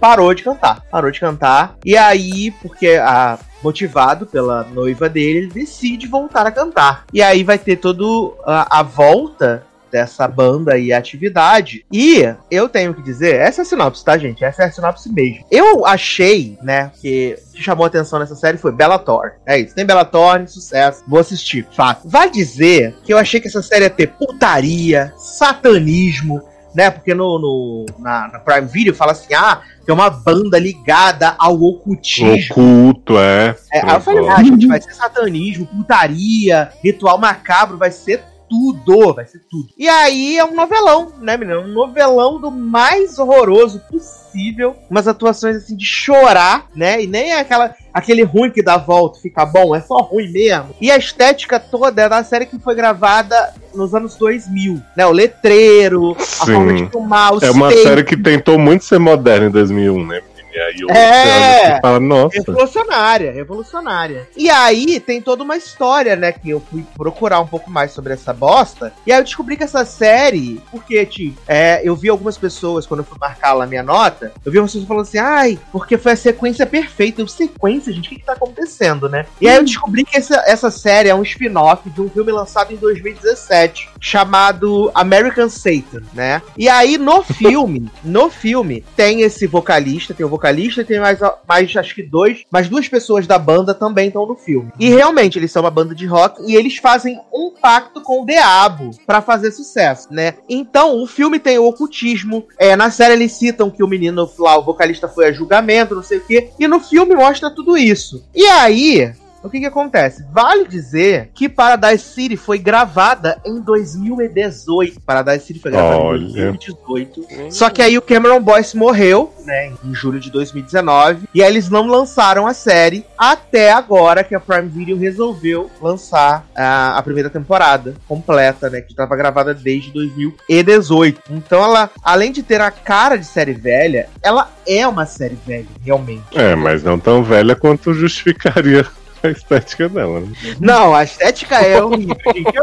parou 0.00 0.32
de 0.32 0.42
cantar. 0.42 0.82
Parou 0.90 1.10
de 1.10 1.20
cantar. 1.20 1.76
E 1.84 1.98
aí, 1.98 2.50
porque 2.62 2.96
a 2.96 3.38
motivado 3.62 4.26
pela 4.26 4.64
noiva 4.64 5.08
dele, 5.08 5.38
ele 5.38 5.46
decide 5.48 6.06
voltar 6.06 6.46
a 6.46 6.50
cantar. 6.50 7.04
E 7.12 7.22
aí 7.22 7.42
vai 7.42 7.58
ter 7.58 7.76
todo 7.76 8.34
a 8.44 8.82
volta 8.82 9.64
dessa 9.94 10.26
banda 10.26 10.76
e 10.76 10.92
atividade. 10.92 11.86
E 11.92 12.28
eu 12.50 12.68
tenho 12.68 12.92
que 12.92 13.00
dizer, 13.00 13.36
essa 13.36 13.60
é 13.60 13.62
a 13.62 13.64
sinopse, 13.64 14.04
tá, 14.04 14.18
gente? 14.18 14.44
Essa 14.44 14.64
é 14.64 14.66
a 14.66 14.72
sinopse 14.72 15.08
mesmo. 15.12 15.44
Eu 15.52 15.86
achei, 15.86 16.58
né, 16.60 16.90
que 17.00 17.36
que 17.54 17.62
chamou 17.62 17.84
a 17.84 17.86
atenção 17.86 18.18
nessa 18.18 18.34
série 18.34 18.58
foi 18.58 18.72
Bellator. 18.72 19.34
É 19.46 19.56
isso, 19.60 19.72
tem 19.76 19.86
Bellator, 19.86 20.48
sucesso. 20.48 21.04
Vou 21.06 21.20
assistir, 21.20 21.64
fato. 21.70 22.08
Vai 22.08 22.28
dizer 22.28 22.96
que 23.04 23.12
eu 23.12 23.18
achei 23.18 23.38
que 23.40 23.46
essa 23.46 23.62
série 23.62 23.84
ia 23.84 23.90
ter 23.90 24.08
putaria, 24.08 25.12
satanismo, 25.16 26.42
né? 26.74 26.90
Porque 26.90 27.14
no, 27.14 27.38
no- 27.38 27.86
na, 28.00 28.26
na 28.32 28.38
Prime 28.40 28.66
Video 28.66 28.92
fala 28.92 29.12
assim: 29.12 29.32
ah, 29.34 29.60
tem 29.86 29.94
uma 29.94 30.10
banda 30.10 30.58
ligada 30.58 31.36
ao 31.38 31.54
ocultismo. 31.62 32.50
Oculto, 32.50 33.16
é. 33.16 33.54
É, 33.72 33.80
aí 33.88 33.94
eu 33.94 34.00
falei, 34.00 34.28
ah, 34.28 34.42
gente, 34.42 34.66
vai 34.66 34.80
ser 34.80 34.92
satanismo, 34.92 35.64
putaria, 35.66 36.72
ritual 36.82 37.16
macabro, 37.18 37.78
vai 37.78 37.92
ser 37.92 38.24
tudo, 38.48 39.14
vai 39.14 39.26
ser 39.26 39.40
tudo. 39.50 39.68
E 39.76 39.88
aí 39.88 40.38
é 40.38 40.44
um 40.44 40.54
novelão, 40.54 41.12
né, 41.20 41.36
menino? 41.36 41.60
Um 41.60 41.68
novelão 41.68 42.40
do 42.40 42.50
mais 42.50 43.18
horroroso 43.18 43.80
possível. 43.90 44.76
Umas 44.90 45.06
atuações 45.06 45.56
assim 45.56 45.76
de 45.76 45.84
chorar, 45.84 46.66
né? 46.74 47.02
E 47.02 47.06
nem 47.06 47.32
é 47.32 47.40
aquela, 47.40 47.74
aquele 47.92 48.22
ruim 48.22 48.50
que 48.50 48.62
dá 48.62 48.76
volta 48.76 49.20
fica 49.20 49.44
bom, 49.44 49.74
é 49.74 49.80
só 49.80 49.96
ruim 49.98 50.30
mesmo. 50.30 50.74
E 50.80 50.90
a 50.90 50.96
estética 50.96 51.58
toda 51.58 52.02
é 52.02 52.08
da 52.08 52.22
série 52.24 52.46
que 52.46 52.58
foi 52.58 52.74
gravada 52.74 53.54
nos 53.74 53.94
anos 53.94 54.16
2000, 54.16 54.80
né? 54.96 55.06
O 55.06 55.12
letreiro, 55.12 56.16
a 56.18 56.46
Sim. 56.46 56.52
forma 56.52 56.74
de 56.74 56.86
filmar, 56.88 57.34
os 57.34 57.42
É 57.42 57.50
uma 57.50 57.70
série 57.70 58.04
que 58.04 58.16
tentou 58.16 58.58
muito 58.58 58.84
ser 58.84 58.98
moderna 58.98 59.46
em 59.46 59.50
2001, 59.50 60.06
né? 60.06 60.22
E 60.54 60.60
aí 60.60 60.76
eu 60.78 60.88
É. 60.90 61.80
fala, 61.80 61.98
nossa. 61.98 62.38
Revolucionária, 62.38 63.32
revolucionária. 63.32 64.28
E 64.36 64.48
aí 64.48 65.00
tem 65.00 65.20
toda 65.20 65.42
uma 65.42 65.56
história, 65.56 66.14
né? 66.14 66.30
Que 66.30 66.50
eu 66.50 66.62
fui 66.70 66.84
procurar 66.96 67.40
um 67.40 67.46
pouco 67.46 67.68
mais 67.68 67.90
sobre 67.90 68.12
essa 68.12 68.32
bosta. 68.32 68.92
E 69.04 69.12
aí 69.12 69.18
eu 69.18 69.24
descobri 69.24 69.56
que 69.56 69.64
essa 69.64 69.84
série, 69.84 70.60
porque, 70.70 71.04
tipo, 71.04 71.40
é, 71.48 71.80
eu 71.82 71.96
vi 71.96 72.08
algumas 72.08 72.38
pessoas, 72.38 72.86
quando 72.86 73.00
eu 73.00 73.04
fui 73.04 73.18
marcar 73.20 73.52
lá 73.52 73.66
minha 73.66 73.82
nota, 73.82 74.32
eu 74.44 74.52
vi 74.52 74.58
algumas 74.58 74.70
pessoas 74.72 74.86
falando 74.86 75.02
assim, 75.02 75.18
ai, 75.18 75.58
porque 75.72 75.98
foi 75.98 76.12
a 76.12 76.16
sequência 76.16 76.64
perfeita. 76.64 77.20
Eu, 77.20 77.26
sequência, 77.26 77.92
gente, 77.92 78.06
o 78.06 78.10
que, 78.10 78.16
que 78.20 78.24
tá 78.24 78.34
acontecendo, 78.34 79.08
né? 79.08 79.26
E 79.40 79.48
aí 79.48 79.56
eu 79.56 79.64
descobri 79.64 80.04
que 80.04 80.16
essa, 80.16 80.36
essa 80.46 80.70
série 80.70 81.08
é 81.08 81.14
um 81.14 81.22
spin-off 81.22 81.90
de 81.90 82.00
um 82.00 82.08
filme 82.08 82.30
lançado 82.30 82.72
em 82.72 82.76
2017, 82.76 83.90
chamado 83.98 84.90
American 84.94 85.48
Satan, 85.48 86.02
né? 86.12 86.40
E 86.56 86.68
aí 86.68 86.96
no 86.96 87.24
filme, 87.24 87.90
no 88.04 88.30
filme, 88.30 88.84
tem 88.94 89.22
esse 89.22 89.48
vocalista, 89.48 90.14
tem 90.14 90.24
o 90.24 90.28
vocalista 90.28 90.43
e 90.80 90.84
tem 90.84 91.00
mais, 91.00 91.18
mais 91.46 91.74
acho 91.76 91.94
que 91.94 92.02
dois, 92.02 92.42
mais 92.50 92.68
duas 92.68 92.88
pessoas 92.88 93.26
da 93.26 93.38
banda 93.38 93.74
também 93.74 94.08
estão 94.08 94.26
no 94.26 94.34
filme. 94.34 94.72
E 94.78 94.88
realmente 94.88 95.38
eles 95.38 95.50
são 95.50 95.62
uma 95.62 95.70
banda 95.70 95.94
de 95.94 96.06
rock 96.06 96.42
e 96.46 96.54
eles 96.54 96.76
fazem 96.76 97.20
um 97.32 97.50
pacto 97.50 98.00
com 98.00 98.22
o 98.22 98.26
diabo 98.26 98.90
pra 99.06 99.22
fazer 99.22 99.50
sucesso, 99.52 100.08
né? 100.12 100.34
Então 100.48 101.02
o 101.02 101.06
filme 101.06 101.38
tem 101.38 101.58
o 101.58 101.66
ocultismo, 101.66 102.46
é, 102.58 102.76
na 102.76 102.90
série 102.90 103.14
eles 103.14 103.32
citam 103.32 103.70
que 103.70 103.82
o 103.82 103.88
menino 103.88 104.30
lá, 104.38 104.58
o 104.58 104.64
vocalista 104.64 105.08
foi 105.08 105.26
a 105.26 105.32
julgamento, 105.32 105.94
não 105.94 106.02
sei 106.02 106.18
o 106.18 106.24
quê, 106.24 106.50
e 106.58 106.68
no 106.68 106.80
filme 106.80 107.14
mostra 107.14 107.50
tudo 107.50 107.76
isso. 107.76 108.24
E 108.34 108.44
aí, 108.46 109.12
o 109.44 109.50
que 109.50 109.60
que 109.60 109.66
acontece? 109.66 110.24
Vale 110.32 110.66
dizer 110.66 111.30
que 111.34 111.50
Paradise 111.50 112.02
City 112.02 112.34
foi 112.36 112.58
gravada 112.58 113.38
em 113.44 113.60
2018. 113.60 115.02
Paradise 115.02 115.44
City 115.44 115.60
foi 115.60 115.70
gravada 115.70 115.98
Olha. 115.98 116.22
em 116.22 116.32
2018. 116.32 117.26
Só 117.50 117.68
que 117.68 117.82
aí 117.82 117.98
o 117.98 118.02
Cameron 118.02 118.40
Boyce 118.40 118.74
morreu, 118.74 119.34
né, 119.44 119.70
em 119.84 119.94
julho 119.94 120.18
de 120.18 120.30
2019, 120.30 121.28
e 121.34 121.42
aí 121.42 121.50
eles 121.50 121.68
não 121.68 121.86
lançaram 121.86 122.46
a 122.46 122.54
série 122.54 123.04
até 123.18 123.70
agora 123.70 124.24
que 124.24 124.34
a 124.34 124.40
Prime 124.40 124.68
Video 124.68 124.96
resolveu 124.96 125.70
lançar 125.80 126.46
a, 126.56 126.96
a 126.96 127.02
primeira 127.02 127.28
temporada 127.28 127.94
completa, 128.08 128.70
né, 128.70 128.80
que 128.80 128.92
estava 128.92 129.14
gravada 129.14 129.52
desde 129.52 129.92
2018. 129.92 131.20
Então 131.30 131.62
ela, 131.62 131.90
além 132.02 132.32
de 132.32 132.42
ter 132.42 132.62
a 132.62 132.70
cara 132.70 133.18
de 133.18 133.26
série 133.26 133.52
velha, 133.52 134.08
ela 134.22 134.50
é 134.66 134.88
uma 134.88 135.04
série 135.04 135.36
velha, 135.46 135.66
realmente. 135.84 136.24
É, 136.34 136.54
mas 136.54 136.82
não 136.82 136.98
tão 136.98 137.22
velha 137.22 137.54
quanto 137.54 137.92
justificaria 137.92 138.86
a 139.26 139.30
estética 139.30 139.88
dela. 139.88 140.20
Né? 140.20 140.28
Não, 140.60 140.94
a 140.94 141.04
estética 141.04 141.56
é 141.56 141.80
horrível, 141.82 142.16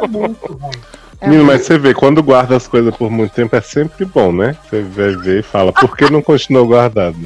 é 0.04 0.08
muito 0.08 0.46
ruim. 0.54 0.72
É 1.20 1.26
Menino, 1.28 1.46
muito- 1.46 1.58
mas 1.58 1.66
você 1.68 1.78
vê, 1.78 1.94
quando 1.94 2.24
guarda 2.24 2.56
as 2.56 2.68
coisas 2.68 2.96
por 2.96 3.12
muito 3.12 3.32
tempo 3.34 3.56
é 3.56 3.62
sempre 3.62 4.06
bom, 4.06 4.32
né? 4.32 4.56
Você 4.70 4.82
vai 4.82 5.16
ver 5.16 5.40
e 5.40 5.44
fala, 5.44 5.72
por 5.72 5.96
que 5.96 6.10
não 6.10 6.22
continuou 6.22 6.66
guardado? 6.66 7.18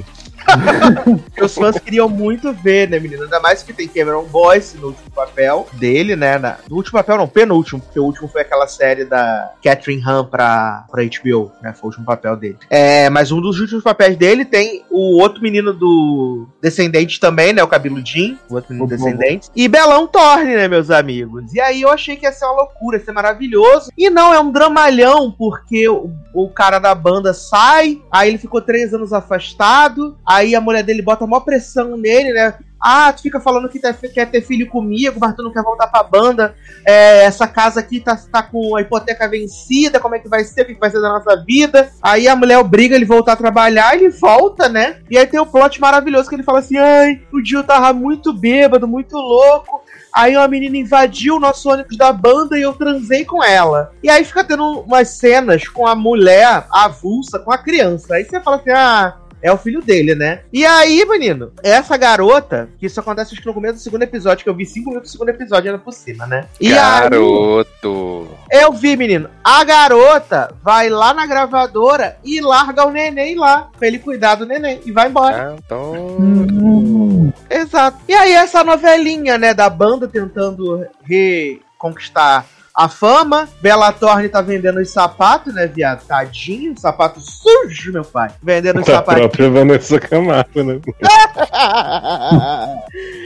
Os 1.41 1.55
fãs 1.55 1.77
queriam 1.79 2.09
muito 2.09 2.53
ver, 2.53 2.89
né, 2.89 2.99
menina? 2.99 3.23
Ainda 3.23 3.39
mais 3.39 3.63
que 3.63 3.73
tem 3.73 3.87
Cameron 3.87 4.25
Boyce 4.25 4.77
no 4.77 4.87
último 4.87 5.11
papel 5.11 5.67
dele, 5.73 6.15
né? 6.15 6.37
Na, 6.37 6.57
no 6.69 6.75
último 6.75 6.93
papel, 6.93 7.17
não, 7.17 7.27
penúltimo, 7.27 7.79
porque 7.79 7.99
o 7.99 8.03
último 8.03 8.27
foi 8.27 8.41
aquela 8.41 8.67
série 8.67 9.05
da 9.05 9.53
Catherine 9.63 10.03
Han 10.05 10.25
pra, 10.25 10.85
pra 10.89 11.03
HBO, 11.03 11.51
né? 11.61 11.73
Foi 11.73 11.83
o 11.83 11.87
último 11.87 12.05
papel 12.05 12.35
dele. 12.35 12.57
É, 12.69 13.09
mas 13.09 13.31
um 13.31 13.41
dos 13.41 13.59
últimos 13.59 13.83
papéis 13.83 14.15
dele 14.17 14.45
tem 14.45 14.83
o 14.89 15.19
outro 15.19 15.41
menino 15.41 15.73
do 15.73 16.47
Descendente 16.61 17.19
também, 17.19 17.53
né? 17.53 17.63
O 17.63 17.67
cabeludinho, 17.67 18.37
o 18.49 18.55
outro 18.55 18.73
menino 18.73 18.87
do 18.87 18.95
Descendente. 18.95 19.49
E 19.55 19.67
Belão 19.67 20.07
Torne, 20.07 20.55
né, 20.55 20.67
meus 20.67 20.89
amigos? 20.89 21.53
E 21.53 21.59
aí 21.59 21.81
eu 21.81 21.89
achei 21.89 22.15
que 22.15 22.25
ia 22.25 22.31
ser 22.31 22.45
uma 22.45 22.63
loucura, 22.63 22.97
ia 22.97 23.03
ser 23.03 23.11
maravilhoso. 23.11 23.91
E 23.97 24.09
não, 24.09 24.33
é 24.33 24.39
um 24.39 24.51
dramalhão, 24.51 25.31
porque 25.31 25.87
o, 25.87 26.11
o 26.33 26.49
cara 26.49 26.79
da 26.79 26.93
banda 26.93 27.33
sai, 27.33 28.01
aí 28.11 28.29
ele 28.29 28.37
ficou 28.37 28.61
três 28.61 28.93
anos 28.93 29.13
afastado, 29.13 30.17
aí 30.25 30.34
a 30.55 30.59
mulher 30.59 30.83
dele 30.83 31.01
bota 31.01 31.25
maior 31.25 31.41
pressão 31.41 31.95
nele, 31.95 32.33
né? 32.33 32.55
Ah, 32.87 33.11
tu 33.11 33.23
fica 33.23 33.39
falando 33.39 33.69
que 33.69 33.79
quer 33.79 34.29
ter 34.29 34.41
filho 34.41 34.67
comigo, 34.67 35.17
mas 35.19 35.35
tu 35.35 35.41
não 35.41 35.51
quer 35.51 35.63
voltar 35.63 35.87
pra 35.87 36.03
banda. 36.03 36.55
É, 36.85 37.23
essa 37.23 37.47
casa 37.47 37.79
aqui 37.79 37.99
tá, 37.99 38.15
tá 38.31 38.43
com 38.43 38.75
a 38.75 38.81
hipoteca 38.81 39.27
vencida, 39.27 39.99
como 39.99 40.13
é 40.13 40.19
que 40.19 40.29
vai 40.29 40.43
ser? 40.43 40.61
O 40.61 40.65
que 40.65 40.75
vai 40.75 40.91
ser 40.91 41.01
da 41.01 41.09
nossa 41.09 41.43
vida? 41.43 41.89
Aí 42.01 42.27
a 42.27 42.35
mulher 42.35 42.59
obriga 42.59 42.95
ele 42.95 43.05
voltar 43.05 43.33
a 43.33 43.37
trabalhar, 43.37 43.95
ele 43.95 44.09
volta, 44.09 44.69
né? 44.69 44.97
E 45.09 45.17
aí 45.17 45.25
tem 45.25 45.39
o 45.39 45.47
plot 45.47 45.81
maravilhoso 45.81 46.29
que 46.29 46.35
ele 46.35 46.43
fala 46.43 46.59
assim: 46.59 46.77
ai, 46.77 47.21
o 47.33 47.41
eu 47.55 47.63
tava 47.63 47.91
muito 47.91 48.31
bêbado, 48.31 48.87
muito 48.87 49.17
louco. 49.17 49.83
Aí 50.13 50.37
uma 50.37 50.47
menina 50.47 50.77
invadiu 50.77 51.35
o 51.35 51.39
nosso 51.39 51.69
ônibus 51.69 51.97
da 51.97 52.13
banda 52.13 52.57
e 52.57 52.61
eu 52.61 52.71
transei 52.73 53.25
com 53.25 53.43
ela. 53.43 53.91
E 54.01 54.09
aí 54.09 54.23
fica 54.23 54.43
tendo 54.43 54.81
umas 54.81 55.09
cenas 55.09 55.67
com 55.67 55.85
a 55.85 55.95
mulher 55.95 56.65
avulsa 56.71 57.39
com 57.39 57.51
a 57.51 57.57
criança. 57.57 58.15
Aí 58.15 58.23
você 58.23 58.39
fala 58.39 58.57
assim: 58.57 58.69
ah, 58.69 59.17
é 59.45 59.51
o 59.51 59.57
filho 59.59 59.79
dele, 59.79 60.15
né? 60.15 60.41
E 60.51 60.65
aí, 60.65 61.05
menino, 61.05 61.51
essa 61.61 61.95
garota, 61.95 62.67
que 62.79 62.87
isso 62.87 62.99
acontece 62.99 63.31
acho 63.31 63.41
que 63.41 63.47
no 63.47 63.53
começo 63.53 63.75
do 63.75 63.79
segundo 63.79 64.01
episódio, 64.01 64.43
que 64.43 64.49
eu 64.49 64.55
vi 64.55 64.65
cinco 64.65 64.89
minutos 64.89 65.11
do 65.11 65.13
segundo 65.13 65.29
episódio 65.29 65.69
ainda 65.69 65.83
por 65.83 65.93
cima, 65.93 66.25
né? 66.25 66.47
E 66.59 66.69
Garoto! 66.69 68.27
Aí, 68.51 68.61
eu 68.61 68.73
vi, 68.73 68.97
menino, 68.97 69.29
a 69.43 69.63
garota 69.63 70.51
vai 70.63 70.89
lá 70.89 71.13
na 71.13 71.27
gravadora 71.27 72.17
e 72.23 72.41
larga 72.41 72.87
o 72.87 72.91
neném 72.91 73.35
lá, 73.35 73.69
pra 73.77 73.87
ele 73.87 73.99
cuidar 73.99 74.33
do 74.33 74.47
neném, 74.47 74.81
e 74.83 74.91
vai 74.91 75.09
embora. 75.09 75.51
Ah, 75.51 75.55
então... 75.63 77.31
Exato. 77.47 77.99
E 78.07 78.15
aí, 78.15 78.33
essa 78.33 78.63
novelinha, 78.63 79.37
né, 79.37 79.53
da 79.53 79.69
banda 79.69 80.07
tentando 80.07 80.87
reconquistar 81.03 82.47
a 82.75 82.89
fama. 82.89 83.47
Bela 83.61 83.91
Thorne 83.91 84.27
tá 84.27 84.41
vendendo 84.41 84.79
os 84.79 84.91
sapatos, 84.91 85.53
né, 85.53 85.65
viado? 85.67 86.05
Tadinho, 86.05 86.77
sapato 86.77 87.19
sujo, 87.21 87.93
meu 87.93 88.03
pai. 88.03 88.29
Vendendo 88.43 88.81
os 88.81 88.89
A 88.89 88.95
sapatos. 88.95 89.21
própria 89.21 89.49
Vanessa 89.49 89.99
Camargo, 89.99 90.63
né? 90.63 90.79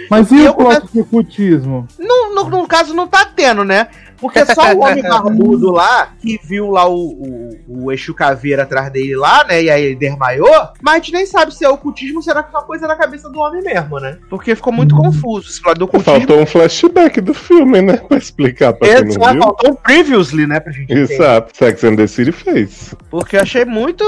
Mas 0.09 0.31
e 0.31 0.43
Eu 0.45 0.51
o 0.51 0.55
plot 0.55 0.91
de 0.93 1.01
ocultismo? 1.01 1.87
no, 1.97 2.35
no, 2.35 2.49
no 2.49 2.67
caso, 2.67 2.93
não 2.93 3.07
tá 3.07 3.25
tendo, 3.25 3.63
né? 3.63 3.87
Porque 4.19 4.45
só 4.45 4.73
o 4.73 4.83
homem 4.83 5.01
barbudo 5.07 5.71
lá, 5.71 6.13
que 6.19 6.39
viu 6.43 6.71
lá 6.71 6.87
o, 6.87 6.95
o, 6.95 7.85
o 7.85 7.91
Exu 7.91 8.13
Caveira 8.13 8.63
atrás 8.63 8.91
dele 8.91 9.15
lá, 9.15 9.43
né? 9.45 9.63
E 9.63 9.69
aí 9.69 9.83
ele 9.83 9.95
desmaiou. 9.95 10.69
Mas 10.81 10.93
a 10.93 10.97
gente 10.97 11.13
nem 11.13 11.25
sabe 11.25 11.53
se 11.53 11.63
é 11.63 11.69
ocultismo 11.69 12.17
ou 12.17 12.21
será 12.21 12.43
que 12.43 12.53
é 12.53 12.57
uma 12.57 12.65
coisa 12.65 12.87
na 12.87 12.95
cabeça 12.95 13.29
do 13.29 13.39
homem 13.39 13.61
mesmo, 13.61 13.99
né? 13.99 14.17
Porque 14.29 14.55
ficou 14.55 14.73
muito 14.73 14.95
confuso 14.95 15.49
esse 15.49 15.61
lado 15.65 15.79
do 15.79 15.85
ocultismo. 15.85 16.13
Faltou 16.13 16.41
um 16.41 16.45
flashback 16.45 17.21
do 17.21 17.33
filme, 17.33 17.81
né? 17.81 17.97
Pra 17.97 18.17
explicar 18.17 18.73
pra 18.73 18.87
quem 18.87 19.17
não 19.17 19.31
viu. 19.31 19.41
faltou 19.41 19.71
um 19.71 19.75
previously, 19.75 20.47
né, 20.47 20.59
pra 20.59 20.71
gente. 20.71 20.91
Exato. 20.91 21.55
Sex 21.55 21.83
and 21.83 21.95
the 21.95 22.07
City 22.07 22.31
fez. 22.31 22.95
Porque 23.09 23.35
eu 23.35 23.41
achei 23.41 23.65
muito, 23.65 24.03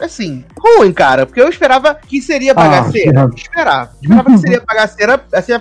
assim, 0.00 0.44
ruim, 0.58 0.92
cara. 0.92 1.26
Porque 1.26 1.40
eu 1.40 1.48
esperava 1.48 1.94
que 1.94 2.20
seria 2.20 2.54
bagaceira. 2.54 3.24
Ah, 3.24 3.30
esperava. 3.34 3.90
Esperava 4.00 4.30
que 4.30 4.38
seria 4.38 4.62
bagaceira, 4.66 5.24
assim, 5.32 5.52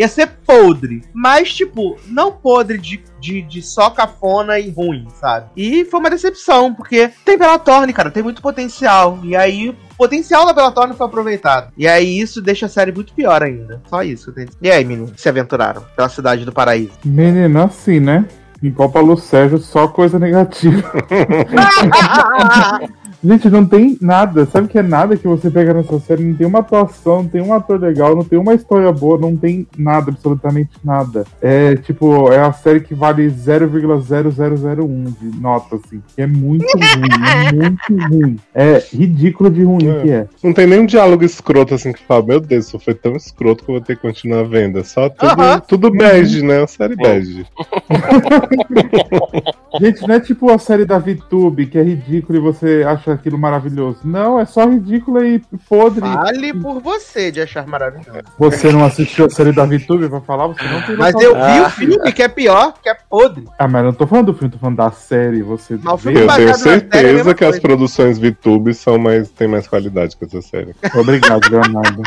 ia 0.00 0.08
ser 0.08 0.28
podre. 0.46 1.02
Mas, 1.12 1.52
tipo, 1.52 1.98
não 2.06 2.32
podre 2.32 2.78
de, 2.78 3.02
de, 3.20 3.42
de 3.42 3.62
só 3.62 3.90
cafona 3.90 4.58
e 4.58 4.70
ruim, 4.70 5.06
sabe? 5.20 5.50
E 5.54 5.84
foi 5.84 6.00
uma 6.00 6.08
decepção, 6.08 6.74
porque 6.74 7.10
tem 7.24 7.36
Bellatorne, 7.36 7.92
cara, 7.92 8.10
tem 8.10 8.22
muito 8.22 8.40
potencial. 8.40 9.18
E 9.22 9.36
aí, 9.36 9.68
o 9.68 9.74
potencial 9.96 10.46
da 10.46 10.54
Bellatorne 10.54 10.94
foi 10.94 11.06
aproveitado. 11.06 11.70
E 11.76 11.86
aí, 11.86 12.18
isso 12.18 12.40
deixa 12.40 12.64
a 12.64 12.68
série 12.68 12.92
muito 12.92 13.12
pior 13.12 13.42
ainda. 13.42 13.82
Só 13.88 14.02
isso 14.02 14.24
que 14.24 14.30
eu 14.30 14.46
tenho. 14.46 14.48
E 14.62 14.70
aí, 14.70 14.84
menino, 14.84 15.12
se 15.16 15.28
aventuraram 15.28 15.84
pela 15.94 16.08
cidade 16.08 16.46
do 16.46 16.52
paraíso? 16.52 16.92
Menino, 17.04 17.62
assim, 17.62 18.00
né? 18.00 18.24
Igual 18.62 18.90
Paulo 18.90 19.16
Sérgio, 19.18 19.58
só 19.58 19.86
coisa 19.88 20.18
negativa. 20.18 20.90
Gente, 23.22 23.50
não 23.50 23.66
tem 23.66 23.98
nada. 24.00 24.46
Sabe 24.46 24.66
que 24.68 24.78
é 24.78 24.82
nada 24.82 25.14
que 25.16 25.28
você 25.28 25.50
pega 25.50 25.74
nessa 25.74 25.98
série? 26.00 26.24
Não 26.24 26.34
tem 26.34 26.46
uma 26.46 26.60
atuação, 26.60 27.22
não 27.22 27.28
tem 27.28 27.42
um 27.42 27.52
ator 27.52 27.78
legal, 27.78 28.16
não 28.16 28.24
tem 28.24 28.38
uma 28.38 28.54
história 28.54 28.90
boa, 28.92 29.18
não 29.18 29.36
tem 29.36 29.66
nada, 29.76 30.10
absolutamente 30.10 30.70
nada. 30.82 31.24
É 31.42 31.76
tipo, 31.76 32.32
é 32.32 32.40
a 32.40 32.52
série 32.52 32.80
que 32.80 32.94
vale 32.94 33.28
0,0001 33.28 35.04
de 35.20 35.38
nota, 35.40 35.76
assim. 35.76 36.02
Que 36.16 36.22
é 36.22 36.26
muito 36.26 36.64
ruim, 36.64 37.08
é 37.46 37.52
muito 37.96 38.08
ruim. 38.08 38.36
É 38.54 38.82
ridículo 38.92 39.50
de 39.50 39.64
ruim 39.64 39.88
É. 39.88 40.02
que 40.02 40.10
é. 40.10 40.26
Não 40.42 40.52
tem 40.54 40.66
nenhum 40.66 40.86
diálogo 40.86 41.22
escroto 41.24 41.74
assim 41.74 41.92
que 41.92 42.02
fala, 42.06 42.24
meu 42.24 42.40
Deus, 42.40 42.66
isso 42.68 42.78
foi 42.78 42.94
tão 42.94 43.14
escroto 43.16 43.64
que 43.64 43.70
eu 43.70 43.74
vou 43.74 43.84
ter 43.84 43.96
que 43.96 44.02
continuar 44.02 44.44
vendo. 44.44 44.78
É 44.78 44.84
só 44.84 45.10
tudo, 45.10 45.28
Aham. 45.30 45.60
tudo 45.60 45.90
bege, 45.90 46.42
né? 46.42 46.60
Uma 46.60 46.66
série 46.66 46.96
bege. 46.96 47.44
Gente, 49.78 50.06
não 50.06 50.14
é 50.14 50.20
tipo 50.20 50.50
a 50.50 50.58
série 50.58 50.84
da 50.84 50.98
VTube, 50.98 51.66
que 51.66 51.78
é 51.78 51.82
ridículo 51.82 52.38
e 52.38 52.40
você 52.40 52.82
acha 52.86 53.12
aquilo 53.12 53.38
maravilhoso. 53.38 53.98
Não, 54.04 54.40
é 54.40 54.44
só 54.44 54.66
ridícula 54.68 55.26
e 55.26 55.40
podre. 55.68 56.00
Vale 56.00 56.54
por 56.54 56.80
você 56.80 57.30
de 57.30 57.40
achar 57.40 57.66
maravilhoso. 57.66 58.18
Você 58.38 58.72
não 58.72 58.84
assistiu 58.84 59.26
a 59.26 59.30
série 59.30 59.52
da 59.52 59.64
VTube 59.64 60.08
pra 60.08 60.20
falar? 60.20 60.48
Você 60.48 60.64
não 60.64 60.82
tem 60.82 60.96
Mas 60.96 61.14
eu 61.14 61.34
vi 61.34 61.60
o 61.60 61.70
filme 61.70 62.12
que 62.12 62.22
é 62.22 62.28
pior, 62.28 62.74
que 62.82 62.88
é 62.88 62.96
podre. 63.08 63.44
Ah, 63.58 63.68
mas 63.68 63.82
eu 63.82 63.86
não 63.86 63.92
tô 63.92 64.06
falando 64.06 64.26
do 64.26 64.34
filme, 64.34 64.52
tô 64.52 64.58
falando 64.58 64.76
da 64.78 64.90
série. 64.90 65.42
Você 65.42 65.78
Mas 65.82 65.92
o 65.94 65.96
vê? 65.98 66.12
filme 66.14 66.20
Eu 66.20 66.26
tenho 66.36 66.36
série 66.36 66.50
é 66.50 66.54
certeza 66.80 67.12
mesma 67.14 67.34
que 67.34 67.44
as 67.44 67.58
produções 67.58 68.18
VTube 68.18 68.74
são 68.74 68.98
mais, 68.98 69.30
têm 69.30 69.46
mais 69.46 69.68
qualidade 69.68 70.16
que 70.16 70.24
essa 70.24 70.42
série. 70.42 70.74
Obrigado, 70.94 71.48
Leonardo. 71.50 72.02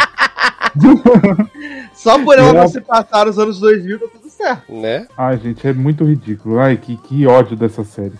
Só 1.93 2.17
por 2.23 2.37
ela 2.37 2.49
Eu- 2.63 2.67
você 2.67 2.81
passar 2.81 3.27
os 3.27 3.37
anos 3.37 3.59
2000, 3.59 3.99
tá 3.99 4.07
tudo 4.11 4.22
certo. 4.43 4.73
Né? 4.73 5.07
Ai, 5.17 5.37
gente, 5.37 5.67
é 5.67 5.73
muito 5.73 6.03
ridículo. 6.03 6.59
Ai, 6.59 6.77
que, 6.77 6.97
que 6.97 7.25
ódio 7.25 7.55
dessa 7.55 7.83
série. 7.83 8.13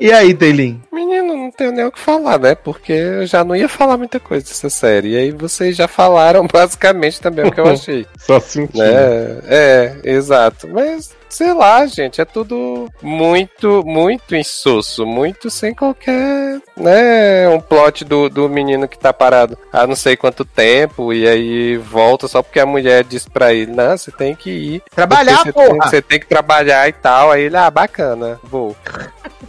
e 0.00 0.12
aí, 0.12 0.34
Teilin? 0.34 0.80
Menino, 0.92 1.36
não 1.36 1.50
tenho 1.50 1.72
nem 1.72 1.84
o 1.84 1.92
que 1.92 1.98
falar, 1.98 2.38
né? 2.38 2.54
Porque 2.54 2.92
eu 2.92 3.26
já 3.26 3.44
não 3.44 3.54
ia 3.56 3.68
falar 3.68 3.96
muita 3.96 4.20
coisa 4.20 4.44
dessa 4.46 4.70
série. 4.70 5.10
E 5.10 5.16
aí 5.16 5.30
vocês 5.30 5.76
já 5.76 5.88
falaram 5.88 6.46
basicamente 6.50 7.20
também 7.20 7.46
o 7.46 7.50
que 7.52 7.60
eu 7.60 7.66
achei. 7.70 8.06
Só 8.18 8.38
sentindo. 8.40 8.78
né? 8.78 9.40
É, 9.46 9.96
exato. 10.04 10.68
Mas, 10.68 11.10
sei 11.32 11.54
lá, 11.54 11.86
gente, 11.86 12.20
é 12.20 12.24
tudo 12.24 12.90
muito, 13.00 13.82
muito 13.84 14.36
insosso, 14.36 15.06
muito 15.06 15.50
sem 15.50 15.74
qualquer, 15.74 16.60
né? 16.76 17.48
Um 17.48 17.58
plot 17.58 18.04
do, 18.04 18.28
do 18.28 18.48
menino 18.48 18.86
que 18.86 18.98
tá 18.98 19.12
parado 19.12 19.56
há 19.72 19.86
não 19.86 19.96
sei 19.96 20.16
quanto 20.16 20.44
tempo 20.44 21.12
e 21.12 21.26
aí 21.26 21.76
volta 21.78 22.28
só 22.28 22.42
porque 22.42 22.60
a 22.60 22.66
mulher 22.66 23.02
diz 23.04 23.26
pra 23.26 23.52
ele, 23.54 23.72
não, 23.72 23.96
você 23.96 24.10
tem 24.10 24.34
que 24.34 24.50
ir. 24.50 24.82
Trabalhar, 24.94 25.42
porque 25.42 25.52
você 25.52 25.52
tem, 25.52 25.68
porra! 25.68 25.90
você 25.90 26.02
tem 26.02 26.20
que 26.20 26.26
trabalhar 26.26 26.88
e 26.88 26.92
tal. 26.92 27.30
Aí 27.30 27.44
ele, 27.44 27.56
ah, 27.56 27.70
bacana, 27.70 28.38
vou. 28.42 28.76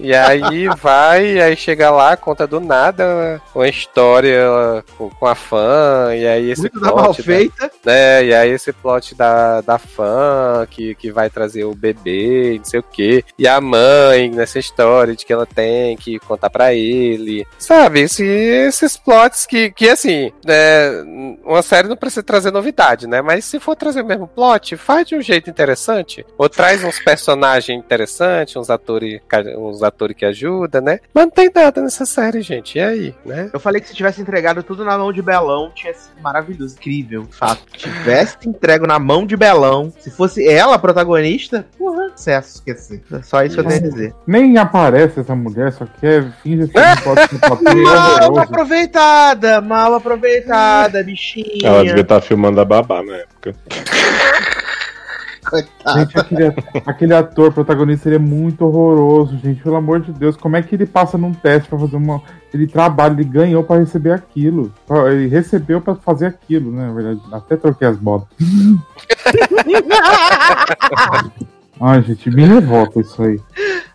E 0.03 0.13
aí 0.13 0.67
vai, 0.81 1.39
aí 1.41 1.55
chega 1.55 1.89
lá, 1.89 2.17
conta 2.17 2.45
do 2.45 2.59
nada 2.59 3.41
uma 3.55 3.67
história 3.69 4.83
com, 4.97 5.09
com 5.09 5.25
a 5.25 5.33
fã, 5.33 6.09
e 6.13 6.27
aí 6.27 6.51
esse 6.51 6.63
Muito 6.63 6.79
da 6.81 6.87
plot 6.91 7.01
mal 7.01 7.13
da- 7.13 7.23
feita. 7.23 7.71
né? 7.85 8.25
E 8.25 8.33
aí 8.33 8.49
esse 8.49 8.73
plot 8.73 9.15
da, 9.15 9.61
da 9.61 9.77
fã 9.77 10.67
que, 10.69 10.93
que 10.95 11.09
vai 11.09 11.29
trazer 11.29 11.63
o 11.63 11.73
bebê, 11.73 12.55
não 12.57 12.65
sei 12.65 12.79
o 12.81 12.83
quê. 12.83 13.23
E 13.39 13.47
a 13.47 13.61
mãe 13.61 14.29
nessa 14.29 14.59
história 14.59 15.15
de 15.15 15.25
que 15.25 15.31
ela 15.31 15.45
tem 15.45 15.95
que 15.95 16.19
contar 16.19 16.49
pra 16.49 16.73
ele. 16.73 17.47
Sabe, 17.57 18.01
esse, 18.01 18.25
esses 18.25 18.97
plots 18.97 19.45
que, 19.45 19.71
que 19.71 19.87
assim, 19.89 20.33
é, 20.45 21.01
uma 21.45 21.61
série 21.61 21.87
não 21.87 21.95
precisa 21.95 22.23
trazer 22.23 22.51
novidade, 22.51 23.07
né? 23.07 23.21
Mas 23.21 23.45
se 23.45 23.57
for 23.57 23.75
trazer 23.75 24.01
o 24.01 24.05
mesmo 24.05 24.27
plot, 24.27 24.75
faz 24.75 25.07
de 25.07 25.15
um 25.15 25.21
jeito 25.21 25.49
interessante. 25.49 26.25
Ou 26.37 26.49
traz 26.49 26.83
uns 26.83 26.99
personagens 26.99 27.79
interessantes, 27.79 28.55
uns 28.57 28.69
atores, 28.69 29.21
uns 29.57 29.81
atores 29.81 29.92
que 30.13 30.25
ajudam, 30.25 30.81
né? 30.81 30.99
Mas 31.13 31.25
não 31.25 31.31
tem 31.31 31.49
nada 31.53 31.81
nessa 31.81 32.05
série, 32.05 32.41
gente. 32.41 32.77
E 32.77 32.81
aí, 32.81 33.15
né? 33.25 33.49
Eu 33.53 33.59
falei 33.59 33.81
que 33.81 33.87
se 33.87 33.95
tivesse 33.95 34.21
entregado 34.21 34.63
tudo 34.63 34.83
na 34.83 34.97
mão 34.97 35.11
de 35.11 35.21
Belão, 35.21 35.71
tinha 35.73 35.93
sido 35.93 36.21
maravilhoso, 36.21 36.75
incrível. 36.75 37.27
Fato. 37.31 37.61
Tivesse 37.73 38.37
entrego 38.45 38.87
na 38.87 38.99
mão 38.99 39.25
de 39.25 39.35
Belão, 39.37 39.91
se 39.99 40.09
fosse 40.11 40.47
ela 40.47 40.75
a 40.75 40.79
protagonista, 40.79 41.65
porra, 41.77 42.09
sucesso, 42.15 42.55
esqueci. 42.55 43.01
É 43.11 43.21
Só 43.21 43.43
isso 43.43 43.55
que 43.55 43.61
eu 43.61 43.67
tenho 43.67 43.79
a 43.79 43.89
dizer. 43.89 44.15
Nem 44.25 44.57
aparece 44.57 45.19
essa 45.19 45.35
mulher, 45.35 45.71
só 45.71 45.85
quer 45.99 46.31
que 46.41 46.55
não 46.55 46.67
pode 47.03 47.39
papel. 47.39 47.79
é 47.79 47.83
Mal 48.23 48.39
aproveitada, 48.39 49.61
mal 49.61 49.93
aproveitada, 49.95 51.03
bichinha. 51.03 51.67
Ela 51.67 51.83
devia 51.83 52.01
estar 52.01 52.21
filmando 52.21 52.59
a 52.59 52.65
babá 52.65 53.03
na 53.03 53.15
época. 53.17 53.55
Coitado. 55.43 55.99
Gente, 55.99 56.19
aquele, 56.19 56.53
aquele 56.85 57.13
ator 57.13 57.53
protagonista 57.53 58.09
ele 58.09 58.15
é 58.15 58.19
muito 58.19 58.65
horroroso, 58.65 59.37
gente. 59.37 59.61
Pelo 59.61 59.75
amor 59.75 60.01
de 60.01 60.11
Deus, 60.11 60.37
como 60.37 60.55
é 60.55 60.61
que 60.61 60.75
ele 60.75 60.85
passa 60.85 61.17
num 61.17 61.33
teste 61.33 61.69
pra 61.69 61.79
fazer 61.79 61.95
uma. 61.95 62.21
Ele 62.53 62.67
trabalha, 62.67 63.13
ele 63.13 63.23
ganhou 63.23 63.63
pra 63.63 63.77
receber 63.77 64.11
aquilo. 64.11 64.71
Ele 65.11 65.27
recebeu 65.27 65.81
pra 65.81 65.95
fazer 65.95 66.27
aquilo, 66.27 66.71
né? 66.71 66.87
Na 66.87 66.93
verdade, 66.93 67.21
até 67.31 67.57
troquei 67.57 67.87
as 67.87 67.97
botas. 67.97 68.27
Ai, 71.81 72.01
gente, 72.03 72.29
me 72.29 72.45
revolta 72.45 73.01
isso 73.01 73.21
aí. 73.21 73.39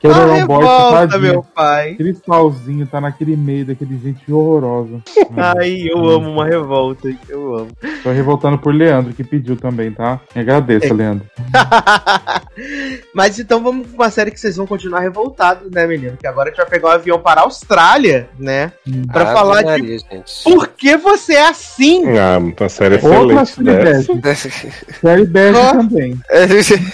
Que 0.01 0.07
Ah, 0.07 0.11
era 0.11 0.33
um 0.33 0.47
boy 0.47 0.59
revolta, 0.65 1.09
tadinho. 1.09 1.21
meu 1.21 1.43
pai. 1.43 1.91
Aquele 1.93 2.15
salzinho 2.15 2.87
tá 2.87 3.01
naquele 3.01 3.37
meio 3.37 3.67
daquele 3.67 3.99
gente 3.99 4.33
horrorosa. 4.33 5.03
Ai, 5.37 5.89
eu 5.91 5.99
amo 6.09 6.31
uma 6.31 6.47
revolta. 6.47 7.09
Eu 7.29 7.55
amo. 7.57 7.69
Tô 8.03 8.11
revoltando 8.13 8.59
por 8.59 8.73
Leandro, 8.73 9.13
que 9.13 9.25
pediu 9.25 9.57
também, 9.57 9.91
tá? 9.91 10.21
Me 10.35 10.41
agradeço, 10.43 10.87
É. 10.87 10.93
Leandro. 10.93 11.27
Mas 13.15 13.39
então 13.39 13.63
vamos 13.63 13.87
pra 13.89 14.05
uma 14.05 14.11
série 14.11 14.31
que 14.31 14.39
vocês 14.41 14.57
vão 14.57 14.67
continuar 14.67 15.01
revoltados, 15.01 15.71
né, 15.71 15.87
menino? 15.87 16.17
Que 16.17 16.27
agora 16.27 16.49
a 16.49 16.51
gente 16.51 16.59
vai 16.59 16.67
pegar 16.71 16.89
um 16.89 16.93
avião 16.93 17.19
para 17.19 17.41
a 17.41 17.45
Austrália, 17.45 18.29
né? 18.39 18.73
Pra 19.13 19.23
Ave 19.23 19.33
falar 19.33 19.63
de 19.81 19.99
gente. 19.99 20.45
por 20.45 20.69
que 20.69 20.97
você 20.97 21.35
é 21.35 21.49
assim? 21.49 22.05
Ah, 22.19 22.39
uma 22.39 22.69
série 22.69 22.95
Outra 22.97 23.43
excelente 23.43 23.55
série 23.55 24.21
dessa. 24.21 24.49
bege. 24.51 24.73
Série 25.01 25.25
bege 25.27 25.59
também. 25.73 26.19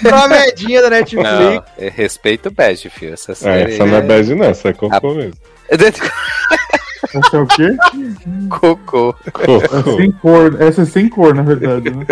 Comedinha 0.03 0.83
da 0.83 0.91
Netflix. 0.91 1.31
Não, 1.31 1.63
é 1.79 1.89
respeito 1.89 2.49
o 2.49 2.53
bege, 2.53 2.89
filho. 2.95 3.15
Essa 3.15 3.33
É, 3.33 3.35
série 3.35 3.75
essa 3.75 3.87
não 3.87 3.97
é 3.97 4.01
bad, 4.03 4.35
não, 4.35 4.47
essa 4.47 4.69
é 4.69 4.73
cocô 4.73 5.15
mesmo. 5.15 5.35
Essa 7.15 7.37
é 7.37 7.41
o 7.41 7.47
quê? 7.47 7.77
Cocô. 8.49 9.15
É 9.27 9.31
Cocô. 9.31 9.97
sem 9.97 10.13
cor. 10.13 10.61
Essa 10.61 10.83
é 10.83 10.85
sem 10.85 11.09
cor, 11.09 11.35
na 11.35 11.43
verdade, 11.43 11.91
né? 11.91 12.05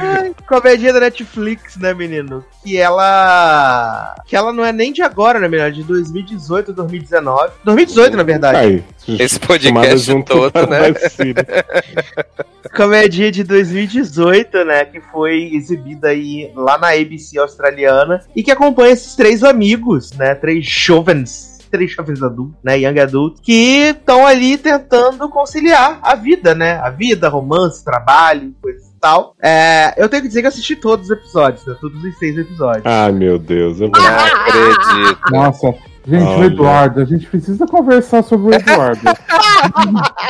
Ai, 0.00 0.34
Comédia 0.46 0.92
da 0.92 1.00
Netflix, 1.00 1.76
né, 1.76 1.94
menino? 1.94 2.44
Que 2.62 2.76
ela. 2.76 4.16
Que 4.26 4.34
ela 4.34 4.52
não 4.52 4.64
é 4.64 4.72
nem 4.72 4.92
de 4.92 5.02
agora, 5.02 5.38
né, 5.38 5.48
menino? 5.48 5.68
É 5.68 5.70
de 5.70 5.84
2018, 5.84 6.72
2019. 6.72 7.52
2018, 7.64 8.16
na 8.16 8.22
verdade. 8.22 8.58
Aí, 8.58 8.84
Esse 9.18 9.38
podcast 9.38 9.98
junto 9.98 10.32
todo, 10.32 10.66
né? 10.68 10.80
Comédia 12.74 13.30
de 13.30 13.42
2018, 13.44 14.64
né? 14.64 14.84
Que 14.84 15.00
foi 15.00 15.50
exibida 15.54 16.08
aí 16.08 16.50
lá 16.54 16.78
na 16.78 16.88
ABC 16.88 17.38
australiana. 17.38 18.22
E 18.34 18.42
que 18.42 18.50
acompanha 18.50 18.92
esses 18.92 19.14
três 19.14 19.42
amigos, 19.42 20.12
né? 20.12 20.34
Três 20.34 20.66
jovens. 20.66 21.49
Três 21.70 21.92
jovens 21.92 22.22
adultos, 22.22 22.56
né? 22.62 22.78
Young 22.78 22.98
adultos. 22.98 23.40
Que 23.42 23.90
estão 23.90 24.26
ali 24.26 24.58
tentando 24.58 25.28
conciliar 25.28 26.00
a 26.02 26.14
vida, 26.14 26.54
né? 26.54 26.78
A 26.78 26.90
vida, 26.90 27.28
romance, 27.28 27.84
trabalho, 27.84 28.54
coisas 28.60 28.88
e 28.88 29.00
tal. 29.00 29.34
É, 29.40 29.94
eu 29.96 30.08
tenho 30.08 30.22
que 30.22 30.28
dizer 30.28 30.40
que 30.40 30.46
eu 30.46 30.50
assisti 30.50 30.76
todos 30.76 31.06
os 31.06 31.12
episódios, 31.12 31.64
né? 31.66 31.76
Todos 31.80 32.02
os 32.02 32.18
seis 32.18 32.36
episódios. 32.36 32.84
Ai, 32.84 33.12
meu 33.12 33.38
Deus. 33.38 33.80
Eu. 33.80 33.88
Não 33.88 34.00
acredito. 34.00 35.20
Nossa. 35.30 35.74
Gente, 36.10 36.24
o 36.24 36.28
Olha. 36.28 36.46
Eduardo, 36.46 37.00
a 37.00 37.04
gente 37.04 37.24
precisa 37.26 37.64
conversar 37.68 38.24
sobre 38.24 38.50
o 38.50 38.54
Eduardo. 38.58 39.00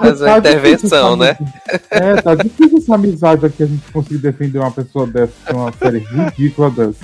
Fazer 0.00 0.24
uma 0.24 0.32
Tá 0.32 0.38
intervenção, 0.38 1.16
né? 1.16 1.36
É, 1.90 2.20
tá 2.22 2.34
difícil 2.34 2.78
essa 2.78 2.94
amizade 2.94 3.44
aqui, 3.44 3.62
a 3.62 3.66
gente 3.66 3.82
conseguir 3.92 4.18
defender 4.18 4.58
uma 4.58 4.70
pessoa 4.70 5.06
dessa, 5.06 5.32
que 5.44 5.52
é 5.52 5.56
uma 5.56 5.72
série 5.72 5.98
ridícula 5.98 6.70
dessa. 6.70 6.98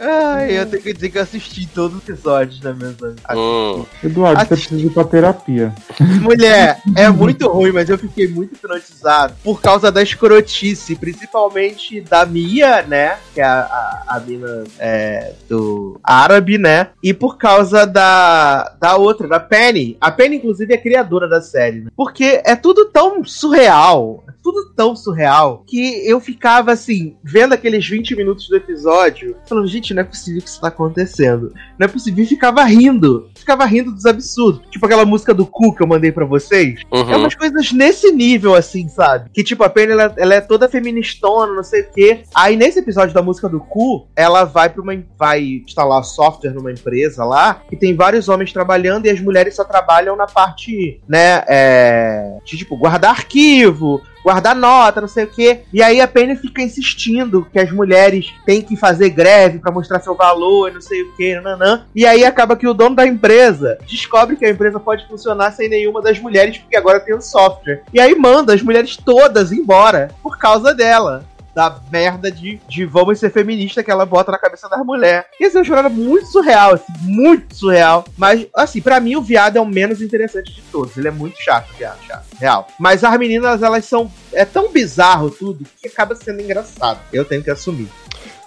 Ai, 0.00 0.58
eu 0.58 0.66
tenho 0.66 0.82
que 0.82 0.92
dizer 0.92 1.10
que 1.10 1.18
eu 1.18 1.22
assisti 1.22 1.66
todos 1.66 1.98
os 1.98 2.08
episódios, 2.08 2.60
né, 2.62 2.74
meus 2.78 2.96
amigos? 3.02 3.22
Hum, 3.36 3.84
Eduardo, 4.02 4.40
você 4.40 4.54
Assisti. 4.54 4.68
precisa 4.68 4.90
ir 4.90 4.94
pra 4.94 5.04
terapia. 5.04 5.74
Mulher, 6.20 6.78
é 6.96 7.08
muito 7.10 7.48
ruim, 7.48 7.72
mas 7.72 7.88
eu 7.90 7.98
fiquei 7.98 8.28
muito 8.28 8.54
hipnotizado 8.54 9.34
por 9.42 9.60
causa 9.60 9.90
da 9.92 10.02
escrotice, 10.02 10.94
principalmente 10.96 12.00
da 12.00 12.24
Mia, 12.24 12.82
né? 12.82 13.16
Que 13.34 13.40
é 13.40 13.44
a, 13.44 14.02
a, 14.08 14.16
a 14.16 14.20
mina 14.20 14.64
é, 14.78 15.32
do 15.48 15.98
árabe, 16.02 16.56
né? 16.58 16.88
E 17.02 17.12
por 17.12 17.36
causa 17.36 17.84
da, 17.84 18.76
da 18.80 18.96
outra, 18.96 19.26
da 19.26 19.40
Penny. 19.40 19.96
A 20.00 20.10
Penny, 20.10 20.36
inclusive, 20.36 20.72
é 20.72 20.78
criadora 20.78 21.28
da 21.28 21.42
série, 21.42 21.80
né? 21.80 21.90
Porque 21.96 22.40
é 22.44 22.54
tudo 22.54 22.86
tão 22.86 23.24
surreal, 23.24 24.22
é 24.28 24.32
tudo 24.40 24.72
tão 24.76 24.94
surreal, 24.94 25.64
que 25.66 26.08
eu 26.08 26.20
ficava 26.20 26.70
assim, 26.70 27.16
vendo 27.24 27.54
aqueles 27.54 27.88
20 27.88 28.14
minutos 28.14 28.48
do 28.48 28.56
episódio, 28.56 29.36
falando, 29.46 29.66
gente, 29.66 29.92
não 29.92 30.02
é 30.02 30.04
possível 30.04 30.40
que 30.40 30.48
isso 30.48 30.60
tá 30.60 30.68
acontecendo. 30.68 31.52
Não 31.76 31.86
é 31.86 31.88
possível. 31.88 32.22
E 32.22 32.26
ficava 32.26 32.62
rindo. 32.64 33.28
Ficava 33.34 33.64
rindo 33.64 33.90
dos 33.90 34.06
absurdos. 34.06 34.62
Tipo 34.70 34.86
aquela 34.86 35.04
música 35.04 35.34
do 35.34 35.44
Cu 35.44 35.74
que 35.74 35.82
eu 35.82 35.86
mandei 35.88 36.12
pra 36.12 36.24
vocês. 36.24 36.80
É 36.90 36.96
uhum. 36.96 37.18
umas 37.18 37.34
coisas 37.34 37.72
nesse 37.72 38.12
nível, 38.12 38.54
assim, 38.54 38.88
sabe? 38.88 39.28
Que, 39.32 39.42
tipo, 39.42 39.64
a 39.64 39.68
Penny, 39.68 39.92
ela, 39.92 40.14
ela 40.16 40.34
é 40.34 40.40
toda 40.40 40.68
feministona, 40.68 41.52
não 41.52 41.64
sei 41.64 41.82
o 41.82 41.90
quê. 41.90 42.22
Aí, 42.32 42.56
nesse 42.56 42.78
episódio 42.78 43.14
da 43.14 43.22
música 43.22 43.48
do 43.48 43.58
cu, 43.58 44.06
ela 44.14 44.44
vai 44.44 44.68
para 44.68 44.82
uma... 44.82 44.92
Vai 45.18 45.62
instalar 45.66 46.04
software 46.04 46.52
numa 46.52 46.70
empresa 46.70 46.91
lá, 47.24 47.62
e 47.70 47.76
tem 47.76 47.94
vários 47.94 48.28
homens 48.28 48.52
trabalhando, 48.52 49.06
e 49.06 49.10
as 49.10 49.20
mulheres 49.20 49.54
só 49.54 49.64
trabalham 49.64 50.16
na 50.16 50.26
parte, 50.26 51.00
né, 51.08 51.42
é... 51.48 52.38
De, 52.44 52.56
tipo, 52.56 52.76
guardar 52.76 53.10
arquivo, 53.10 54.02
guardar 54.22 54.54
nota, 54.54 55.00
não 55.00 55.08
sei 55.08 55.24
o 55.24 55.28
quê. 55.28 55.60
E 55.72 55.82
aí 55.82 56.00
a 56.00 56.06
Penny 56.06 56.36
fica 56.36 56.62
insistindo 56.62 57.46
que 57.50 57.58
as 57.58 57.70
mulheres 57.70 58.32
têm 58.46 58.62
que 58.62 58.76
fazer 58.76 59.10
greve 59.10 59.58
pra 59.58 59.72
mostrar 59.72 60.00
seu 60.00 60.14
valor 60.14 60.72
não 60.72 60.80
sei 60.80 61.02
o 61.02 61.12
quê, 61.16 61.34
nananã. 61.34 61.84
E 61.94 62.06
aí 62.06 62.24
acaba 62.24 62.56
que 62.56 62.66
o 62.66 62.74
dono 62.74 62.96
da 62.96 63.06
empresa 63.06 63.78
descobre 63.88 64.36
que 64.36 64.44
a 64.44 64.50
empresa 64.50 64.78
pode 64.78 65.06
funcionar 65.06 65.52
sem 65.52 65.68
nenhuma 65.68 66.00
das 66.00 66.18
mulheres, 66.18 66.58
porque 66.58 66.76
agora 66.76 67.00
tem 67.00 67.14
o 67.14 67.20
software. 67.20 67.82
E 67.92 68.00
aí 68.00 68.14
manda 68.14 68.54
as 68.54 68.62
mulheres 68.62 68.96
todas 68.96 69.52
embora 69.52 70.10
por 70.22 70.38
causa 70.38 70.74
dela. 70.74 71.24
Da 71.54 71.78
merda 71.90 72.30
de, 72.30 72.60
de 72.66 72.84
vamos 72.86 73.18
ser 73.18 73.30
feminista 73.30 73.82
que 73.82 73.90
ela 73.90 74.06
bota 74.06 74.32
na 74.32 74.38
cabeça 74.38 74.68
das 74.68 74.84
mulheres. 74.84 75.26
E 75.38 75.44
esse 75.44 75.56
é 75.56 75.60
um 75.60 75.64
jornada 75.64 75.88
muito 75.88 76.26
surreal, 76.26 76.74
assim, 76.74 76.92
muito 77.02 77.54
surreal. 77.54 78.04
Mas, 78.16 78.46
assim, 78.54 78.80
pra 78.80 78.98
mim 79.00 79.16
o 79.16 79.22
viado 79.22 79.56
é 79.56 79.60
o 79.60 79.66
menos 79.66 80.00
interessante 80.00 80.52
de 80.52 80.62
todos. 80.62 80.96
Ele 80.96 81.08
é 81.08 81.10
muito 81.10 81.40
chato, 81.42 81.68
viado, 81.76 82.02
chato, 82.06 82.24
real. 82.38 82.66
Mas 82.78 83.04
as 83.04 83.18
meninas, 83.18 83.62
elas 83.62 83.84
são. 83.84 84.10
É 84.32 84.44
tão 84.44 84.72
bizarro 84.72 85.30
tudo 85.30 85.66
que 85.80 85.88
acaba 85.88 86.14
sendo 86.14 86.40
engraçado. 86.40 87.00
Eu 87.12 87.24
tenho 87.24 87.42
que 87.42 87.50
assumir. 87.50 87.88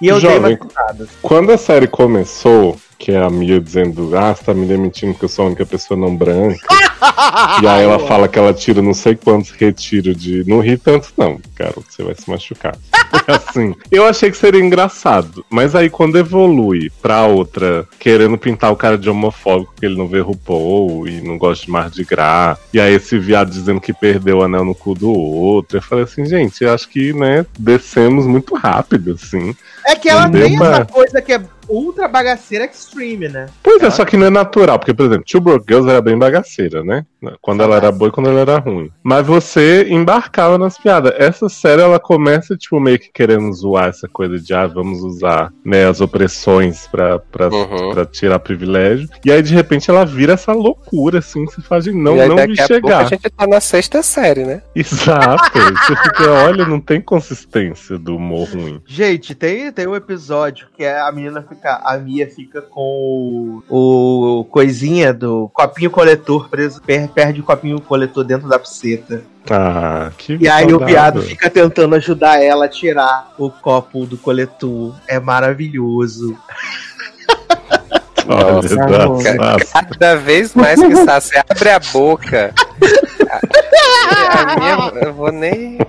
E 0.01 0.07
eu 0.07 0.19
dei 0.19 0.37
uma 0.37 0.49
Jovem. 0.49 0.59
risada. 0.61 1.07
Quando 1.21 1.51
a 1.51 1.57
série 1.57 1.87
começou, 1.87 2.77
que 2.97 3.11
é 3.11 3.21
a 3.21 3.29
Mia 3.29 3.59
dizendo, 3.59 4.17
ah, 4.17 4.33
você 4.33 4.43
tá 4.43 4.53
me 4.53 4.65
demitindo 4.65 5.13
porque 5.13 5.25
eu 5.25 5.29
sou 5.29 5.45
a 5.45 5.47
única 5.47 5.65
pessoa 5.65 5.99
não 5.99 6.15
branca. 6.15 6.57
e 7.61 7.67
aí 7.67 7.83
ela 7.83 7.99
fala 7.99 8.27
que 8.27 8.39
ela 8.39 8.53
tira 8.53 8.81
não 8.81 8.93
sei 8.93 9.15
quantos 9.15 9.51
retiros 9.51 10.15
de. 10.15 10.43
Não 10.47 10.59
ri 10.59 10.77
tanto, 10.77 11.09
não, 11.17 11.39
garoto, 11.55 11.85
você 11.89 12.03
vai 12.03 12.15
se 12.15 12.29
machucar. 12.29 12.75
assim, 13.27 13.75
eu 13.91 14.05
achei 14.05 14.31
que 14.31 14.37
seria 14.37 14.61
engraçado. 14.61 15.45
Mas 15.49 15.75
aí 15.75 15.89
quando 15.89 16.17
evolui 16.17 16.91
pra 17.01 17.25
outra 17.25 17.87
querendo 17.99 18.37
pintar 18.37 18.71
o 18.71 18.75
cara 18.75 18.97
de 18.97 19.09
homofóbico 19.09 19.73
porque 19.73 19.85
ele 19.85 19.97
não 19.97 20.07
vê 20.07 20.19
RuPaul 20.19 21.07
e 21.07 21.21
não 21.21 21.37
gosta 21.37 21.65
de 21.65 21.71
Mardi 21.71 22.03
Gras. 22.03 22.57
E 22.73 22.79
aí 22.79 22.93
esse 22.93 23.17
viado 23.17 23.49
dizendo 23.49 23.81
que 23.81 23.93
perdeu 23.93 24.37
o 24.37 24.43
anel 24.43 24.65
no 24.65 24.75
cu 24.75 24.93
do 24.93 25.11
outro. 25.11 25.77
Eu 25.77 25.81
falei 25.81 26.03
assim, 26.03 26.25
gente, 26.25 26.63
eu 26.63 26.73
acho 26.73 26.89
que, 26.89 27.13
né, 27.13 27.45
descemos 27.57 28.25
muito 28.25 28.55
rápido, 28.55 29.13
assim. 29.13 29.55
É 29.85 29.95
que 29.95 30.09
ela 30.09 30.29
tem 30.29 30.57
mano? 30.57 30.73
essa 30.73 30.85
coisa 30.85 31.21
que 31.21 31.33
é 31.33 31.41
ultra 31.69 32.07
bagaceira 32.07 32.65
extreme, 32.65 33.27
né? 33.27 33.47
Pois 33.63 33.81
é, 33.81 33.89
só 33.89 34.05
que 34.05 34.17
não 34.17 34.27
é 34.27 34.29
natural, 34.29 34.77
porque, 34.79 34.93
por 34.93 35.05
exemplo, 35.05 35.25
Two 35.29 35.41
Broke 35.41 35.65
Girls 35.67 35.89
era 35.89 36.01
bem 36.01 36.17
bagaceira, 36.17 36.83
né? 36.83 37.05
Quando 37.41 37.63
ela 37.63 37.75
era 37.77 37.91
boa 37.91 38.09
e 38.09 38.11
quando 38.11 38.29
ela 38.29 38.41
era 38.41 38.59
ruim. 38.59 38.91
Mas 39.03 39.25
você 39.25 39.87
embarcava 39.89 40.57
nas 40.59 40.77
piadas. 40.77 41.13
Essa 41.17 41.49
série, 41.49 41.81
ela 41.81 41.99
começa, 41.99 42.55
tipo, 42.55 42.79
meio 42.79 42.99
que 42.99 43.09
querendo 43.11 43.51
zoar 43.51 43.87
essa 43.89 44.07
coisa 44.07 44.39
de, 44.39 44.53
ah, 44.53 44.67
vamos 44.67 45.01
usar, 45.01 45.51
né, 45.65 45.87
as 45.87 46.01
opressões 46.01 46.87
pra, 46.87 47.17
pra, 47.19 47.47
Uhum. 47.49 47.93
pra 47.93 48.05
tirar 48.05 48.37
privilégio. 48.39 49.07
E 49.25 49.31
aí, 49.31 49.41
de 49.41 49.53
repente, 49.53 49.89
ela 49.89 50.05
vira 50.05 50.33
essa 50.33 50.51
loucura, 50.53 51.19
assim, 51.19 51.45
que 51.45 51.53
você 51.55 51.61
faz 51.61 51.83
de 51.85 51.91
não, 51.91 52.19
aí, 52.19 52.27
não 52.29 52.35
daqui 52.35 52.53
vi 52.53 52.61
a 52.61 52.67
pouco 52.67 52.87
a 52.87 52.91
chegar. 52.91 53.09
gente 53.09 53.29
tá 53.29 53.47
na 53.47 53.59
sexta 53.59 54.03
série, 54.03 54.43
né? 54.45 54.61
Exato. 54.75 55.51
você 55.59 55.95
fica, 56.03 56.31
olha, 56.31 56.65
não 56.65 56.79
tem 56.79 57.01
consistência 57.01 57.97
do 57.97 58.15
humor 58.17 58.47
ruim. 58.49 58.81
Gente, 58.85 59.33
tem, 59.33 59.71
tem 59.71 59.87
um 59.87 59.95
episódio 59.95 60.67
que 60.75 60.83
é 60.83 60.99
a 60.99 61.11
menina 61.11 61.41
fica. 61.41 61.54
A 61.63 61.97
Mia 61.97 62.29
fica 62.29 62.61
com 62.61 63.61
o, 63.69 64.39
o 64.39 64.45
coisinha 64.45 65.13
do 65.13 65.49
copinho 65.53 65.89
coletor 65.89 66.49
preso, 66.49 66.81
per- 66.81 67.07
perde 67.09 67.41
o 67.41 67.43
copinho 67.43 67.79
coletor 67.81 68.23
dentro 68.23 68.47
da 68.47 68.59
pseta. 68.59 69.23
Ah, 69.49 70.11
que 70.17 70.37
E 70.41 70.47
aí 70.47 70.73
o 70.73 70.79
viado 70.79 71.21
fica 71.21 71.49
tentando 71.49 71.95
ajudar 71.95 72.41
ela 72.41 72.65
a 72.65 72.69
tirar 72.69 73.33
o 73.37 73.49
copo 73.49 74.05
do 74.05 74.17
coletor. 74.17 74.95
É 75.07 75.19
maravilhoso. 75.19 76.35
Olha, 78.27 79.35
Nossa. 79.35 79.65
Cada 79.71 80.15
vez 80.15 80.55
mais 80.55 80.81
que 80.81 80.95
você 80.95 81.37
abre 81.47 81.69
a 81.69 81.79
boca. 81.79 82.53
A, 83.27 84.41
a 84.41 84.55
minha, 84.59 85.03
eu 85.03 85.13
vou 85.13 85.31
nem. 85.31 85.79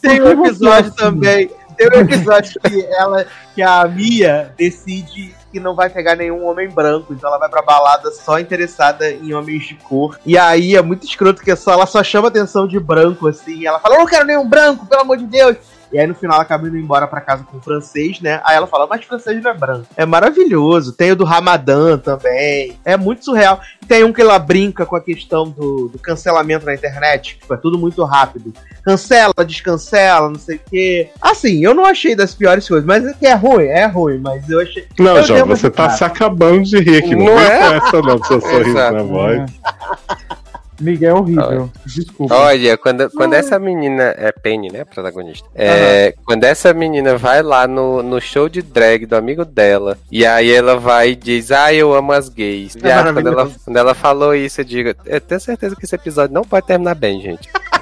Tem 0.00 0.20
um 0.22 0.28
episódio 0.44 0.90
assim? 0.90 0.96
também. 0.96 1.50
Tem 1.76 1.88
um 1.88 2.00
episódio 2.00 2.60
que 2.60 2.84
ela, 2.86 3.26
que 3.54 3.62
a 3.62 3.86
Mia 3.86 4.52
decide 4.56 5.34
que 5.52 5.60
não 5.60 5.74
vai 5.74 5.88
pegar 5.88 6.16
nenhum 6.16 6.44
homem 6.46 6.68
branco, 6.68 7.12
então 7.12 7.28
ela 7.30 7.38
vai 7.38 7.48
pra 7.48 7.62
balada 7.62 8.10
só 8.10 8.40
interessada 8.40 9.08
em 9.10 9.32
homens 9.32 9.64
de 9.64 9.76
cor. 9.76 10.18
E 10.26 10.36
aí 10.36 10.74
é 10.74 10.82
muito 10.82 11.06
escroto 11.06 11.42
que 11.42 11.54
só, 11.54 11.72
ela 11.72 11.86
só 11.86 12.02
chama 12.02 12.26
atenção 12.26 12.66
de 12.66 12.80
branco, 12.80 13.28
assim. 13.28 13.64
Ela 13.64 13.78
fala, 13.78 13.94
eu 13.94 14.00
não 14.00 14.06
quero 14.06 14.26
nenhum 14.26 14.48
branco, 14.48 14.84
pelo 14.86 15.02
amor 15.02 15.16
de 15.16 15.26
Deus. 15.26 15.56
E 15.94 15.98
aí 16.00 16.08
no 16.08 16.14
final 16.14 16.34
ela 16.34 16.42
acaba 16.42 16.66
indo 16.66 16.76
embora 16.76 17.06
pra 17.06 17.20
casa 17.20 17.44
com 17.44 17.56
o 17.56 17.60
francês, 17.60 18.20
né? 18.20 18.40
Aí 18.44 18.56
ela 18.56 18.66
fala, 18.66 18.84
mas 18.84 19.04
francês 19.04 19.40
não 19.40 19.48
é 19.48 19.54
branco. 19.54 19.86
É 19.96 20.04
maravilhoso. 20.04 20.92
Tem 20.92 21.12
o 21.12 21.16
do 21.16 21.22
Ramadã 21.22 21.96
também. 21.96 22.76
É 22.84 22.96
muito 22.96 23.24
surreal. 23.24 23.60
Tem 23.86 24.02
um 24.02 24.12
que 24.12 24.20
ela 24.20 24.36
brinca 24.40 24.84
com 24.84 24.96
a 24.96 25.00
questão 25.00 25.48
do, 25.48 25.86
do 25.86 25.98
cancelamento 26.00 26.66
na 26.66 26.74
internet. 26.74 27.38
Tipo, 27.38 27.54
é 27.54 27.56
tudo 27.56 27.78
muito 27.78 28.02
rápido. 28.02 28.52
Cancela, 28.82 29.32
descancela, 29.46 30.28
não 30.28 30.38
sei 30.38 30.56
o 30.56 30.60
quê. 30.68 31.10
Assim, 31.22 31.64
eu 31.64 31.72
não 31.72 31.84
achei 31.84 32.16
das 32.16 32.34
piores 32.34 32.66
coisas, 32.66 32.84
mas 32.84 33.06
é 33.06 33.12
que 33.12 33.24
é 33.24 33.34
ruim, 33.34 33.66
é 33.66 33.86
ruim, 33.86 34.18
mas 34.18 34.50
eu 34.50 34.60
achei. 34.60 34.84
Não, 34.98 35.16
eu 35.16 35.22
João, 35.22 35.46
você 35.46 35.70
tá 35.70 35.90
se 35.90 36.02
acabando 36.02 36.64
de 36.64 36.80
rir 36.80 36.98
aqui. 36.98 37.14
Não, 37.14 37.26
Não 37.26 37.38
é 37.38 37.46
é? 37.46 37.76
essa, 37.76 38.02
não, 38.02 38.22
seu 38.24 38.40
sorriso 38.40 38.70
Exato. 38.70 38.96
na 38.96 39.02
voz. 39.04 39.52
Miguel 40.84 41.16
é 41.16 41.20
horrível. 41.20 41.70
Desculpa. 41.86 42.34
Olha, 42.34 42.76
quando, 42.76 43.10
quando 43.10 43.34
essa 43.34 43.58
menina. 43.58 44.14
É 44.16 44.30
Penny, 44.30 44.70
né? 44.70 44.82
A 44.82 44.86
protagonista. 44.86 45.48
É, 45.54 46.14
Quando 46.24 46.44
essa 46.44 46.72
menina 46.74 47.16
vai 47.16 47.42
lá 47.42 47.66
no, 47.66 48.02
no 48.02 48.20
show 48.20 48.48
de 48.48 48.62
drag 48.62 49.06
do 49.06 49.16
amigo 49.16 49.44
dela. 49.44 49.96
E 50.10 50.24
aí 50.24 50.50
ela 50.50 50.76
vai 50.76 51.10
e 51.10 51.16
diz: 51.16 51.50
Ah, 51.50 51.72
eu 51.72 51.94
amo 51.94 52.12
as 52.12 52.28
gays. 52.28 52.74
E 52.76 52.86
É 52.86 52.92
aí, 52.92 53.12
quando, 53.12 53.28
ela, 53.28 53.50
quando 53.64 53.76
ela 53.76 53.94
falou 53.94 54.34
isso, 54.34 54.60
eu 54.60 54.64
digo: 54.64 54.94
Eu 55.06 55.20
tenho 55.20 55.40
certeza 55.40 55.74
que 55.74 55.84
esse 55.84 55.94
episódio 55.94 56.34
não 56.34 56.42
pode 56.42 56.66
terminar 56.66 56.94
bem, 56.94 57.20
gente. 57.20 57.48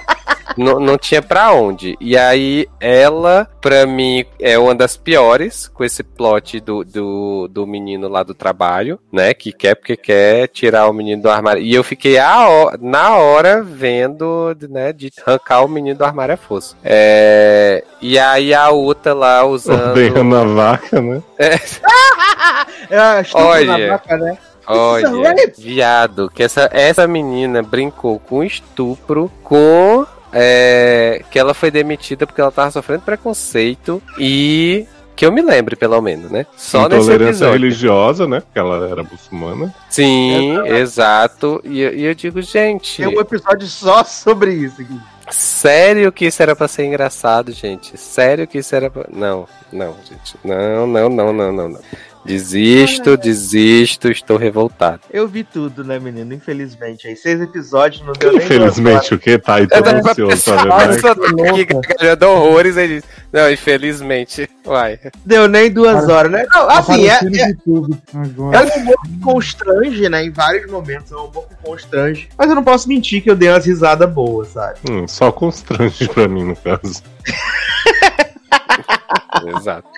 não, 0.56 0.78
não 0.80 0.98
tinha 0.98 1.22
pra 1.22 1.52
onde. 1.52 1.96
E 2.00 2.16
aí, 2.16 2.66
ela, 2.80 3.48
pra 3.60 3.86
mim, 3.86 4.24
é 4.40 4.58
uma 4.58 4.74
das 4.74 4.96
piores, 4.96 5.68
com 5.68 5.84
esse 5.84 6.02
plot 6.02 6.60
do, 6.60 6.84
do, 6.84 7.48
do 7.48 7.66
menino 7.66 8.08
lá 8.08 8.22
do 8.22 8.34
trabalho, 8.34 8.98
né? 9.12 9.34
Que 9.34 9.52
quer 9.52 9.74
porque 9.74 9.96
quer 9.96 10.48
tirar 10.48 10.88
o 10.88 10.92
menino 10.92 11.22
do 11.22 11.30
armário. 11.30 11.62
E 11.62 11.74
eu 11.74 11.84
fiquei 11.84 12.18
a 12.18 12.72
na 12.80 13.16
hora 13.16 13.62
vendo, 13.62 14.56
né, 14.68 14.92
de 14.92 15.10
arrancar 15.24 15.64
o 15.64 15.68
menino 15.68 15.96
do 15.98 16.04
armário 16.04 16.34
a 16.34 16.36
força. 16.36 16.76
É, 16.82 17.84
e 18.00 18.18
aí 18.18 18.52
a 18.52 18.70
outra 18.70 19.14
lá 19.14 19.44
usando. 19.44 19.88
Ordenhando 19.88 20.36
a 20.36 20.44
vaca, 20.44 21.00
né? 21.00 21.22
É, 21.38 21.56
É, 22.90 23.22
Olha. 23.34 23.88
vaca, 23.88 24.16
né? 24.16 24.38
Olha, 24.66 25.08
rape. 25.08 25.54
viado, 25.58 26.30
que 26.30 26.42
essa, 26.42 26.68
essa 26.72 27.06
menina 27.06 27.62
brincou 27.62 28.18
com 28.18 28.44
estupro, 28.44 29.30
com. 29.42 30.06
É, 30.32 31.22
que 31.30 31.38
ela 31.38 31.54
foi 31.54 31.70
demitida 31.70 32.26
porque 32.26 32.40
ela 32.40 32.50
tava 32.50 32.70
sofrendo 32.70 33.02
preconceito 33.02 34.02
e. 34.18 34.86
Que 35.14 35.26
eu 35.26 35.30
me 35.30 35.42
lembre, 35.42 35.76
pelo 35.76 36.00
menos, 36.00 36.30
né? 36.30 36.46
Só 36.56 36.88
nesse 36.88 37.02
Intolerância 37.02 37.28
episódio. 37.44 37.52
religiosa, 37.52 38.26
né? 38.26 38.40
Porque 38.40 38.58
ela 38.58 38.88
era 38.88 39.02
muçulmana. 39.02 39.72
Sim, 39.90 40.58
exato. 40.68 41.60
E, 41.64 41.80
eu- 41.82 41.94
e 41.94 42.04
eu 42.04 42.14
digo, 42.14 42.40
gente, 42.40 43.02
Tem 43.04 43.14
um 43.14 43.20
episódio 43.20 43.66
só 43.68 44.02
sobre 44.04 44.54
isso 44.54 44.80
aqui. 44.80 44.98
sério 45.30 46.10
que 46.10 46.24
isso 46.24 46.42
era 46.42 46.56
pra 46.56 46.66
ser 46.66 46.86
engraçado, 46.86 47.52
gente? 47.52 47.96
Sério 47.98 48.46
que 48.48 48.58
isso 48.58 48.74
era 48.74 48.88
pra... 48.90 49.04
Não, 49.12 49.46
não, 49.70 49.94
gente. 50.08 50.34
Não, 50.42 50.86
não, 50.86 51.08
não, 51.10 51.32
não, 51.32 51.52
não, 51.52 51.68
não. 51.68 51.80
Desisto, 52.24 53.16
desisto, 53.16 54.08
estou 54.08 54.36
revoltado. 54.36 55.00
Eu 55.10 55.26
vi 55.26 55.42
tudo, 55.42 55.82
né, 55.82 55.98
menino? 55.98 56.32
Infelizmente. 56.32 57.08
Aí, 57.08 57.16
seis 57.16 57.40
episódios, 57.40 58.04
não 58.06 58.12
deu 58.12 58.30
nem 58.30 58.38
duas 58.38 58.44
Infelizmente, 58.44 59.14
o 59.14 59.18
que? 59.18 59.38
Tá 59.38 59.56
aí 59.56 59.66
todo 59.66 59.88
ansioso 59.88 60.44
pra 60.44 60.62
ver 60.62 60.70
Olha 60.70 60.86
mais. 60.86 61.00
só, 61.00 61.14
tô 61.14 61.24
aqui 61.24 61.64
gargalhando 61.64 62.26
horrores 62.28 62.74
diz, 62.74 63.04
não, 63.32 63.50
infelizmente, 63.50 64.48
uai. 64.64 64.98
horas. 65.02 65.10
Deu 65.24 65.48
nem 65.48 65.70
duas 65.70 66.08
horas, 66.08 66.30
né? 66.30 66.46
Não, 66.50 66.70
assim, 66.70 67.08
é, 67.08 67.14
é, 67.14 67.50
é 67.50 67.54
um 67.66 68.82
humor 68.82 69.02
que 69.02 69.18
constrange, 69.20 70.08
né? 70.08 70.24
Em 70.24 70.30
vários 70.30 70.70
momentos 70.70 71.10
é 71.10 71.16
um 71.16 71.24
humor 71.24 71.48
que 71.48 71.56
constrange. 71.62 72.28
Mas 72.38 72.48
eu 72.48 72.54
não 72.54 72.64
posso 72.64 72.88
mentir 72.88 73.22
que 73.22 73.30
eu 73.30 73.36
dei 73.36 73.48
umas 73.48 73.66
risadas 73.66 74.08
boas, 74.08 74.48
sabe? 74.48 74.78
Hum, 74.88 75.08
só 75.08 75.32
constrange 75.32 76.08
pra 76.08 76.28
mim, 76.28 76.44
no 76.44 76.56
caso. 76.56 77.02
Exato. 79.58 79.88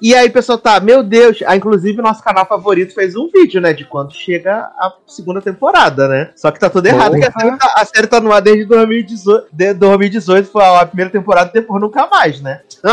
E 0.00 0.14
aí, 0.14 0.28
pessoal, 0.30 0.58
tá, 0.58 0.80
meu 0.80 1.02
Deus. 1.02 1.38
Ah, 1.46 1.56
inclusive, 1.56 2.00
nosso 2.02 2.22
canal 2.22 2.46
favorito 2.46 2.94
fez 2.94 3.14
um 3.16 3.28
vídeo, 3.28 3.60
né? 3.60 3.72
De 3.72 3.84
quando 3.84 4.12
chega 4.12 4.52
a 4.78 4.92
segunda 5.06 5.40
temporada, 5.40 6.08
né? 6.08 6.30
Só 6.36 6.50
que 6.50 6.58
tá 6.58 6.68
tudo 6.70 6.86
errado, 6.86 7.12
porque 7.12 7.26
a 7.26 7.32
série, 7.32 7.56
tá, 7.58 7.74
a 7.76 7.84
série 7.84 8.06
tá 8.06 8.20
no 8.20 8.32
ar 8.32 8.40
desde 8.42 8.64
2018. 8.64 9.46
De 9.52 9.74
2018 9.74 10.48
foi 10.50 10.64
a 10.64 10.86
primeira 10.86 11.10
temporada 11.10 11.50
e 11.50 11.52
depois 11.60 11.80
nunca 11.80 12.06
mais, 12.06 12.40
né? 12.40 12.60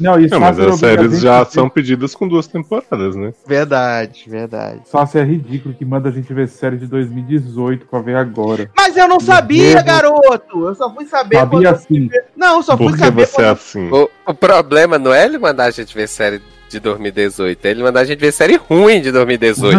Não, 0.00 0.18
isso 0.18 0.32
Não, 0.34 0.40
mas 0.40 0.58
as 0.58 0.78
séries 0.78 1.20
já 1.20 1.44
são 1.44 1.68
pedidas 1.68 2.14
com 2.14 2.26
duas 2.28 2.46
temporadas, 2.46 3.16
né? 3.16 3.32
verdade, 3.46 4.24
verdade. 4.28 4.80
Só 4.86 5.04
se 5.06 5.18
é 5.18 5.22
ridículo 5.24 5.74
que 5.74 5.84
manda 5.84 6.08
a 6.08 6.12
gente 6.12 6.32
ver 6.32 6.48
série 6.48 6.76
de 6.76 6.86
2018 6.86 7.86
pra 7.86 8.00
ver 8.00 8.16
agora. 8.16 8.70
Mas 8.76 8.96
eu 8.96 9.08
não 9.08 9.20
sabia, 9.20 9.74
Deus. 9.74 9.84
garoto! 9.84 10.66
Eu 10.68 10.74
só 10.74 10.92
fui 10.94 11.06
saber 11.06 11.36
Sabia 11.36 11.50
quando- 11.50 11.66
assim. 11.66 12.08
Não, 12.36 12.56
eu 12.56 12.62
só 12.62 12.76
fui 12.76 12.86
Porque 12.86 13.04
saber 13.04 13.26
você 13.26 13.42
é 13.42 13.48
assim. 13.48 13.90
O, 13.90 14.08
o 14.26 14.34
problema 14.34 14.98
não 14.98 15.12
é 15.12 15.24
ele 15.24 15.38
mandar 15.38 15.67
a 15.68 15.70
gente 15.72 15.94
ver 15.94 16.06
série 16.08 16.40
de 16.68 16.80
2018, 16.80 17.64
é 17.64 17.70
ele 17.70 17.82
mandar 17.82 18.00
a 18.00 18.04
gente 18.04 18.18
ver 18.20 18.30
série 18.32 18.56
ruim 18.56 19.00
de 19.00 19.10
2018. 19.10 19.78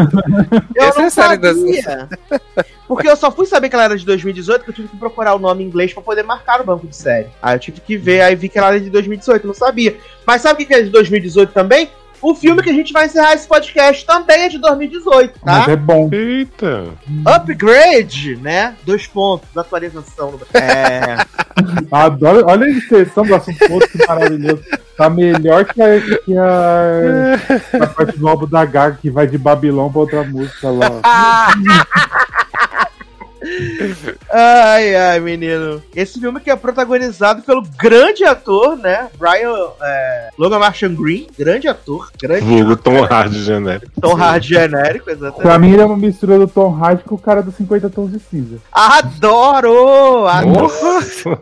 Eu 0.76 0.84
Essa 0.84 0.98
não 0.98 1.04
é 1.04 1.08
a 1.08 1.10
série 1.12 1.38
das- 1.38 1.58
sabia. 1.58 2.10
Porque 2.88 3.08
eu 3.08 3.16
só 3.16 3.32
fui 3.32 3.46
saber 3.46 3.70
que 3.70 3.76
ela 3.76 3.84
era 3.86 3.98
de 3.98 4.04
2018, 4.06 4.64
que 4.64 4.72
eu 4.72 4.74
tive 4.74 4.88
que 4.88 4.98
procurar 4.98 5.36
o 5.36 5.40
nome 5.40 5.64
em 5.64 5.68
inglês 5.68 5.94
pra 5.94 6.02
poder 6.02 6.24
marcar 6.24 6.58
no 6.60 6.66
banco 6.66 6.88
de 6.88 6.96
série. 6.96 7.28
Aí 7.42 7.56
eu 7.56 7.60
tive 7.60 7.80
que 7.82 7.96
ver, 7.96 8.22
aí 8.22 8.36
vi 8.36 8.50
que 8.50 8.58
ela 8.58 8.70
era 8.70 8.80
de 8.80 8.90
2018, 8.90 9.46
não 9.46 9.54
sabia. 9.54 9.96
Mas 10.26 10.42
sabe 10.42 10.64
o 10.64 10.66
que 10.66 10.74
é 10.74 10.82
de 10.82 10.90
2018 10.90 11.54
também? 11.54 11.90
O 12.22 12.36
filme 12.36 12.62
que 12.62 12.70
a 12.70 12.74
gente 12.74 12.92
vai 12.94 13.06
encerrar 13.06 13.34
esse 13.34 13.48
podcast 13.48 14.06
também 14.06 14.44
é 14.44 14.50
de 14.50 14.58
2018, 14.58 15.34
tá? 15.40 15.40
Mas 15.46 15.68
é 15.70 15.76
bom. 15.76 16.10
Eita! 16.12 16.86
Upgrade, 17.26 18.36
né? 18.38 18.76
Dois 18.86 19.08
pontos, 19.08 19.48
atualização. 19.56 20.32
no- 20.32 20.40
É. 20.60 21.18
Adoro, 21.92 22.44
olha 22.48 22.66
a 22.66 22.70
inserção 22.70 23.26
do 23.26 23.36
assunto 23.36 23.58
que 23.90 24.08
maravilhoso. 24.08 24.64
Tá 24.98 25.10
melhor 25.10 25.64
que 25.66 25.82
a, 25.82 25.88
que 26.26 26.38
a, 26.38 27.84
a 27.84 27.88
parte 27.88 28.18
do 28.18 28.28
álbum 28.28 28.48
da 28.48 28.66
Gaga 28.66 28.98
que 29.02 29.10
vai 29.10 29.26
de 29.28 29.38
Babilão 29.38 29.90
pra 29.90 30.02
outra 30.02 30.24
música 30.24 30.70
lá. 30.70 30.90
Ai, 34.32 34.96
ai, 34.96 35.20
menino. 35.20 35.82
Esse 35.96 36.20
filme 36.20 36.40
que 36.40 36.50
é 36.50 36.56
protagonizado 36.56 37.42
pelo 37.42 37.64
grande 37.78 38.24
ator, 38.24 38.78
né? 38.78 39.08
Brian 39.18 39.54
é, 39.82 40.30
Logan 40.38 40.60
Marshall 40.60 40.92
Green, 40.92 41.28
grande 41.38 41.68
ator, 41.68 42.12
grande 42.20 42.46
Vulgo 42.46 42.76
Tom 42.76 43.02
Hard 43.02 43.34
genérico. 43.34 43.92
Tom 44.02 44.14
Hard 44.14 44.44
genérico, 44.44 45.10
exatamente. 45.10 45.42
Pra 45.42 45.60
mim 45.60 45.74
ele 45.74 45.82
é 45.82 45.86
uma 45.86 45.98
mistura 45.98 46.38
do 46.38 46.48
Tom 46.48 46.76
Hardy 46.76 47.04
com 47.04 47.16
o 47.16 47.20
cara 47.20 47.42
dos 47.42 47.56
50 47.56 47.90
tons 47.90 48.12
de 48.12 48.20
cinza. 48.20 48.58
Adoro! 48.72 50.28
adoro. 50.28 50.62
Nossa, 50.62 51.42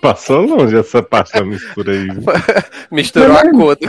passou 0.00 0.42
longe 0.42 0.76
essa 0.76 1.02
parte 1.02 1.32
da 1.32 1.44
mistura 1.44 1.92
aí. 1.92 2.08
Misturou 2.90 3.36
a 3.36 3.50
cor 3.50 3.76
do 3.76 3.88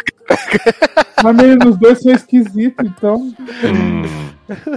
Mas 1.23 1.35
meio 1.35 1.57
os 1.67 1.77
dois 1.77 2.01
são 2.01 2.11
esquisitos, 2.13 2.85
então. 2.85 3.33
Hum, 3.63 4.03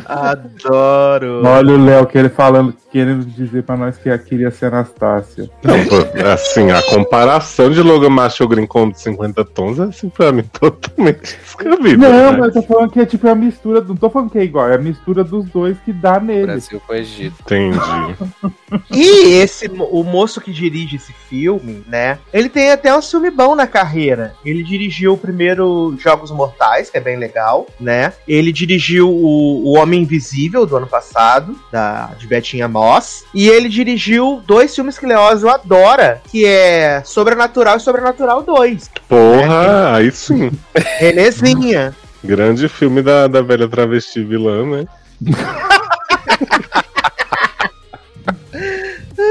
Adoro. 0.06 1.42
Olha 1.44 1.74
o 1.74 1.84
Léo 1.84 2.06
que 2.06 2.18
ele 2.18 2.28
falando, 2.28 2.74
querendo 2.90 3.24
dizer 3.24 3.62
pra 3.62 3.76
nós 3.76 3.96
que 3.96 4.16
queria 4.18 4.50
ser 4.50 4.66
Anastácia. 4.66 5.50
não, 5.62 6.32
assim, 6.32 6.70
a 6.70 6.82
comparação 6.82 7.70
de 7.70 7.80
Logan 7.80 8.10
Marshall 8.10 8.48
Green 8.48 8.66
com 8.66 8.84
o 8.84 8.92
de 8.92 9.00
50 9.00 9.44
tons 9.46 9.78
é 9.78 9.84
assim 9.84 10.08
pra 10.08 10.32
mim 10.32 10.44
totalmente 10.52 11.36
descabível. 11.42 11.98
Não, 11.98 12.32
né? 12.32 12.38
mas 12.38 12.54
eu 12.54 12.62
tô 12.62 12.68
falando 12.68 12.90
que 12.90 13.00
é 13.00 13.06
tipo 13.06 13.28
a 13.28 13.34
mistura. 13.34 13.80
Não 13.80 13.96
tô 13.96 14.08
falando 14.10 14.30
que 14.30 14.38
é 14.38 14.44
igual, 14.44 14.68
é 14.68 14.74
a 14.76 14.78
mistura 14.78 15.24
dos 15.24 15.44
dois 15.46 15.76
que 15.84 15.92
dá 15.92 16.20
nele. 16.20 16.46
Brasil 16.46 16.80
com 16.86 16.94
Egito. 16.94 17.36
Entendi. 17.40 17.78
E 18.90 19.34
esse, 19.34 19.68
o 19.68 20.02
moço 20.02 20.40
que 20.40 20.52
dirige 20.52 20.96
esse 20.96 21.12
filme, 21.28 21.84
né? 21.86 22.18
Ele 22.32 22.48
tem 22.48 22.72
até 22.72 22.96
um 22.96 23.02
filme 23.02 23.30
bom 23.30 23.54
na 23.54 23.66
carreira. 23.66 24.34
Ele 24.44 24.62
dirigiu 24.62 25.14
o 25.14 25.18
primeiro 25.18 25.96
Jogos 25.98 26.30
Mortais, 26.30 26.90
que 26.90 26.98
é 26.98 27.00
bem 27.00 27.16
legal, 27.16 27.66
né? 27.78 28.12
Ele 28.26 28.52
dirigiu 28.52 29.10
o, 29.10 29.63
o 29.64 29.78
Homem 29.78 30.02
Invisível 30.02 30.66
do 30.66 30.76
ano 30.76 30.86
passado, 30.86 31.58
da, 31.72 32.10
de 32.18 32.26
Betinha 32.26 32.68
Moss. 32.68 33.24
E 33.34 33.48
ele 33.48 33.70
dirigiu 33.70 34.42
dois 34.46 34.74
filmes 34.74 34.98
que 34.98 35.06
Leózio 35.06 35.48
adora, 35.48 36.20
que 36.30 36.44
é 36.44 37.02
Sobrenatural 37.02 37.78
e 37.78 37.80
Sobrenatural 37.80 38.42
2. 38.42 38.90
Porra, 39.08 39.96
aí 39.96 40.12
sim. 40.12 40.52
Renezinha. 40.98 41.96
Grande 42.22 42.68
filme 42.68 43.00
da, 43.00 43.26
da 43.26 43.40
velha 43.40 43.66
travesti 43.66 44.22
vilã, 44.22 44.66
né? 44.66 44.84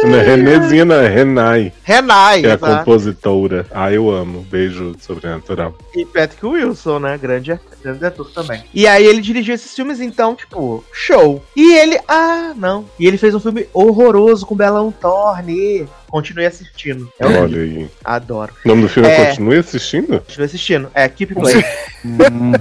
Não 0.04 0.16
é 0.18 0.22
Renezinha, 0.22 0.84
não, 0.84 0.96
é 0.96 1.08
Renai, 1.08 1.72
Renai, 1.84 2.42
que 2.42 2.48
é 2.48 2.52
a 2.52 2.54
exato. 2.56 2.78
compositora. 2.80 3.66
Ah, 3.72 3.92
eu 3.92 4.10
amo. 4.12 4.42
Beijo 4.42 4.96
sobrenatural. 5.00 5.78
E 5.96 6.06
Patrick 6.06 6.46
Wilson, 6.46 7.00
né? 7.00 7.18
Grande, 7.18 7.58
grande 7.82 8.06
ator 8.06 8.30
também. 8.32 8.64
E 8.74 8.86
aí 8.86 9.06
ele 9.06 9.22
dirigiu 9.22 9.56
esses 9.56 9.74
filmes, 9.74 10.02
então, 10.02 10.36
tipo, 10.36 10.84
show. 10.92 11.44
E 11.56 11.76
ele. 11.76 12.00
Ah, 12.08 12.54
não. 12.56 12.86
E 13.00 13.08
ele 13.08 13.18
fez 13.18 13.34
um 13.34 13.40
filme 13.40 13.68
horroroso 13.74 14.46
com 14.46 14.56
Belão 14.56 14.92
Thorne. 14.92 15.88
Continue 16.10 16.46
assistindo. 16.46 17.12
É. 17.20 17.26
Olha 17.26 17.62
aí. 17.62 17.90
Adoro. 18.04 18.54
O 18.64 18.68
nome 18.68 18.84
do 18.84 18.90
filme 18.90 19.08
é 19.10 19.22
É. 19.22 19.26
Continue 19.28 19.58
Assistindo? 19.58 20.20
Continue 20.20 20.46
assistindo. 20.46 20.92
É 20.94 21.08
Keep 21.08 21.34
Playing. 21.36 21.64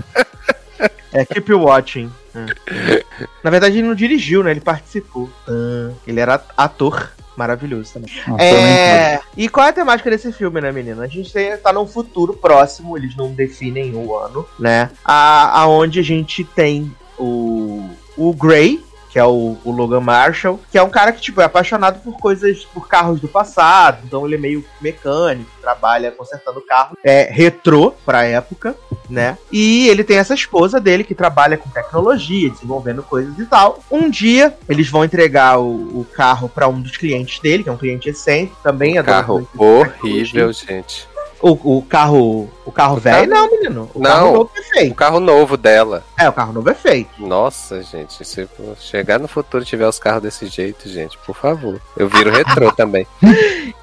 É 1.14 1.26
Keep 1.26 1.52
Watching. 1.52 2.10
É. 2.34 3.04
Na 3.44 3.50
verdade, 3.50 3.76
ele 3.78 3.86
não 3.86 3.94
dirigiu, 3.94 4.42
né? 4.42 4.50
Ele 4.50 4.60
participou. 4.60 5.30
Ah, 5.46 5.90
ele 6.06 6.18
era 6.20 6.42
ator. 6.56 7.12
Maravilhoso 7.36 7.94
também. 7.94 8.10
Nossa, 8.26 8.44
é... 8.44 9.20
E 9.36 9.48
qual 9.48 9.66
é 9.66 9.70
a 9.70 9.72
temática 9.72 10.10
desse 10.10 10.32
filme, 10.32 10.60
né, 10.60 10.70
menina? 10.70 11.02
A 11.02 11.06
gente 11.06 11.32
tem, 11.32 11.56
tá 11.56 11.72
num 11.72 11.86
futuro 11.86 12.34
próximo, 12.34 12.96
eles 12.96 13.16
não 13.16 13.32
definem 13.32 13.94
o 13.94 14.14
ano, 14.16 14.46
né? 14.58 14.90
A, 15.04 15.60
aonde 15.60 16.00
a 16.00 16.02
gente 16.02 16.44
tem 16.44 16.94
o, 17.18 17.88
o 18.16 18.34
Grey, 18.34 18.84
que 19.12 19.18
é 19.18 19.24
o, 19.24 19.58
o, 19.62 19.70
Logan 19.70 20.00
Marshall, 20.00 20.58
que 20.70 20.78
é 20.78 20.82
um 20.82 20.88
cara 20.88 21.12
que, 21.12 21.20
tipo, 21.20 21.40
é 21.42 21.44
apaixonado 21.44 22.00
por 22.00 22.18
coisas, 22.18 22.64
por 22.64 22.88
carros 22.88 23.20
do 23.20 23.28
passado, 23.28 23.98
então 24.04 24.24
ele 24.24 24.36
é 24.36 24.38
meio 24.38 24.64
mecânico, 24.80 25.50
trabalha 25.60 26.10
consertando 26.10 26.62
carro, 26.62 26.96
é 27.04 27.28
retrô 27.30 27.94
pra 28.06 28.24
época, 28.24 28.74
né? 29.10 29.36
E 29.52 29.86
ele 29.88 30.02
tem 30.02 30.16
essa 30.16 30.32
esposa 30.32 30.80
dele 30.80 31.04
que 31.04 31.14
trabalha 31.14 31.58
com 31.58 31.68
tecnologia, 31.68 32.48
desenvolvendo 32.48 33.02
coisas 33.02 33.38
e 33.38 33.44
tal. 33.44 33.80
Um 33.90 34.08
dia, 34.08 34.56
eles 34.66 34.88
vão 34.88 35.04
entregar 35.04 35.58
o, 35.58 36.00
o 36.00 36.06
carro 36.14 36.48
para 36.48 36.66
um 36.66 36.80
dos 36.80 36.96
clientes 36.96 37.38
dele, 37.38 37.62
que 37.62 37.68
é 37.68 37.72
um 37.72 37.76
cliente 37.76 38.08
excêntrico, 38.08 38.56
também 38.62 38.96
é 38.96 39.02
Carro 39.02 39.46
horrível, 39.56 40.52
gente. 40.52 41.11
O, 41.42 41.78
o 41.78 41.82
carro. 41.82 42.48
O 42.64 42.70
carro 42.70 42.96
velho? 42.96 43.28
Não, 43.28 43.50
menino. 43.50 43.90
O 43.92 43.98
não, 43.98 44.10
carro 44.10 44.32
novo 44.32 44.50
é 44.56 44.62
feito. 44.62 44.92
O 44.92 44.94
carro 44.94 45.20
novo 45.20 45.56
dela. 45.56 46.04
É, 46.16 46.28
o 46.28 46.32
carro 46.32 46.52
novo 46.52 46.70
é 46.70 46.74
feito. 46.74 47.10
Nossa, 47.18 47.82
gente. 47.82 48.24
Se 48.24 48.48
chegar 48.78 49.18
no 49.18 49.26
futuro 49.26 49.64
e 49.64 49.66
tiver 49.66 49.88
os 49.88 49.98
carros 49.98 50.22
desse 50.22 50.46
jeito, 50.46 50.88
gente, 50.88 51.18
por 51.18 51.34
favor. 51.34 51.80
Eu 51.96 52.08
viro 52.08 52.30
retrô 52.30 52.70
também. 52.72 53.04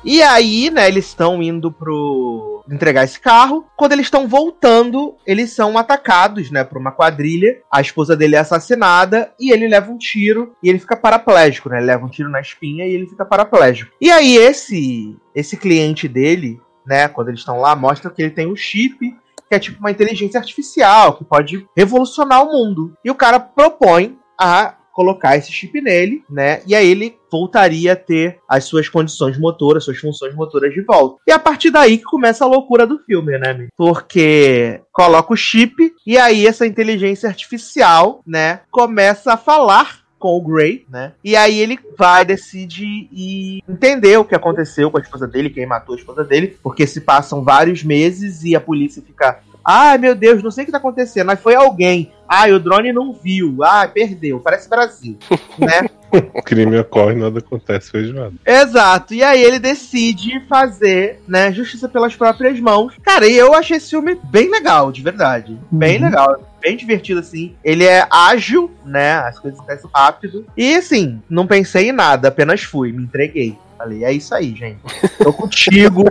E 0.04 0.22
aí, 0.22 0.70
né, 0.70 0.88
eles 0.88 1.08
estão 1.08 1.44
indo 1.44 1.70
pro. 1.70 2.64
entregar 2.72 3.04
esse 3.04 3.20
carro. 3.20 3.66
Quando 3.76 3.92
eles 3.92 4.06
estão 4.06 4.26
voltando, 4.26 5.16
eles 5.28 5.52
são 5.52 5.78
atacados, 5.78 6.50
né, 6.50 6.64
por 6.64 6.78
uma 6.78 6.94
quadrilha. 6.94 7.58
A 7.70 7.82
esposa 7.82 8.16
dele 8.16 8.38
é 8.38 8.40
assassinada 8.40 9.34
e 9.38 9.52
ele 9.52 9.68
leva 9.68 9.92
um 9.92 9.98
tiro 9.98 10.54
e 10.64 10.70
ele 10.70 10.80
fica 10.80 10.96
paraplégico, 10.96 11.68
né? 11.68 11.78
Ele 11.78 11.88
leva 11.88 12.06
um 12.06 12.10
tiro 12.10 12.30
na 12.30 12.40
espinha 12.40 12.88
e 12.88 12.94
ele 12.94 13.08
fica 13.08 13.26
paraplégico. 13.26 13.92
E 14.00 14.10
aí, 14.10 14.38
esse. 14.38 15.18
Esse 15.36 15.56
cliente 15.56 16.08
dele, 16.08 16.60
né? 16.90 17.08
Quando 17.08 17.28
eles 17.28 17.42
estão 17.42 17.60
lá, 17.60 17.76
mostra 17.76 18.10
que 18.10 18.20
ele 18.20 18.32
tem 18.32 18.52
um 18.52 18.56
chip 18.56 19.16
que 19.48 19.56
é 19.56 19.60
tipo 19.60 19.80
uma 19.80 19.92
inteligência 19.92 20.40
artificial 20.40 21.14
que 21.14 21.24
pode 21.24 21.66
revolucionar 21.76 22.44
o 22.44 22.52
mundo. 22.52 22.94
E 23.04 23.10
o 23.10 23.16
cara 23.16 23.40
propõe 23.40 24.18
a 24.40 24.76
colocar 24.92 25.38
esse 25.38 25.52
chip 25.52 25.80
nele, 25.80 26.24
né? 26.30 26.62
E 26.68 26.76
aí 26.76 26.88
ele 26.88 27.16
voltaria 27.32 27.94
a 27.94 27.96
ter 27.96 28.38
as 28.48 28.66
suas 28.66 28.90
condições 28.90 29.40
motoras, 29.40 29.86
suas 29.86 29.98
funções 29.98 30.36
motoras 30.36 30.74
de 30.74 30.82
volta. 30.82 31.22
E 31.26 31.32
a 31.32 31.40
partir 31.40 31.72
daí 31.72 31.98
que 31.98 32.04
começa 32.04 32.44
a 32.44 32.48
loucura 32.48 32.86
do 32.86 33.00
filme, 33.00 33.38
né? 33.38 33.68
Porque 33.78 34.82
coloca 34.92 35.34
o 35.34 35.38
chip 35.38 35.94
e 36.06 36.18
aí 36.18 36.46
essa 36.46 36.68
inteligência 36.68 37.30
artificial, 37.30 38.22
né, 38.28 38.62
começa 38.72 39.34
a 39.34 39.38
falar 39.38 40.00
com 40.20 40.38
o 40.38 40.42
Gray, 40.42 40.86
né? 40.90 41.14
E 41.24 41.36
aí 41.36 41.58
ele 41.60 41.80
vai, 41.98 42.26
decide 42.26 43.08
e 43.12 43.64
entender 43.68 44.18
o 44.18 44.26
que 44.26 44.36
aconteceu 44.36 44.92
com 44.92 44.98
a 44.98 45.02
esposa 45.02 45.26
dele, 45.26 45.50
quem 45.50 45.66
matou 45.66 45.96
a 45.96 45.98
esposa 45.98 46.24
dele, 46.24 46.58
porque 46.62 46.86
se 46.86 47.02
passam 47.02 47.44
vários 47.44 47.84
meses 47.84 48.44
e 48.44 48.56
a 48.56 48.62
polícia 48.62 49.02
fica. 49.02 49.40
Ai 49.72 50.00
meu 50.00 50.16
Deus, 50.16 50.42
não 50.42 50.50
sei 50.50 50.64
o 50.64 50.66
que 50.66 50.72
tá 50.72 50.80
acontecendo, 50.80 51.28
mas 51.28 51.40
foi 51.40 51.54
alguém. 51.54 52.12
Ai, 52.28 52.52
o 52.52 52.60
drone 52.60 52.92
não 52.92 53.14
viu. 53.14 53.64
Ai, 53.64 53.88
perdeu. 53.88 54.40
Parece 54.40 54.68
Brasil, 54.68 55.16
né? 55.60 55.88
o 56.34 56.42
crime 56.42 56.76
ocorre, 56.80 57.14
nada 57.14 57.38
acontece 57.38 57.92
feijoada. 57.92 58.34
Exato. 58.44 59.14
E 59.14 59.22
aí 59.22 59.44
ele 59.44 59.60
decide 59.60 60.40
fazer, 60.50 61.22
né, 61.28 61.52
justiça 61.52 61.88
pelas 61.88 62.16
próprias 62.16 62.60
mãos. 62.60 62.96
Cara, 63.04 63.28
e 63.28 63.36
eu 63.36 63.54
achei 63.54 63.78
esse 63.78 63.92
filme 63.92 64.20
bem 64.24 64.50
legal, 64.50 64.92
de 64.92 65.04
verdade. 65.04 65.56
Bem 65.72 65.98
uhum. 65.98 66.06
legal 66.06 66.50
bem 66.60 66.76
divertido, 66.76 67.20
assim. 67.20 67.56
Ele 67.64 67.86
é 67.86 68.06
ágil, 68.10 68.70
né? 68.86 69.14
As 69.14 69.40
coisas 69.40 69.60
acontecem 69.60 69.90
rápido. 69.94 70.46
E, 70.58 70.76
assim, 70.76 71.22
não 71.30 71.48
pensei 71.48 71.90
em 71.90 71.94
nada, 71.94 72.28
apenas 72.28 72.64
fui, 72.64 72.92
me 72.92 73.04
entreguei. 73.04 73.58
Falei, 73.80 74.04
é 74.04 74.12
isso 74.12 74.36
aí, 74.36 74.54
gente. 74.54 74.82
Tô 75.24 75.32
contigo, 75.32 76.04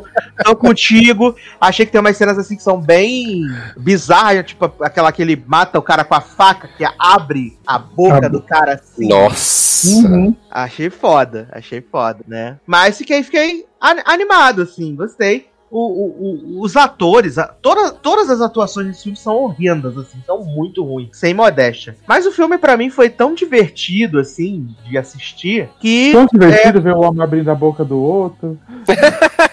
tô 0.43 0.57
contigo. 0.57 1.37
Achei 1.61 1.85
que 1.85 1.93
tem 1.93 2.01
umas 2.01 2.17
cenas 2.17 2.39
assim 2.39 2.57
que 2.57 2.63
são 2.63 2.81
bem 2.81 3.43
bizarras, 3.77 4.47
tipo 4.47 4.73
aquela 4.81 5.13
que 5.13 5.21
ele 5.21 5.45
mata 5.47 5.79
o 5.79 5.83
cara 5.83 6.03
com 6.03 6.15
a 6.15 6.21
faca, 6.23 6.67
que 6.67 6.83
abre 6.99 7.59
a 7.67 7.79
boca 7.79 8.31
do 8.31 8.41
cara 8.41 8.73
assim. 8.73 9.07
Nossa! 9.09 9.87
Uhum. 9.87 10.35
Achei 10.51 10.89
foda, 10.89 11.47
achei 11.53 11.83
foda, 11.83 12.25
né? 12.27 12.59
Mas 12.67 12.97
fiquei, 12.97 13.23
fiquei 13.23 13.67
animado, 14.07 14.63
assim, 14.63 14.97
gostei 14.97 15.51
o, 15.71 16.59
o, 16.59 16.63
os 16.63 16.77
atores, 16.77 17.37
a, 17.39 17.47
toda, 17.47 17.91
todas 17.93 18.31
as 18.31 18.41
atuações 18.41 18.87
desse 18.87 19.03
filme 19.03 19.19
são 19.19 19.37
horrendas, 19.37 19.97
assim, 19.99 20.19
são 20.27 20.43
muito 20.45 20.83
ruins, 20.83 21.11
sem 21.13 21.35
modéstia. 21.35 21.97
Mas 22.07 22.25
o 22.27 22.33
filme 22.33 22.57
para 22.57 22.77
mim 22.77 22.91
foi 22.91 23.11
tão 23.11 23.35
divertido, 23.35 24.19
assim, 24.19 24.69
de 24.85 24.97
assistir, 24.97 25.69
que. 25.81 26.13
Tão 26.13 26.27
divertido 26.27 26.79
é... 26.79 26.81
ver 26.81 26.95
o 26.95 27.01
homem 27.01 27.23
abrindo 27.23 27.51
a 27.51 27.55
boca 27.55 27.85
do 27.85 27.99
outro. 27.99 28.59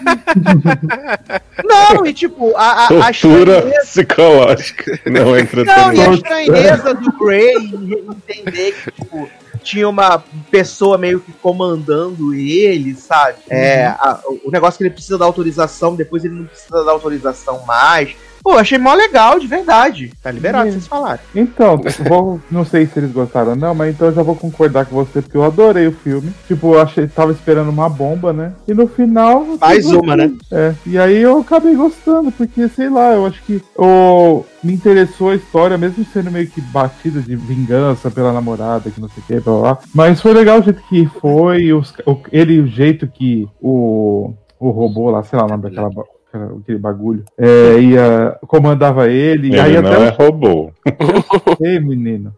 Não, 1.64 2.06
e 2.06 2.14
tipo, 2.14 2.56
a, 2.56 2.88
a, 2.88 3.08
a 3.08 3.12
estranheza... 3.12 3.82
psicológica. 3.82 5.00
Não, 5.06 5.38
entra 5.38 5.64
Não, 5.64 5.94
e 5.94 6.02
a 6.02 6.14
estranheza 6.14 6.94
do 6.94 7.12
Grey 7.18 7.56
entender 7.56 8.74
que, 8.74 8.92
tipo 8.92 9.30
tinha 9.66 9.90
uma 9.90 10.24
pessoa 10.52 10.98
meio 10.98 11.20
que 11.20 11.34
comandando 11.34 12.34
ele, 12.36 12.96
sabe? 12.96 13.40
É, 13.50 13.90
uhum. 13.90 13.96
a, 14.00 14.22
o 14.46 14.52
negócio 14.52 14.78
que 14.78 14.84
ele 14.84 14.94
precisa 14.94 15.18
da 15.18 15.26
autorização, 15.26 15.96
depois 15.96 16.24
ele 16.24 16.36
não 16.36 16.46
precisa 16.46 16.84
da 16.84 16.92
autorização 16.92 17.66
mais. 17.66 18.16
Pô, 18.46 18.52
achei 18.52 18.78
mó 18.78 18.94
legal, 18.94 19.40
de 19.40 19.48
verdade. 19.48 20.14
Tá 20.22 20.30
liberado, 20.30 20.70
vocês 20.70 20.86
falarem. 20.86 21.20
Então, 21.34 21.82
vou, 22.08 22.40
não 22.52 22.64
sei 22.64 22.86
se 22.86 23.00
eles 23.00 23.12
gostaram 23.12 23.50
ou 23.50 23.56
não, 23.56 23.74
mas 23.74 23.96
então 23.96 24.10
eu 24.10 24.14
já 24.14 24.22
vou 24.22 24.36
concordar 24.36 24.86
com 24.86 24.96
você, 24.96 25.20
porque 25.20 25.36
eu 25.36 25.44
adorei 25.44 25.88
o 25.88 25.92
filme. 25.92 26.32
Tipo, 26.48 26.76
eu 26.76 26.82
achei, 26.82 27.08
tava 27.08 27.32
esperando 27.32 27.70
uma 27.70 27.90
bomba, 27.90 28.32
né? 28.32 28.54
E 28.68 28.74
no 28.76 28.88
final. 28.88 29.44
Mais 29.60 29.88
uma, 29.88 30.16
né? 30.16 30.32
É. 30.52 30.76
E 30.86 30.96
aí 30.96 31.18
eu 31.24 31.40
acabei 31.40 31.74
gostando, 31.74 32.32
porque, 32.32 32.70
sei 32.70 32.88
lá, 32.88 33.14
eu 33.14 33.26
acho 33.26 33.42
que 33.42 33.60
o, 33.76 34.46
me 34.64 34.74
interessou 34.74 35.32
a 35.32 35.36
história, 35.36 35.76
mesmo 35.76 36.06
sendo 36.14 36.30
meio 36.30 36.48
que 36.48 36.62
batida 36.62 37.22
de 37.22 37.36
vingança 37.36 38.12
pela 38.12 38.32
namorada, 38.32 38.92
que 38.92 39.02
não 39.02 39.10
sei 39.10 39.24
o 39.24 39.26
que, 39.26 39.40
blá, 39.40 39.60
blá. 39.60 39.80
Mas 39.92 40.22
foi 40.22 40.36
legal 40.36 40.60
o 40.60 40.64
jeito 40.64 40.84
que 40.88 41.10
foi, 41.20 41.74
os, 41.74 41.92
o, 42.06 42.20
ele, 42.32 42.62
o 42.62 42.68
jeito 42.68 43.08
que 43.08 43.50
o 43.60 44.36
o 44.58 44.70
robô 44.70 45.10
lá, 45.10 45.22
sei 45.24 45.38
lá 45.38 45.46
o 45.46 45.50
nome 45.50 45.64
daquela 45.64 45.90
aquele 46.38 46.78
bagulho, 46.78 47.24
é, 47.38 47.80
ia, 47.80 48.38
comandava 48.48 49.10
ele. 49.10 49.48
Ele 49.48 49.60
aí 49.60 49.82
não 49.82 49.92
até... 49.92 50.08
é 50.08 50.10
robô. 50.10 50.72
Ei, 51.62 51.80
menino. 51.80 52.34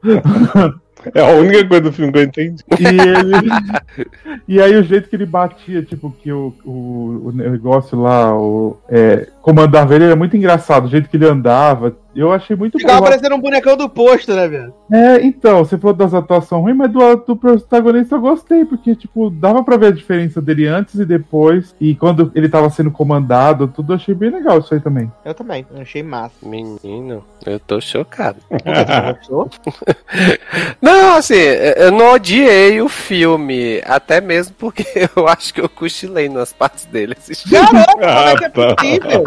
É 1.13 1.21
a 1.21 1.35
única 1.39 1.65
coisa 1.65 1.83
do 1.83 1.91
filme 1.91 2.11
que 2.11 2.19
eu 2.19 2.23
entendi. 2.23 2.63
E, 2.79 2.85
ele... 2.85 4.05
e 4.47 4.61
aí 4.61 4.75
o 4.75 4.83
jeito 4.83 5.09
que 5.09 5.15
ele 5.15 5.25
batia, 5.25 5.81
tipo, 5.83 6.11
que 6.11 6.31
o, 6.31 6.53
o, 6.65 7.27
o 7.27 7.31
negócio 7.31 7.99
lá, 7.99 8.35
o, 8.35 8.77
é, 8.89 9.27
comandava 9.41 9.95
ele 9.95 10.05
era 10.05 10.15
muito 10.15 10.35
engraçado, 10.35 10.85
o 10.85 10.89
jeito 10.89 11.09
que 11.09 11.17
ele 11.17 11.27
andava. 11.27 11.95
Eu 12.17 12.31
achei 12.31 12.55
muito 12.55 12.79
Ficava 12.79 13.03
parecendo 13.03 13.35
um 13.35 13.39
bonecão 13.39 13.77
do 13.77 13.87
posto, 13.87 14.33
né, 14.33 14.47
velho? 14.47 14.73
É, 14.91 15.23
então, 15.23 15.63
você 15.63 15.77
falou 15.77 15.95
das 15.95 16.15
atuações 16.15 16.63
ruins, 16.63 16.75
mas 16.75 16.91
do, 16.91 17.15
do 17.17 17.37
protagonista 17.37 18.15
eu 18.15 18.21
gostei, 18.21 18.65
porque, 18.65 18.95
tipo, 18.95 19.29
dava 19.29 19.63
pra 19.63 19.77
ver 19.77 19.87
a 19.87 19.91
diferença 19.91 20.41
dele 20.41 20.65
antes 20.65 20.95
e 20.95 21.05
depois. 21.05 21.75
E 21.79 21.93
quando 21.93 22.31
ele 22.33 22.49
tava 22.49 22.71
sendo 22.71 22.89
comandado, 22.89 23.67
tudo 23.67 23.93
achei 23.93 24.15
bem 24.15 24.31
legal 24.31 24.57
isso 24.57 24.73
aí 24.73 24.79
também. 24.79 25.11
Eu 25.23 25.35
também, 25.35 25.63
achei 25.79 26.01
massa. 26.01 26.33
Menino, 26.41 27.23
eu 27.45 27.59
tô 27.59 27.79
chocado. 27.79 28.39
não, 30.81 31.17
assim, 31.17 31.35
eu 31.35 31.91
não 31.91 32.13
odiei 32.13 32.81
o 32.81 32.89
filme, 32.89 33.79
até 33.85 34.19
mesmo 34.19 34.55
porque 34.57 34.83
eu 35.15 35.27
acho 35.27 35.53
que 35.53 35.61
eu 35.61 35.69
cochilei 35.69 36.29
nas 36.29 36.51
partes 36.51 36.85
dele 36.85 37.13
assistindo. 37.15 37.51
Garoto, 37.51 37.91
como 37.91 38.07
é 38.07 38.35
que 38.35 38.45
é 38.45 38.49
possível? 38.49 39.23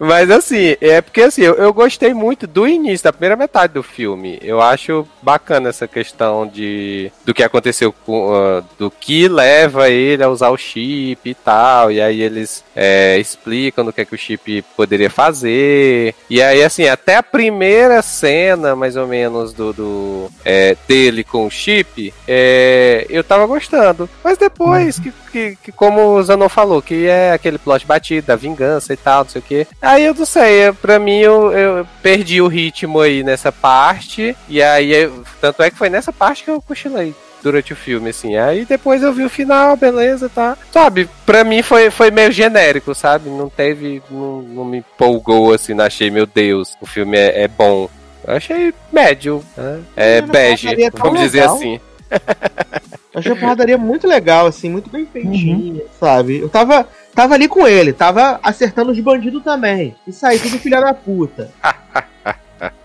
Mas 0.00 0.30
assim, 0.30 0.74
é 0.80 1.02
porque 1.02 1.17
assim, 1.22 1.42
eu, 1.42 1.54
eu, 1.54 1.72
gostei 1.72 2.12
muito 2.14 2.46
do 2.46 2.66
início, 2.66 3.04
da 3.04 3.12
primeira 3.12 3.36
metade 3.36 3.72
do 3.72 3.82
filme. 3.82 4.38
Eu 4.42 4.60
acho 4.60 5.06
bacana 5.22 5.68
essa 5.68 5.86
questão 5.86 6.46
de 6.46 7.10
do 7.24 7.34
que 7.34 7.42
aconteceu 7.42 7.92
com. 7.92 8.32
Uh, 8.32 8.64
do 8.78 8.90
que 8.90 9.28
leva 9.28 9.88
ele 9.88 10.22
a 10.22 10.28
usar 10.28 10.50
o 10.50 10.56
chip 10.56 11.28
e 11.28 11.34
tal. 11.34 11.90
E 11.90 12.00
aí 12.00 12.20
eles 12.20 12.64
é, 12.74 13.18
explicam 13.18 13.84
do 13.84 13.92
que, 13.92 14.00
é 14.00 14.04
que 14.04 14.14
o 14.14 14.18
chip 14.18 14.62
poderia 14.76 15.10
fazer. 15.10 16.14
E 16.28 16.42
aí, 16.42 16.62
assim, 16.62 16.86
até 16.86 17.16
a 17.16 17.22
primeira 17.22 18.00
cena, 18.02 18.76
mais 18.76 18.96
ou 18.96 19.06
menos, 19.06 19.52
do, 19.52 19.72
do 19.72 20.30
é, 20.44 20.76
dele 20.86 21.24
com 21.24 21.46
o 21.46 21.50
chip, 21.50 22.12
é, 22.26 23.06
eu 23.08 23.24
tava 23.24 23.46
gostando. 23.46 24.08
Mas 24.22 24.38
depois, 24.38 24.98
que, 24.98 25.12
que, 25.32 25.58
que, 25.62 25.72
como 25.72 26.14
o 26.14 26.22
Zanon 26.22 26.48
falou, 26.48 26.80
que 26.80 27.06
é 27.06 27.32
aquele 27.32 27.58
plot 27.58 27.86
batido 27.86 28.26
da 28.26 28.36
vingança 28.36 28.92
e 28.92 28.96
tal, 28.96 29.24
não 29.24 29.30
sei 29.30 29.40
o 29.40 29.44
que. 29.44 29.66
Aí 29.80 30.04
eu 30.04 30.14
não 30.14 30.26
sei, 30.26 30.72
pra 30.72 30.97
mim 30.98 31.18
eu, 31.18 31.52
eu 31.52 31.86
perdi 32.02 32.40
o 32.40 32.48
ritmo 32.48 33.00
aí 33.00 33.22
nessa 33.22 33.50
parte. 33.52 34.36
E 34.48 34.62
aí, 34.62 34.92
eu, 34.92 35.24
tanto 35.40 35.62
é 35.62 35.70
que 35.70 35.76
foi 35.76 35.88
nessa 35.88 36.12
parte 36.12 36.44
que 36.44 36.50
eu 36.50 36.62
cochilei 36.62 37.14
durante 37.42 37.72
o 37.72 37.76
filme, 37.76 38.10
assim. 38.10 38.36
Aí 38.36 38.64
depois 38.64 39.02
eu 39.02 39.12
vi 39.12 39.24
o 39.24 39.30
final, 39.30 39.76
beleza, 39.76 40.28
tá. 40.28 40.56
Sabe, 40.72 41.08
pra 41.24 41.44
mim 41.44 41.62
foi, 41.62 41.90
foi 41.90 42.10
meio 42.10 42.32
genérico, 42.32 42.94
sabe? 42.94 43.30
Não 43.30 43.48
teve. 43.48 44.02
Não, 44.10 44.42
não 44.42 44.64
me 44.64 44.78
empolgou, 44.78 45.52
assim, 45.52 45.74
não 45.74 45.84
achei, 45.84 46.10
meu 46.10 46.26
Deus, 46.26 46.76
o 46.80 46.86
filme 46.86 47.16
é, 47.16 47.42
é 47.42 47.48
bom. 47.48 47.88
Eu 48.26 48.34
achei 48.34 48.74
médio, 48.92 49.42
né? 49.56 49.80
É 49.96 50.20
bege, 50.20 50.68
vamos 50.94 51.20
dizer 51.20 51.44
assim. 51.44 51.80
Eu 52.10 53.20
achei 53.20 53.32
a 53.32 53.36
porradaria 53.36 53.78
muito 53.78 54.06
legal, 54.06 54.46
assim, 54.46 54.68
muito 54.68 54.90
bem 54.90 55.06
feitinha, 55.06 55.82
sabe? 55.98 56.38
Eu 56.40 56.48
tava, 56.48 56.86
tava 57.18 57.34
ali 57.34 57.48
com 57.48 57.66
ele, 57.66 57.92
tava 57.92 58.38
acertando 58.44 58.92
os 58.92 59.00
bandidos 59.00 59.42
também. 59.42 59.96
Isso 60.06 60.24
aí, 60.24 60.38
tudo 60.38 60.56
filha 60.56 60.80
da 60.80 60.94
puta. 60.94 61.50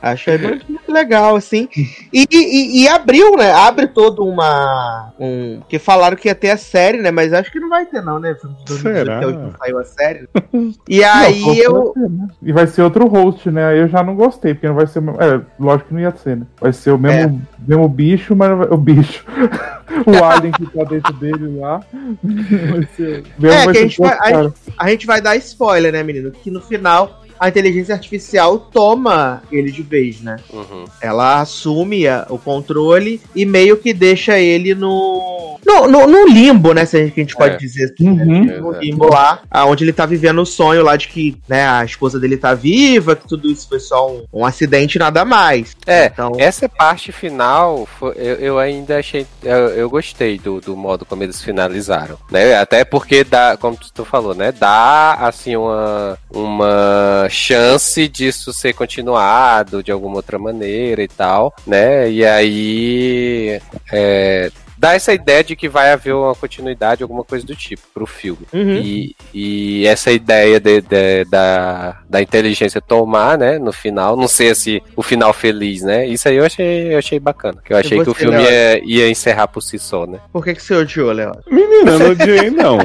Achei 0.03 0.37
muito, 0.37 0.69
muito 0.69 0.91
legal, 0.91 1.33
assim. 1.37 1.69
E, 2.11 2.27
e, 2.29 2.81
e 2.83 2.87
abriu, 2.89 3.37
né? 3.37 3.53
Abre 3.53 3.87
todo 3.87 4.25
uma. 4.25 5.13
Um, 5.17 5.61
que 5.69 5.79
falaram 5.79 6.17
que 6.17 6.27
ia 6.27 6.35
ter 6.35 6.49
a 6.49 6.57
série, 6.57 7.01
né? 7.01 7.09
Mas 7.09 7.31
acho 7.31 7.49
que 7.49 7.57
não 7.57 7.69
vai 7.69 7.85
ter, 7.85 8.01
não, 8.01 8.19
né? 8.19 8.35
Será? 8.67 9.21
2018 9.21 9.39
não 9.39 9.53
saiu 9.57 9.79
a 9.79 9.83
série. 9.85 10.27
E 10.89 11.03
aí 11.03 11.41
Não, 11.41 11.55
eu. 11.55 11.93
ser, 11.93 12.09
né? 12.09 12.27
E 12.41 12.51
vai 12.51 12.67
ser 12.67 12.81
outro 12.81 13.07
host, 13.07 13.49
né? 13.49 13.67
Aí 13.67 13.79
eu 13.79 13.87
já 13.87 14.03
não 14.03 14.15
gostei, 14.15 14.53
porque 14.53 14.67
não 14.67 14.75
vai 14.75 14.87
ser. 14.87 14.99
É, 15.01 15.41
lógico 15.57 15.87
que 15.87 15.93
não 15.93 16.01
ia 16.01 16.11
ser, 16.11 16.37
né? 16.37 16.45
Vai 16.59 16.73
ser 16.73 16.91
o 16.91 16.97
mesmo, 16.97 17.41
mesmo 17.65 17.87
bicho, 17.87 18.35
mas 18.35 18.57
vai- 18.57 18.67
o 18.69 18.77
bicho. 18.77 19.25
o 20.05 20.23
alien 20.23 20.51
que 20.51 20.65
tá 20.65 20.83
dentro 20.83 21.13
dele 21.13 21.59
lá. 21.59 21.81
Vai 22.23 22.87
ser. 22.95 23.23
É, 23.41 23.63
que 23.63 23.69
a 23.69 23.73
gente 23.73 23.99
vai- 23.99 24.13
a 24.13 24.17
cara. 24.17 24.53
A 24.77 24.89
gente 24.89 25.05
vai 25.07 25.21
dar 25.21 25.35
spoiler, 25.37 25.91
né, 25.93 26.03
menino? 26.03 26.31
Que 26.31 26.49
no 26.51 26.61
final 26.61 27.22
a 27.43 27.49
inteligência 27.49 27.93
artificial 27.93 28.57
toma 28.57 29.41
ele 29.51 29.71
de 29.71 29.81
vez, 29.83 30.21
né? 30.21 30.37
Uhum. 30.51 30.85
Ela 31.01 31.41
assume 31.41 32.07
a- 32.07 32.25
o 32.29 32.37
controle 32.37 33.19
e 33.35 33.45
meio 33.45 33.77
que 33.77 33.93
deixa 33.93 34.39
ele 34.39 34.73
no. 34.73 35.41
No, 35.65 35.87
no, 35.87 36.05
no 36.07 36.27
limbo, 36.27 36.73
né? 36.73 36.85
Se 36.85 36.97
a 36.97 36.99
gente, 37.05 37.13
a 37.13 37.19
gente 37.21 37.35
pode 37.37 37.55
É. 37.55 37.57
dizer 37.57 37.85
assim, 37.93 38.09
né? 38.11 38.23
Uhum. 38.25 38.61
No 38.73 38.79
limbo 38.79 39.07
lá, 39.09 39.39
onde 39.65 39.83
ele 39.85 39.93
tá 39.93 40.05
vivendo 40.05 40.41
o 40.41 40.45
sonho 40.45 40.83
lá 40.83 40.97
de 40.97 41.07
que 41.07 41.37
né, 41.47 41.65
a 41.65 41.85
esposa 41.85 42.19
dele 42.19 42.35
tá 42.35 42.53
viva, 42.53 43.15
que 43.15 43.25
tudo 43.27 43.49
isso 43.49 43.67
foi 43.69 43.79
só 43.79 44.11
um, 44.11 44.23
um 44.33 44.45
acidente 44.45 44.95
e 44.95 44.99
nada 44.99 45.23
mais. 45.23 45.73
É, 45.87 46.07
Então, 46.07 46.33
Essa 46.37 46.67
parte 46.67 47.11
final, 47.13 47.87
foi- 47.97 48.13
eu, 48.17 48.35
eu 48.35 48.59
ainda 48.59 48.97
achei. 48.99 49.25
Eu, 49.41 49.69
eu 49.69 49.89
gostei 49.89 50.37
do, 50.37 50.59
do 50.59 50.75
modo 50.75 51.05
como 51.05 51.23
eles 51.23 51.41
finalizaram. 51.41 52.17
Né? 52.29 52.55
Até 52.55 52.83
porque 52.83 53.23
dá, 53.23 53.55
como 53.57 53.77
tu 53.93 54.03
falou, 54.03 54.35
né? 54.35 54.51
Dá 54.51 55.13
assim 55.21 55.55
uma, 55.55 56.17
uma 56.29 57.27
chance 57.33 58.07
disso 58.07 58.53
ser 58.53 58.73
continuado 58.73 59.83
de 59.83 59.91
alguma 59.91 60.15
outra 60.17 60.37
maneira 60.39 61.01
e 61.03 61.07
tal, 61.07 61.53
né? 61.67 62.09
E 62.09 62.25
aí. 62.25 63.59
É, 63.91 64.49
dá 64.77 64.93
essa 64.95 65.13
ideia 65.13 65.41
de 65.43 65.55
que 65.55 65.69
vai 65.69 65.91
haver 65.93 66.13
uma 66.13 66.35
continuidade, 66.35 67.03
alguma 67.03 67.23
coisa 67.23 67.45
do 67.45 67.55
tipo, 67.55 67.81
pro 67.93 68.05
filme. 68.05 68.41
uhum. 68.53 68.75
E, 68.83 69.15
e 69.33 69.87
essa 69.87 70.11
ideia 70.11 70.59
de- 70.59 70.81
de- 70.81 71.23
da, 71.29 71.99
da 72.09 72.21
inteligência 72.21 72.81
tomar, 72.81 73.37
né, 73.37 73.57
no 73.57 73.71
final, 73.71 74.17
não 74.17 74.27
sei 74.27 74.53
se 74.53 74.83
o 74.93 75.01
final 75.01 75.31
feliz, 75.31 75.83
né? 75.83 76.05
Isso 76.05 76.27
aí 76.27 76.35
eu 76.35 76.45
achei, 76.45 76.93
eu 76.93 76.97
achei 76.97 77.17
bacana. 77.17 77.61
Que 77.63 77.71
eu 77.71 77.77
achei 77.77 78.03
que 78.03 78.09
o 78.09 78.13
filme 78.13 78.41
ia, 78.43 78.81
ia 78.83 79.09
encerrar 79.09 79.47
por 79.47 79.61
si 79.61 79.79
só, 79.79 80.05
né? 80.05 80.19
Por 80.33 80.43
que, 80.43 80.53
que 80.53 80.61
você 80.61 80.73
odiou, 80.75 81.13
Léo? 81.13 81.31
Menina, 81.49 81.91
eu 81.91 81.99
não 81.99 82.09
odiei, 82.11 82.49
não. 82.49 82.77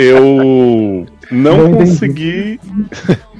Eu 0.00 1.06
não 1.30 1.72
consegui. 1.72 2.60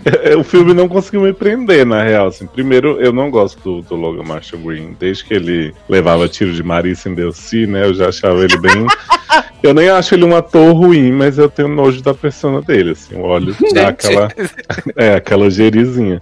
o 0.38 0.44
filme 0.44 0.74
não 0.74 0.88
conseguiu 0.88 1.22
me 1.22 1.32
prender, 1.32 1.86
na 1.86 2.02
real. 2.02 2.28
Assim, 2.28 2.46
primeiro, 2.46 3.00
eu 3.00 3.12
não 3.12 3.30
gosto 3.30 3.60
do, 3.60 3.82
do 3.82 3.94
Logan 3.94 4.24
Marshall 4.24 4.62
Green. 4.62 4.96
Desde 4.98 5.24
que 5.24 5.34
ele 5.34 5.74
levava 5.88 6.28
tiro 6.28 6.52
de 6.52 6.62
Marissa 6.62 7.08
em 7.08 7.14
Delcy, 7.14 7.66
né? 7.66 7.84
Eu 7.84 7.94
já 7.94 8.08
achava 8.08 8.44
ele 8.44 8.58
bem. 8.58 8.86
Eu 9.62 9.72
nem 9.72 9.88
acho 9.88 10.16
ele 10.16 10.24
um 10.24 10.34
ator 10.34 10.74
ruim, 10.74 11.12
mas 11.12 11.38
eu 11.38 11.48
tenho 11.48 11.68
nojo 11.68 12.02
da 12.02 12.12
persona 12.12 12.60
dele, 12.60 12.90
assim. 12.90 13.14
Eu 13.14 13.22
olho, 13.22 13.54
dá 13.72 13.88
aquela. 13.88 14.28
É, 14.96 15.14
aquela 15.14 15.48
gerizinha. 15.48 16.20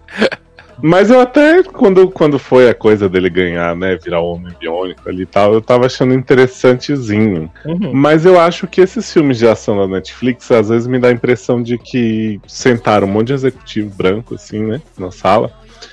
Mas 0.82 1.10
eu 1.10 1.20
até, 1.20 1.62
quando, 1.62 2.08
quando 2.10 2.38
foi 2.38 2.68
a 2.68 2.74
coisa 2.74 3.08
dele 3.08 3.30
ganhar, 3.30 3.74
né, 3.76 3.96
virar 3.96 4.20
homem 4.20 4.54
biônico 4.58 5.08
ali 5.08 5.22
e 5.22 5.26
tal, 5.26 5.52
eu 5.52 5.60
tava 5.60 5.86
achando 5.86 6.14
interessantezinho. 6.14 7.50
Uhum. 7.64 7.92
Mas 7.92 8.24
eu 8.24 8.38
acho 8.38 8.66
que 8.66 8.80
esses 8.80 9.12
filmes 9.12 9.38
de 9.38 9.46
ação 9.46 9.76
da 9.76 9.86
Netflix, 9.86 10.50
às 10.50 10.68
vezes 10.68 10.86
me 10.86 10.98
dá 10.98 11.08
a 11.08 11.12
impressão 11.12 11.62
de 11.62 11.78
que 11.78 12.40
sentaram 12.46 13.06
um 13.06 13.10
monte 13.10 13.28
de 13.28 13.34
executivo 13.34 13.90
branco, 13.94 14.34
assim, 14.34 14.60
né, 14.60 14.80
na 14.98 15.10
sala, 15.10 15.52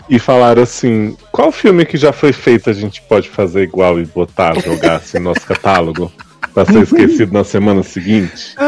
e 0.10 0.20
falaram 0.20 0.62
assim: 0.62 1.16
qual 1.32 1.52
filme 1.52 1.86
que 1.86 1.98
já 1.98 2.12
foi 2.12 2.34
feito 2.34 2.70
a 2.70 2.74
gente 2.74 3.02
pode 3.02 3.30
fazer 3.30 3.64
igual 3.64 4.00
e 4.00 4.06
botar, 4.06 4.60
jogar 4.60 4.98
assim 4.98 5.20
no 5.20 5.26
nosso 5.26 5.46
catálogo? 5.46 6.12
Pra 6.58 6.66
ser 6.66 6.82
esquecido 6.82 7.32
na 7.32 7.44
semana 7.44 7.84
seguinte. 7.84 8.56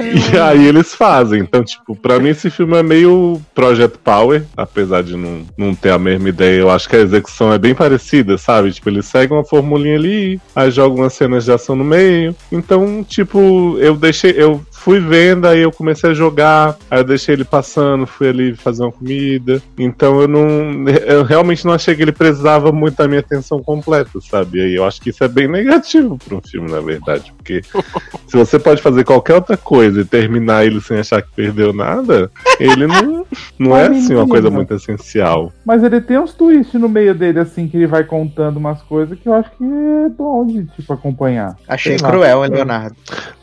E 0.00 0.38
aí 0.38 0.66
eles 0.66 0.94
fazem. 0.94 1.40
Então, 1.40 1.62
tipo, 1.62 1.94
pra 1.94 2.18
mim 2.18 2.30
esse 2.30 2.50
filme 2.50 2.76
é 2.76 2.82
meio 2.82 3.40
Project 3.54 3.98
Power, 3.98 4.42
apesar 4.56 5.02
de 5.02 5.14
não, 5.16 5.42
não 5.56 5.74
ter 5.74 5.90
a 5.90 5.98
mesma 5.98 6.28
ideia. 6.28 6.60
Eu 6.60 6.70
acho 6.70 6.88
que 6.88 6.96
a 6.96 7.00
execução 7.00 7.52
é 7.52 7.58
bem 7.58 7.74
parecida, 7.74 8.38
sabe? 8.38 8.72
Tipo, 8.72 8.88
eles 8.88 9.06
seguem 9.06 9.36
uma 9.36 9.44
formulinha 9.44 9.96
ali, 9.96 10.40
aí 10.56 10.70
jogam 10.70 10.98
umas 11.02 11.12
cenas 11.12 11.44
de 11.44 11.52
ação 11.52 11.76
no 11.76 11.84
meio. 11.84 12.34
Então, 12.50 13.04
tipo, 13.04 13.76
eu 13.78 13.94
deixei. 13.94 14.32
Eu 14.34 14.62
fui 14.80 14.98
vendo, 14.98 15.46
aí 15.46 15.60
eu 15.60 15.70
comecei 15.70 16.10
a 16.10 16.14
jogar, 16.14 16.76
aí 16.90 17.00
eu 17.00 17.04
deixei 17.04 17.34
ele 17.34 17.44
passando, 17.44 18.06
fui 18.06 18.30
ali 18.30 18.54
fazer 18.54 18.82
uma 18.82 18.92
comida. 18.92 19.62
Então 19.78 20.20
eu 20.22 20.26
não. 20.26 20.88
Eu 21.06 21.22
realmente 21.22 21.66
não 21.66 21.74
achei 21.74 21.94
que 21.94 22.00
ele 22.00 22.12
precisava 22.12 22.72
muito 22.72 22.96
da 22.96 23.06
minha 23.06 23.20
atenção 23.20 23.62
completa, 23.62 24.18
sabe? 24.22 24.58
E 24.58 24.62
aí 24.62 24.74
eu 24.74 24.84
acho 24.84 25.00
que 25.00 25.10
isso 25.10 25.22
é 25.22 25.28
bem 25.28 25.46
negativo 25.46 26.16
pra 26.16 26.36
um 26.36 26.40
filme, 26.40 26.70
na 26.70 26.80
verdade. 26.80 27.32
Porque 27.36 27.60
se 28.26 28.36
você 28.36 28.58
pode 28.58 28.80
fazer 28.80 29.04
qualquer 29.04 29.34
outra 29.34 29.56
coisa 29.56 30.00
e 30.00 30.04
terminar 30.04 30.64
ele 30.64 30.80
sem 30.80 30.98
achar 30.98 31.20
que 31.20 31.30
perdeu 31.34 31.74
nada, 31.74 32.30
ele 32.58 32.86
não, 32.86 33.26
não 33.58 33.76
é 33.76 33.88
assim 33.88 34.14
uma 34.14 34.26
coisa 34.26 34.50
muito 34.50 34.74
essencial. 34.74 35.52
Mas 35.64 35.84
ele 35.84 36.00
tem 36.00 36.18
uns 36.18 36.32
twists 36.32 36.80
no 36.80 36.88
meio 36.88 37.14
dele, 37.14 37.40
assim, 37.40 37.68
que 37.68 37.76
ele 37.76 37.86
vai 37.86 38.04
contando 38.04 38.56
umas 38.56 38.80
coisas 38.82 39.18
que 39.18 39.28
eu 39.28 39.34
acho 39.34 39.50
que 39.50 39.64
é 39.64 40.08
bom 40.08 40.46
de, 40.46 40.64
tipo, 40.64 40.90
acompanhar. 40.92 41.56
Achei 41.68 41.98
cruel, 41.98 42.44
hein, 42.44 42.50
Leonardo? 42.50 42.96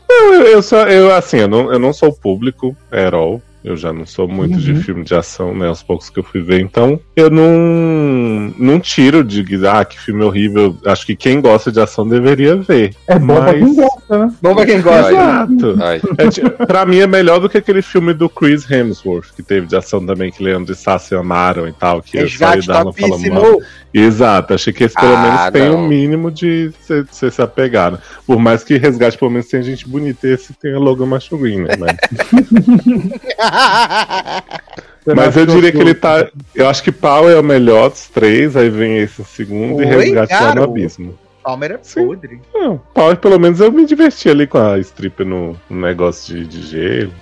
Não, 0.08 0.34
eu, 0.34 0.42
eu 0.46 0.62
só, 0.62 0.86
eu 0.88 1.14
assim, 1.14 1.38
eu 1.38 1.48
não, 1.48 1.72
eu 1.72 1.78
não 1.78 1.92
sou 1.92 2.12
público 2.12 2.76
at 2.90 3.12
all. 3.12 3.42
Eu 3.68 3.76
já 3.76 3.92
não 3.92 4.06
sou 4.06 4.26
muito 4.26 4.56
de 4.58 4.72
Uhum. 4.72 4.80
filme 4.82 5.04
de 5.04 5.14
ação, 5.14 5.54
né? 5.54 5.68
Aos 5.68 5.82
poucos 5.82 6.08
que 6.08 6.18
eu 6.18 6.22
fui 6.22 6.40
ver. 6.40 6.58
Então, 6.60 6.98
eu 7.14 7.28
não, 7.28 8.50
não 8.58 8.80
tiro 8.80 9.22
de 9.22 9.44
ah, 9.66 9.84
que 9.84 10.00
filme 10.00 10.24
horrível. 10.24 10.74
Acho 10.86 11.04
que 11.04 11.14
quem 11.14 11.38
gosta 11.38 11.70
de 11.70 11.78
ação 11.78 12.08
deveria 12.08 12.56
ver. 12.56 12.94
É 13.06 13.18
bom 13.18 13.34
pra 13.42 13.52
quem 13.52 13.60
Mas- 13.64 13.76
gosta, 13.76 14.18
né? 14.18 14.32
Bom 14.40 14.54
pra 14.54 14.64
quem 14.64 14.80
gosta. 14.80 15.10
Exato. 15.10 15.78
Ai, 15.82 16.00
É, 16.16 16.64
pra 16.66 16.86
mim 16.86 16.98
é 17.00 17.06
melhor 17.06 17.40
do 17.40 17.48
que 17.48 17.58
aquele 17.58 17.82
filme 17.82 18.14
do 18.14 18.26
Chris 18.28 18.68
Hemsworth, 18.70 19.34
que 19.36 19.42
teve 19.42 19.66
de 19.66 19.76
ação 19.76 20.04
também, 20.06 20.30
que 20.32 20.42
Leandro 20.42 20.72
e 20.72 20.76
Sassi 20.76 21.14
amaram 21.14 21.68
e 21.68 21.72
tal. 21.72 22.00
Que 22.00 22.16
eu 22.16 22.28
só 22.28 22.46
Resgate 22.52 22.64
e 22.64 22.66
Darlan 22.68 22.92
falamos 22.94 23.28
mal. 23.28 23.60
Exato, 23.92 24.54
achei 24.54 24.72
que 24.72 24.84
esse 24.84 24.94
pelo 24.94 25.14
Ah, 25.16 25.22
menos 25.22 25.50
tem 25.50 25.68
não. 25.70 25.84
um 25.84 25.88
mínimo 25.88 26.30
de 26.30 26.70
você 26.80 27.30
se 27.30 27.42
apegar. 27.42 27.92
né? 27.92 27.98
Por 28.26 28.38
mais 28.38 28.62
que 28.64 28.76
resgate 28.78 29.18
pelo 29.18 29.30
menos 29.30 29.46
tenha 29.48 29.62
gente 29.62 29.88
bonita, 29.88 30.26
esse 30.28 30.52
tem 30.54 30.74
a 30.74 30.78
Logan 30.78 31.08
Green, 31.32 31.62
né? 31.62 31.68
Mas, 35.16 35.36
eu 35.36 35.46
diria 35.46 35.72
que 35.72 35.78
ele 35.78 35.94
tá. 35.94 36.28
Eu 36.54 36.68
acho 36.68 36.82
que 36.82 36.92
Pau 36.92 37.28
é 37.30 37.38
o 37.38 37.42
melhor 37.42 37.88
dos 37.90 38.08
três, 38.08 38.56
aí 38.56 38.68
vem 38.68 38.98
esse 38.98 39.24
segundo 39.24 39.82
e 39.82 39.86
Oi, 39.86 40.04
resgate 40.04 40.34
lá 40.34 40.54
no 40.54 40.64
abismo. 40.64 41.18
Palmer 41.42 41.72
é 41.72 41.78
Sim. 41.82 42.06
podre. 42.06 42.40
Não, 42.52 42.78
Pau, 42.92 43.16
pelo 43.16 43.38
menos 43.38 43.60
eu 43.60 43.72
me 43.72 43.86
diverti 43.86 44.28
ali 44.28 44.46
com 44.46 44.58
a 44.58 44.78
stripper 44.80 45.26
no, 45.26 45.56
no 45.70 45.80
negócio 45.80 46.34
de, 46.36 46.46
de 46.46 46.62
gelo. 46.66 47.12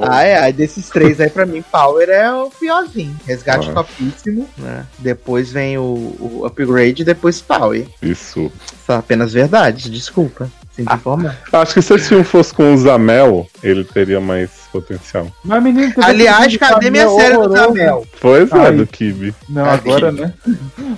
Ah, 0.00 0.22
é. 0.24 0.38
Aí 0.38 0.52
desses 0.52 0.88
três 0.88 1.20
aí, 1.20 1.30
pra 1.30 1.46
mim, 1.46 1.62
Power 1.62 2.08
é 2.08 2.32
o 2.32 2.50
piorzinho. 2.50 3.14
Resgate 3.26 3.70
Ah. 3.70 3.74
topíssimo, 3.74 4.48
né? 4.58 4.84
Depois 4.98 5.52
vem 5.52 5.78
o, 5.78 5.82
o 6.18 6.42
Upgrade 6.44 7.02
e 7.02 7.04
depois 7.04 7.40
Power. 7.40 7.86
Isso. 8.02 8.50
São 8.84 8.96
apenas 8.98 9.32
verdades, 9.32 9.88
desculpa. 9.90 10.50
Sem 10.74 10.84
informar. 10.86 11.38
Acho 11.52 11.74
que 11.74 11.82
se 11.82 11.94
esse 11.94 12.08
filme 12.08 12.24
fosse 12.24 12.54
com 12.54 12.72
o 12.72 12.78
Zamel, 12.78 13.46
ele 13.62 13.84
teria 13.84 14.20
mais 14.20 14.50
potencial. 14.72 15.26
Mas, 15.44 15.62
menino, 15.62 15.92
Aliás, 16.02 16.56
cadê 16.56 16.90
minha 16.90 17.06
filme 17.06 17.20
série 17.22 17.36
do. 17.36 17.50
Tamel? 17.50 18.06
Pois 18.20 18.50
é, 18.50 18.58
Ai. 18.58 18.72
do 18.76 18.86
Kibi. 18.86 19.34
Não, 19.50 19.64
Ah, 19.66 19.74
agora, 19.74 20.10
né? 20.10 20.32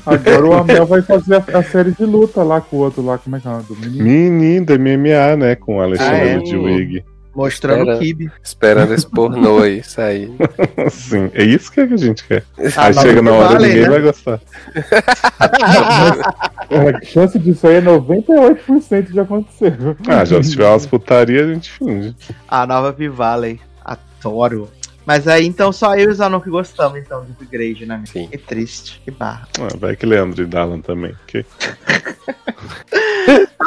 Agora 0.06 0.46
o 0.46 0.52
Amel 0.54 0.86
vai 0.86 1.02
fazer 1.02 1.34
a, 1.34 1.58
a 1.58 1.62
série 1.64 1.90
de 1.90 2.04
luta 2.04 2.42
lá 2.44 2.60
com 2.60 2.76
o 2.76 2.80
outro 2.80 3.04
lá, 3.04 3.18
como 3.18 3.34
é 3.34 3.40
que 3.40 3.48
é 3.48 3.50
do 3.50 3.76
menino? 3.76 4.04
Menino 4.04 4.66
do 4.66 4.78
MMA, 4.78 5.36
né? 5.36 5.54
Com 5.56 5.78
o 5.78 5.80
Alexandre 5.80 6.14
Ah, 6.14 6.24
é? 6.26 6.36
Ludwig. 6.36 7.04
Mostrando 7.34 7.80
Espera. 7.80 7.96
o 7.96 8.00
Kibe. 8.00 8.30
esperando 8.42 8.94
esse 8.94 9.06
pornô 9.08 9.58
aí 9.64 9.82
sair. 9.82 10.30
Sim, 10.90 11.30
é 11.34 11.42
isso 11.42 11.70
que 11.72 11.80
a 11.80 11.86
gente 11.96 12.24
quer. 12.24 12.44
Ah, 12.76 12.86
Aí 12.86 12.94
chega 12.94 13.20
na 13.22 13.32
hora 13.32 13.48
vale, 13.54 13.66
ninguém 13.68 13.82
né? 13.82 13.88
vai 13.90 14.00
gostar. 14.02 14.40
A 16.70 17.04
chance 17.04 17.38
disso 17.38 17.66
aí 17.66 17.76
é 17.76 17.82
98% 17.82 19.12
de 19.12 19.20
acontecer. 19.20 19.76
Ah, 20.08 20.24
já 20.24 20.42
se 20.42 20.50
tiver 20.52 20.68
umas 20.68 20.86
putaria, 20.86 21.44
a 21.44 21.52
gente 21.52 21.70
finge. 21.72 22.14
A 22.48 22.66
nova 22.66 22.92
Vivalley. 22.92 23.60
Adoro. 23.84 24.68
Mas 25.06 25.28
aí, 25.28 25.46
então, 25.46 25.70
só 25.72 25.94
eu 25.96 26.08
e 26.08 26.12
o 26.12 26.14
Zanon 26.14 26.40
que 26.40 26.48
gostamos, 26.50 26.98
então, 26.98 27.24
de 27.24 27.32
Upgrade, 27.32 27.84
né? 27.86 28.02
Sim. 28.06 28.26
Que 28.28 28.38
triste. 28.38 29.00
Que 29.04 29.10
barra. 29.10 29.46
Ah, 29.60 29.68
vai 29.78 29.94
que 29.96 30.06
Leandro 30.06 30.42
e 30.42 30.46
Dalan 30.46 30.80
também. 30.80 31.14
ok? 31.28 31.44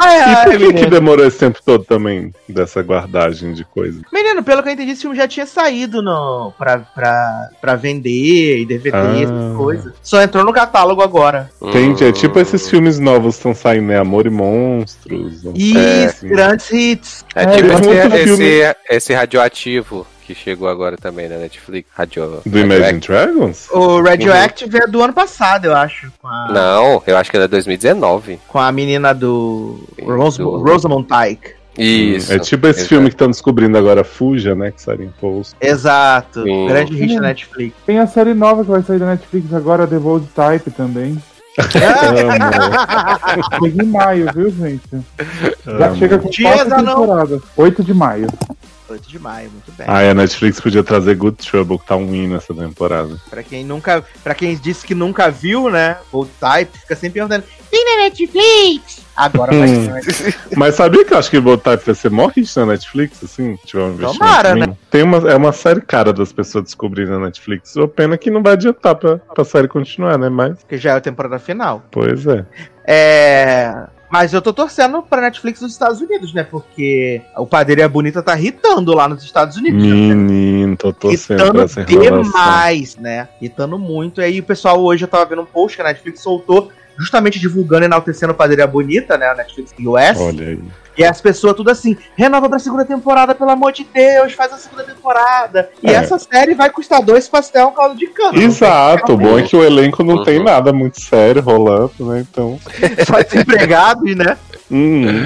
Ai, 0.00 0.16
E 0.18 0.22
ai, 0.22 0.44
por 0.44 0.58
que, 0.58 0.72
que 0.74 0.86
demorou 0.86 1.26
esse 1.26 1.38
tempo 1.38 1.58
todo 1.64 1.84
também 1.84 2.32
dessa 2.48 2.80
guardagem 2.82 3.52
de 3.52 3.64
coisa? 3.64 4.00
Menino, 4.12 4.42
pelo 4.44 4.62
que 4.62 4.68
eu 4.68 4.72
entendi, 4.72 4.92
esse 4.92 5.00
filme 5.02 5.16
já 5.16 5.26
tinha 5.26 5.44
saído 5.46 6.00
no, 6.00 6.52
pra, 6.56 6.78
pra, 6.78 7.48
pra 7.60 7.74
vender 7.74 8.60
e 8.60 8.66
DVD, 8.66 8.96
Ah. 8.96 9.20
essas 9.22 9.56
coisas. 9.56 9.92
Só 10.02 10.22
entrou 10.22 10.44
no 10.44 10.52
catálogo 10.52 11.02
agora. 11.02 11.50
Entende? 11.60 12.04
É 12.04 12.12
tipo 12.12 12.38
Hum. 12.38 12.42
esses 12.42 12.68
filmes 12.70 12.98
novos 13.00 13.34
que 13.34 13.38
estão 13.40 13.54
saindo, 13.54 13.86
né? 13.88 13.98
Amor 13.98 14.26
e 14.26 14.30
Monstros. 14.30 15.42
não 15.42 15.52
E 15.56 15.72
sei, 15.72 15.82
É. 15.82 16.04
assim. 16.06 16.28
grandes 16.28 16.70
hits. 16.70 17.24
É, 17.34 17.42
É, 17.42 17.46
tipo 17.56 17.66
esse, 17.72 17.82
muito 17.88 18.10
filme- 18.24 18.44
esse, 18.44 18.76
esse 18.90 19.12
radioativo 19.14 20.06
que 20.28 20.34
chegou 20.34 20.68
agora 20.68 20.96
também 20.98 21.26
na 21.26 21.36
Netflix. 21.38 21.88
Radio, 21.96 22.40
Do 22.44 22.58
Imagine 22.58 23.00
Dragons? 23.00 23.66
O 23.70 24.02
Radioactive 24.02 24.76
é 24.76 24.86
do 24.86 25.02
ano 25.02 25.14
passado, 25.14 25.64
eu 25.64 25.74
acho. 25.74 26.12
Com 26.20 26.28
a, 26.28 26.48
Não, 26.52 27.02
eu 27.06 27.16
acho 27.16 27.30
que 27.30 27.36
era 27.38 27.48
2019. 27.48 28.38
com 28.46 28.58
a 28.58 28.70
menina 28.70 29.14
do 29.14 29.82
Rose, 30.02 30.36
Do- 30.38 30.58
Rosamund 30.62 31.06
Pike. 31.08 31.56
Isso. 31.78 32.32
É 32.32 32.38
tipo 32.40 32.66
esse 32.66 32.80
Exato. 32.80 32.88
filme 32.88 33.08
que 33.08 33.14
estão 33.14 33.28
descobrindo 33.30 33.78
agora, 33.78 34.04
Fuja, 34.04 34.54
né? 34.54 34.70
Que 34.72 34.82
saiu 34.82 35.02
em 35.04 35.12
post. 35.20 35.54
Exato. 35.60 36.42
Sim. 36.42 36.66
Grande 36.66 36.94
hit 36.94 37.14
da 37.14 37.20
Netflix. 37.22 37.74
Tem 37.86 37.98
a 38.00 38.06
série 38.06 38.34
nova 38.34 38.64
que 38.64 38.70
vai 38.70 38.82
sair 38.82 38.98
da 38.98 39.06
Netflix 39.06 39.52
agora, 39.54 39.86
The 39.86 39.98
Bold 39.98 40.26
Type 40.34 40.70
também. 40.72 41.16
Chega 43.62 43.82
em 43.82 43.86
maio, 43.86 44.26
viu, 44.34 44.50
gente? 44.50 44.82
Já 45.64 45.86
amo. 45.88 45.96
chega 45.96 46.18
com 46.18 46.28
Dias, 46.30 46.52
quatro 46.64 46.84
temporadas. 46.84 47.40
8 47.56 47.82
de 47.84 47.94
maio. 47.94 48.26
8 48.92 49.08
de 49.08 49.18
maio, 49.18 49.50
muito 49.50 49.70
bem. 49.72 49.86
Ah, 49.88 50.02
e 50.04 50.10
a 50.10 50.14
Netflix 50.14 50.60
podia 50.60 50.82
trazer 50.82 51.14
Good 51.14 51.36
Trouble, 51.36 51.78
que 51.78 51.86
tá 51.86 51.96
um 51.96 52.14
hino 52.14 52.36
essa 52.36 52.54
temporada. 52.54 53.16
Pra 53.30 53.42
quem 53.42 53.64
nunca. 53.64 54.04
Pra 54.22 54.34
quem 54.34 54.56
disse 54.56 54.86
que 54.86 54.94
nunca 54.94 55.30
viu, 55.30 55.70
né? 55.70 55.96
O 56.12 56.24
Type 56.24 56.78
fica 56.78 56.94
sempre 56.96 57.14
perguntando. 57.20 57.44
Tem 57.70 57.84
na 57.84 58.04
Netflix? 58.04 59.02
Agora 59.14 59.52
vai 59.52 59.68
Hum. 59.68 59.88
ter. 60.00 60.36
Mas 60.56 60.74
sabia 60.76 61.04
que 61.04 61.12
eu 61.12 61.18
acho 61.18 61.28
que 61.30 61.38
Good 61.40 61.62
Type 61.62 61.84
vai 61.84 61.94
ser 61.94 62.10
hit 62.34 62.56
na 62.56 62.66
Netflix, 62.66 63.22
assim? 63.24 63.56
Tiver 63.64 63.82
um 63.82 63.96
Tomara, 63.96 64.54
né? 64.54 64.76
Tem 64.90 65.02
uma, 65.02 65.18
é 65.30 65.36
uma 65.36 65.52
série 65.52 65.80
cara 65.80 66.12
das 66.12 66.32
pessoas 66.32 66.64
descobrirem 66.64 67.10
na 67.12 67.18
Netflix. 67.26 67.76
O 67.76 67.86
pena 67.88 68.14
é 68.14 68.18
que 68.18 68.30
não 68.30 68.42
vai 68.42 68.52
adiantar 68.54 68.94
pra, 68.94 69.18
pra 69.18 69.44
série 69.44 69.68
continuar, 69.68 70.16
né? 70.18 70.28
Mas, 70.28 70.58
Porque 70.60 70.78
já 70.78 70.92
é 70.92 70.96
a 70.96 71.00
temporada 71.00 71.38
final. 71.38 71.84
pois 71.90 72.26
é. 72.26 72.46
É. 72.86 73.86
Mas 74.10 74.32
eu 74.32 74.40
tô 74.40 74.52
torcendo 74.52 75.02
pra 75.02 75.20
Netflix 75.20 75.60
dos 75.60 75.72
Estados 75.72 76.00
Unidos, 76.00 76.32
né? 76.32 76.42
Porque 76.42 77.20
o 77.36 77.46
Padeira 77.46 77.88
Bonita 77.88 78.22
tá 78.22 78.38
hitando 78.38 78.94
lá 78.94 79.06
nos 79.06 79.22
Estados 79.22 79.56
Unidos. 79.56 79.82
né? 79.82 79.90
Menino, 79.90 80.76
tô 80.76 80.92
torcendo 80.92 81.42
revelação. 81.52 81.84
demais, 81.84 82.96
né? 82.96 83.28
Hitando 83.40 83.78
muito. 83.78 84.20
E 84.20 84.24
aí 84.24 84.40
o 84.40 84.44
pessoal 84.44 84.82
hoje 84.82 85.04
eu 85.04 85.08
tava 85.08 85.26
vendo 85.26 85.42
um 85.42 85.46
post 85.46 85.76
que 85.76 85.82
a 85.82 85.86
Netflix 85.86 86.22
soltou, 86.22 86.70
justamente 86.98 87.38
divulgando 87.38 87.84
e 87.84 87.86
enaltecendo 87.86 88.32
o 88.32 88.36
Padeira 88.36 88.66
Bonita, 88.66 89.16
né? 89.16 89.28
A 89.28 89.34
Netflix 89.34 89.72
US. 89.78 90.18
Olha 90.20 90.46
aí. 90.48 90.60
E 90.96 91.04
as 91.04 91.20
pessoas 91.20 91.54
tudo 91.54 91.70
assim, 91.70 91.96
renova 92.16 92.48
pra 92.48 92.58
segunda 92.58 92.84
temporada, 92.84 93.32
pelo 93.32 93.50
amor 93.50 93.70
de 93.72 93.84
Deus, 93.84 94.32
faz 94.32 94.52
a 94.52 94.56
segunda 94.56 94.82
temporada. 94.82 95.70
E 95.80 95.88
É. 95.88 95.92
essa 95.94 96.18
série 96.18 96.54
vai 96.54 96.70
custar 96.70 97.00
dois 97.00 97.28
pastel 97.28 97.68
um 97.68 97.72
caldo 97.72 97.94
de 97.96 98.08
cana. 98.08 98.36
Exato, 98.36 99.12
o 99.12 99.16
bom 99.16 99.38
é 99.38 99.42
que 99.42 99.54
o 99.54 99.62
elenco 99.62 100.02
não 100.02 100.16
Uhum. 100.16 100.24
tem 100.24 100.42
nada 100.42 100.72
muito 100.72 101.00
sério 101.00 101.40
rolando, 101.40 101.92
né? 102.00 102.26
Então. 102.28 102.58
Só 103.06 103.22
desempregados, 103.22 104.16
né? 104.16 104.36
Hum, 104.70 105.24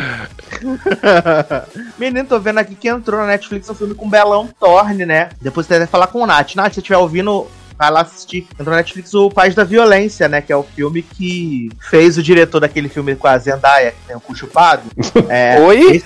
Menino, 1.99 2.27
tô 2.29 2.39
vendo 2.39 2.59
aqui 2.59 2.75
que 2.75 2.89
entrou 2.89 3.19
na 3.21 3.27
Netflix 3.27 3.69
um 3.71 3.75
filme 3.75 3.95
com 3.95 4.09
Belão 4.09 4.49
Torne, 4.61 5.05
né? 5.07 5.31
Depois 5.41 5.67
você 5.67 5.75
deve 5.75 5.87
falar 5.87 6.07
com 6.09 6.21
o 6.21 6.27
Nath. 6.27 6.55
Nath, 6.55 6.69
se 6.69 6.75
você 6.75 6.81
estiver 6.81 6.99
ouvindo, 6.99 7.47
vai 7.83 7.91
lá 7.91 8.01
assistir. 8.03 8.47
Entrou 8.53 8.71
na 8.71 8.77
Netflix 8.77 9.13
o 9.13 9.29
Paz 9.29 9.57
da 9.57 9.65
Violência, 9.65 10.29
né? 10.29 10.41
Que 10.41 10.53
é 10.53 10.57
o 10.57 10.63
filme 10.63 11.03
que 11.03 11.69
fez 11.91 12.17
o 12.17 12.23
diretor 12.23 12.61
daquele 12.61 12.89
filme 12.89 13.17
com 13.17 13.27
a 13.27 13.37
Zendaya, 13.37 13.91
que 13.91 14.07
tem 14.07 14.15
o 14.15 14.21
cu 14.21 14.35
chupado. 14.37 14.83
É, 15.29 15.59
Oi? 15.61 16.03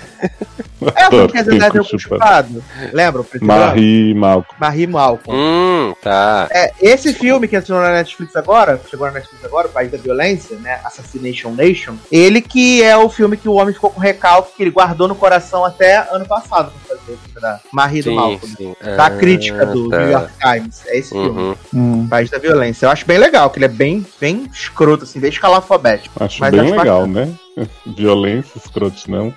É 0.95 1.07
o 1.07 1.11
filme 1.11 1.29
que 1.29 1.65
a 1.65 1.69
o 1.69 1.73
Cu 1.85 1.91
cu 1.91 1.99
chupado. 1.99 2.63
Lembra? 2.93 3.25
E? 3.35 3.45
Marie 3.45 4.15
Malcolm. 4.15 4.59
Marie 4.61 4.87
Malcolm. 4.87 5.39
Hum, 5.39 5.95
tá. 6.03 6.49
É, 6.51 6.73
esse 6.81 7.13
filme 7.13 7.49
que 7.49 7.57
entrou 7.57 7.81
na 7.81 7.93
Netflix 7.93 8.37
agora, 8.37 8.81
chegou 8.89 9.07
na 9.07 9.15
Netflix 9.15 9.45
agora, 9.45 9.69
o 9.69 9.71
País 9.71 9.91
da 9.91 9.99
Violência, 9.99 10.57
né? 10.59 10.81
Assassination 10.85 11.51
Nation. 11.53 11.95
Ele 12.11 12.41
que 12.41 12.83
é 12.83 12.97
o 12.97 13.09
filme 13.09 13.37
que 13.37 13.49
o 13.49 13.55
homem 13.55 13.73
ficou 13.73 13.91
com 13.91 14.01
recalque, 14.01 14.53
que 14.57 14.63
ele 14.63 14.71
guardou 14.71 15.09
no 15.09 15.15
coração 15.15 15.65
até 15.65 16.07
ano 16.11 16.27
passado 16.27 16.73
pra 16.87 16.97
fazer 16.97 17.17
filme 17.19 17.41
da 17.41 17.61
Marie 17.73 18.03
do 18.03 18.11
Sim, 18.11 18.17
Malcolm. 18.17 18.55
sim. 18.57 18.77
Da 18.97 19.07
Ah, 19.07 19.11
crítica 19.11 19.65
do 19.67 19.89
tá. 19.89 19.99
New 19.99 20.11
York 20.11 20.33
Times. 20.41 20.83
É 20.87 20.99
esse 20.99 21.11
filme. 21.11 21.29
Uhum. 21.41 21.57
Hum. 21.75 22.07
País 22.09 22.29
da 22.31 22.39
Violência. 22.39 22.87
Eu 22.87 22.91
acho 22.91 23.07
bem 23.07 23.19
legal, 23.19 23.51
que 23.51 23.59
ele 23.59 23.67
é 23.67 23.69
bem, 23.69 24.05
bem 24.21 24.49
escroto, 24.53 25.05
assim, 25.05 25.21
bem 25.21 25.31
escalafobético. 25.31 26.23
Acho 26.23 26.41
Mas 26.41 26.51
bem 26.51 26.61
acho 26.61 26.75
legal, 26.75 27.07
né? 27.07 27.33
Violência, 27.87 28.59
escrotinão. 28.59 29.33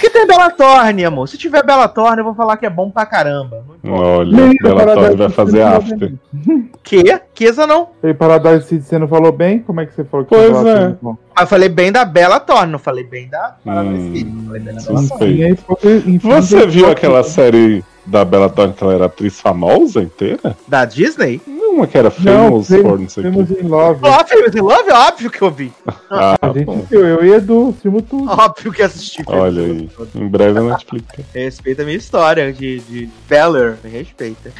Que 0.00 0.10
tem 0.10 0.26
Bela 0.26 0.50
Thorne, 0.50 1.04
amor. 1.04 1.28
Se 1.28 1.38
tiver 1.38 1.64
Bela 1.64 1.86
Thorne, 1.86 2.18
eu 2.18 2.24
vou 2.24 2.34
falar 2.34 2.56
que 2.56 2.66
é 2.66 2.70
bom 2.70 2.90
pra 2.90 3.06
caramba. 3.06 3.64
Não. 3.82 3.92
Olha, 3.94 4.36
Nem 4.46 4.56
Bela 4.60 4.94
Torre 4.94 5.16
vai 5.16 5.28
fazer 5.28 5.60
não 5.64 5.76
after. 5.76 6.12
Que? 6.82 7.20
Kesa 7.34 7.66
não. 7.66 7.90
E 8.02 8.12
Paradise 8.12 8.66
City 8.66 8.84
você 8.84 8.98
não 8.98 9.06
falou 9.06 9.30
bem? 9.30 9.60
Como 9.60 9.80
é 9.80 9.86
que 9.86 9.94
você 9.94 10.02
falou 10.02 10.26
que 10.26 10.34
Pois 10.34 10.66
é. 10.66 10.84
assim, 10.86 10.96
bom? 11.00 11.16
Ah, 11.36 11.42
Eu 11.42 11.46
falei 11.46 11.68
bem 11.68 11.92
da 11.92 12.04
Bela 12.04 12.40
Thorne, 12.40 12.72
não 12.72 12.78
falei 12.78 13.04
bem 13.04 13.28
da 13.28 13.56
Paradise 13.64 14.08
Hum, 14.08 14.14
City. 14.16 14.46
Falei 14.46 14.60
bem 14.60 14.74
da. 14.74 14.82
Bela. 14.82 15.02
E 15.30 16.10
enfim, 16.14 16.18
Você 16.18 16.66
viu 16.66 16.90
aquela 16.90 17.22
série 17.22 17.84
da 18.06 18.24
que 18.24 18.82
ela 18.84 18.94
era 18.94 19.04
atriz 19.06 19.40
famosa 19.40 20.02
inteira? 20.02 20.56
Da 20.66 20.84
Disney? 20.84 21.40
Uma 21.46 21.86
que 21.86 21.96
era 21.96 22.12
Não, 22.18 22.62
famous 22.64 22.66
Famous- 22.68 22.82
for 22.82 22.98
não 22.98 23.08
sei 23.08 23.22
o 23.28 23.32
Famous 23.32 23.48
quê. 23.48 23.58
in 23.62 23.68
Love. 23.68 24.00
Ó, 24.02 24.24
Famous 24.26 24.54
in 24.56 24.60
Love, 24.60 24.90
óbvio 24.90 25.30
que 25.30 25.42
eu 25.42 25.50
vi. 25.50 25.72
Ah, 26.12 26.36
A 26.42 26.52
gente 26.52 26.86
viu, 26.90 27.06
eu 27.06 27.24
e 27.24 27.32
Edu, 27.32 27.72
filme 27.80 28.02
tudo. 28.02 28.28
Óbvio 28.28 28.72
que 28.72 28.82
assisti. 28.82 29.22
Olha 29.28 29.62
aí. 29.62 29.88
Em 30.16 30.26
breve 30.26 30.58
a 30.58 30.62
Netflix. 30.62 31.06
Respeita 31.32 31.82
a 31.82 31.84
minha 31.84 31.96
história 31.96 32.52
de, 32.52 32.80
de 32.80 33.08
Beller. 33.28 33.76
Me 33.84 33.90
respeita. 33.90 34.52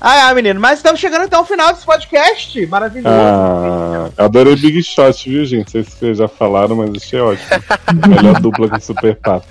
Ah, 0.00 0.28
é, 0.30 0.34
menino. 0.34 0.58
Mas 0.58 0.80
estamos 0.80 0.98
chegando 0.98 1.22
até 1.26 1.38
o 1.38 1.44
final 1.44 1.72
desse 1.72 1.86
podcast. 1.86 2.66
Maravilhoso. 2.66 3.14
Ah, 3.16 4.10
eu 4.18 4.24
adorei 4.24 4.56
Big 4.56 4.82
Shot, 4.82 5.30
viu, 5.30 5.44
gente? 5.44 5.66
Não 5.66 5.70
sei 5.70 5.84
se 5.84 5.92
vocês 5.92 6.18
já 6.18 6.26
falaram, 6.26 6.74
mas 6.74 6.90
achei 6.96 7.20
ótimo. 7.20 7.48
Melhor 8.08 8.40
dupla 8.40 8.68
com 8.68 8.80
Super 8.80 9.14
Pato. 9.14 9.46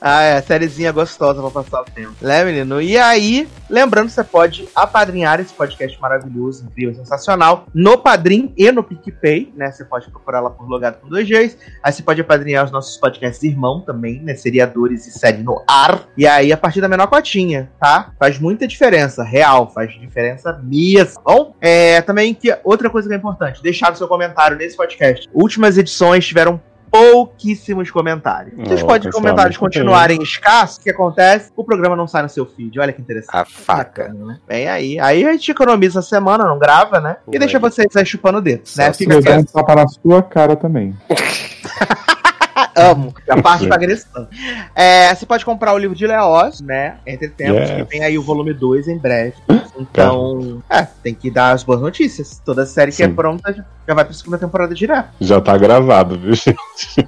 Ah, 0.00 0.22
é, 0.22 0.40
sériezinha 0.40 0.92
gostosa 0.92 1.40
pra 1.40 1.50
passar 1.50 1.82
o 1.82 1.84
tempo. 1.84 2.14
Né, 2.20 2.44
menino? 2.44 2.80
E 2.80 2.96
aí, 2.96 3.48
lembrando, 3.68 4.08
você 4.08 4.22
pode 4.22 4.68
apadrinhar 4.74 5.40
esse 5.40 5.52
podcast 5.52 6.00
maravilhoso, 6.00 6.64
incrível, 6.64 6.94
sensacional, 6.94 7.66
no 7.74 7.98
Padrim 7.98 8.52
e 8.56 8.70
no 8.70 8.82
PicPay, 8.82 9.52
né? 9.56 9.70
Você 9.70 9.84
pode 9.84 10.10
procurar 10.10 10.40
lá 10.40 10.50
por 10.50 10.68
Logado 10.68 11.00
com 11.00 11.08
dois 11.08 11.28
Gs. 11.28 11.56
Aí 11.82 11.92
você 11.92 12.02
pode 12.02 12.20
apadrinhar 12.20 12.64
os 12.64 12.70
nossos 12.70 12.96
podcasts 12.96 13.42
irmão 13.42 13.80
também, 13.80 14.20
né? 14.20 14.34
Seriadores 14.34 15.06
e 15.06 15.10
série 15.10 15.42
no 15.42 15.62
ar. 15.66 16.08
E 16.16 16.26
aí, 16.26 16.52
a 16.52 16.56
partir 16.56 16.80
da 16.80 16.88
menor 16.88 17.08
cotinha, 17.08 17.70
tá? 17.80 18.12
Faz 18.18 18.38
muita 18.38 18.66
diferença, 18.66 19.24
real, 19.24 19.70
faz 19.72 19.92
diferença 19.98 20.58
mesmo. 20.62 21.20
Bom, 21.24 21.54
é, 21.60 22.00
também 22.02 22.34
que 22.34 22.56
outra 22.62 22.88
coisa 22.88 23.08
que 23.08 23.14
é 23.14 23.16
importante, 23.16 23.62
deixar 23.62 23.92
o 23.92 23.96
seu 23.96 24.06
comentário 24.06 24.56
nesse 24.56 24.76
podcast. 24.76 25.28
Últimas 25.32 25.76
edições 25.76 26.26
tiveram 26.26 26.60
pouquíssimos 26.90 27.90
comentários. 27.90 28.54
Se 28.66 28.74
os 28.74 28.82
Oh, 28.82 28.86
pod- 28.86 29.04
pessoal, 29.04 29.22
comentários 29.22 29.58
muito 29.58 29.72
bem. 29.72 29.80
continuarem 29.82 30.22
escassos, 30.22 30.76
o 30.78 30.80
que 30.80 30.90
acontece? 30.90 31.50
O 31.56 31.64
programa 31.64 31.94
não 31.96 32.06
sai 32.06 32.22
no 32.22 32.28
seu 32.28 32.46
feed. 32.46 32.78
Olha 32.80 32.92
que 32.92 33.00
interessante. 33.00 33.36
A 33.36 33.44
faca. 33.44 34.04
Bacana, 34.04 34.24
né? 34.26 34.38
Bem 34.46 34.68
aí. 34.68 34.98
Aí 35.00 35.24
a 35.26 35.32
gente 35.32 35.50
economiza 35.50 36.00
a 36.00 36.02
semana, 36.02 36.44
não 36.44 36.58
grava, 36.58 37.00
né? 37.00 37.16
E 37.28 37.32
Ué. 37.32 37.38
deixa 37.38 37.58
vocês 37.58 37.88
aí 37.96 38.04
chupando 38.06 38.38
o 38.38 38.40
dedo, 38.42 38.62
né? 38.76 38.86
Só 38.86 38.92
Fica 38.94 39.14
Eu 39.14 39.22
dou 39.22 39.32
um 39.32 39.36
quieto. 39.36 39.52
tapa 39.52 39.74
na 39.74 39.86
sua 39.88 40.22
cara 40.22 40.56
também. 40.56 40.94
Amo. 42.76 43.14
A 43.28 43.40
parte 43.42 43.66
da 43.66 43.74
agressão. 43.74 44.26
É, 44.74 45.14
você 45.14 45.24
pode 45.26 45.44
comprar 45.44 45.72
o 45.74 45.78
livro 45.78 45.96
de 45.96 46.06
Leoz, 46.06 46.60
né? 46.60 46.96
Entre 47.06 47.28
tempos, 47.28 47.68
Yes. 47.68 47.70
que 47.72 47.84
tem 47.86 48.04
aí 48.04 48.18
o 48.18 48.22
volume 48.22 48.52
2 48.52 48.88
em 48.88 48.98
breve. 48.98 49.34
Então, 49.78 50.62
é, 50.68 50.86
tem 51.02 51.14
que 51.14 51.30
dar 51.30 51.52
as 51.52 51.62
boas 51.62 51.80
notícias. 51.80 52.40
Toda 52.44 52.66
série 52.66 52.90
que 52.92 53.02
é 53.02 53.06
Sim. 53.06 53.14
pronta 53.14 53.52
já- 53.52 53.94
vai 53.94 54.04
pra 54.04 54.12
segunda 54.12 54.36
temporada 54.38 54.74
direto. 54.74 55.08
Já 55.20 55.40
tá 55.40 55.56
gravado, 55.56 56.18
viu, 56.18 56.34
gente? 56.34 56.56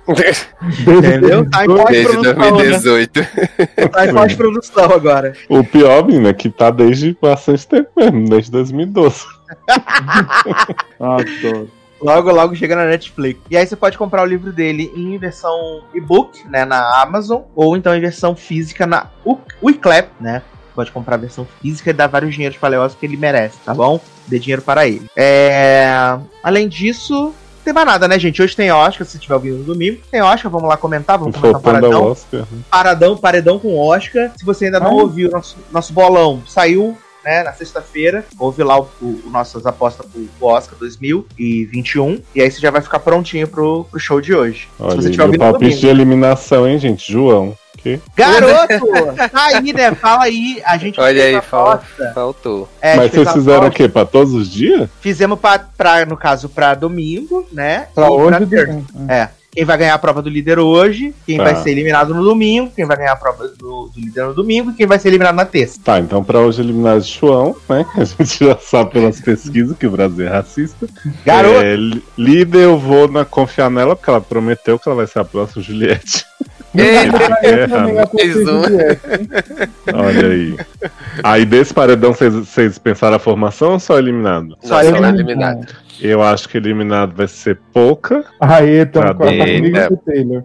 Entendeu? 0.87 1.49
Tá 1.51 1.65
em 1.65 1.69
Desde 1.69 2.05
pós-produção, 2.09 2.35
né? 2.35 2.51
2018. 2.51 3.21
Tá 3.93 4.07
em 4.07 4.15
pós-produção 4.15 4.85
agora. 4.93 5.33
O 5.49 5.63
pior, 5.65 6.07
menino, 6.07 6.29
é 6.29 6.33
que 6.33 6.49
tá 6.49 6.71
desde 6.71 7.17
bastante 7.21 7.67
tempo 7.67 7.91
mesmo, 7.97 8.29
desde 8.29 8.51
2012. 8.53 9.25
Adoro. 11.01 11.69
Logo, 12.01 12.31
logo 12.31 12.55
chega 12.55 12.75
na 12.75 12.87
Netflix. 12.87 13.41
E 13.51 13.57
aí 13.57 13.67
você 13.67 13.77
pode 13.77 13.99
comprar 13.99 14.23
o 14.23 14.27
livro 14.27 14.53
dele 14.53 14.93
em 14.95 15.17
versão 15.19 15.83
e-book, 15.95 16.47
né, 16.49 16.65
na 16.65 17.03
Amazon, 17.03 17.43
ou 17.55 17.77
então 17.77 17.95
em 17.95 18.01
versão 18.01 18.35
física 18.35 18.87
na 18.87 19.09
Wiclap, 19.63 20.09
né? 20.21 20.43
Pode 20.75 20.93
comprar 20.93 21.17
a 21.17 21.19
versão 21.19 21.47
física 21.61 21.91
e 21.91 21.93
dar 21.93 22.07
vários 22.07 22.35
dinheiros 22.35 22.57
pra 22.57 22.69
Leoz 22.69 22.95
que 22.95 23.05
ele 23.05 23.17
merece, 23.17 23.59
tá 23.65 23.75
bom? 23.75 24.01
Dê 24.27 24.39
dinheiro 24.39 24.63
para 24.63 24.87
ele. 24.87 25.11
É... 25.17 26.19
Além 26.43 26.69
disso, 26.69 27.35
não 27.61 27.65
tem 27.65 27.75
mais 27.75 27.87
nada, 27.87 28.09
né, 28.09 28.19
gente? 28.19 28.41
Hoje 28.41 28.57
tem 28.57 28.73
Oscar, 28.73 29.07
se 29.07 29.19
tiver 29.19 29.35
ouvindo 29.35 29.59
no 29.59 29.65
domingo. 29.65 30.01
Tem 30.11 30.23
Oscar, 30.23 30.51
vamos 30.51 30.69
lá 30.69 30.79
comentar, 30.79 31.19
vamos 31.19 31.37
comentar 31.37 31.61
um 31.61 31.63
paradão. 31.63 32.05
Oscar. 32.05 32.41
né? 32.41 32.47
Paradão, 32.71 33.17
paredão 33.17 33.59
com 33.59 33.77
Oscar. 33.79 34.31
Se 34.37 34.45
você 34.45 34.67
ainda 34.67 34.81
não 34.81 34.93
Ai. 34.93 35.03
ouviu 35.03 35.31
nosso, 35.31 35.57
nosso 35.71 35.93
bolão, 35.93 36.43
saiu 36.47 36.97
né, 37.25 37.43
na 37.43 37.53
sexta-feira. 37.53 38.25
Ouve 38.39 38.63
lá 38.63 38.79
o, 38.81 38.89
o, 39.01 39.23
o 39.27 39.31
nossas 39.31 39.67
apostas 39.67 40.07
pro, 40.07 40.23
pro 40.39 40.49
Oscar 40.49 40.79
2021. 40.79 42.21
E 42.35 42.41
aí 42.43 42.51
você 42.51 42.61
já 42.61 42.71
vai 42.71 42.81
ficar 42.81 42.99
prontinho 43.01 43.47
pro, 43.49 43.85
pro 43.85 44.01
show 44.01 44.21
de 44.21 44.35
hoje. 44.35 44.69
Olha, 44.79 44.97
você 44.97 45.09
aí, 45.09 45.13
tiver 45.13 45.25
ouvindo 45.25 45.41
palpite 45.41 45.63
domingo. 45.65 45.81
de 45.81 45.87
eliminação, 45.89 46.69
hein, 46.69 46.79
gente? 46.79 47.11
João. 47.13 47.57
Que? 47.79 47.99
Garoto! 48.15 48.87
tá 49.33 49.47
aí, 49.47 49.73
né? 49.73 49.95
Fala 49.95 50.25
aí. 50.25 50.61
A 50.67 50.77
gente 50.77 51.01
Olha 51.01 51.25
aí, 51.25 51.35
a 51.35 51.41
fala. 51.41 51.75
aposta. 51.75 52.13
Faltou. 52.15 52.69
É, 52.79 52.95
Mas 52.97 53.11
vocês 53.11 53.33
fizeram 53.33 53.69
o 53.69 53.71
quê? 53.71 53.89
Pra 53.89 54.05
todos 54.05 54.35
os 54.35 54.51
dias? 54.51 54.87
Fizemos 55.01 55.39
pra, 55.39 55.59
pra, 55.59 56.05
no 56.05 56.15
caso, 56.17 56.49
pra 56.51 56.75
domingo, 56.75 57.47
né? 57.51 57.87
Pra 57.95 58.09
E 58.09 58.11
hoje, 58.11 58.47
terça. 58.47 58.73
do- 58.93 59.11
É. 59.11 59.31
Quem 59.53 59.65
vai 59.65 59.77
ganhar 59.77 59.95
a 59.95 59.99
prova 59.99 60.23
do 60.23 60.29
líder 60.31 60.61
hoje, 60.61 61.13
quem 61.27 61.37
Tá. 61.37 61.45
vai 61.45 61.57
ser 61.57 61.71
eliminado 61.71 62.15
no 62.15 62.23
domingo, 62.23 62.71
quem 62.75 62.85
vai 62.87 62.97
ganhar 62.97 63.13
a 63.13 63.17
prova 63.17 63.49
do, 63.49 63.89
do 63.89 63.93
líder 64.01 64.27
no 64.27 64.35
domingo 64.35 64.71
e 64.71 64.75
quem 64.75 64.87
vai 64.87 64.97
ser 64.99 65.09
eliminado 65.09 65.35
na 65.35 65.45
terça. 65.45 65.81
Tá, 65.85 65.99
então 65.99 66.23
pra 66.23 66.39
hoje 66.39 66.61
eliminar 66.63 67.01
João, 67.01 67.57
né? 67.69 67.85
A 67.97 68.05
gente 68.05 68.45
já 68.45 68.57
sabe 68.57 68.93
pelas 68.93 69.21
pesquisas 69.21 69.77
que 69.77 69.87
o 69.89 69.91
Brasil 69.91 70.25
é 70.27 70.31
racista. 70.31 70.87
Garoto! 71.27 71.63
É, 71.65 71.75
líder, 72.17 72.63
eu 72.63 72.79
vou 72.79 73.09
na, 73.09 73.25
confiar 73.25 73.69
nela, 73.71 73.97
porque 73.97 74.09
ela 74.11 74.21
prometeu 74.21 74.79
que 74.79 74.89
ela 74.89 74.97
vai 74.97 75.07
ser 75.09 75.19
a 75.19 75.25
próxima 75.25 75.63
Juliette. 75.63 76.25
É. 76.73 77.09
Olha 79.93 80.27
aí. 80.29 80.57
Aí 81.23 81.45
desse 81.45 81.75
paredão, 81.75 82.13
vocês- 82.15 82.33
vocês 82.33 82.79
pensaram 82.79 83.17
a 83.17 83.19
formação 83.19 83.73
ou 83.73 83.81
só 83.81 83.99
eliminado? 83.99 84.57
Só 84.63 84.75
Só 84.75 84.83
eliminado. 84.83 85.15
eliminado. 85.17 85.67
Eu 86.01 86.23
acho 86.23 86.49
que 86.49 86.57
eliminado 86.57 87.15
vai 87.15 87.29
ser 87.29 87.59
pouca. 87.73 88.25
Aê, 88.41 88.83
então, 88.83 89.03
Tá 89.03 89.15
comigo 89.15 89.79
o 89.91 89.97
Taylor. 89.99 90.45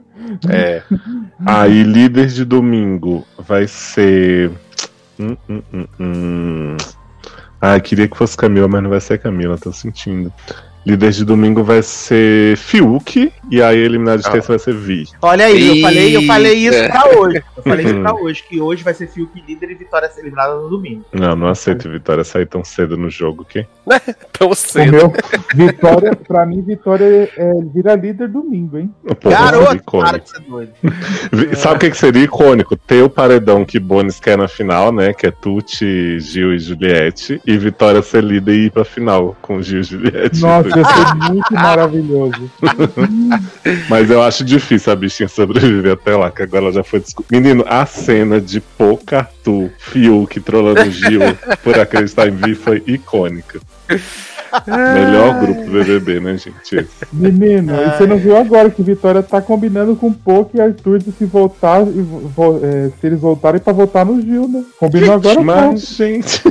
É. 0.49 0.81
Aí 1.45 1.83
líder 1.83 2.27
de 2.27 2.43
domingo 2.43 3.25
vai 3.37 3.67
ser. 3.67 4.51
Hum, 5.19 5.37
hum, 5.49 5.61
hum, 5.73 5.87
hum. 5.99 6.77
Ah, 7.61 7.79
queria 7.79 8.07
que 8.07 8.17
fosse 8.17 8.35
Camila, 8.35 8.67
mas 8.67 8.83
não 8.83 8.89
vai 8.89 8.99
ser 8.99 9.17
Camila, 9.17 9.57
tô 9.57 9.71
sentindo. 9.71 10.31
Líder 10.85 11.11
de 11.11 11.25
domingo 11.25 11.63
vai 11.63 11.81
ser 11.81 12.55
Fiuk, 12.57 13.31
e 13.49 13.61
aí 13.61 13.77
eliminado 13.79 14.21
de 14.21 14.27
Ah. 14.27 14.31
terça 14.31 14.49
vai 14.49 14.59
ser 14.59 14.73
Vi. 14.75 15.05
Olha 15.21 15.45
aí, 15.45 15.77
eu 15.77 15.81
falei, 15.81 16.15
eu 16.15 16.21
falei 16.23 16.53
isso 16.53 16.77
É. 16.77 16.89
Pra 16.89 17.19
hoje. 17.19 17.43
Eu 17.57 17.63
falei 17.63 17.85
isso 17.85 17.95
Hum. 17.95 18.01
pra 18.03 18.13
hoje, 18.13 18.43
que 18.47 18.61
hoje 18.61 18.83
vai 18.83 18.93
ser 18.93 19.07
Fiuk 19.07 19.31
líder 19.47 19.71
e 19.71 19.75
Vitória 19.75 20.07
ser 20.09 20.21
eliminada 20.21 20.55
no 20.55 20.69
domingo. 20.69 21.03
Não, 21.11 21.35
não 21.35 21.47
aceito 21.47 21.89
Vitória 21.89 22.23
sair 22.23 22.45
tão 22.45 22.63
cedo 22.63 22.95
no 22.97 23.09
jogo, 23.09 23.41
ok? 23.41 23.65
Tão 24.31 24.49
O 24.49 24.55
cedo. 24.55 24.91
meu, 24.91 25.13
Vitória, 25.55 26.15
pra 26.15 26.45
mim, 26.45 26.61
Vitória 26.61 27.29
é, 27.35 27.51
vira 27.73 27.95
líder 27.95 28.27
domingo, 28.27 28.77
hein? 28.77 28.93
Pô, 29.21 29.29
Garoto, 29.29 29.81
para 29.91 30.19
de 30.19 30.29
ser 30.29 30.39
doido. 30.41 30.71
Sabe 31.55 31.75
o 31.75 31.79
que, 31.79 31.89
que 31.89 31.97
seria 31.97 32.23
icônico? 32.23 32.75
Ter 32.75 33.01
o 33.03 33.09
paredão 33.09 33.65
que 33.65 33.79
Bonis 33.79 34.19
quer 34.19 34.37
na 34.37 34.47
final, 34.47 34.91
né? 34.91 35.13
Que 35.13 35.27
é 35.27 35.31
Tuti, 35.31 36.19
Gil 36.19 36.53
e 36.53 36.59
Juliette. 36.59 37.41
E 37.45 37.57
Vitória 37.57 38.01
ser 38.01 38.23
líder 38.23 38.53
e 38.53 38.65
ir 38.65 38.71
pra 38.71 38.85
final 38.85 39.35
com 39.41 39.61
Gil 39.61 39.79
e 39.79 39.83
Juliette. 39.83 40.41
Nossa, 40.41 40.74
ia 40.77 40.85
ser 40.85 41.15
muito 41.15 41.53
maravilhoso. 41.53 42.51
Mas 43.89 44.09
eu 44.09 44.21
acho 44.21 44.43
difícil 44.43 44.91
a 44.91 44.95
bichinha 44.95 45.29
sobreviver 45.29 45.93
até 45.93 46.15
lá, 46.15 46.31
que 46.31 46.43
agora 46.43 46.65
ela 46.65 46.73
já 46.73 46.83
foi 46.83 46.99
descoberta. 46.99 47.35
Menino, 47.35 47.65
a 47.67 47.85
cena 47.85 48.39
de 48.39 48.59
Pouca 48.59 49.19
Arthur, 49.19 49.69
Fiuk 49.79 50.39
trolando 50.39 50.89
Gil 50.91 51.21
por 51.63 51.79
acreditar 51.79 52.27
em 52.27 52.31
Vi 52.31 52.55
foi 52.55 52.83
icônica. 52.85 53.59
Melhor 54.93 55.39
grupo 55.39 55.63
do 55.65 55.71
BBB, 55.71 56.19
né, 56.19 56.37
gente? 56.37 56.87
Menino, 57.11 57.73
e 57.75 57.89
você 57.97 58.05
não 58.05 58.17
viu 58.17 58.37
agora 58.37 58.69
que 58.69 58.81
Vitória 58.83 59.21
tá 59.23 59.41
combinando 59.41 59.95
com 59.95 60.11
Poco 60.11 60.51
e 60.57 60.61
Arthur 60.61 60.99
de 60.99 61.11
se 61.11 61.25
voltar, 61.25 61.81
e 61.81 62.01
vo- 62.01 62.59
é, 62.63 62.89
se 62.99 63.07
eles 63.07 63.19
voltarem 63.19 63.59
pra 63.59 63.73
votar 63.73 64.05
no 64.05 64.21
Gil, 64.21 64.47
né? 64.47 64.63
Combinou 64.79 65.13
agora 65.13 65.41
Mas, 65.41 65.81
gente, 65.81 66.41
que 66.41 66.49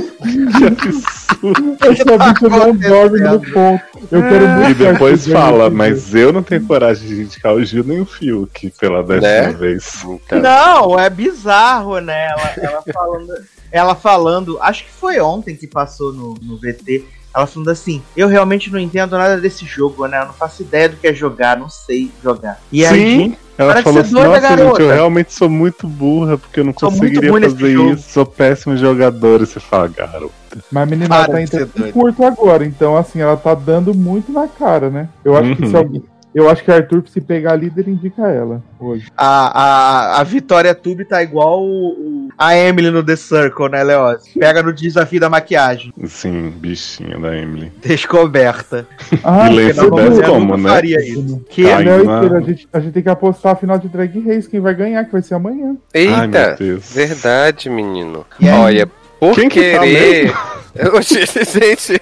absurdo. 2.13 2.49
Não 2.57 2.75
dorme 2.75 3.19
no 3.19 3.39
ponto. 3.51 3.83
Eu 4.11 4.21
quero 4.21 4.47
muito 4.49 4.71
E 4.71 4.75
que 4.75 4.91
depois 4.91 5.27
fala, 5.27 5.69
mas 5.69 6.13
eu 6.13 6.31
não 6.31 6.43
tenho 6.43 6.65
coragem 6.65 7.07
de 7.07 7.21
indicar 7.23 7.53
o 7.53 7.63
Gil 7.63 7.83
nem 7.83 7.99
o 8.01 8.05
Fiuk 8.05 8.71
pela 8.79 9.03
décima 9.03 9.27
Né? 9.27 9.51
vez. 9.53 10.03
Então, 10.03 10.39
Não, 10.41 10.99
é 10.99 11.09
bizarro, 11.09 11.99
né? 11.99 12.27
Ela, 12.29 12.53
ela 12.57 12.83
falando, 12.93 13.33
ela 13.71 13.95
falando, 13.95 14.57
acho 14.61 14.83
que 14.85 14.91
foi 14.91 15.19
ontem 15.19 15.55
que 15.55 15.67
passou 15.67 16.13
no, 16.13 16.35
no 16.41 16.57
VT. 16.57 17.03
Ela 17.35 17.45
falando 17.45 17.69
assim: 17.69 18.01
Eu 18.15 18.27
realmente 18.27 18.71
não 18.71 18.79
entendo 18.79 19.17
nada 19.17 19.37
desse 19.39 19.65
jogo, 19.65 20.07
né? 20.07 20.21
Eu 20.21 20.27
não 20.27 20.33
faço 20.33 20.61
ideia 20.61 20.87
do 20.89 20.95
que 20.95 21.07
é 21.07 21.13
jogar, 21.13 21.57
não 21.59 21.67
sei 21.69 22.09
jogar. 22.23 22.61
E 22.71 22.85
aí, 22.85 23.17
Sim, 23.17 23.37
ela 23.57 23.71
para 23.73 23.79
de 23.81 23.83
falou 23.83 23.99
assim: 24.01 24.13
Nossa, 24.13 24.33
gente, 24.41 24.41
garota." 24.41 24.81
eu 24.81 24.89
realmente 24.93 25.33
sou 25.33 25.49
muito 25.49 25.87
burra, 25.87 26.37
porque 26.37 26.61
eu 26.61 26.63
não 26.63 26.73
Sou 26.77 26.89
conseguiria 26.89 27.31
fazer 27.31 27.71
jogo." 27.73 27.91
isso. 27.93 28.09
Sou 28.09 28.25
péssimo 28.25 28.77
jogador. 28.77 29.41
E 29.41 29.45
você 29.45 29.59
fala, 29.59 29.87
garoto. 29.89 30.33
Mas 30.71 30.83
a 30.83 30.85
menina 30.85 31.09
Para 31.09 31.17
ela 31.25 31.27
tá 31.33 31.41
entrando 31.41 31.91
curto 31.91 32.23
agora, 32.23 32.65
então 32.65 32.95
assim, 32.95 33.19
ela 33.19 33.35
tá 33.35 33.53
dando 33.53 33.93
muito 33.93 34.31
na 34.31 34.47
cara, 34.47 34.89
né? 34.89 35.09
Eu 35.23 35.35
acho 35.35 35.53
que 35.57 35.63
Uhum. 35.63 35.69
se 35.69 35.75
alguém. 35.75 36.03
Eu 36.35 36.49
acho 36.49 36.63
que 36.63 36.69
Arthur, 36.69 37.01
se 37.07 37.21
pegar 37.21 37.53
a 37.53 37.55
líder, 37.55 37.87
indica 37.87 38.23
ela 38.27 38.61
hoje. 38.77 39.07
a, 39.17 40.15
a, 40.17 40.19
a 40.19 40.23
Vitória 40.25 40.75
Tube 40.75 41.05
tá 41.05 41.23
igual 41.23 41.63
o, 41.63 41.87
o- 41.91 42.29
a 42.37 42.57
Emily 42.57 42.91
no 42.91 43.01
The 43.01 43.15
Circle, 43.15 43.69
né, 43.69 43.81
Leoz? 43.81 44.23
Pega 44.37 44.61
no 44.61 44.73
desafio 44.73 45.21
da 45.21 45.29
maquiagem. 45.29 45.93
Sim, 46.05 46.49
bichinha 46.49 47.17
da 47.17 47.33
Emily. 47.35 47.71
Descoberta. 47.81 48.85
Ah, 49.23 49.49
E 49.49 49.73
não 49.73 49.83
viu? 49.95 50.23
como, 50.23 50.57
não 50.57 50.63
né? 50.63 50.69
faria 50.69 50.99
isso. 50.99 51.41
Que 51.49 51.63
Tá 51.63 51.81
e 51.81 51.85
na- 51.85 52.37
a, 52.37 52.41
gente, 52.41 52.67
a 52.73 52.79
gente 52.81 52.93
tem 52.93 53.03
que 53.03 53.09
apostar 53.09 53.53
a 53.53 53.55
final 53.55 53.77
de 53.79 53.87
Drag 53.87 54.19
Race, 54.27 54.49
quem 54.49 54.59
vai 54.59 54.75
ganhar, 54.75 55.05
que 55.05 55.11
vai 55.13 55.21
ser 55.21 55.35
amanhã. 55.35 55.75
Ai, 55.95 56.05
meu 56.05 56.23
Eita, 56.25 56.55
Deus. 56.59 56.91
verdade, 56.93 57.69
menino. 57.69 58.25
Olha, 58.61 58.87
por 59.19 59.35
Quem 59.35 59.49
que 59.49 59.71
tá 59.73 59.79
querer. 59.79 60.33
Oxi, 60.93 61.25
gente, 61.25 62.01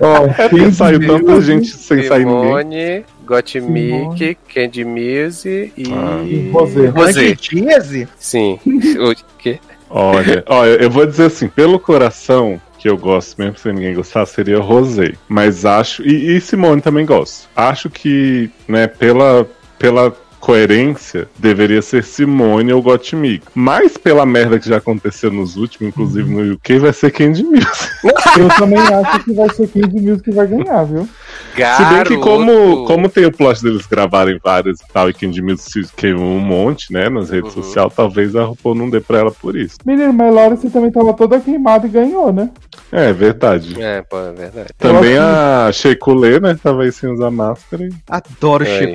Ó, 0.00 0.24
É 0.40 0.48
porque 0.48 0.72
saiu 0.72 1.06
tanta 1.06 1.40
gente 1.42 1.68
sem 1.68 2.04
sair 2.04 2.24
ninguém. 2.24 2.42
Simone, 2.42 3.04
Gottmik, 3.26 4.38
Candy 4.52 4.84
Muse 4.84 5.72
e. 5.76 5.84
Ah. 5.92 6.24
Rosé. 6.50 6.86
Rosé. 6.86 7.26
Antitíase? 7.28 8.08
Sim. 8.18 8.58
O 8.98 9.14
quê? 9.38 9.58
Olha, 9.90 10.42
olha, 10.46 10.70
eu 10.70 10.90
vou 10.90 11.06
dizer 11.06 11.26
assim, 11.26 11.46
pelo 11.48 11.78
coração 11.78 12.60
que 12.78 12.88
eu 12.88 12.96
gosto, 12.96 13.38
mesmo 13.38 13.58
sem 13.58 13.72
ninguém 13.72 13.94
gostar, 13.94 14.26
seria 14.26 14.58
Rosé. 14.58 15.12
Mas 15.28 15.64
acho. 15.64 16.02
E, 16.02 16.36
e 16.36 16.40
Simone 16.40 16.80
também 16.80 17.04
gosto. 17.04 17.48
Acho 17.54 17.90
que, 17.90 18.50
né, 18.66 18.86
pela. 18.86 19.46
pela 19.78 20.14
coerência, 20.44 21.26
deveria 21.38 21.80
ser 21.80 22.04
Simone 22.04 22.70
ou 22.70 22.82
Gottmik. 22.82 23.46
Mas 23.54 23.96
pela 23.96 24.26
merda 24.26 24.58
que 24.58 24.68
já 24.68 24.76
aconteceu 24.76 25.32
nos 25.32 25.56
últimos, 25.56 25.88
inclusive 25.88 26.30
no 26.30 26.52
UK, 26.52 26.80
vai 26.80 26.92
ser 26.92 27.10
Candy 27.10 27.42
Muse. 27.42 27.64
Eu 28.38 28.48
também 28.58 28.78
acho 28.78 29.24
que 29.24 29.32
vai 29.32 29.48
ser 29.54 29.66
Candy 29.68 30.02
Music 30.02 30.24
que 30.24 30.32
vai 30.32 30.46
ganhar, 30.46 30.84
viu? 30.84 31.08
Se 31.54 31.84
bem 31.84 32.02
que 32.04 32.16
como, 32.18 32.52
Garoto. 32.52 32.84
como 32.84 33.08
tem 33.08 33.24
o 33.26 33.32
plot 33.32 33.62
deles 33.62 33.86
gravarem 33.86 34.40
várias 34.42 34.80
e 34.80 34.88
tal, 34.92 35.08
e 35.08 35.14
Candy 35.14 35.40
Muse 35.40 35.62
se 35.62 35.86
queimou 35.96 36.36
um 36.36 36.40
monte, 36.40 36.92
né, 36.92 37.08
nas 37.08 37.30
redes 37.30 37.54
Uhum. 37.54 37.62
sociais, 37.62 37.92
talvez 37.94 38.34
a 38.34 38.42
RuPaul 38.44 38.74
não 38.74 38.90
dê 38.90 39.00
pra 39.00 39.18
ela 39.20 39.30
por 39.30 39.56
isso. 39.56 39.76
Menino, 39.86 40.12
mas 40.12 40.34
Laura, 40.34 40.56
você 40.56 40.68
também 40.68 40.90
tava 40.90 41.14
toda 41.14 41.38
queimada 41.38 41.86
e 41.86 41.90
ganhou, 41.90 42.32
né? 42.32 42.50
É, 42.90 43.12
verdade. 43.12 43.80
É, 43.80 44.02
pô, 44.02 44.18
é 44.18 44.32
verdade. 44.32 44.68
Também 44.78 45.16
a 45.18 45.70
Sheikulé, 45.72 46.40
né? 46.40 46.56
Tava 46.62 46.82
aí 46.82 46.92
sem 46.92 47.10
usar 47.10 47.30
máscara. 47.30 47.84
e- 47.84 47.92
Adoro 48.08 48.64
É. 48.64 48.78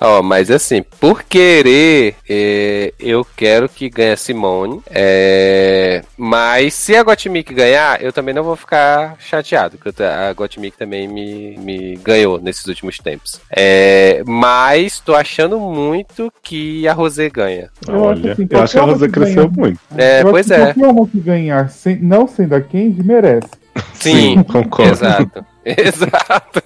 Ó, 0.00 0.22
mas 0.22 0.50
assim, 0.50 0.82
por 1.00 1.22
querer, 1.22 2.16
é, 2.28 2.92
eu 2.98 3.24
quero 3.36 3.68
que 3.68 3.88
ganhe 3.88 4.12
a 4.12 4.16
Simone. 4.16 4.80
é, 4.90 6.02
mas 6.16 6.74
se 6.74 6.96
a 6.96 7.02
Gottmik 7.02 7.54
ganhar, 7.54 8.02
eu 8.02 8.12
também 8.12 8.34
não 8.34 8.42
vou 8.42 8.56
ficar 8.56 9.16
chateado, 9.20 9.78
porque 9.78 10.02
eu- 10.02 10.06
a 10.14 10.32
Gottmik 10.32 10.76
também 10.76 11.06
me, 11.08 11.56
me 11.58 11.96
ganhou 11.96 12.40
nesses 12.40 12.66
últimos 12.66 12.98
tempos. 12.98 13.40
É, 13.50 14.22
mas 14.26 15.00
tô 15.00 15.14
achando 15.14 15.58
muito 15.58 16.32
que 16.42 16.86
a 16.88 16.92
Rosé 16.92 17.28
ganha. 17.28 17.70
Eu 17.86 17.94
acho 18.10 18.20
Olha, 18.20 18.32
assim, 18.32 18.48
eu 18.50 18.60
acho 18.62 18.72
que 18.72 18.78
a 18.78 18.98
que 18.98 19.08
cresceu 19.08 19.48
ganha. 19.48 19.66
muito. 19.66 19.80
É, 19.96 20.22
Eu 20.22 20.30
pois 20.30 20.50
acho 20.50 20.54
que 20.62 20.68
é. 20.68 20.74
Qualquer 20.74 20.86
uma 20.92 21.06
que 21.08 21.20
ganhar, 21.20 21.70
sem- 21.70 21.98
não 22.00 22.26
sendo 22.26 22.54
a 22.54 22.60
Candy, 22.60 23.02
merece. 23.02 23.48
Sim, 23.94 24.42
concordo. 24.50 24.92
exato. 24.92 25.44
Exato. 25.64 26.60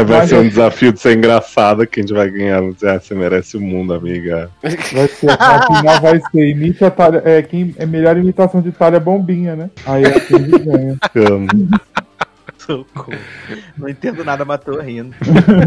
É, 0.00 0.04
vai 0.04 0.18
Mas 0.20 0.28
ser 0.28 0.36
eu- 0.36 0.40
um 0.42 0.48
desafio 0.48 0.92
de 0.92 1.00
ser 1.00 1.16
engraçada, 1.16 1.86
que 1.86 2.00
a 2.00 2.02
gente 2.02 2.12
vai 2.12 2.30
ganhar. 2.30 2.60
Dizer, 2.72 2.88
ah, 2.90 3.00
você 3.00 3.14
merece 3.14 3.56
o 3.56 3.60
mundo, 3.60 3.94
amiga. 3.94 4.50
Vai 4.62 5.08
ser, 5.08 5.30
a 5.30 5.62
final 5.66 6.00
vai 6.00 6.20
ser 6.30 6.48
imite 6.48 6.84
a 6.84 6.90
Talha, 6.90 7.22
é, 7.24 7.42
quem 7.42 7.74
é 7.78 7.86
melhor 7.86 8.16
imitação 8.16 8.60
de 8.60 8.72
Talha 8.72 8.98
Bombinha, 9.00 9.54
né? 9.56 9.70
Aí 9.86 10.04
a 10.04 10.20
Candy 10.20 10.58
ganha. 10.58 10.96
Amo. 11.30 11.48
Socorro. 12.58 13.12
Não 13.76 13.88
entendo 13.90 14.24
nada, 14.24 14.42
mas 14.44 14.58
tô 14.64 14.80
rindo. 14.80 15.14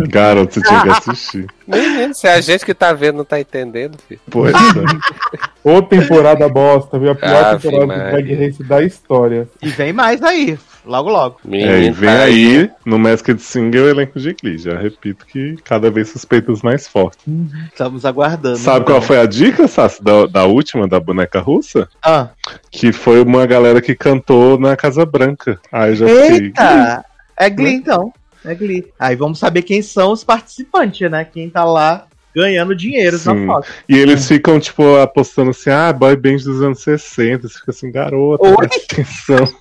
Garoto, 0.10 0.56
você 0.56 0.62
tinha 0.62 0.82
que 0.82 0.90
assistir. 1.12 1.46
Menino, 1.68 2.14
se 2.16 2.28
a 2.28 2.42
gente 2.42 2.66
que 2.66 2.74
tá 2.74 2.92
vendo 2.92 3.18
não 3.18 3.26
tá 3.26 3.40
entendendo, 3.40 3.98
filho. 4.08 4.20
Pois 4.32 4.54
é. 4.56 5.40
Ô 5.64 5.80
temporada 5.82 6.50
bosta, 6.50 6.98
viu? 6.98 7.12
A 7.12 7.16
pior 7.16 7.46
Ave 7.46 7.70
temporada 7.70 8.04
do. 8.04 8.10
Drag 8.12 8.34
Race 8.36 8.64
da 8.64 8.82
história. 8.82 9.48
E 9.62 9.70
vem 9.70 9.94
mais 9.94 10.24
aí. 10.24 10.58
Logo, 10.88 11.10
logo. 11.10 11.40
É, 11.52 11.84
e 11.84 11.92
vem 11.92 12.10
tá 12.10 12.24
aí, 12.24 12.72
no 12.86 12.98
Masked 12.98 13.42
Singer, 13.42 13.84
o 13.84 13.90
elenco 13.90 14.18
de 14.20 14.34
Glee. 14.34 14.58
Já 14.58 14.78
repito 14.78 15.26
que 15.26 15.58
cada 15.64 15.92
vez 15.92 16.10
suspeitos 16.10 16.62
mais 16.62 16.88
fortes. 16.88 17.26
Estamos 17.68 18.06
aguardando. 18.06 18.58
Sabe 18.58 18.80
então. 18.80 18.96
qual 18.96 19.02
foi 19.02 19.20
a 19.20 19.26
dica, 19.26 19.68
Sassi, 19.68 20.02
da, 20.02 20.26
da 20.26 20.46
última, 20.46 20.88
da 20.88 21.00
boneca 21.00 21.42
russa? 21.42 21.90
Ah. 22.02 22.30
Que 22.72 22.94
foi 22.94 23.22
uma 23.22 23.46
galera 23.46 23.82
que 23.82 23.94
cantou 23.94 24.58
na 24.58 24.78
Casa 24.78 25.06
Branca. 25.06 25.60
Aí 25.72 25.92
eu 25.92 25.96
já 25.98 26.08
fiquei. 26.08 26.46
Eita! 26.46 27.06
É 27.38 27.50
Glee, 27.50 27.74
então. 27.76 28.14
É 28.46 28.56
Glee. 28.56 28.88
Aí 28.98 29.16
vamos 29.16 29.40
saber 29.40 29.64
quem 29.64 29.82
são 29.82 30.14
os 30.14 30.24
participantes, 30.24 31.12
né? 31.12 31.26
Quem 31.26 31.50
tá 31.50 31.66
lá 31.66 32.08
ganhando 32.38 32.76
dinheiro 32.76 33.18
na 33.26 33.34
Sim. 33.34 33.46
foto. 33.48 33.68
E 33.90 33.98
eles 33.98 34.28
ficam, 34.28 34.60
tipo, 34.60 34.96
apostando 34.98 35.50
assim, 35.50 35.72
ah, 35.72 35.92
boy 35.92 36.16
band 36.16 36.38
dos 36.38 36.62
anos 36.62 36.82
60. 36.82 37.48
Você 37.48 37.58
fica 37.58 37.72
assim, 37.72 37.92
garota, 37.92 38.48
Oi? 38.48 38.56
presta 38.56 38.94
atenção. 38.94 39.58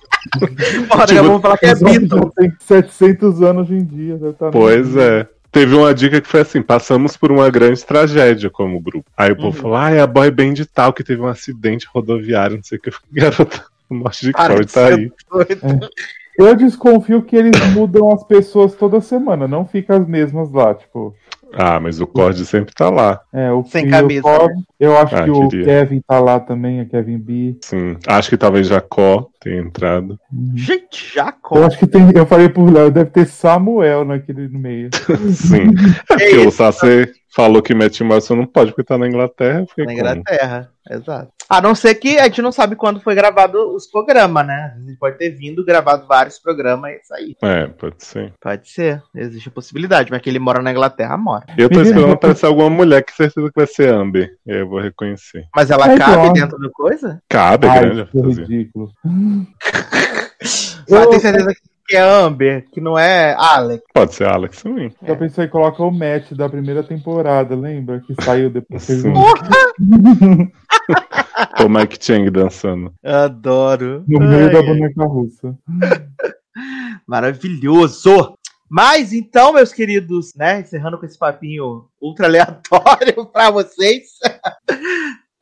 Porra, 0.89 1.05
Tipo, 1.05 1.23
vamos 1.23 1.41
falar 1.41 1.57
que 1.57 1.65
é 1.65 1.75
já 1.75 1.85
têm 2.35 2.51
700 2.59 3.41
anos 3.41 3.69
hoje 3.69 3.79
em 3.79 3.85
dia. 3.85 4.17
já 4.17 4.33
tá 4.33 4.49
Pois 4.51 4.95
é. 4.95 5.27
Teve 5.51 5.75
uma 5.75 5.93
dica 5.93 6.19
que 6.21 6.27
foi 6.27 6.41
assim: 6.41 6.61
passamos 6.61 7.15
por 7.17 7.31
uma 7.31 7.49
grande 7.49 7.83
tragédia 7.85 8.49
como 8.49 8.79
grupo. 8.79 9.09
Aí 9.17 9.31
o 9.31 9.35
povo 9.35 9.47
Uhum. 9.47 9.53
falou: 9.53 9.77
ah, 9.77 9.89
é 9.91 9.99
a 10.01 10.07
boy 10.07 10.29
band 10.29 10.53
tal 10.73 10.91
que 10.93 11.03
teve 11.03 11.21
um 11.21 11.27
acidente 11.27 11.87
rodoviário, 11.93 12.57
não 12.57 12.63
sei 12.63 12.77
o 12.77 12.81
que. 12.81 12.89
Eu 12.89 12.93
fiquei, 12.93 13.09
garota, 13.21 13.63
morte 13.89 14.25
de 14.25 14.31
Para 14.33 14.53
cor 14.55 14.65
de 14.65 14.71
tá 14.73 14.87
ser 14.87 14.93
aí. 14.93 15.11
doido. 15.31 15.89
Eu 16.37 16.55
desconfio 16.55 17.23
que 17.23 17.35
eles 17.35 17.59
mudam 17.73 18.11
as 18.13 18.23
pessoas 18.23 18.75
toda 18.75 19.01
semana, 19.01 19.47
não 19.47 19.65
fica 19.65 19.95
as 19.97 20.07
mesmas 20.07 20.51
lá, 20.51 20.75
tipo. 20.75 21.15
Ah, 21.53 21.79
mas 21.79 21.99
o 21.99 22.07
Cord 22.07 22.37
sempre 22.45 22.73
tá 22.73 22.89
lá. 22.89 23.19
É, 23.33 23.51
o 23.51 23.63
Sem 23.63 23.87
o 23.87 23.89
camisa, 23.89 24.21
Cobb, 24.21 24.53
né? 24.53 24.61
Eu 24.79 24.97
acho 24.97 25.15
Ah, 25.15 25.23
que 25.23 25.31
o 25.31 25.47
queria. 25.47 25.65
Kevin 25.65 26.01
tá 26.07 26.19
lá 26.19 26.39
também, 26.39 26.79
a 26.81 26.85
Kevin 26.85 27.17
B. 27.17 27.57
Sim. 27.61 27.97
Acho 28.07 28.29
que 28.29 28.37
talvez 28.37 28.67
Jacó 28.67 29.27
tenha 29.41 29.61
entrado. 29.61 30.19
Gente, 30.55 31.13
já 31.15 31.33
Eu 31.51 31.63
acho 31.65 31.77
que 31.77 31.87
tem. 31.87 32.11
Eu 32.15 32.25
falei 32.25 32.49
pro 32.49 32.69
Léo, 32.69 32.91
deve 32.91 33.09
ter 33.11 33.25
Samuel 33.27 34.05
naquele 34.05 34.47
no 34.49 34.59
meio. 34.59 34.89
Sim. 35.33 35.71
É 36.09 36.15
porque 36.15 36.37
o 36.37 36.49
isso. 36.49 36.57
Falou 37.37 37.61
que 37.61 37.75
Matt 37.75 38.01
Morrison 38.01 38.35
não 38.35 38.47
pode 38.47 38.71
porque 38.71 38.83
tá 38.83 38.97
na 38.97 39.07
Inglaterra. 39.07 39.59
Na 39.59 39.65
como? 39.75 39.91
Inglaterra, 39.91 40.71
exato. 40.89 41.31
A 41.47 41.61
não 41.61 41.75
ser 41.75 41.93
que 41.93 42.17
a 42.17 42.23
gente 42.23 42.41
não 42.41 42.51
sabe 42.51 42.75
quando 42.75 42.99
foi 42.99 43.13
gravado 43.13 43.75
os 43.75 43.85
programas, 43.85 44.47
né? 44.47 44.73
A 44.75 44.79
gente 44.79 44.97
pode 44.97 45.19
ter 45.19 45.29
vindo, 45.29 45.63
gravado 45.63 46.07
vários 46.07 46.39
programas 46.39 46.93
e 46.93 47.03
sair. 47.05 47.37
É, 47.43 47.67
pode 47.67 48.03
ser. 48.03 48.33
Pode 48.41 48.67
ser, 48.67 49.03
existe 49.15 49.49
a 49.49 49.51
possibilidade, 49.51 50.09
mas 50.09 50.19
que 50.19 50.31
ele 50.31 50.39
mora 50.39 50.63
na 50.63 50.71
Inglaterra, 50.71 51.15
mora. 51.15 51.45
Eu 51.55 51.69
tô 51.69 51.79
esperando 51.79 52.13
aparecer 52.13 52.47
alguma 52.47 52.71
mulher 52.71 53.03
que 53.03 53.13
certeza 53.13 53.47
que 53.49 53.55
vai 53.55 53.67
ser 53.67 53.93
Amber. 53.93 54.31
E 54.43 54.51
aí 54.51 54.59
eu 54.61 54.67
vou 54.67 54.79
reconhecer. 54.81 55.45
Mas 55.55 55.69
ela 55.69 55.93
É, 55.93 55.95
cabe 55.99 56.13
então. 56.23 56.33
dentro 56.33 56.57
do 56.57 56.71
coisa? 56.71 57.21
Cabe, 57.29 57.67
é 57.67 57.69
Ai, 57.69 57.79
grande 57.81 58.05
que 58.11 58.19
ridículo. 58.19 58.91
Você 60.41 60.95
Eu- 60.95 61.09
tem 61.11 61.19
certeza 61.19 61.53
que 61.53 61.61
é 61.95 61.99
Amber, 61.99 62.65
que 62.71 62.81
não 62.81 62.97
é 62.97 63.35
Alex? 63.37 63.83
Pode 63.93 64.13
ser 64.13 64.27
Alex 64.27 64.61
também. 64.61 64.91
Já 65.05 65.15
pensou 65.15 65.43
em 65.43 65.49
colocar 65.49 65.83
o 65.83 65.91
match 65.91 66.31
da 66.33 66.49
primeira 66.49 66.83
temporada, 66.83 67.55
lembra? 67.55 68.01
Que 68.01 68.13
saiu 68.23 68.49
depois. 68.49 68.83
Sim. 68.83 69.13
O 71.63 71.69
Mike 71.69 71.97
Chang 72.03 72.29
dançando. 72.29 72.93
Adoro. 73.03 74.03
No 74.07 74.19
meio 74.19 74.47
Ai, 74.47 74.53
da 74.53 74.61
boneca 74.61 75.03
russa. 75.05 75.57
Maravilhoso! 77.05 78.35
Mas 78.69 79.13
então, 79.13 79.53
meus 79.53 79.71
queridos, 79.71 80.33
né? 80.35 80.59
Encerrando 80.59 80.97
com 80.97 81.05
esse 81.05 81.17
papinho 81.17 81.85
ultra 82.01 82.27
aleatório 82.27 83.25
pra 83.31 83.49
vocês. 83.49 84.03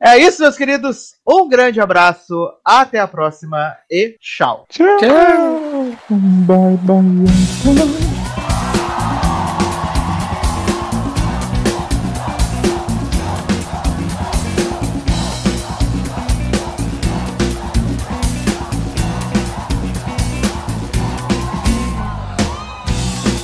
É 0.00 0.18
isso, 0.18 0.42
meus 0.42 0.56
queridos. 0.56 1.14
Um 1.26 1.48
grande 1.48 1.80
abraço, 1.80 2.52
até 2.64 2.98
a 2.98 3.08
próxima 3.08 3.74
e 3.90 4.16
tchau. 4.20 4.66
Bye, 6.10 6.76
bye. 6.82 7.02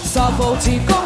Só 0.05 0.31
vou 0.33 0.57
te 0.59 0.79
contar 0.81 1.02